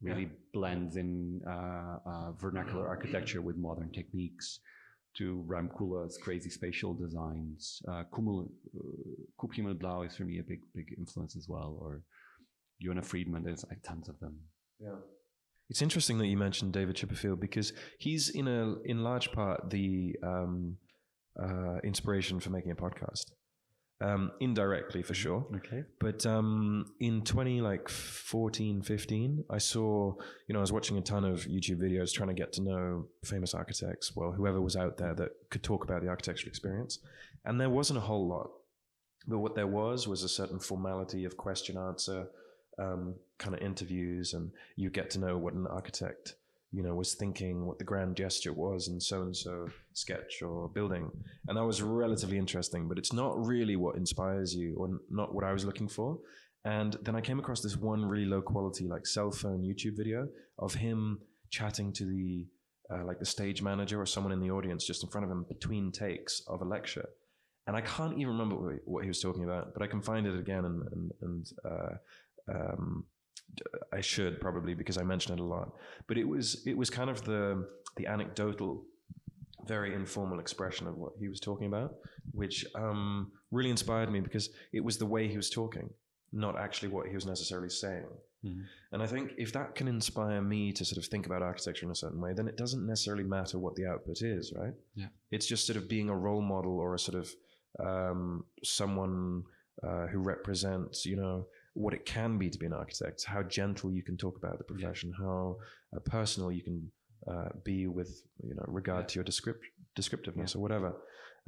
really 0.00 0.22
yeah. 0.22 0.28
blends 0.52 0.96
in 0.96 1.40
uh, 1.48 1.96
uh, 2.06 2.32
vernacular 2.32 2.86
architecture 2.86 3.40
with 3.40 3.56
modern 3.56 3.90
techniques. 3.90 4.60
To 5.18 5.44
Rem 5.46 5.68
Koolhaas's 5.78 6.16
crazy 6.16 6.48
spatial 6.48 6.94
designs. 6.94 7.82
Uh, 7.86 8.04
Himmel, 8.16 8.50
uh, 8.74 9.74
Blau 9.74 10.02
is 10.04 10.16
for 10.16 10.24
me 10.24 10.38
a 10.38 10.42
big, 10.42 10.60
big 10.74 10.94
influence 10.96 11.36
as 11.36 11.46
well. 11.50 11.76
Or 11.78 12.00
Yona 12.82 13.04
Friedman, 13.04 13.42
there's 13.42 13.62
like 13.68 13.82
tons 13.82 14.08
of 14.08 14.18
them. 14.20 14.38
Yeah. 14.80 14.96
It's 15.68 15.82
interesting 15.82 16.18
that 16.18 16.26
you 16.26 16.36
mentioned 16.36 16.72
David 16.72 16.96
Chipperfield 16.96 17.40
because 17.40 17.72
he's 17.98 18.30
in 18.30 18.48
a 18.48 18.74
in 18.84 19.02
large 19.02 19.32
part 19.32 19.70
the 19.70 20.16
um, 20.22 20.76
uh, 21.40 21.78
inspiration 21.84 22.40
for 22.40 22.50
making 22.50 22.72
a 22.72 22.76
podcast. 22.76 23.32
Um, 24.02 24.32
indirectly 24.40 25.02
for 25.02 25.14
sure. 25.14 25.46
Okay. 25.56 25.84
But 26.00 26.26
um, 26.26 26.92
in 26.98 27.22
20 27.22 27.60
like 27.60 27.88
14, 27.88 28.82
15, 28.82 29.44
I 29.48 29.58
saw, 29.58 30.14
you 30.48 30.52
know, 30.52 30.58
I 30.58 30.60
was 30.60 30.72
watching 30.72 30.98
a 30.98 31.00
ton 31.00 31.24
of 31.24 31.44
YouTube 31.44 31.78
videos 31.78 32.12
trying 32.12 32.28
to 32.28 32.34
get 32.34 32.52
to 32.54 32.62
know 32.62 33.06
famous 33.24 33.54
architects, 33.54 34.16
well, 34.16 34.32
whoever 34.32 34.60
was 34.60 34.74
out 34.74 34.98
there 34.98 35.14
that 35.14 35.30
could 35.50 35.62
talk 35.62 35.84
about 35.84 36.02
the 36.02 36.08
architectural 36.08 36.48
experience. 36.48 36.98
And 37.44 37.60
there 37.60 37.70
wasn't 37.70 37.98
a 37.98 38.02
whole 38.02 38.26
lot. 38.26 38.50
But 39.28 39.38
what 39.38 39.54
there 39.54 39.68
was 39.68 40.08
was 40.08 40.24
a 40.24 40.28
certain 40.28 40.58
formality 40.58 41.24
of 41.24 41.36
question 41.36 41.76
answer, 41.78 42.26
um, 42.80 43.14
kind 43.38 43.54
of 43.54 43.62
interviews, 43.62 44.34
and 44.34 44.50
you 44.74 44.90
get 44.90 45.10
to 45.10 45.20
know 45.20 45.38
what 45.38 45.54
an 45.54 45.68
architect 45.68 46.34
you 46.72 46.82
know, 46.82 46.94
was 46.94 47.14
thinking 47.14 47.66
what 47.66 47.78
the 47.78 47.84
grand 47.84 48.16
gesture 48.16 48.52
was 48.52 48.88
in 48.88 48.98
so 48.98 49.22
and 49.22 49.36
so 49.36 49.68
sketch 49.92 50.40
or 50.42 50.68
building. 50.68 51.10
And 51.46 51.58
that 51.58 51.64
was 51.64 51.82
relatively 51.82 52.38
interesting, 52.38 52.88
but 52.88 52.96
it's 52.96 53.12
not 53.12 53.46
really 53.46 53.76
what 53.76 53.96
inspires 53.96 54.54
you 54.54 54.74
or 54.78 54.88
not 55.10 55.34
what 55.34 55.44
I 55.44 55.52
was 55.52 55.66
looking 55.66 55.88
for. 55.88 56.18
And 56.64 56.96
then 57.02 57.14
I 57.14 57.20
came 57.20 57.38
across 57.38 57.60
this 57.60 57.76
one 57.76 58.04
really 58.04 58.24
low 58.24 58.40
quality, 58.40 58.88
like 58.88 59.06
cell 59.06 59.30
phone 59.30 59.62
YouTube 59.62 59.96
video 59.96 60.28
of 60.58 60.72
him 60.72 61.18
chatting 61.50 61.92
to 61.92 62.06
the, 62.06 62.46
uh, 62.90 63.04
like 63.04 63.18
the 63.18 63.26
stage 63.26 63.60
manager 63.60 64.00
or 64.00 64.06
someone 64.06 64.32
in 64.32 64.40
the 64.40 64.50
audience 64.50 64.86
just 64.86 65.02
in 65.02 65.10
front 65.10 65.26
of 65.26 65.30
him 65.30 65.44
between 65.48 65.92
takes 65.92 66.42
of 66.46 66.62
a 66.62 66.64
lecture. 66.64 67.08
And 67.66 67.76
I 67.76 67.82
can't 67.82 68.14
even 68.18 68.28
remember 68.28 68.80
what 68.86 69.02
he 69.02 69.08
was 69.08 69.20
talking 69.20 69.44
about, 69.44 69.74
but 69.74 69.82
I 69.82 69.86
can 69.86 70.00
find 70.00 70.26
it 70.26 70.38
again 70.38 70.64
and, 70.64 70.82
and, 70.92 71.12
and 71.20 71.46
uh, 71.64 71.94
um, 72.54 73.04
I 73.92 74.00
should 74.00 74.40
probably 74.40 74.74
because 74.74 74.98
I 74.98 75.02
mention 75.02 75.34
it 75.34 75.40
a 75.40 75.44
lot. 75.44 75.72
But 76.06 76.18
it 76.18 76.24
was 76.24 76.62
it 76.66 76.76
was 76.76 76.90
kind 76.90 77.10
of 77.10 77.24
the 77.24 77.66
the 77.96 78.06
anecdotal, 78.06 78.84
very 79.66 79.94
informal 79.94 80.38
expression 80.40 80.86
of 80.86 80.96
what 80.96 81.12
he 81.18 81.28
was 81.28 81.40
talking 81.40 81.66
about, 81.66 81.94
which 82.32 82.64
um, 82.74 83.32
really 83.50 83.70
inspired 83.70 84.10
me 84.10 84.20
because 84.20 84.50
it 84.72 84.82
was 84.82 84.96
the 84.98 85.06
way 85.06 85.28
he 85.28 85.36
was 85.36 85.50
talking, 85.50 85.90
not 86.32 86.58
actually 86.58 86.88
what 86.88 87.06
he 87.06 87.14
was 87.14 87.26
necessarily 87.26 87.68
saying. 87.68 88.08
Mm-hmm. 88.44 88.62
And 88.92 89.02
I 89.02 89.06
think 89.06 89.32
if 89.38 89.52
that 89.52 89.74
can 89.74 89.86
inspire 89.86 90.42
me 90.42 90.72
to 90.72 90.84
sort 90.84 90.98
of 90.98 91.08
think 91.08 91.26
about 91.26 91.42
architecture 91.42 91.86
in 91.86 91.92
a 91.92 91.94
certain 91.94 92.20
way, 92.20 92.32
then 92.32 92.48
it 92.48 92.56
doesn't 92.56 92.86
necessarily 92.86 93.24
matter 93.24 93.58
what 93.58 93.76
the 93.76 93.86
output 93.86 94.22
is, 94.22 94.52
right? 94.56 94.74
Yeah. 94.94 95.06
It's 95.30 95.46
just 95.46 95.66
sort 95.66 95.76
of 95.76 95.88
being 95.88 96.08
a 96.08 96.16
role 96.16 96.42
model 96.42 96.80
or 96.80 96.94
a 96.94 96.98
sort 96.98 97.22
of 97.22 97.32
um, 97.78 98.44
someone 98.64 99.44
uh, 99.86 100.06
who 100.08 100.18
represents, 100.18 101.06
you 101.06 101.16
know, 101.16 101.46
what 101.74 101.94
it 101.94 102.04
can 102.04 102.38
be 102.38 102.50
to 102.50 102.58
be 102.58 102.66
an 102.66 102.72
architect, 102.72 103.24
how 103.24 103.42
gentle 103.42 103.90
you 103.90 104.02
can 104.02 104.16
talk 104.16 104.36
about 104.36 104.58
the 104.58 104.64
profession, 104.64 105.12
yeah. 105.18 105.24
how 105.24 105.56
uh, 105.96 106.00
personal 106.00 106.52
you 106.52 106.62
can 106.62 106.90
uh, 107.30 107.48
be 107.64 107.86
with 107.86 108.22
you 108.42 108.54
know 108.54 108.64
regard 108.66 109.04
yeah. 109.04 109.06
to 109.06 109.14
your 109.16 109.24
descript- 109.24 109.64
descriptiveness 109.94 110.54
yeah. 110.54 110.58
or 110.58 110.62
whatever. 110.62 110.94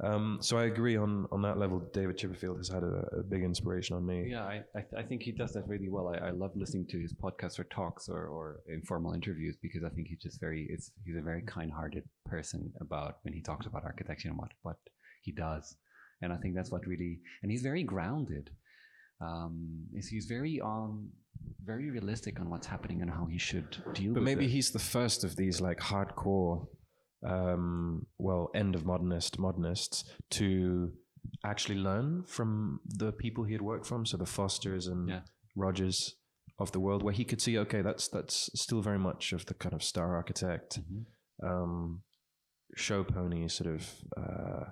Um, 0.03 0.39
so 0.41 0.57
I 0.57 0.65
agree 0.65 0.97
on 0.97 1.25
on 1.31 1.41
that 1.43 1.57
level. 1.57 1.79
David 1.93 2.17
Chipperfield 2.17 2.57
has 2.57 2.67
had 2.67 2.83
a, 2.83 3.07
a 3.19 3.23
big 3.23 3.43
inspiration 3.43 3.95
on 3.95 4.05
me. 4.05 4.27
Yeah, 4.29 4.43
I, 4.43 4.61
I, 4.75 4.81
th- 4.81 4.93
I 4.97 5.03
think 5.03 5.21
he 5.21 5.31
does 5.31 5.53
that 5.53 5.67
really 5.67 5.87
well. 5.87 6.09
I, 6.13 6.27
I 6.27 6.29
love 6.31 6.51
listening 6.55 6.87
to 6.87 6.99
his 6.99 7.13
podcasts 7.13 7.59
or 7.59 7.63
talks 7.65 8.09
or, 8.09 8.27
or 8.27 8.59
informal 8.67 9.13
interviews 9.13 9.55
because 9.61 9.83
I 9.85 9.89
think 9.89 10.07
he's 10.09 10.19
just 10.19 10.39
very 10.41 10.67
it's 10.69 10.91
he's 11.05 11.15
a 11.15 11.21
very 11.21 11.43
kind 11.43 11.71
hearted 11.71 12.03
person 12.25 12.73
about 12.81 13.19
when 13.23 13.33
he 13.33 13.41
talks 13.41 13.67
about 13.67 13.85
architecture 13.85 14.27
and 14.29 14.37
what 14.37 14.51
what 14.63 14.77
he 15.21 15.31
does, 15.31 15.77
and 16.21 16.33
I 16.33 16.37
think 16.37 16.55
that's 16.55 16.71
what 16.71 16.85
really 16.85 17.19
and 17.41 17.49
he's 17.49 17.61
very 17.61 17.83
grounded. 17.83 18.49
Um, 19.21 19.85
is 19.93 20.07
he's 20.07 20.25
very 20.25 20.59
on 20.61 21.09
very 21.63 21.89
realistic 21.89 22.39
on 22.39 22.49
what's 22.49 22.67
happening 22.67 23.01
and 23.01 23.09
how 23.09 23.25
he 23.25 23.37
should 23.37 23.77
deal. 23.93 24.13
But 24.13 24.23
maybe 24.23 24.45
it. 24.45 24.51
he's 24.51 24.71
the 24.71 24.79
first 24.79 25.23
of 25.23 25.35
these 25.35 25.61
like 25.61 25.79
hardcore 25.79 26.67
um, 27.25 28.05
well, 28.17 28.49
end 28.53 28.75
of 28.75 28.85
modernist 28.85 29.39
modernists 29.39 30.03
to 30.31 30.91
actually 31.43 31.77
learn 31.77 32.23
from 32.23 32.79
the 32.85 33.11
people 33.11 33.43
he 33.43 33.53
had 33.53 33.61
worked 33.61 33.85
from, 33.85 34.05
so 34.05 34.17
the 34.17 34.25
Fosters 34.25 34.87
and 34.87 35.09
yeah. 35.09 35.19
Rogers 35.55 36.15
of 36.59 36.71
the 36.71 36.79
world, 36.79 37.03
where 37.03 37.13
he 37.13 37.25
could 37.25 37.41
see, 37.41 37.57
okay, 37.57 37.81
that's 37.81 38.07
that's 38.07 38.49
still 38.55 38.81
very 38.81 38.99
much 38.99 39.33
of 39.33 39.45
the 39.47 39.53
kind 39.53 39.73
of 39.73 39.83
star 39.83 40.15
architect, 40.15 40.79
mm-hmm. 40.79 41.47
um, 41.47 42.01
show 42.75 43.03
pony 43.03 43.47
sort 43.47 43.73
of 43.73 43.89
uh, 44.17 44.65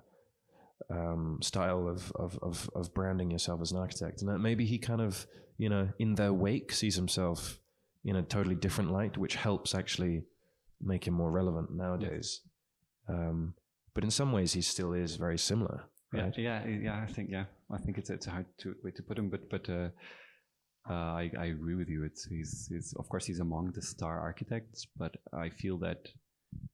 um, 0.89 1.39
style 1.41 1.87
of, 1.87 2.11
of, 2.15 2.37
of 2.41 2.69
of 2.75 2.93
branding 2.93 3.31
yourself 3.31 3.61
as 3.61 3.71
an 3.71 3.77
architect, 3.77 4.21
and 4.21 4.29
that 4.29 4.39
maybe 4.39 4.65
he 4.65 4.77
kind 4.77 5.01
of 5.01 5.25
you 5.57 5.69
know 5.69 5.89
in 5.99 6.15
their 6.15 6.33
wake 6.33 6.71
sees 6.71 6.95
himself 6.95 7.59
in 8.03 8.15
a 8.15 8.23
totally 8.23 8.55
different 8.55 8.91
light, 8.91 9.17
which 9.17 9.35
helps 9.35 9.73
actually 9.73 10.23
make 10.81 11.07
him 11.07 11.13
more 11.13 11.31
relevant 11.31 11.73
nowadays. 11.73 12.41
Um, 13.07 13.53
but 13.93 14.03
in 14.03 14.11
some 14.11 14.31
ways, 14.31 14.53
he 14.53 14.61
still 14.61 14.93
is 14.93 15.15
very 15.15 15.37
similar. 15.37 15.83
Right? 16.11 16.33
Yeah, 16.37 16.65
yeah, 16.65 16.77
yeah. 16.81 17.05
I 17.07 17.11
think 17.11 17.29
yeah, 17.31 17.45
I 17.71 17.77
think 17.77 17.97
it's 17.97 18.09
it's 18.09 18.27
a 18.27 18.31
hard 18.31 18.45
to, 18.59 18.75
way 18.83 18.91
to 18.91 19.03
put 19.03 19.17
him, 19.17 19.29
but 19.29 19.49
but 19.49 19.69
uh, 19.69 19.89
uh, 20.89 20.93
I 20.93 21.31
I 21.37 21.45
agree 21.45 21.75
with 21.75 21.89
you. 21.89 22.03
It's 22.03 22.25
he's, 22.25 22.67
he's 22.71 22.93
of 22.99 23.07
course 23.09 23.25
he's 23.25 23.39
among 23.39 23.71
the 23.71 23.81
star 23.81 24.19
architects, 24.19 24.85
but 24.97 25.15
I 25.33 25.49
feel 25.49 25.77
that 25.79 26.09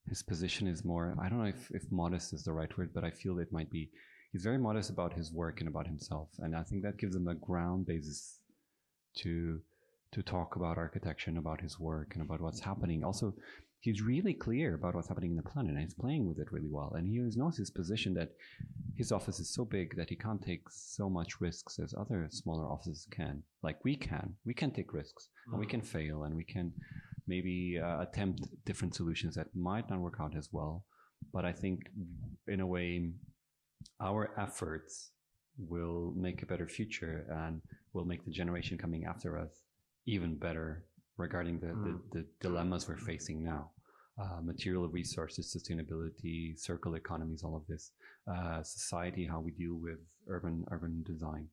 his 0.10 0.24
position 0.24 0.68
is 0.68 0.84
more. 0.84 1.16
I 1.22 1.30
don't 1.30 1.40
know 1.40 1.46
if 1.46 1.72
if 1.72 1.92
modest 1.92 2.34
is 2.34 2.44
the 2.44 2.54
right 2.54 2.76
word, 2.78 2.92
but 2.94 3.04
I 3.04 3.12
feel 3.12 3.40
it 3.40 3.52
might 3.52 3.70
be. 3.70 3.90
He's 4.32 4.44
very 4.44 4.58
modest 4.58 4.90
about 4.90 5.14
his 5.14 5.32
work 5.32 5.60
and 5.60 5.70
about 5.70 5.88
himself, 5.88 6.30
and 6.40 6.56
I 6.56 6.64
think 6.64 6.84
that 6.84 6.98
gives 6.98 7.16
him 7.16 7.28
a 7.28 7.36
ground 7.36 7.86
basis 7.86 8.40
to 9.18 9.62
to 10.12 10.24
talk 10.24 10.56
about 10.56 10.78
architecture 10.78 11.30
and 11.30 11.38
about 11.38 11.62
his 11.62 11.80
work 11.80 12.12
and 12.14 12.24
about 12.24 12.42
what's 12.42 12.60
happening. 12.60 13.04
Also, 13.04 13.34
he's 13.82 14.02
really 14.02 14.34
clear 14.34 14.76
about 14.76 14.96
what's 14.96 15.08
happening 15.08 15.32
in 15.32 15.38
the 15.38 15.44
planet 15.44 15.72
and 15.72 15.82
he's 15.82 15.94
playing 15.94 16.28
with 16.28 16.40
it 16.40 16.52
really 16.52 16.68
well. 16.70 16.94
And 16.96 17.08
he 17.08 17.18
knows 17.38 17.58
his 17.58 17.70
position 17.70 18.14
that 18.16 18.32
his 18.96 19.12
office 19.12 19.40
is 19.40 19.54
so 19.54 19.66
big 19.66 19.96
that 19.96 20.10
he 20.10 20.16
can't 20.16 20.42
take 20.42 20.64
so 20.70 21.10
much 21.10 21.40
risks 21.40 21.80
as 21.80 21.94
other 21.98 22.28
smaller 22.32 22.66
offices 22.66 23.08
can. 23.12 23.44
Like 23.62 23.84
we 23.86 23.96
can. 23.96 24.36
We 24.46 24.54
can 24.54 24.72
take 24.72 24.94
risks 24.94 25.28
mm-hmm. 25.28 25.54
and 25.54 25.60
we 25.60 25.68
can 25.68 25.82
fail 25.82 26.24
and 26.24 26.36
we 26.36 26.44
can 26.44 26.74
maybe 27.30 27.80
uh, 27.82 28.02
attempt 28.02 28.42
different 28.66 28.96
solutions 28.96 29.36
that 29.36 29.48
might 29.56 29.90
not 29.90 30.00
work 30.00 30.18
out 30.20 30.36
as 30.36 30.50
well. 30.52 30.84
But 31.32 31.46
I 31.46 31.54
think 31.54 31.80
in 32.48 32.60
a 32.60 32.68
way, 32.68 33.12
our 34.02 34.32
efforts 34.38 35.12
will 35.58 36.14
make 36.16 36.42
a 36.42 36.46
better 36.46 36.68
future 36.68 37.26
and 37.30 37.62
will 37.94 38.06
make 38.06 38.26
the 38.26 38.32
generation 38.32 38.78
coming 38.78 39.06
after 39.06 39.38
us 39.38 39.52
even 40.06 40.36
better 40.36 40.86
regarding 41.18 41.60
the, 41.60 41.68
mm. 41.68 41.84
the, 41.84 42.20
the, 42.20 42.26
dilemmas 42.40 42.88
we're 42.88 42.98
facing 42.98 43.44
now. 43.44 43.72
Uh, 44.22 44.42
material 44.42 44.88
resources, 44.90 45.56
sustainability, 45.56 46.58
circular 46.60 46.98
economies, 46.98 47.42
all 47.44 47.56
of 47.56 47.66
this, 47.68 47.92
uh, 48.28 48.62
society, 48.64 49.26
how 49.26 49.40
we 49.40 49.52
deal 49.52 49.76
with 49.76 50.00
urban 50.28 50.66
urban 50.72 51.04
design. 51.04 51.48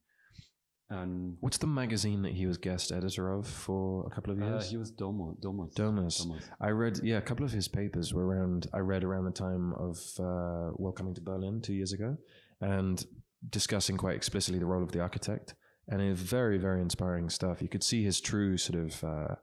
And 0.88 1.36
what's 1.40 1.58
the 1.58 1.66
magazine 1.66 2.22
that 2.22 2.32
he 2.32 2.46
was 2.46 2.58
guest 2.58 2.92
editor 2.92 3.32
of 3.32 3.46
for 3.46 4.06
a 4.06 4.10
couple 4.10 4.32
of 4.32 4.40
uh, 4.40 4.46
years? 4.46 4.64
Uh, 4.64 4.68
he 4.68 4.76
was 4.76 4.90
Domo, 4.90 5.36
Domus. 5.40 5.74
Domus. 5.74 6.18
Domus. 6.18 6.44
I 6.60 6.68
read, 6.68 7.00
yeah, 7.02 7.16
a 7.16 7.22
couple 7.22 7.44
of 7.44 7.52
his 7.52 7.66
papers 7.66 8.14
were 8.14 8.24
around. 8.24 8.68
I 8.72 8.78
read 8.78 9.02
around 9.02 9.24
the 9.24 9.32
time 9.32 9.72
of 9.74 9.98
uh, 10.20 10.72
Welcoming 10.76 11.14
to 11.14 11.20
Berlin 11.20 11.60
two 11.60 11.74
years 11.74 11.92
ago, 11.92 12.16
and 12.60 13.04
discussing 13.50 13.96
quite 13.96 14.16
explicitly 14.16 14.58
the 14.58 14.66
role 14.66 14.82
of 14.82 14.92
the 14.92 15.00
architect 15.00 15.54
and 15.88 16.02
it's 16.02 16.20
very 16.20 16.58
very 16.58 16.80
inspiring 16.80 17.28
stuff 17.28 17.62
you 17.62 17.68
could 17.68 17.82
see 17.82 18.02
his 18.02 18.20
true 18.20 18.56
sort 18.56 18.84
of 18.84 19.04
uh, 19.04 19.34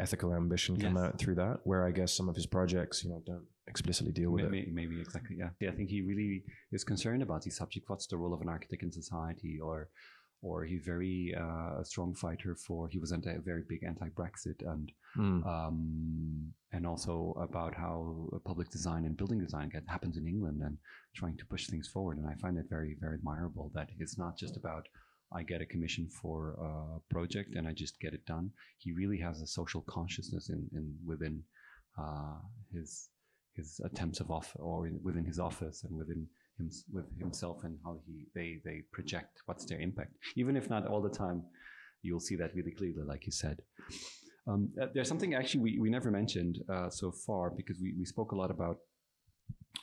ethical 0.00 0.34
ambition 0.34 0.76
come 0.76 0.96
yes. 0.96 1.04
out 1.04 1.18
through 1.18 1.34
that 1.34 1.58
where 1.64 1.86
i 1.86 1.90
guess 1.90 2.12
some 2.12 2.28
of 2.28 2.36
his 2.36 2.46
projects 2.46 3.02
you 3.04 3.10
know 3.10 3.22
don't 3.26 3.44
explicitly 3.68 4.12
deal 4.12 4.30
with 4.30 4.44
maybe, 4.44 4.60
it 4.60 4.72
maybe 4.72 5.00
exactly 5.00 5.36
yeah. 5.38 5.48
yeah 5.60 5.70
i 5.70 5.72
think 5.72 5.88
he 5.88 6.02
really 6.02 6.42
is 6.72 6.84
concerned 6.84 7.22
about 7.22 7.42
the 7.42 7.50
subject. 7.50 7.88
what's 7.88 8.06
the 8.06 8.16
role 8.16 8.32
of 8.32 8.40
an 8.40 8.48
architect 8.48 8.82
in 8.82 8.92
society 8.92 9.58
or 9.60 9.88
or 10.42 10.64
he's 10.64 10.82
very 10.84 11.34
uh, 11.36 11.80
a 11.80 11.84
strong 11.84 12.14
fighter 12.14 12.54
for 12.54 12.88
he 12.88 12.98
was 12.98 13.12
anti, 13.12 13.30
a 13.30 13.38
very 13.40 13.62
big 13.68 13.82
anti-brexit 13.84 14.60
and 14.66 14.92
mm. 15.16 15.46
um, 15.46 16.52
and 16.72 16.86
also 16.86 17.34
about 17.40 17.74
how 17.74 18.28
public 18.44 18.70
design 18.70 19.04
and 19.04 19.16
building 19.16 19.38
design 19.38 19.68
get, 19.68 19.82
happens 19.88 20.16
in 20.16 20.26
england 20.26 20.60
and 20.62 20.78
trying 21.14 21.36
to 21.36 21.46
push 21.46 21.66
things 21.66 21.88
forward 21.88 22.18
and 22.18 22.26
i 22.28 22.34
find 22.34 22.58
it 22.58 22.66
very 22.68 22.96
very 23.00 23.14
admirable 23.16 23.70
that 23.74 23.88
it's 23.98 24.18
not 24.18 24.36
just 24.36 24.56
about 24.56 24.86
I 25.32 25.42
get 25.42 25.60
a 25.60 25.66
commission 25.66 26.08
for 26.08 26.52
a 26.52 27.12
project 27.12 27.56
and 27.56 27.66
I 27.66 27.72
just 27.72 27.98
get 28.00 28.14
it 28.14 28.24
done. 28.26 28.52
He 28.78 28.92
really 28.92 29.18
has 29.18 29.40
a 29.40 29.46
social 29.46 29.82
consciousness 29.82 30.50
in, 30.50 30.68
in 30.72 30.94
within 31.04 31.42
uh, 31.98 32.38
his 32.72 33.08
his 33.56 33.80
attempts 33.84 34.20
of 34.20 34.30
off 34.30 34.52
or 34.56 34.86
in, 34.86 35.00
within 35.02 35.24
his 35.24 35.38
office 35.38 35.84
and 35.84 35.96
within 35.96 36.26
him 36.58 36.70
with 36.92 37.06
himself 37.18 37.64
and 37.64 37.78
how 37.84 37.98
he 38.06 38.26
they 38.34 38.58
they 38.64 38.82
project 38.92 39.42
what's 39.46 39.64
their 39.66 39.80
impact. 39.80 40.12
Even 40.36 40.56
if 40.56 40.70
not 40.70 40.86
all 40.86 41.02
the 41.02 41.16
time, 41.24 41.42
you'll 42.02 42.20
see 42.20 42.36
that 42.36 42.54
really 42.54 42.72
clearly, 42.72 43.02
like 43.06 43.26
you 43.26 43.32
said. 43.32 43.60
Um, 44.48 44.70
uh, 44.80 44.86
there's 44.94 45.08
something 45.08 45.34
actually 45.34 45.60
we, 45.60 45.78
we 45.78 45.90
never 45.90 46.10
mentioned 46.10 46.58
uh, 46.72 46.88
so 46.88 47.10
far 47.10 47.50
because 47.50 47.78
we, 47.80 47.94
we 47.98 48.04
spoke 48.04 48.32
a 48.32 48.36
lot 48.36 48.50
about 48.50 48.78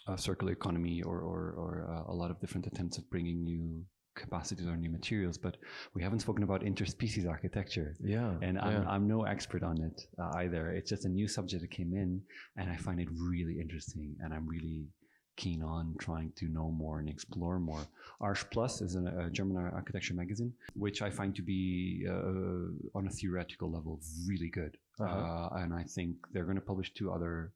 uh, 0.08 0.16
circular 0.16 0.54
economy 0.54 1.02
or, 1.02 1.20
or, 1.20 1.54
or 1.58 1.88
uh, 1.90 2.12
a 2.12 2.16
lot 2.16 2.32
of 2.32 2.40
different 2.40 2.68
attempts 2.68 2.98
at 2.98 3.10
bringing 3.10 3.44
new 3.44 3.84
capacities 4.16 4.68
or 4.68 4.76
new 4.78 4.90
materials, 4.90 5.38
but 5.38 5.58
we 5.94 6.04
haven't 6.04 6.20
spoken 6.20 6.44
about 6.44 6.62
interspecies 6.62 7.28
architecture. 7.28 7.96
Yeah. 8.04 8.34
And 8.42 8.60
I'm, 8.60 8.88
I'm 8.88 9.08
no 9.08 9.24
expert 9.24 9.64
on 9.64 9.82
it 9.82 10.08
uh, 10.20 10.32
either. 10.38 10.72
It's 10.72 10.90
just 10.90 11.06
a 11.06 11.10
new 11.10 11.28
subject 11.28 11.62
that 11.62 11.72
came 11.72 11.94
in, 11.94 12.22
and 12.58 12.70
I 12.70 12.78
find 12.78 13.00
it 13.00 13.10
really 13.12 13.60
interesting, 13.60 14.16
and 14.22 14.34
I'm 14.34 14.48
really 14.48 14.88
keen 15.36 15.64
on 15.64 15.96
trying 16.00 16.32
to 16.36 16.48
know 16.48 16.70
more 16.70 17.00
and 17.00 17.10
explore 17.10 17.60
more. 17.60 17.82
Arch 18.22 18.48
Plus 18.52 18.82
is 18.82 18.96
a, 18.96 19.26
a 19.26 19.30
German 19.32 19.58
architecture 19.58 20.14
magazine, 20.14 20.54
which 20.76 21.02
I 21.02 21.10
find 21.10 21.36
to 21.36 21.42
be 21.42 22.06
uh, 22.08 22.98
on 22.98 23.08
a 23.08 23.10
theoretical 23.10 23.72
level 23.72 24.00
really 24.28 24.50
good. 24.50 24.78
Uh-huh. 25.00 25.16
Uh, 25.16 25.50
and 25.62 25.74
I 25.74 25.84
think 25.84 26.18
they're 26.32 26.44
going 26.44 26.56
to 26.56 26.62
publish 26.62 26.94
two 26.94 27.12
other 27.12 27.52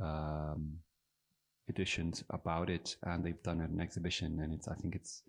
um, 0.00 0.74
editions 1.68 2.24
about 2.30 2.68
it, 2.68 2.96
and 3.04 3.24
they've 3.24 3.42
done 3.42 3.60
an 3.60 3.80
exhibition, 3.80 4.40
and 4.40 4.52
it's 4.52 4.68
I 4.68 4.74
think 4.74 4.94
it's 4.94 5.22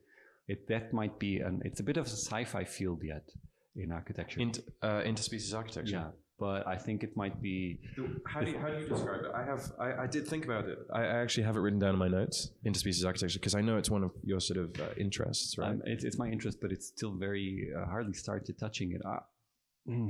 it 0.48 0.68
that 0.68 0.94
might 0.94 1.20
be 1.20 1.40
an 1.40 1.62
it's 1.66 1.80
a 1.80 1.84
bit 1.84 1.98
of 1.98 2.06
a 2.06 2.10
sci-fi 2.10 2.64
field 2.64 3.02
yet 3.04 3.30
in 3.76 3.92
architecture. 3.92 4.40
Inter, 4.40 4.62
uh, 4.82 5.02
interspecies 5.02 5.54
architecture. 5.54 5.96
Yeah, 5.96 6.08
but 6.40 6.68
I 6.68 6.78
think 6.78 7.04
it 7.04 7.16
might 7.16 7.42
be. 7.42 7.80
How 8.26 8.42
do 8.42 8.52
you, 8.52 8.60
how 8.60 8.70
do 8.70 8.80
you 8.80 8.88
describe 8.88 9.22
it? 9.26 9.32
I 9.34 9.44
have 9.44 9.72
I, 9.80 10.04
I 10.04 10.08
did 10.08 10.28
think 10.28 10.46
about 10.46 10.66
it. 10.66 10.80
I, 10.94 11.02
I 11.02 11.22
actually 11.24 11.44
have 11.44 11.56
it 11.56 11.60
written 11.60 11.80
down 11.80 11.94
in 11.94 12.00
my 12.00 12.08
notes. 12.08 12.52
Interspecies 12.66 13.06
architecture 13.06 13.40
because 13.40 13.56
I 13.56 13.62
know 13.62 13.78
it's 13.78 13.90
one 13.90 14.04
of 14.04 14.12
your 14.24 14.40
sort 14.40 14.60
of 14.60 14.80
uh, 14.80 14.94
interests, 14.98 15.58
right? 15.58 15.70
Um, 15.70 15.82
it's, 15.86 16.04
it's 16.04 16.18
my 16.18 16.28
interest, 16.28 16.60
but 16.62 16.72
it's 16.72 16.88
still 16.88 17.14
very 17.14 17.70
uh, 17.78 17.86
hardly 17.86 18.14
started 18.14 18.58
touching 18.58 18.92
it. 18.92 19.02
Uh, 19.06 19.20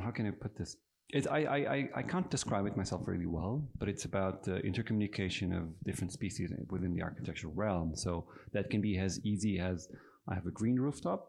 how 0.03 0.11
can 0.11 0.27
I 0.27 0.31
put 0.31 0.57
this? 0.57 0.77
It, 1.09 1.27
I, 1.29 1.39
I, 1.45 1.89
I 1.97 2.01
can't 2.01 2.29
describe 2.31 2.65
it 2.65 2.75
myself 2.75 3.03
really 3.05 3.27
well, 3.27 3.63
but 3.77 3.87
it's 3.87 4.05
about 4.05 4.43
the 4.43 4.55
intercommunication 4.61 5.55
of 5.55 5.67
different 5.83 6.11
species 6.11 6.51
within 6.69 6.95
the 6.95 7.03
architectural 7.03 7.53
realm. 7.53 7.95
So 7.95 8.25
that 8.53 8.71
can 8.71 8.81
be 8.81 8.97
as 8.97 9.19
easy 9.23 9.59
as 9.59 9.87
I 10.27 10.35
have 10.35 10.45
a 10.45 10.51
green 10.51 10.79
rooftop. 10.79 11.27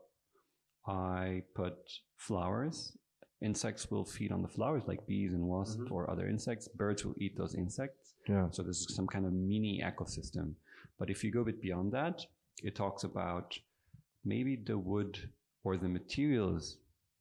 I 0.87 1.43
put 1.55 1.75
flowers. 2.17 2.97
Insects 3.43 3.91
will 3.91 4.05
feed 4.05 4.33
on 4.33 4.43
the 4.43 4.49
flowers, 4.49 4.85
like 4.87 5.07
bees 5.07 5.33
and 5.33 5.47
wasps 5.47 5.83
mm-hmm. 5.83 5.93
or 5.93 6.11
other 6.11 6.27
insects. 6.29 6.69
Birds 6.69 7.05
will 7.05 7.15
eat 7.19 7.37
those 7.37 7.55
insects. 7.55 8.15
Yeah. 8.29 8.49
So 8.51 8.63
there's 8.63 8.95
some 8.95 9.07
kind 9.07 9.27
of 9.27 9.33
mini 9.33 9.83
ecosystem. 9.85 10.55
But 10.99 11.11
if 11.11 11.23
you 11.23 11.31
go 11.31 11.41
a 11.41 11.45
bit 11.45 11.61
beyond 11.61 11.93
that, 11.93 12.25
it 12.63 12.75
talks 12.75 13.05
about 13.05 13.59
maybe 14.25 14.57
the 14.57 14.79
wood 14.79 15.31
or 15.65 15.77
the 15.77 15.89
materials 15.89 16.79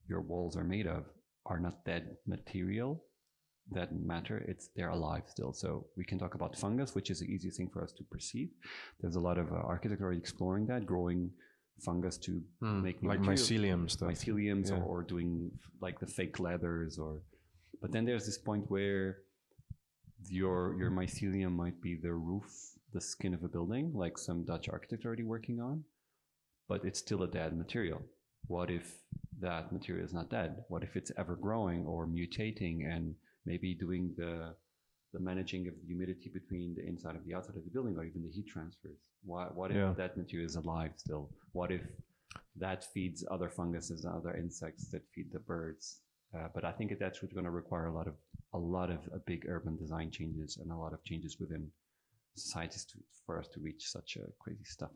your 0.07 0.21
walls 0.21 0.55
are 0.55 0.63
made 0.63 0.87
of 0.87 1.05
are 1.45 1.59
not 1.59 1.83
dead 1.83 2.17
material 2.25 3.03
that 3.71 3.89
matter. 3.95 4.43
It's 4.47 4.69
they're 4.75 4.89
alive 4.89 5.23
still. 5.27 5.53
So 5.53 5.87
we 5.97 6.03
can 6.03 6.19
talk 6.19 6.35
about 6.35 6.55
fungus, 6.55 6.93
which 6.93 7.09
is 7.09 7.19
the 7.19 7.25
easiest 7.25 7.57
thing 7.57 7.69
for 7.73 7.83
us 7.83 7.91
to 7.93 8.03
perceive. 8.03 8.49
There's 9.01 9.15
a 9.15 9.19
lot 9.19 9.37
of 9.37 9.51
uh, 9.51 9.55
architects 9.55 10.01
already 10.01 10.19
exploring 10.19 10.67
that, 10.67 10.85
growing 10.85 11.31
fungus 11.81 12.17
to 12.17 12.41
Mm, 12.61 12.81
make 12.83 13.01
new 13.03 13.09
like 13.09 13.19
mycelium 13.19 13.89
stuff. 13.89 14.09
myceliums 14.09 14.69
Yeah. 14.69 14.77
or, 14.77 14.83
or 14.83 15.03
doing 15.03 15.51
like 15.81 15.99
the 15.99 16.07
fake 16.07 16.39
leathers 16.39 16.97
or 16.97 17.21
but 17.81 17.91
then 17.91 18.05
there's 18.05 18.25
this 18.25 18.37
point 18.37 18.69
where 18.71 19.17
your 20.27 20.75
your 20.79 20.89
mycelium 20.91 21.51
might 21.51 21.79
be 21.81 21.95
the 21.95 22.13
roof 22.13 22.49
the 22.93 23.01
skin 23.01 23.33
of 23.33 23.43
a 23.43 23.47
building 23.47 23.91
like 23.93 24.17
some 24.17 24.43
dutch 24.45 24.69
architect 24.69 25.05
already 25.05 25.23
working 25.23 25.59
on 25.59 25.83
but 26.67 26.83
it's 26.85 26.99
still 26.99 27.23
a 27.23 27.27
dead 27.27 27.55
material 27.55 28.01
what 28.47 28.71
if 28.71 29.01
that 29.39 29.71
material 29.71 30.05
is 30.05 30.13
not 30.13 30.29
dead 30.29 30.63
what 30.69 30.81
if 30.83 30.95
it's 30.95 31.11
ever 31.17 31.35
growing 31.35 31.85
or 31.85 32.07
mutating 32.07 32.89
and 32.91 33.13
maybe 33.45 33.75
doing 33.75 34.13
the 34.17 34.55
the 35.15 35.23
managing 35.29 35.63
of 35.69 35.73
the 35.79 35.85
humidity 35.91 36.29
between 36.39 36.69
the 36.77 36.85
inside 36.91 37.15
of 37.19 37.23
the 37.25 37.33
outside 37.35 37.57
of 37.59 37.65
the 37.67 37.73
building 37.75 37.95
or 37.97 38.03
even 38.09 38.21
the 38.27 38.33
heat 38.35 38.47
transfers 38.55 38.99
what, 39.31 39.47
what 39.59 39.69
if 39.71 39.77
Yeah. 39.77 39.93
that 40.01 40.11
material 40.23 40.47
is 40.51 40.57
alive 40.63 40.93
still 41.05 41.23
what 41.57 41.71
if 41.77 41.85
that 42.57 42.83
feeds 42.93 43.25
other 43.31 43.49
funguses 43.49 44.05
and 44.05 44.15
other 44.15 44.35
insects 44.35 44.87
that 44.91 45.03
feed 45.13 45.31
the 45.31 45.39
birds. 45.39 46.01
Uh, 46.35 46.47
but 46.53 46.65
I 46.65 46.71
think 46.71 46.97
that's 46.99 47.21
what's 47.21 47.33
going 47.33 47.45
to 47.45 47.51
require 47.51 47.87
a 47.87 47.93
lot 47.93 48.07
of 48.07 48.15
a 48.53 48.57
lot 48.57 48.89
of 48.89 48.99
uh, 49.13 49.17
big 49.25 49.45
urban 49.47 49.75
design 49.77 50.09
changes 50.11 50.57
and 50.61 50.71
a 50.71 50.75
lot 50.75 50.93
of 50.93 51.03
changes 51.03 51.39
within 51.39 51.69
societies 52.35 52.85
to, 52.85 52.97
for 53.25 53.39
us 53.39 53.47
to 53.49 53.59
reach 53.59 53.89
such 53.89 54.17
uh, 54.21 54.27
crazy 54.39 54.63
stuff. 54.65 54.91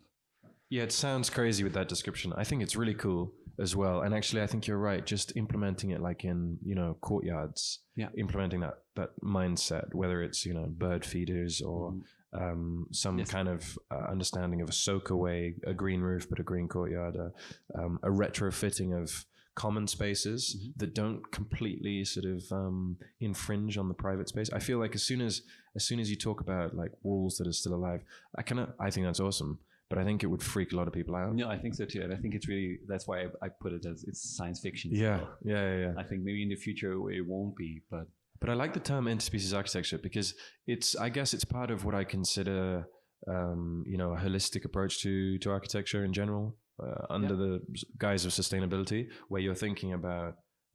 Yeah, 0.69 0.83
it 0.83 0.91
sounds 0.91 1.29
crazy 1.29 1.63
with 1.63 1.73
that 1.73 1.87
description. 1.87 2.31
I 2.37 2.43
think 2.43 2.61
it's 2.61 2.75
really 2.75 2.93
cool 2.93 3.33
as 3.57 3.75
well. 3.75 4.01
And 4.01 4.13
actually, 4.13 4.43
I 4.43 4.47
think 4.47 4.67
you're 4.67 4.77
right. 4.77 5.03
Just 5.05 5.35
implementing 5.35 5.89
it 5.89 5.99
like 6.01 6.23
in 6.25 6.57
you 6.63 6.75
know 6.75 6.95
courtyards, 7.01 7.79
Yeah. 7.95 8.09
implementing 8.17 8.59
that 8.61 8.83
that 8.95 9.19
mindset, 9.21 9.93
whether 9.93 10.21
it's 10.21 10.45
you 10.45 10.53
know 10.53 10.67
bird 10.67 11.03
feeders 11.05 11.61
or 11.61 11.91
Mhm. 11.93 12.03
um, 12.31 12.87
some 12.91 13.17
Yes. 13.17 13.31
kind 13.31 13.47
of 13.49 13.79
uh, 13.89 14.05
understanding 14.11 14.61
of 14.61 14.69
a 14.69 14.71
soak 14.71 15.09
away, 15.09 15.55
a 15.63 15.73
green 15.73 16.01
roof 16.01 16.29
but 16.29 16.39
a 16.39 16.43
green 16.43 16.67
courtyard, 16.67 17.17
uh, 17.17 17.31
um, 17.73 17.99
a 18.03 18.09
retrofitting 18.09 18.93
of 18.93 19.25
common 19.55 19.87
spaces 19.87 20.55
Mhm. 20.55 20.77
that 20.77 20.93
don't 20.93 21.31
completely 21.31 22.05
sort 22.05 22.25
of 22.27 22.49
um, 22.51 22.97
infringe 23.19 23.75
on 23.79 23.87
the 23.87 23.95
private 23.95 24.29
space. 24.29 24.51
I 24.53 24.59
feel 24.59 24.77
like 24.77 24.93
as 24.93 25.01
soon 25.01 25.21
as 25.21 25.41
as 25.75 25.83
soon 25.83 25.99
as 25.99 26.09
you 26.11 26.15
talk 26.15 26.39
about 26.41 26.75
like 26.75 26.91
walls 27.03 27.37
that 27.37 27.47
are 27.47 27.51
still 27.53 27.73
alive, 27.73 28.03
I 28.35 28.43
kind 28.43 28.59
of 28.61 28.69
I 28.79 28.91
think 28.91 29.07
that's 29.07 29.19
awesome. 29.19 29.59
But 29.89 29.97
I 29.97 30.03
think 30.03 30.23
it 30.23 30.27
would 30.27 30.43
freak 30.43 30.71
a 30.73 30.75
lot 30.75 30.87
of 30.87 30.93
people 30.93 31.15
out. 31.15 31.33
No, 31.35 31.47
I 31.49 31.57
think 31.57 31.73
so 31.73 31.85
too, 31.85 32.01
and 32.03 32.13
I 32.13 32.17
think 32.17 32.35
it's 32.35 32.47
really 32.47 32.79
that's 32.87 33.07
why 33.07 33.21
I, 33.23 33.25
I 33.45 33.49
put 33.49 33.73
it 33.73 33.85
as 33.85 34.03
it's 34.07 34.21
science 34.37 34.59
fiction. 34.59 34.91
Yeah, 34.93 35.17
still. 35.17 35.29
yeah, 35.43 35.63
yeah, 35.71 35.79
yeah. 35.85 35.93
I 35.97 36.03
think 36.03 36.21
maybe 36.23 36.43
in 36.43 36.49
the 36.49 36.55
future 36.67 36.91
it 37.11 37.25
won't 37.25 37.55
be, 37.55 37.81
but 37.89 38.05
But 38.41 38.49
I 38.49 38.53
like 38.53 38.73
the 38.73 38.79
term 38.91 39.05
interspecies 39.05 39.53
architecture 39.61 39.97
because 39.97 40.27
it's, 40.73 40.95
I 40.95 41.09
guess, 41.09 41.33
it's 41.33 41.43
part 41.45 41.71
of 41.71 41.83
what 41.85 41.95
I 42.01 42.03
consider, 42.05 42.87
um, 43.27 43.83
you 43.91 43.97
know, 43.97 44.13
a 44.13 44.17
holistic 44.25 44.63
approach 44.69 44.93
to 45.03 45.37
to 45.43 45.47
architecture 45.57 46.01
in 46.05 46.13
general, 46.13 46.45
uh, 46.85 47.05
under 47.17 47.35
the 47.35 47.53
guise 47.97 48.23
of 48.27 48.31
sustainability, 48.31 49.01
where 49.29 49.41
you're 49.41 49.61
thinking 49.65 49.91
about, 49.93 50.33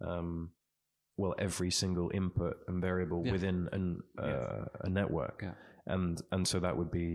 um, 0.09 0.51
well, 1.17 1.35
every 1.39 1.71
single 1.71 2.11
input 2.21 2.57
and 2.69 2.83
variable 2.83 3.21
Yeah. 3.25 3.33
within 3.35 3.69
an, 3.77 3.85
uh, 4.19 4.27
Yes. 4.27 4.69
a 4.87 4.91
network, 4.91 5.39
Yeah. 5.43 5.55
and 5.95 6.21
and 6.33 6.43
so 6.51 6.57
that 6.61 6.75
would 6.79 6.91
be, 6.91 7.09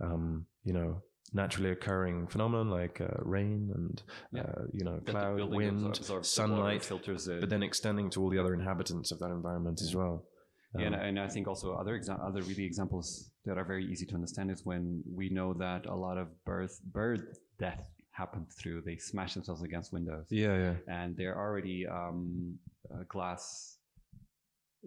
um, 0.00 0.46
you 0.64 0.74
know. 0.78 1.02
Naturally 1.32 1.70
occurring 1.70 2.28
phenomenon 2.28 2.70
like 2.70 3.00
uh, 3.00 3.08
rain 3.22 3.72
and 3.74 4.02
Yeah. 4.32 4.42
uh, 4.42 4.62
you 4.72 4.84
know 4.84 5.00
cloud, 5.04 5.40
wind, 5.50 5.80
absor- 5.80 5.98
absorbs 5.98 6.28
the 6.30 6.34
sunlight, 6.34 6.84
filters 6.84 7.26
it. 7.26 7.40
but 7.40 7.50
then 7.50 7.62
extending 7.62 8.08
to 8.10 8.22
all 8.22 8.30
the 8.30 8.38
other 8.38 8.54
inhabitants 8.54 9.10
of 9.10 9.18
that 9.18 9.30
environment 9.30 9.80
as 9.82 9.94
well. 9.96 10.24
Yeah, 10.78 10.86
and, 10.86 10.94
Um, 10.94 11.00
and 11.00 11.18
I 11.20 11.28
think 11.28 11.48
also 11.48 11.74
other 11.74 11.98
exa- 11.98 12.20
other 12.24 12.42
really 12.42 12.64
examples 12.64 13.30
that 13.46 13.58
are 13.58 13.64
very 13.64 13.84
easy 13.84 14.06
to 14.06 14.14
understand 14.14 14.50
is 14.50 14.64
when 14.64 15.02
we 15.12 15.28
know 15.28 15.54
that 15.54 15.86
a 15.86 15.94
lot 15.94 16.18
of 16.18 16.28
birth 16.44 16.80
bird 16.84 17.36
death 17.58 17.84
happened 18.12 18.46
through 18.52 18.82
they 18.82 18.96
smash 18.96 19.34
themselves 19.34 19.62
against 19.62 19.92
windows, 19.92 20.26
yeah, 20.30 20.56
yeah, 20.56 20.76
and 20.86 21.16
there 21.16 21.36
already 21.36 21.84
um, 21.86 22.58
uh, 22.92 23.02
glass. 23.08 23.73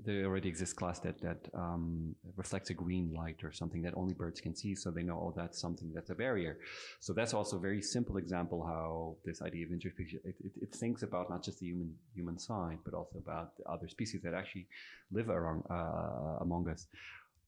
There 0.05 0.25
already 0.25 0.47
exists 0.47 0.73
class 0.73 0.99
that 0.99 1.19
that 1.21 1.49
um, 1.55 2.15
reflects 2.35 2.69
a 2.69 2.73
green 2.73 3.13
light 3.13 3.43
or 3.43 3.51
something 3.51 3.81
that 3.81 3.93
only 3.95 4.13
birds 4.13 4.39
can 4.39 4.55
see, 4.55 4.75
so 4.75 4.91
they 4.91 5.01
know 5.01 5.19
oh 5.19 5.33
that's 5.35 5.59
something 5.59 5.91
that's 5.93 6.11
a 6.11 6.15
barrier. 6.15 6.59
So 6.99 7.13
that's 7.13 7.33
also 7.33 7.57
a 7.57 7.59
very 7.59 7.81
simple 7.81 8.17
example 8.17 8.63
how 8.63 9.15
this 9.25 9.41
idea 9.41 9.65
of 9.65 9.71
interspecies 9.71 10.15
it, 10.23 10.35
it, 10.43 10.51
it 10.61 10.71
thinks 10.75 11.01
about 11.01 11.29
not 11.29 11.43
just 11.43 11.59
the 11.59 11.65
human 11.65 11.95
human 12.13 12.37
side, 12.37 12.79
but 12.85 12.93
also 12.93 13.17
about 13.17 13.57
the 13.57 13.65
other 13.65 13.87
species 13.87 14.21
that 14.21 14.35
actually 14.35 14.67
live 15.11 15.29
around 15.29 15.63
uh, 15.69 16.37
among 16.41 16.69
us. 16.69 16.87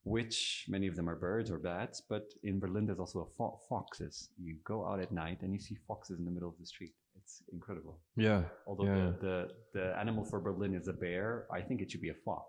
Which 0.03 0.65
many 0.67 0.87
of 0.87 0.95
them 0.95 1.09
are 1.09 1.15
birds 1.15 1.51
or 1.51 1.59
bats, 1.59 2.01
but 2.01 2.33
in 2.43 2.59
Berlin 2.59 2.85
there's 2.87 2.99
also 2.99 3.29
fo- 3.37 3.59
foxes. 3.69 4.29
You 4.41 4.55
go 4.63 4.87
out 4.87 4.99
at 5.01 5.11
night 5.11 5.41
and 5.41 5.53
you 5.53 5.59
see 5.59 5.77
foxes 5.87 6.17
in 6.17 6.25
the 6.25 6.31
middle 6.31 6.49
of 6.49 6.57
the 6.57 6.65
street. 6.65 6.93
It's 7.29 7.43
incredible. 7.53 7.99
yeah. 8.15 8.41
Although 8.67 8.85
Yeah. 8.85 9.11
the, 9.21 9.25
the 9.25 9.79
the 9.79 9.85
animal 9.99 10.23
for 10.25 10.39
Berlin 10.39 10.73
is 10.73 10.87
a 10.87 10.93
bear, 10.93 11.45
I 11.57 11.61
think 11.61 11.81
it 11.81 11.91
should 11.91 12.01
be 12.01 12.09
a 12.09 12.19
fox. 12.25 12.45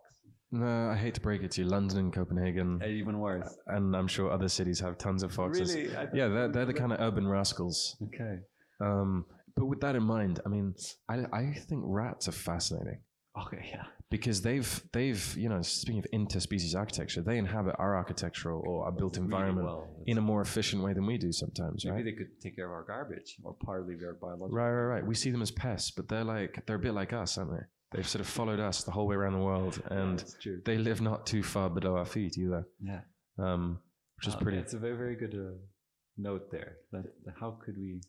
No, 0.52 0.88
I 0.94 0.96
hate 0.96 1.14
to 1.14 1.20
break 1.20 1.42
it 1.42 1.50
to 1.52 1.60
you. 1.62 1.68
London 1.68 1.98
and 1.98 2.12
Copenhagen, 2.12 2.80
And 2.82 2.90
even 3.02 3.18
worse. 3.20 3.50
and 3.66 3.94
I'm 3.94 4.08
sure 4.08 4.30
other 4.32 4.48
cities 4.48 4.80
have 4.80 4.96
tons 4.98 5.22
of 5.22 5.32
foxes. 5.32 5.74
Really? 5.74 5.90
Yeah, 6.18 6.28
they're, 6.28 6.48
they're 6.48 6.66
the 6.72 6.78
kind 6.82 6.92
of 6.92 6.98
urban 7.00 7.26
rascals. 7.28 7.96
Okay. 8.06 8.34
Um, 8.80 9.26
but 9.56 9.66
with 9.66 9.80
that 9.80 9.94
in 9.96 10.02
mind, 10.02 10.40
I 10.46 10.48
mean, 10.48 10.74
I, 11.08 11.16
I 11.32 11.44
think 11.68 11.82
rats 11.86 12.26
are 12.28 12.32
fascinating 12.50 13.00
Okay. 13.42 13.62
Yeah. 13.74 13.84
Because 14.10 14.42
they've 14.42 14.82
they've 14.92 15.36
you 15.36 15.48
know 15.48 15.62
speaking 15.62 16.00
of 16.00 16.06
interspecies 16.12 16.74
architecture, 16.76 17.22
they 17.22 17.38
inhabit 17.38 17.76
our 17.78 17.96
architectural 17.96 18.62
or 18.66 18.84
our 18.86 18.92
built 18.92 19.16
Really 19.16 19.24
environment 19.26 19.66
well. 19.66 19.88
in 20.06 20.18
a 20.18 20.20
more 20.20 20.40
efficient 20.42 20.82
way 20.82 20.92
than 20.92 21.06
we 21.06 21.16
do 21.18 21.32
sometimes, 21.32 21.84
Maybe 21.84 21.94
right? 21.96 22.04
they 22.04 22.12
could 22.12 22.40
take 22.42 22.56
care 22.56 22.66
of 22.66 22.72
our 22.72 22.84
garbage 22.84 23.36
or 23.44 23.54
partly 23.64 23.94
their 23.96 24.14
biological. 24.14 24.50
Right, 24.56 24.70
right, 24.70 24.94
right. 24.94 25.06
We 25.06 25.14
see 25.14 25.30
them 25.30 25.42
as 25.42 25.50
pests, 25.50 25.90
but 25.92 26.08
they're 26.08 26.24
like 26.24 26.64
they're 26.66 26.76
a 26.76 26.80
bit 26.80 26.94
like 26.94 27.12
us, 27.12 27.38
aren't 27.38 27.52
they? 27.52 27.64
They've 27.92 28.06
sort 28.08 28.20
of 28.20 28.28
followed 28.28 28.60
us 28.60 28.84
the 28.84 28.92
whole 28.92 29.06
way 29.08 29.16
around 29.16 29.32
the 29.32 29.44
world, 29.44 29.82
and 29.90 30.22
true. 30.40 30.60
they 30.64 30.78
live 30.78 31.00
not 31.00 31.26
too 31.26 31.42
far 31.42 31.68
below 31.68 31.96
our 31.96 32.04
feet 32.04 32.38
either, 32.38 32.64
Yeah. 32.80 33.00
um, 33.38 33.80
which 34.16 34.28
is 34.28 34.34
Uh, 34.34 34.38
pretty. 34.38 34.58
It's 34.58 34.74
a 34.74 34.78
very, 34.78 34.96
very 34.96 35.16
good 35.16 35.34
uh, 35.34 35.58
note 36.16 36.50
there. 36.52 36.76
That 36.92 37.04
how 37.40 37.58
could 37.64 37.76
we? 37.76 38.00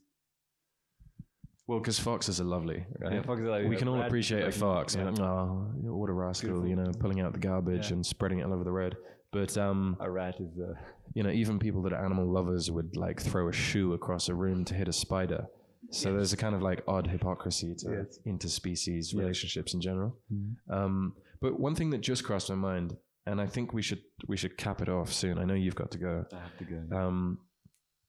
Well, 1.71 1.79
because 1.79 1.97
foxes 1.97 2.41
are 2.41 2.43
lovely, 2.43 2.85
right? 2.99 3.13
Yeah, 3.13 3.21
foxes 3.21 3.45
are 3.47 3.49
like- 3.51 3.69
we 3.69 3.77
can 3.77 3.87
all 3.87 3.95
rat- 3.97 4.07
appreciate 4.07 4.43
a 4.43 4.51
fox. 4.51 4.93
yeah. 4.93 5.05
like, 5.09 5.19
oh, 5.21 5.71
what 5.83 6.09
a 6.09 6.13
rascal, 6.13 6.61
Beautiful. 6.61 6.67
you 6.69 6.75
know, 6.75 6.91
pulling 6.99 7.21
out 7.21 7.31
the 7.31 7.39
garbage 7.39 7.87
Yeah. 7.87 7.93
and 7.95 8.05
spreading 8.05 8.39
it 8.39 8.43
all 8.43 8.53
over 8.53 8.65
the 8.65 8.71
road. 8.73 8.97
But 9.31 9.57
um, 9.57 9.95
A 10.01 10.11
rat 10.11 10.35
is. 10.41 10.57
a. 10.59 10.73
You 11.13 11.23
know, 11.23 11.29
even 11.29 11.59
people 11.59 11.81
that 11.83 11.93
are 11.93 12.03
animal 12.03 12.25
lovers 12.29 12.69
would 12.69 12.97
like 12.97 13.21
throw 13.21 13.47
a 13.47 13.53
shoe 13.53 13.93
across 13.93 14.27
a 14.27 14.35
room 14.35 14.65
to 14.65 14.73
hit 14.73 14.89
a 14.89 14.93
spider. 14.93 15.47
So 15.91 16.09
Yes. 16.09 16.15
there's 16.17 16.33
a 16.33 16.37
kind 16.37 16.55
of 16.55 16.61
like 16.61 16.83
odd 16.89 17.07
hypocrisy 17.07 17.73
to 17.75 17.89
Yes. 17.89 18.19
interspecies 18.27 19.05
Yes. 19.05 19.13
relationships 19.13 19.73
in 19.73 19.79
general. 19.79 20.17
Mm-hmm. 20.29 20.73
Um, 20.73 21.15
but 21.39 21.57
one 21.57 21.75
thing 21.75 21.89
that 21.91 22.01
just 22.01 22.25
crossed 22.25 22.49
my 22.49 22.55
mind, 22.55 22.97
and 23.25 23.39
I 23.39 23.47
think 23.47 23.71
we 23.73 23.81
should 23.81 24.01
we 24.27 24.35
should 24.35 24.57
cap 24.57 24.81
it 24.81 24.89
off 24.89 25.13
soon. 25.13 25.37
I 25.37 25.45
know 25.45 25.53
you've 25.53 25.75
got 25.75 25.91
to 25.91 25.97
go. 25.97 26.25
I 26.33 26.35
have 26.35 26.57
to 26.57 26.65
go. 26.65 26.97
Um, 26.97 27.39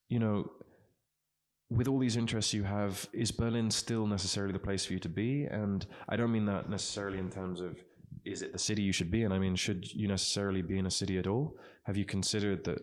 you 0.09 0.19
know, 0.19 0.51
with 1.77 1.89
all 1.89 1.99
these 1.99 2.17
interests 2.17 2.53
you 2.53 2.65
have, 2.65 3.09
is 3.13 3.31
Berlin 3.31 3.71
still 3.71 4.07
necessarily 4.07 4.53
the 4.53 4.59
place 4.59 4.85
for 4.85 4.93
you 4.93 4.99
to 5.01 5.09
be? 5.09 5.45
And 5.45 5.85
I 6.09 6.17
don't 6.17 6.33
mean 6.33 6.47
that 6.47 6.69
necessarily 6.69 7.19
in 7.19 7.31
terms 7.31 7.61
of 7.61 7.77
is 8.25 8.43
it 8.43 8.53
the 8.53 8.59
city 8.59 8.83
you 8.83 8.93
should 8.93 9.11
be 9.11 9.23
in? 9.23 9.33
I 9.33 9.39
mean, 9.39 9.57
should 9.57 9.93
you 9.93 10.07
necessarily 10.07 10.63
be 10.63 10.79
in 10.79 10.87
a 10.87 10.91
city 10.91 11.19
at 11.19 11.27
all? 11.27 11.57
Have 11.85 11.97
you 11.97 12.05
considered 12.05 12.65
that, 12.65 12.81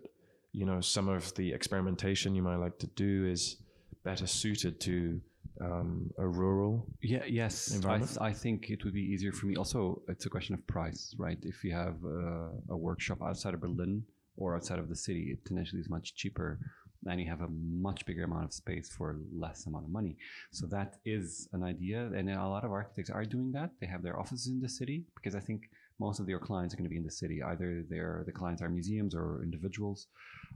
you 0.51 0.65
know, 0.65 0.81
some 0.81 1.07
of 1.07 1.33
the 1.35 1.53
experimentation 1.53 2.35
you 2.35 2.41
might 2.41 2.57
like 2.57 2.77
to 2.79 2.87
do 2.87 3.25
is 3.25 3.57
better 4.03 4.27
suited 4.27 4.81
to 4.81 5.21
um, 5.61 6.09
a 6.17 6.27
rural? 6.27 6.85
Yeah, 7.01 7.23
yes. 7.27 7.71
I, 7.71 7.75
environment? 7.75 8.11
th- 8.11 8.21
I 8.21 8.33
think 8.33 8.69
it 8.69 8.83
would 8.83 8.93
be 8.93 9.01
easier 9.01 9.31
for 9.31 9.45
me. 9.45 9.55
Also, 9.55 10.01
it's 10.09 10.25
a 10.25 10.29
question 10.29 10.55
of 10.55 10.65
price, 10.67 11.15
right? 11.17 11.37
If 11.43 11.63
you 11.63 11.73
have 11.73 11.95
uh, 12.03 12.73
a 12.73 12.77
workshop 12.77 13.19
outside 13.21 13.53
of 13.53 13.61
Berlin 13.61 14.03
or 14.35 14.55
outside 14.55 14.79
of 14.79 14.89
the 14.89 14.95
city, 14.95 15.29
it 15.33 15.45
potentially 15.45 15.79
is 15.79 15.89
much 15.89 16.15
cheaper 16.15 16.59
and 17.05 17.19
you 17.19 17.29
have 17.29 17.41
a 17.41 17.47
much 17.49 18.05
bigger 18.05 18.23
amount 18.23 18.45
of 18.45 18.53
space 18.53 18.89
for 18.89 19.17
less 19.33 19.65
amount 19.65 19.85
of 19.85 19.91
money. 19.91 20.17
So 20.51 20.67
that 20.67 20.97
is 21.05 21.47
an 21.53 21.63
idea. 21.63 22.09
And 22.15 22.29
a 22.29 22.47
lot 22.47 22.65
of 22.65 22.71
architects 22.71 23.09
are 23.09 23.23
doing 23.23 23.51
that. 23.53 23.71
They 23.79 23.87
have 23.87 24.03
their 24.03 24.19
offices 24.19 24.47
in 24.47 24.59
the 24.59 24.69
city 24.69 25.05
because 25.15 25.35
I 25.35 25.39
think 25.39 25.69
most 25.99 26.19
of 26.19 26.27
their 26.27 26.39
clients 26.39 26.73
are 26.73 26.77
going 26.77 26.89
to 26.89 26.89
be 26.89 26.97
in 26.97 27.05
the 27.05 27.11
city. 27.11 27.41
Either 27.41 27.83
they're, 27.89 28.23
the 28.25 28.31
clients 28.31 28.61
are 28.61 28.69
museums 28.69 29.15
or 29.15 29.41
individuals. 29.43 30.07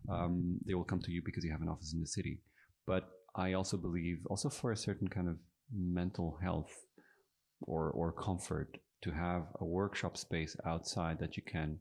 Um, 0.09 0.57
they 0.65 0.73
will 0.73 0.83
come 0.83 1.01
to 1.01 1.11
you 1.11 1.21
because 1.23 1.43
you 1.43 1.51
have 1.51 1.61
an 1.61 1.69
office 1.69 1.93
in 1.93 2.01
the 2.01 2.07
city. 2.07 2.39
But 2.85 3.09
I 3.35 3.53
also 3.53 3.77
believe, 3.77 4.19
also 4.29 4.49
for 4.49 4.71
a 4.71 4.77
certain 4.77 5.07
kind 5.07 5.29
of 5.29 5.37
mental 5.73 6.37
health 6.41 6.73
or, 7.61 7.89
or 7.91 8.11
comfort, 8.11 8.77
to 9.01 9.11
have 9.11 9.43
a 9.59 9.65
workshop 9.65 10.17
space 10.17 10.55
outside 10.65 11.19
that 11.19 11.35
you 11.35 11.43
can 11.43 11.79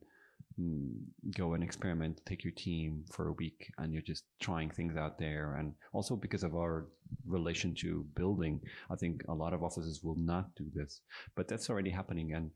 go 1.36 1.54
and 1.54 1.62
experiment, 1.64 2.20
take 2.26 2.44
your 2.44 2.52
team 2.52 3.04
for 3.10 3.28
a 3.28 3.32
week, 3.32 3.70
and 3.78 3.92
you're 3.92 4.02
just 4.02 4.24
trying 4.40 4.70
things 4.70 4.96
out 4.96 5.18
there. 5.18 5.56
And 5.56 5.74
also 5.92 6.16
because 6.16 6.42
of 6.44 6.54
our 6.54 6.86
relation 7.26 7.74
to 7.76 8.04
building, 8.14 8.60
I 8.90 8.96
think 8.96 9.22
a 9.28 9.34
lot 9.34 9.52
of 9.54 9.62
offices 9.62 10.02
will 10.02 10.16
not 10.18 10.54
do 10.56 10.66
this, 10.74 11.00
but 11.36 11.48
that's 11.48 11.70
already 11.70 11.90
happening. 11.90 12.32
And 12.34 12.50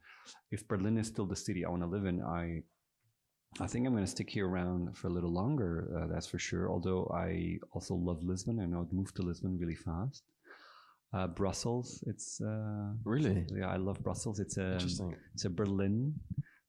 if 0.51 0.66
Berlin 0.68 0.98
is 0.98 1.06
still 1.09 1.27
the 1.27 1.36
city 1.36 1.64
I 1.64 1.70
want 1.70 1.82
to 1.82 1.89
live 1.89 2.06
in, 2.06 2.23
I 2.23 2.62
I 3.59 3.66
think 3.66 3.86
I'm 3.86 3.93
going 3.94 4.05
to 4.05 4.10
stick 4.10 4.28
here 4.28 4.47
around 4.47 4.97
for 4.98 5.06
a 5.09 5.10
little 5.10 5.32
longer. 5.32 5.89
Uh, 5.97 6.12
that's 6.12 6.27
for 6.27 6.39
sure. 6.39 6.70
Although 6.70 7.10
I 7.14 7.56
also 7.73 7.94
love 7.94 8.23
Lisbon. 8.23 8.60
I 8.60 8.66
know 8.66 8.82
I'd 8.82 8.93
moved 8.93 9.16
to 9.16 9.23
Lisbon 9.23 9.56
really 9.59 9.74
fast. 9.77 10.24
Uh, 11.14 11.27
Brussels. 11.28 12.05
It's 12.06 12.39
uh, 12.43 12.93
Really? 13.05 13.47
yeah. 13.56 13.68
I 13.68 13.77
love 13.77 14.02
Brussels. 14.02 14.40
It's 14.40 14.59
a 14.59 14.77
it's 15.35 15.44
a 15.47 15.51
Berlin, 15.51 16.14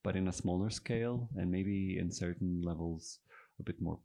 but 0.03 0.15
in 0.15 0.27
a 0.27 0.33
smaller 0.33 0.69
scale, 0.69 1.29
and 1.35 1.51
maybe 1.51 1.97
in 1.99 2.11
certain 2.11 2.61
levels 2.63 3.19
a 3.59 3.63
bit 3.63 3.81
more, 3.81 3.99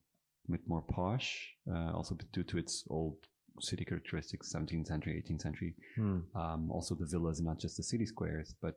a 0.48 0.52
bit 0.52 0.66
more 0.66 0.82
posh. 0.82 1.54
Uh, 1.70 1.92
also 1.92 2.16
due 2.32 2.44
to 2.44 2.58
its 2.58 2.84
old 2.90 3.16
city 3.60 3.84
characteristics, 3.84 4.52
17th 4.52 4.86
century, 4.86 5.22
18th 5.26 5.42
century. 5.42 5.74
Hmm. 5.96 6.18
Um, 6.34 6.70
also, 6.70 6.94
the 6.94 7.06
villas, 7.06 7.40
not 7.40 7.58
just 7.60 7.76
the 7.76 7.82
city 7.82 8.06
squares, 8.06 8.54
but 8.60 8.76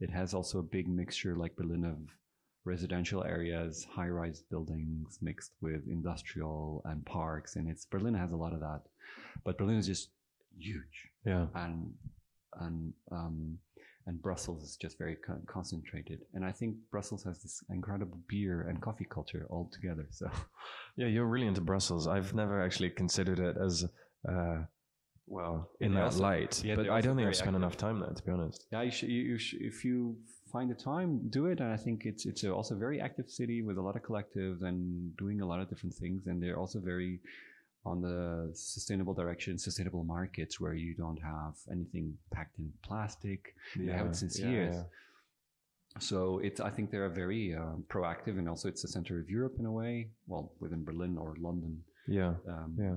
it 0.00 0.10
has 0.10 0.34
also 0.34 0.58
a 0.58 0.62
big 0.62 0.88
mixture, 0.88 1.34
like 1.36 1.56
Berlin, 1.56 1.84
of 1.84 1.98
residential 2.64 3.24
areas, 3.24 3.86
high-rise 3.90 4.42
buildings 4.50 5.18
mixed 5.22 5.52
with 5.62 5.88
industrial 5.88 6.82
and 6.84 7.04
parks, 7.06 7.56
and 7.56 7.68
it's 7.68 7.86
Berlin 7.86 8.14
has 8.14 8.32
a 8.32 8.36
lot 8.36 8.52
of 8.52 8.60
that. 8.60 8.82
But 9.44 9.56
Berlin 9.58 9.78
is 9.78 9.86
just 9.86 10.10
huge 10.58 11.08
Yeah. 11.24 11.46
and 11.54 11.94
and 12.60 12.92
um, 13.10 13.58
and 14.06 14.20
Brussels 14.20 14.62
is 14.64 14.76
just 14.76 14.98
very 14.98 15.16
con- 15.16 15.42
concentrated. 15.46 16.20
And 16.34 16.44
I 16.44 16.52
think 16.52 16.76
Brussels 16.90 17.22
has 17.24 17.42
this 17.42 17.62
incredible 17.70 18.18
beer 18.28 18.62
and 18.68 18.80
coffee 18.80 19.06
culture 19.08 19.46
all 19.50 19.70
together. 19.72 20.06
So 20.10 20.30
Yeah, 20.96 21.06
you're 21.06 21.26
really 21.26 21.46
into 21.46 21.60
Brussels. 21.60 22.06
I've 22.06 22.34
never 22.34 22.62
actually 22.62 22.90
considered 22.90 23.38
it 23.38 23.56
as, 23.62 23.84
uh, 24.28 24.58
well, 25.26 25.70
in 25.80 25.94
that 25.94 26.04
also- 26.04 26.22
light. 26.22 26.62
yeah, 26.64 26.74
but 26.76 26.88
I 26.90 27.00
don't 27.00 27.16
think 27.16 27.28
I've 27.28 27.36
spent 27.36 27.50
active. 27.50 27.62
enough 27.62 27.76
time 27.76 28.00
there, 28.00 28.10
to 28.10 28.22
be 28.24 28.32
honest. 28.32 28.66
yeah, 28.72 28.82
you 28.82 28.90
should, 28.90 29.08
you, 29.08 29.22
you 29.22 29.38
should, 29.38 29.60
if 29.62 29.84
you 29.84 30.16
find 30.50 30.68
the 30.70 30.74
time, 30.74 31.28
do 31.30 31.46
it. 31.46 31.60
And 31.60 31.70
I 31.72 31.76
think 31.76 32.04
it's 32.04 32.26
it's 32.26 32.42
a, 32.42 32.50
also 32.52 32.74
a 32.74 32.78
very 32.78 33.00
active 33.00 33.30
city 33.30 33.62
with 33.62 33.76
a 33.78 33.82
lot 33.82 33.94
of 33.96 34.02
collectives 34.02 34.62
and 34.62 35.16
doing 35.16 35.40
a 35.40 35.46
lot 35.46 35.60
of 35.60 35.68
different 35.68 35.94
things. 35.94 36.26
And 36.26 36.42
they're 36.42 36.58
also 36.58 36.80
very 36.80 37.20
on 37.84 38.02
the 38.02 38.50
sustainable 38.54 39.14
direction, 39.14 39.58
sustainable 39.58 40.04
markets 40.04 40.60
where 40.60 40.74
you 40.74 40.94
don't 40.94 41.20
have 41.22 41.54
anything 41.72 42.12
packed 42.32 42.58
in 42.58 42.70
plastic. 42.82 43.54
They 43.76 43.92
have 43.92 44.06
it 44.08 44.16
since 44.16 44.38
yeah, 44.38 44.50
years. 44.50 44.74
yeah. 44.76 44.82
So 45.98 46.38
it's 46.44 46.60
I 46.60 46.70
think 46.70 46.90
they're 46.90 47.08
very 47.08 47.54
uh, 47.54 47.76
proactive, 47.88 48.38
and 48.38 48.48
also 48.48 48.68
it's 48.68 48.82
the 48.82 48.88
center 48.88 49.18
of 49.18 49.28
Europe 49.28 49.56
in 49.58 49.66
a 49.66 49.72
way. 49.72 50.10
Well, 50.26 50.52
within 50.60 50.84
Berlin 50.84 51.16
or 51.18 51.34
London. 51.40 51.82
Yeah, 52.06 52.34
Um, 52.48 52.76
yeah. 52.78 52.96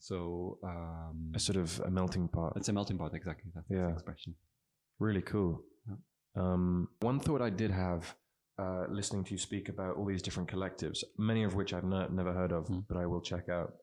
So 0.00 0.58
um, 0.64 1.32
A 1.34 1.38
sort 1.38 1.56
of 1.56 1.80
a 1.84 1.90
melting 1.90 2.28
pot. 2.28 2.52
it's 2.56 2.68
a 2.68 2.72
melting 2.72 2.98
pot, 2.98 3.14
exactly. 3.14 3.50
That's 3.54 3.66
Yeah. 3.70 3.86
the 3.86 3.92
expression. 3.92 4.34
Really 4.98 5.22
cool. 5.22 5.62
Yeah. 5.88 5.96
Um, 6.36 6.88
one 7.00 7.20
thought 7.20 7.40
I 7.42 7.50
did 7.50 7.70
have 7.70 8.14
uh, 8.58 8.86
listening 8.88 9.24
to 9.24 9.32
you 9.32 9.38
speak 9.38 9.68
about 9.68 9.96
all 9.96 10.06
these 10.06 10.22
different 10.22 10.48
collectives, 10.48 10.98
many 11.18 11.42
of 11.44 11.54
which 11.54 11.72
I've 11.74 11.84
no, 11.84 12.06
never 12.08 12.32
heard 12.32 12.52
of, 12.52 12.66
Hmm. 12.68 12.80
but 12.88 12.96
I 12.96 13.06
will 13.06 13.20
check 13.20 13.48
out, 13.48 13.74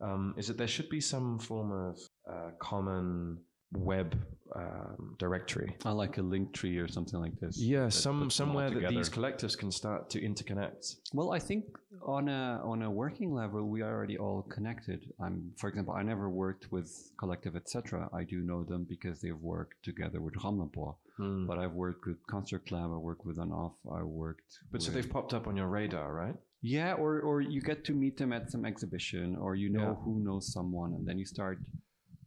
um, 0.00 0.34
is 0.36 0.46
that 0.48 0.58
there 0.58 0.68
should 0.68 0.88
be 0.88 1.00
some 1.00 1.38
form 1.38 1.72
of 1.72 1.98
uh, 2.30 2.50
common 2.58 3.38
web 3.72 4.16
um, 4.54 5.16
directory. 5.18 5.76
I 5.84 5.90
like 5.90 6.18
a 6.18 6.22
link 6.22 6.54
tree 6.54 6.78
or 6.78 6.88
something 6.88 7.20
like 7.20 7.38
this. 7.40 7.58
Yeah, 7.58 7.88
some 7.88 8.22
puts 8.22 8.36
them 8.36 8.50
all 8.50 8.54
somewhere 8.54 8.80
that 8.80 8.90
these 8.90 9.10
collectives 9.10 9.58
can 9.58 9.70
start 9.72 10.08
to 10.10 10.20
interconnect. 10.20 10.96
Well, 11.12 11.32
I 11.32 11.38
think 11.38 11.64
on 12.02 12.28
a 12.28 12.60
on 12.64 12.82
a 12.82 12.90
working 12.90 13.34
level, 13.34 13.64
we 13.64 13.82
are 13.82 13.92
already 13.92 14.18
all 14.18 14.42
connected. 14.42 15.04
I'm, 15.20 15.52
for 15.58 15.68
example, 15.68 15.94
I 15.94 16.02
never 16.02 16.30
worked 16.30 16.70
with 16.70 16.88
Collectif 17.20 17.56
Etc. 17.56 18.08
I 18.14 18.24
do 18.24 18.40
know 18.40 18.64
them 18.64 18.86
because 18.88 19.20
they've 19.20 19.36
worked 19.40 19.84
together 19.84 20.20
with 20.20 20.34
Raumlabor. 20.34 20.94
Hmm. 21.16 21.46
But 21.46 21.58
I've 21.58 21.72
worked 21.72 22.06
with 22.06 22.18
Construct 22.26 22.70
Lab. 22.70 22.90
I 22.92 22.98
worked 22.98 23.24
with 23.24 23.38
Off. 23.38 23.72
I 23.90 24.02
worked. 24.02 24.58
But 24.70 24.82
so 24.82 24.92
they've 24.92 25.08
popped 25.08 25.32
up 25.32 25.46
on 25.46 25.56
your 25.56 25.68
radar, 25.68 26.12
right? 26.12 26.34
Yeah, 26.62 26.94
or 26.94 27.20
or 27.20 27.40
you 27.40 27.60
get 27.60 27.84
to 27.84 27.92
meet 27.92 28.16
them 28.16 28.32
at 28.32 28.50
some 28.50 28.64
exhibition, 28.64 29.36
or 29.36 29.54
you 29.54 29.68
know 29.68 29.90
Yeah. 29.90 29.94
who 30.04 30.18
knows 30.20 30.52
someone, 30.52 30.94
and 30.94 31.06
then 31.06 31.18
you 31.18 31.24
start 31.26 31.58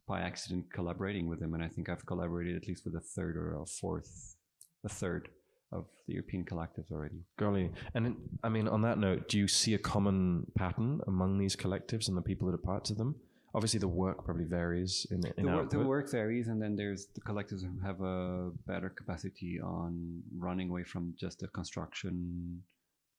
by 0.07 0.21
accident 0.21 0.71
collaborating 0.73 1.27
with 1.27 1.39
them. 1.39 1.53
And 1.53 1.63
I 1.63 1.67
think 1.67 1.89
I've 1.89 2.05
collaborated 2.05 2.55
at 2.55 2.67
least 2.67 2.85
with 2.85 2.95
a 2.95 3.01
third 3.01 3.35
or 3.37 3.61
a 3.61 3.65
fourth, 3.65 4.35
a 4.83 4.89
third 4.89 5.29
of 5.71 5.85
the 6.07 6.13
European 6.13 6.43
collectives 6.45 6.91
already. 6.91 7.21
Golly. 7.37 7.69
And 7.93 8.07
in- 8.07 8.17
I 8.43 8.49
mean, 8.49 8.67
on 8.67 8.81
that 8.81 8.97
note, 8.97 9.27
do 9.27 9.37
you 9.37 9.47
see 9.47 9.75
a 9.75 9.77
common 9.77 10.47
pattern 10.55 11.01
among 11.05 11.37
these 11.37 11.55
collectives 11.55 12.07
and 12.07 12.17
the 12.17 12.23
people 12.23 12.47
that 12.47 12.55
are 12.55 12.65
parts 12.73 12.89
of 12.89 12.97
them? 12.97 13.15
Obviously, 13.53 13.79
the 13.79 13.87
work 13.87 14.23
probably 14.25 14.45
varies 14.45 15.05
in, 15.11 15.19
in 15.37 15.45
The, 15.45 15.51
wor- 15.51 15.65
the 15.65 15.79
work 15.79 16.09
varies, 16.09 16.47
and 16.47 16.59
then 16.61 16.75
there's 16.75 17.07
the 17.15 17.21
collectives 17.21 17.61
who 17.63 17.77
have 17.79 17.99
a 18.01 18.51
better 18.65 18.89
capacity 18.89 19.59
on 19.59 20.23
running 20.37 20.69
away 20.69 20.83
from 20.83 21.13
just 21.17 21.43
a 21.43 21.47
construction 21.47 22.63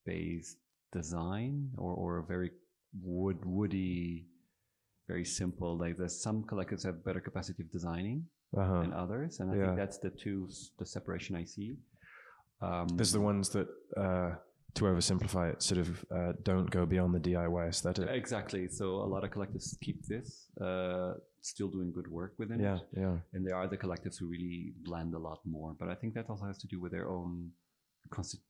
based 0.04 0.56
design 0.92 1.70
or, 1.76 1.92
or 1.94 2.18
a 2.18 2.24
very 2.24 2.50
wood 3.02 3.38
woody, 3.44 4.26
very 5.08 5.24
simple. 5.24 5.76
Like 5.78 5.96
there's 5.98 6.20
some 6.22 6.44
collectives 6.44 6.84
have 6.84 7.04
better 7.04 7.20
capacity 7.20 7.62
of 7.62 7.70
designing 7.70 8.26
Uh-huh. 8.56 8.80
than 8.82 8.92
others, 8.92 9.38
and 9.40 9.46
I 9.50 9.54
Yeah. 9.56 9.62
think 9.66 9.76
that's 9.82 9.98
the 10.06 10.10
two 10.10 10.48
the 10.80 10.86
separation 10.96 11.36
I 11.36 11.44
see. 11.44 11.70
Um, 12.60 12.88
There's 12.98 13.12
the 13.18 13.20
ones 13.32 13.48
that, 13.50 13.68
uh, 13.96 14.30
to 14.74 14.80
oversimplify 14.90 15.44
it, 15.52 15.62
sort 15.62 15.80
of 15.84 15.88
uh, 16.16 16.32
don't 16.50 16.68
go 16.78 16.84
beyond 16.84 17.14
the 17.14 17.20
DIY 17.28 17.64
aesthetic. 17.68 18.08
exactly. 18.22 18.68
So 18.68 18.84
a 19.06 19.08
lot 19.14 19.22
of 19.24 19.30
collectives 19.30 19.68
keep 19.80 19.98
this, 20.12 20.28
uh, 20.60 21.14
still 21.52 21.68
doing 21.76 21.90
good 21.98 22.08
work 22.18 22.32
within 22.42 22.58
Yeah, 22.60 22.76
it. 22.76 22.88
yeah. 23.04 23.16
and 23.32 23.40
there 23.46 23.56
are 23.60 23.68
the 23.74 23.78
collectives 23.84 24.16
who 24.18 24.26
really 24.36 24.74
blend 24.88 25.14
a 25.14 25.18
lot 25.28 25.40
more. 25.46 25.70
But 25.80 25.88
I 25.88 25.94
think 26.00 26.10
that 26.14 26.28
also 26.28 26.44
has 26.50 26.58
to 26.64 26.66
do 26.74 26.78
with 26.82 26.92
their 26.92 27.08
own 27.16 27.32
consti- 28.16 28.42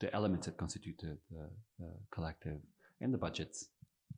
the 0.00 0.14
elements 0.14 0.46
that 0.46 0.56
constitute 0.56 0.98
the, 0.98 1.16
the, 1.30 1.48
the 1.78 1.90
collective 2.10 2.60
and 3.00 3.12
the 3.12 3.18
budgets. 3.18 3.68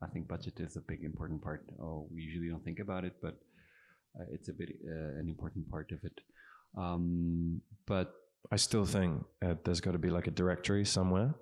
I 0.02 0.06
think 0.06 0.28
budget 0.28 0.60
is 0.60 0.76
a 0.76 0.80
big 0.80 1.02
important 1.04 1.42
part. 1.42 1.64
Oh, 1.80 2.06
we 2.12 2.22
usually 2.22 2.48
don't 2.48 2.64
think 2.64 2.78
about 2.78 3.04
it, 3.04 3.14
but 3.20 3.36
uh, 4.18 4.24
it's 4.30 4.48
a 4.48 4.52
bit 4.52 4.70
uh, 4.86 5.18
an 5.18 5.28
important 5.28 5.68
part 5.70 5.90
of 5.92 5.98
it. 6.04 6.20
Um, 6.76 7.60
but 7.86 8.14
I 8.52 8.56
still 8.56 8.84
think 8.84 9.24
uh, 9.44 9.54
there's 9.64 9.80
got 9.80 9.92
to 9.92 9.98
be 9.98 10.10
like 10.10 10.26
a 10.26 10.30
directory 10.30 10.84
somewhere 10.84 11.34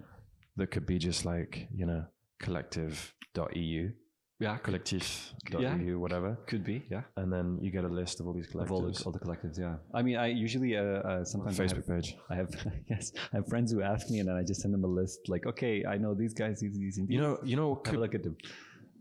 that 0.56 0.70
could 0.70 0.86
be 0.86 0.98
just 0.98 1.24
like, 1.24 1.68
you 1.74 1.84
know, 1.84 2.04
collective.eu, 2.38 3.90
yeah, 4.38 4.58
collective, 4.58 5.32
Yeah. 5.58 5.76
whatever. 5.94 6.36
could 6.46 6.64
be 6.64 6.84
yeah. 6.90 7.02
And 7.16 7.32
then 7.32 7.58
you 7.62 7.70
get 7.70 7.84
a 7.84 7.88
list 7.88 8.20
of 8.20 8.26
all 8.26 8.34
these 8.34 8.48
Of 8.54 8.70
all 8.70 8.82
the, 8.82 8.88
collectives. 8.92 9.06
all 9.06 9.12
the 9.12 9.18
collectives, 9.26 9.58
yeah. 9.58 9.76
I 9.94 10.02
mean, 10.02 10.16
I 10.16 10.26
usually 10.26 10.76
uh, 10.76 10.82
uh, 10.82 11.24
sometimes 11.24 11.58
I 11.58 11.62
have- 11.62 11.72
Facebook 11.72 11.86
page. 11.94 12.16
I 12.30 12.34
have 12.36 12.50
yes, 12.90 13.12
I 13.32 13.36
have 13.38 13.46
friends 13.48 13.72
who 13.72 13.80
ask 13.82 14.10
me, 14.10 14.18
and 14.20 14.28
then 14.28 14.36
I 14.36 14.42
just 14.42 14.60
send 14.62 14.72
them 14.74 14.84
a 14.84 14.92
list. 15.00 15.20
Like, 15.28 15.46
okay, 15.46 15.84
I 15.86 15.96
know 15.98 16.14
these 16.14 16.34
guys, 16.34 16.60
these, 16.60 16.76
these, 16.78 16.98
and 16.98 17.10
You 17.10 17.20
know, 17.20 17.38
you 17.50 17.56
know, 17.56 17.76
could, 17.76 17.98
look 17.98 18.14
at 18.14 18.22
them. 18.22 18.36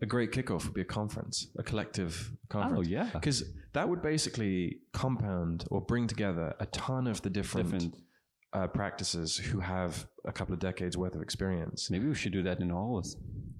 a 0.02 0.06
great 0.06 0.30
kickoff 0.32 0.64
would 0.64 0.74
be 0.74 0.80
a 0.90 0.90
conference, 1.00 1.36
a 1.58 1.62
collective 1.62 2.12
conference. 2.48 2.86
Oh 2.88 2.90
yeah, 2.96 3.08
Because 3.12 3.38
that 3.74 3.86
would 3.90 4.02
basically 4.02 4.56
compound 4.92 5.64
or 5.70 5.80
bring 5.82 6.06
together 6.06 6.54
a 6.60 6.66
ton 6.66 7.06
of 7.06 7.20
the 7.22 7.30
different, 7.30 7.70
different. 7.72 7.94
Uh, 8.52 8.66
practices 8.66 9.36
who 9.36 9.58
have 9.60 10.06
a 10.24 10.32
couple 10.32 10.54
of 10.54 10.60
decades 10.60 10.96
worth 10.96 11.14
of 11.14 11.20
experience. 11.20 11.90
Maybe 11.90 12.06
we 12.06 12.14
should 12.14 12.32
do 12.32 12.42
that 12.44 12.60
in 12.60 12.68
Aarhus. 12.70 13.16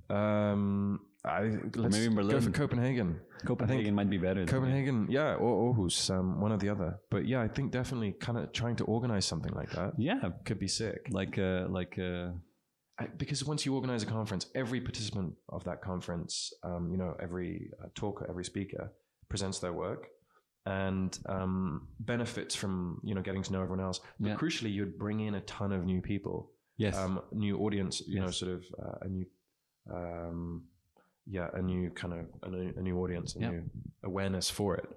Um, 0.09 1.01
I, 1.27 1.41
let's 1.75 1.93
maybe 1.97 2.07
in 2.07 2.15
go 2.15 2.23
for 2.23 2.39
Berlin. 2.39 2.53
Copenhagen. 2.53 3.21
Copenhagen 3.45 3.95
might 3.95 4.09
be 4.11 4.17
better. 4.19 4.45
than- 4.45 4.49
Copenhagen, 4.55 5.07
yeah, 5.11 5.35
or 5.35 5.75
Aarhus, 5.75 6.11
um, 6.11 6.41
one 6.41 6.53
or 6.53 6.57
the 6.59 6.69
other. 6.69 6.99
But 7.11 7.27
yeah, 7.27 7.41
I 7.43 7.49
think 7.49 7.73
definitely 7.73 8.13
kind 8.13 8.39
of 8.39 8.53
trying 8.53 8.77
to 8.77 8.85
organize 8.85 9.25
something 9.27 9.53
like 9.53 9.71
that 9.73 9.93
Yeah, 9.99 10.21
could 10.45 10.59
be 10.59 10.69
sick. 10.69 11.01
like 11.11 11.39
uh, 11.39 11.67
like 11.69 11.99
uh, 11.99 12.31
I, 12.99 13.07
because 13.19 13.45
once 13.45 13.67
you 13.67 13.75
organize 13.75 14.03
a 14.03 14.07
conference, 14.07 14.47
every 14.55 14.81
participant 14.81 15.35
of 15.51 15.65
that 15.65 15.83
conference, 15.83 16.53
um, 16.63 16.91
you 16.93 16.97
know, 16.97 17.15
every 17.21 17.71
uh, 17.83 17.89
talker, 17.95 18.27
every 18.29 18.45
speaker 18.45 18.93
presents 19.29 19.59
their 19.59 19.73
work 19.73 20.07
and 20.65 21.19
um, 21.29 21.89
benefits 22.01 22.55
from 22.55 23.01
you 23.05 23.15
know 23.15 23.23
getting 23.23 23.43
to 23.43 23.53
know 23.53 23.61
everyone 23.63 23.85
else. 23.85 24.01
But 24.21 24.29
Yeah. 24.31 24.37
crucially, 24.37 24.73
you'd 24.73 24.97
bring 24.99 25.21
in 25.21 25.35
a 25.35 25.41
ton 25.43 25.73
of 25.73 25.85
new 25.85 26.01
people, 26.01 26.53
yes, 26.79 26.97
um, 26.97 27.21
new 27.33 27.59
audience, 27.59 28.01
you 28.07 28.21
know, 28.21 28.31
sort 28.31 28.53
of 28.53 28.65
uh, 28.83 28.99
a 29.03 29.09
new, 29.09 29.27
um, 29.93 30.63
yeah, 31.27 31.49
a 31.55 31.63
new 31.63 31.91
kind 31.91 32.15
of 32.15 32.21
a 32.43 32.49
new, 32.51 32.73
a 32.77 32.83
new 32.83 32.99
audience, 32.99 33.37
a 33.37 33.41
Yeah. 33.41 33.51
new 33.51 33.63
awareness 34.05 34.49
for 34.51 34.77
it, 34.77 34.89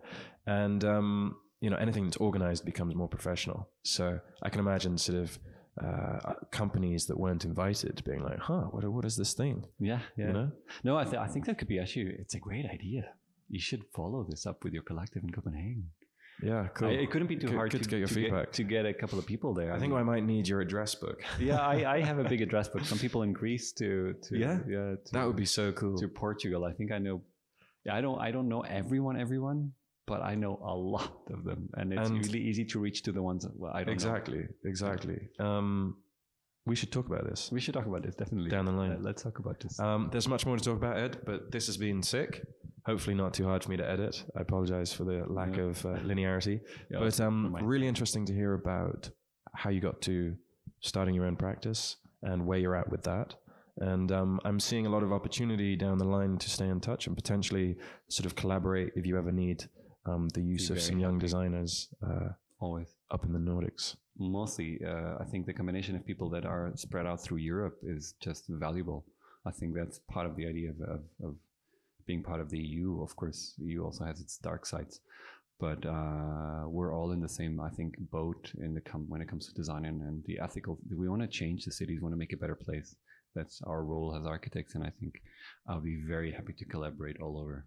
and 0.45 0.84
um, 0.85 1.35
you 1.61 1.69
know, 1.69 1.77
anything 1.77 2.06
that's 2.06 2.18
organized 2.18 2.64
becomes 2.65 2.95
more 2.95 3.07
professional. 3.10 3.69
So 3.84 4.19
I 4.43 4.49
can 4.49 4.60
imagine 4.60 4.97
sort 4.97 5.19
of. 5.19 5.39
Uh, 5.81 6.34
companies 6.51 7.06
that 7.06 7.18
weren't 7.18 7.45
invited 7.45 8.03
being 8.03 8.22
like, 8.22 8.38
huh, 8.39 8.64
what, 8.72 8.84
what 8.91 9.06
is 9.06 9.15
this 9.15 9.34
thing? 9.34 9.64
yeah, 9.80 9.99
yeah. 10.18 10.27
You 10.27 10.34
know? 10.34 10.51
No, 10.84 10.97
I, 10.97 11.06
th- 11.06 11.15
I 11.15 11.27
think 11.27 11.45
that 11.45 11.57
could 11.57 11.69
be 11.69 11.80
actually. 11.80 12.15
It's 12.19 12.34
a 12.34 12.39
great 12.39 12.65
idea. 12.65 13.03
You 13.47 13.61
should 13.61 13.85
follow 13.95 14.26
this 14.30 14.45
up 14.45 14.65
with 14.65 14.73
your 14.73 14.84
collective 14.84 15.23
in 15.23 15.30
Copenhagen. 15.31 15.91
Yeah, 16.41 16.68
cool. 16.74 16.88
I, 16.90 16.91
it 16.94 17.11
couldn't 17.11 17.28
be 17.28 17.36
too 17.36 17.48
Good- 17.48 17.56
hard 17.56 17.72
good 17.72 17.80
to, 17.80 17.84
to 17.84 17.90
get 17.90 17.99
your 17.99 18.07
feedback. 18.07 18.52
to 18.53 18.64
get 18.64 18.86
a 18.86 18.94
couple 18.94 19.20
of 19.20 19.26
people 19.26 19.53
there. 19.53 19.74
I 19.74 19.80
think 19.80 19.94
I 19.94 20.03
might 20.03 20.24
need 20.24 20.48
your 20.48 20.61
address 20.61 20.95
book. 20.95 21.22
yeah, 21.40 21.60
I, 21.60 21.95
I 21.98 22.02
have 22.02 22.20
a 22.20 22.24
big 22.24 22.41
address 22.48 22.68
book. 22.70 22.86
Some 22.86 22.98
people 22.99 23.24
in 23.24 23.34
Greece 23.34 23.72
to 23.74 24.14
to 24.24 24.38
Yeah? 24.38 24.60
yeah 24.68 24.95
to, 25.06 25.11
That 25.14 25.26
would 25.28 25.36
be 25.36 25.45
so 25.45 25.72
cool. 25.74 25.98
to 25.98 26.07
Portugal. 26.07 26.64
I 26.66 26.74
think 26.74 26.91
I 26.91 26.98
know. 26.99 27.22
Yeah, 27.86 27.95
I 27.95 28.02
don't 28.02 28.20
I 28.20 28.32
don't 28.32 28.48
know 28.48 28.61
everyone 28.61 29.20
everyone, 29.20 29.74
but 30.07 30.22
I 30.22 30.36
know 30.36 30.60
a 30.64 30.76
lot 30.76 31.14
of 31.36 31.44
them, 31.44 31.70
and 31.78 31.94
it's 31.94 32.10
And- 32.10 32.26
really 32.26 32.41
easy 32.49 32.66
to 32.66 32.80
reach 32.80 33.03
to 33.03 33.11
the 33.11 33.22
ones 33.22 33.44
that 33.44 33.53
well, 33.60 33.72
I 33.74 33.80
don't 33.80 33.88
know. 33.88 33.94
Exactly, 33.94 34.44
exactly. 34.64 35.20
Um, 35.40 35.98
we 36.66 36.76
should 36.76 36.91
talk 36.91 37.07
about 37.07 37.24
this 37.28 37.49
We 37.52 37.60
should 37.60 37.74
talk 37.74 37.88
about 37.88 38.03
this 38.03 38.16
definitely 38.16 38.49
down 38.52 38.66
the 38.66 38.72
line. 38.72 38.91
Uh, 38.91 38.98
let's 39.02 39.24
talk 39.24 39.40
about 39.40 39.60
this. 39.60 39.80
Um, 39.80 40.10
there's 40.11 40.28
much 40.28 40.45
more 40.45 40.56
to 40.57 40.64
talk 40.64 40.78
about, 40.78 40.98
Ed, 40.98 41.18
but 41.26 41.52
this 41.52 41.66
has 41.68 41.78
been 41.78 42.03
sick. 42.03 42.45
Hopefully, 42.90 43.16
not 43.24 43.34
too 43.34 43.45
hard 43.52 43.61
for 43.64 43.70
me 43.74 43.78
to 43.78 43.88
edit. 43.95 44.16
I 44.38 44.41
apologize 44.48 44.91
for 44.98 45.03
the 45.11 45.18
lack 45.40 45.56
Yeah. 45.57 45.64
of 45.70 45.86
uh, 45.86 45.90
linearity. 46.10 46.57
Yeah, 46.91 46.99
but 46.99 47.20
um, 47.28 47.56
really 47.76 47.88
interesting 47.94 48.24
to 48.30 48.34
hear 48.34 48.53
about 48.64 49.02
how 49.61 49.70
you 49.70 49.80
got 49.90 49.98
to 50.10 50.36
starting 50.82 51.14
your 51.18 51.26
own 51.30 51.36
practice 51.45 51.82
and 52.30 52.38
where 52.48 52.57
you're 52.64 52.76
at 52.84 52.90
with 52.94 53.03
that. 53.03 53.36
And 53.94 54.11
um, 54.20 54.32
I'm 54.48 54.60
seeing 54.60 54.86
a 54.88 54.90
lot 54.95 55.03
of 55.03 55.11
opportunity 55.14 55.76
down 55.86 55.98
the 56.03 56.10
line 56.18 56.38
to 56.44 56.49
stay 56.49 56.68
in 56.68 56.80
touch 56.90 57.07
and 57.07 57.16
potentially 57.16 57.70
sort 58.10 58.26
of 58.26 58.34
collaborate 58.36 58.91
if 58.95 59.06
you 59.06 59.18
ever 59.18 59.32
need 59.32 59.60
um, 60.06 60.28
the 60.38 60.41
use 60.41 60.68
Be 60.70 60.74
of 60.76 60.82
some 60.82 60.99
young 60.99 61.14
happy. 61.18 61.26
designers 61.28 61.72
uh, 62.10 62.30
Always. 62.60 62.90
up 63.11 63.24
in 63.28 63.32
the 63.38 63.40
Nordics. 63.52 63.86
mostly 64.40 64.70
uh, 64.91 65.14
i 65.24 65.26
think 65.32 65.41
the 65.49 65.53
combination 65.60 65.94
of 65.98 66.02
people 66.11 66.28
that 66.36 66.45
are 66.53 66.66
spread 66.86 67.06
out 67.10 67.20
through 67.24 67.41
europe 67.53 67.78
is 67.95 68.03
just 68.28 68.44
valuable 68.66 68.99
i 69.49 69.52
think 69.57 69.70
that's 69.80 69.98
part 70.16 70.26
of 70.30 70.34
the 70.40 70.45
idea 70.53 70.68
of, 70.74 70.78
of, 70.95 71.02
of 71.28 71.32
being 72.10 72.23
part 72.23 72.41
of 72.41 72.49
the 72.49 72.64
eu 72.76 73.02
of 73.06 73.15
course 73.15 73.40
eu 73.69 73.84
also 73.86 74.03
has 74.10 74.19
its 74.19 74.36
dark 74.49 74.65
sides 74.65 74.95
but 75.65 75.81
uh, 75.86 76.64
we're 76.76 76.94
all 76.95 77.11
in 77.15 77.22
the 77.22 77.34
same 77.40 77.60
i 77.69 77.72
think 77.77 77.91
boat 78.18 78.44
in 78.65 78.73
the 78.77 78.86
com- 78.90 79.10
when 79.11 79.22
it 79.22 79.30
comes 79.31 79.45
to 79.48 79.60
design 79.61 79.86
and, 79.90 80.02
and 80.07 80.23
the 80.30 80.40
ethical 80.48 80.73
we 81.02 81.07
want 81.07 81.22
to 81.22 81.38
change 81.41 81.60
the 81.65 81.76
cities 81.80 82.02
want 82.02 82.14
to 82.14 82.23
make 82.23 82.34
a 82.34 82.41
better 82.44 82.60
place? 82.68 82.90
That's 83.36 83.61
our 83.72 83.81
role 83.91 84.10
as 84.18 84.26
architects 84.36 84.73
and 84.76 84.84
i 84.90 84.91
think 84.99 85.14
i'll 85.68 85.88
be 85.94 85.99
very 86.15 86.31
happy 86.38 86.53
to 86.57 86.65
collaborate 86.73 87.19
all 87.22 87.36
over 87.44 87.57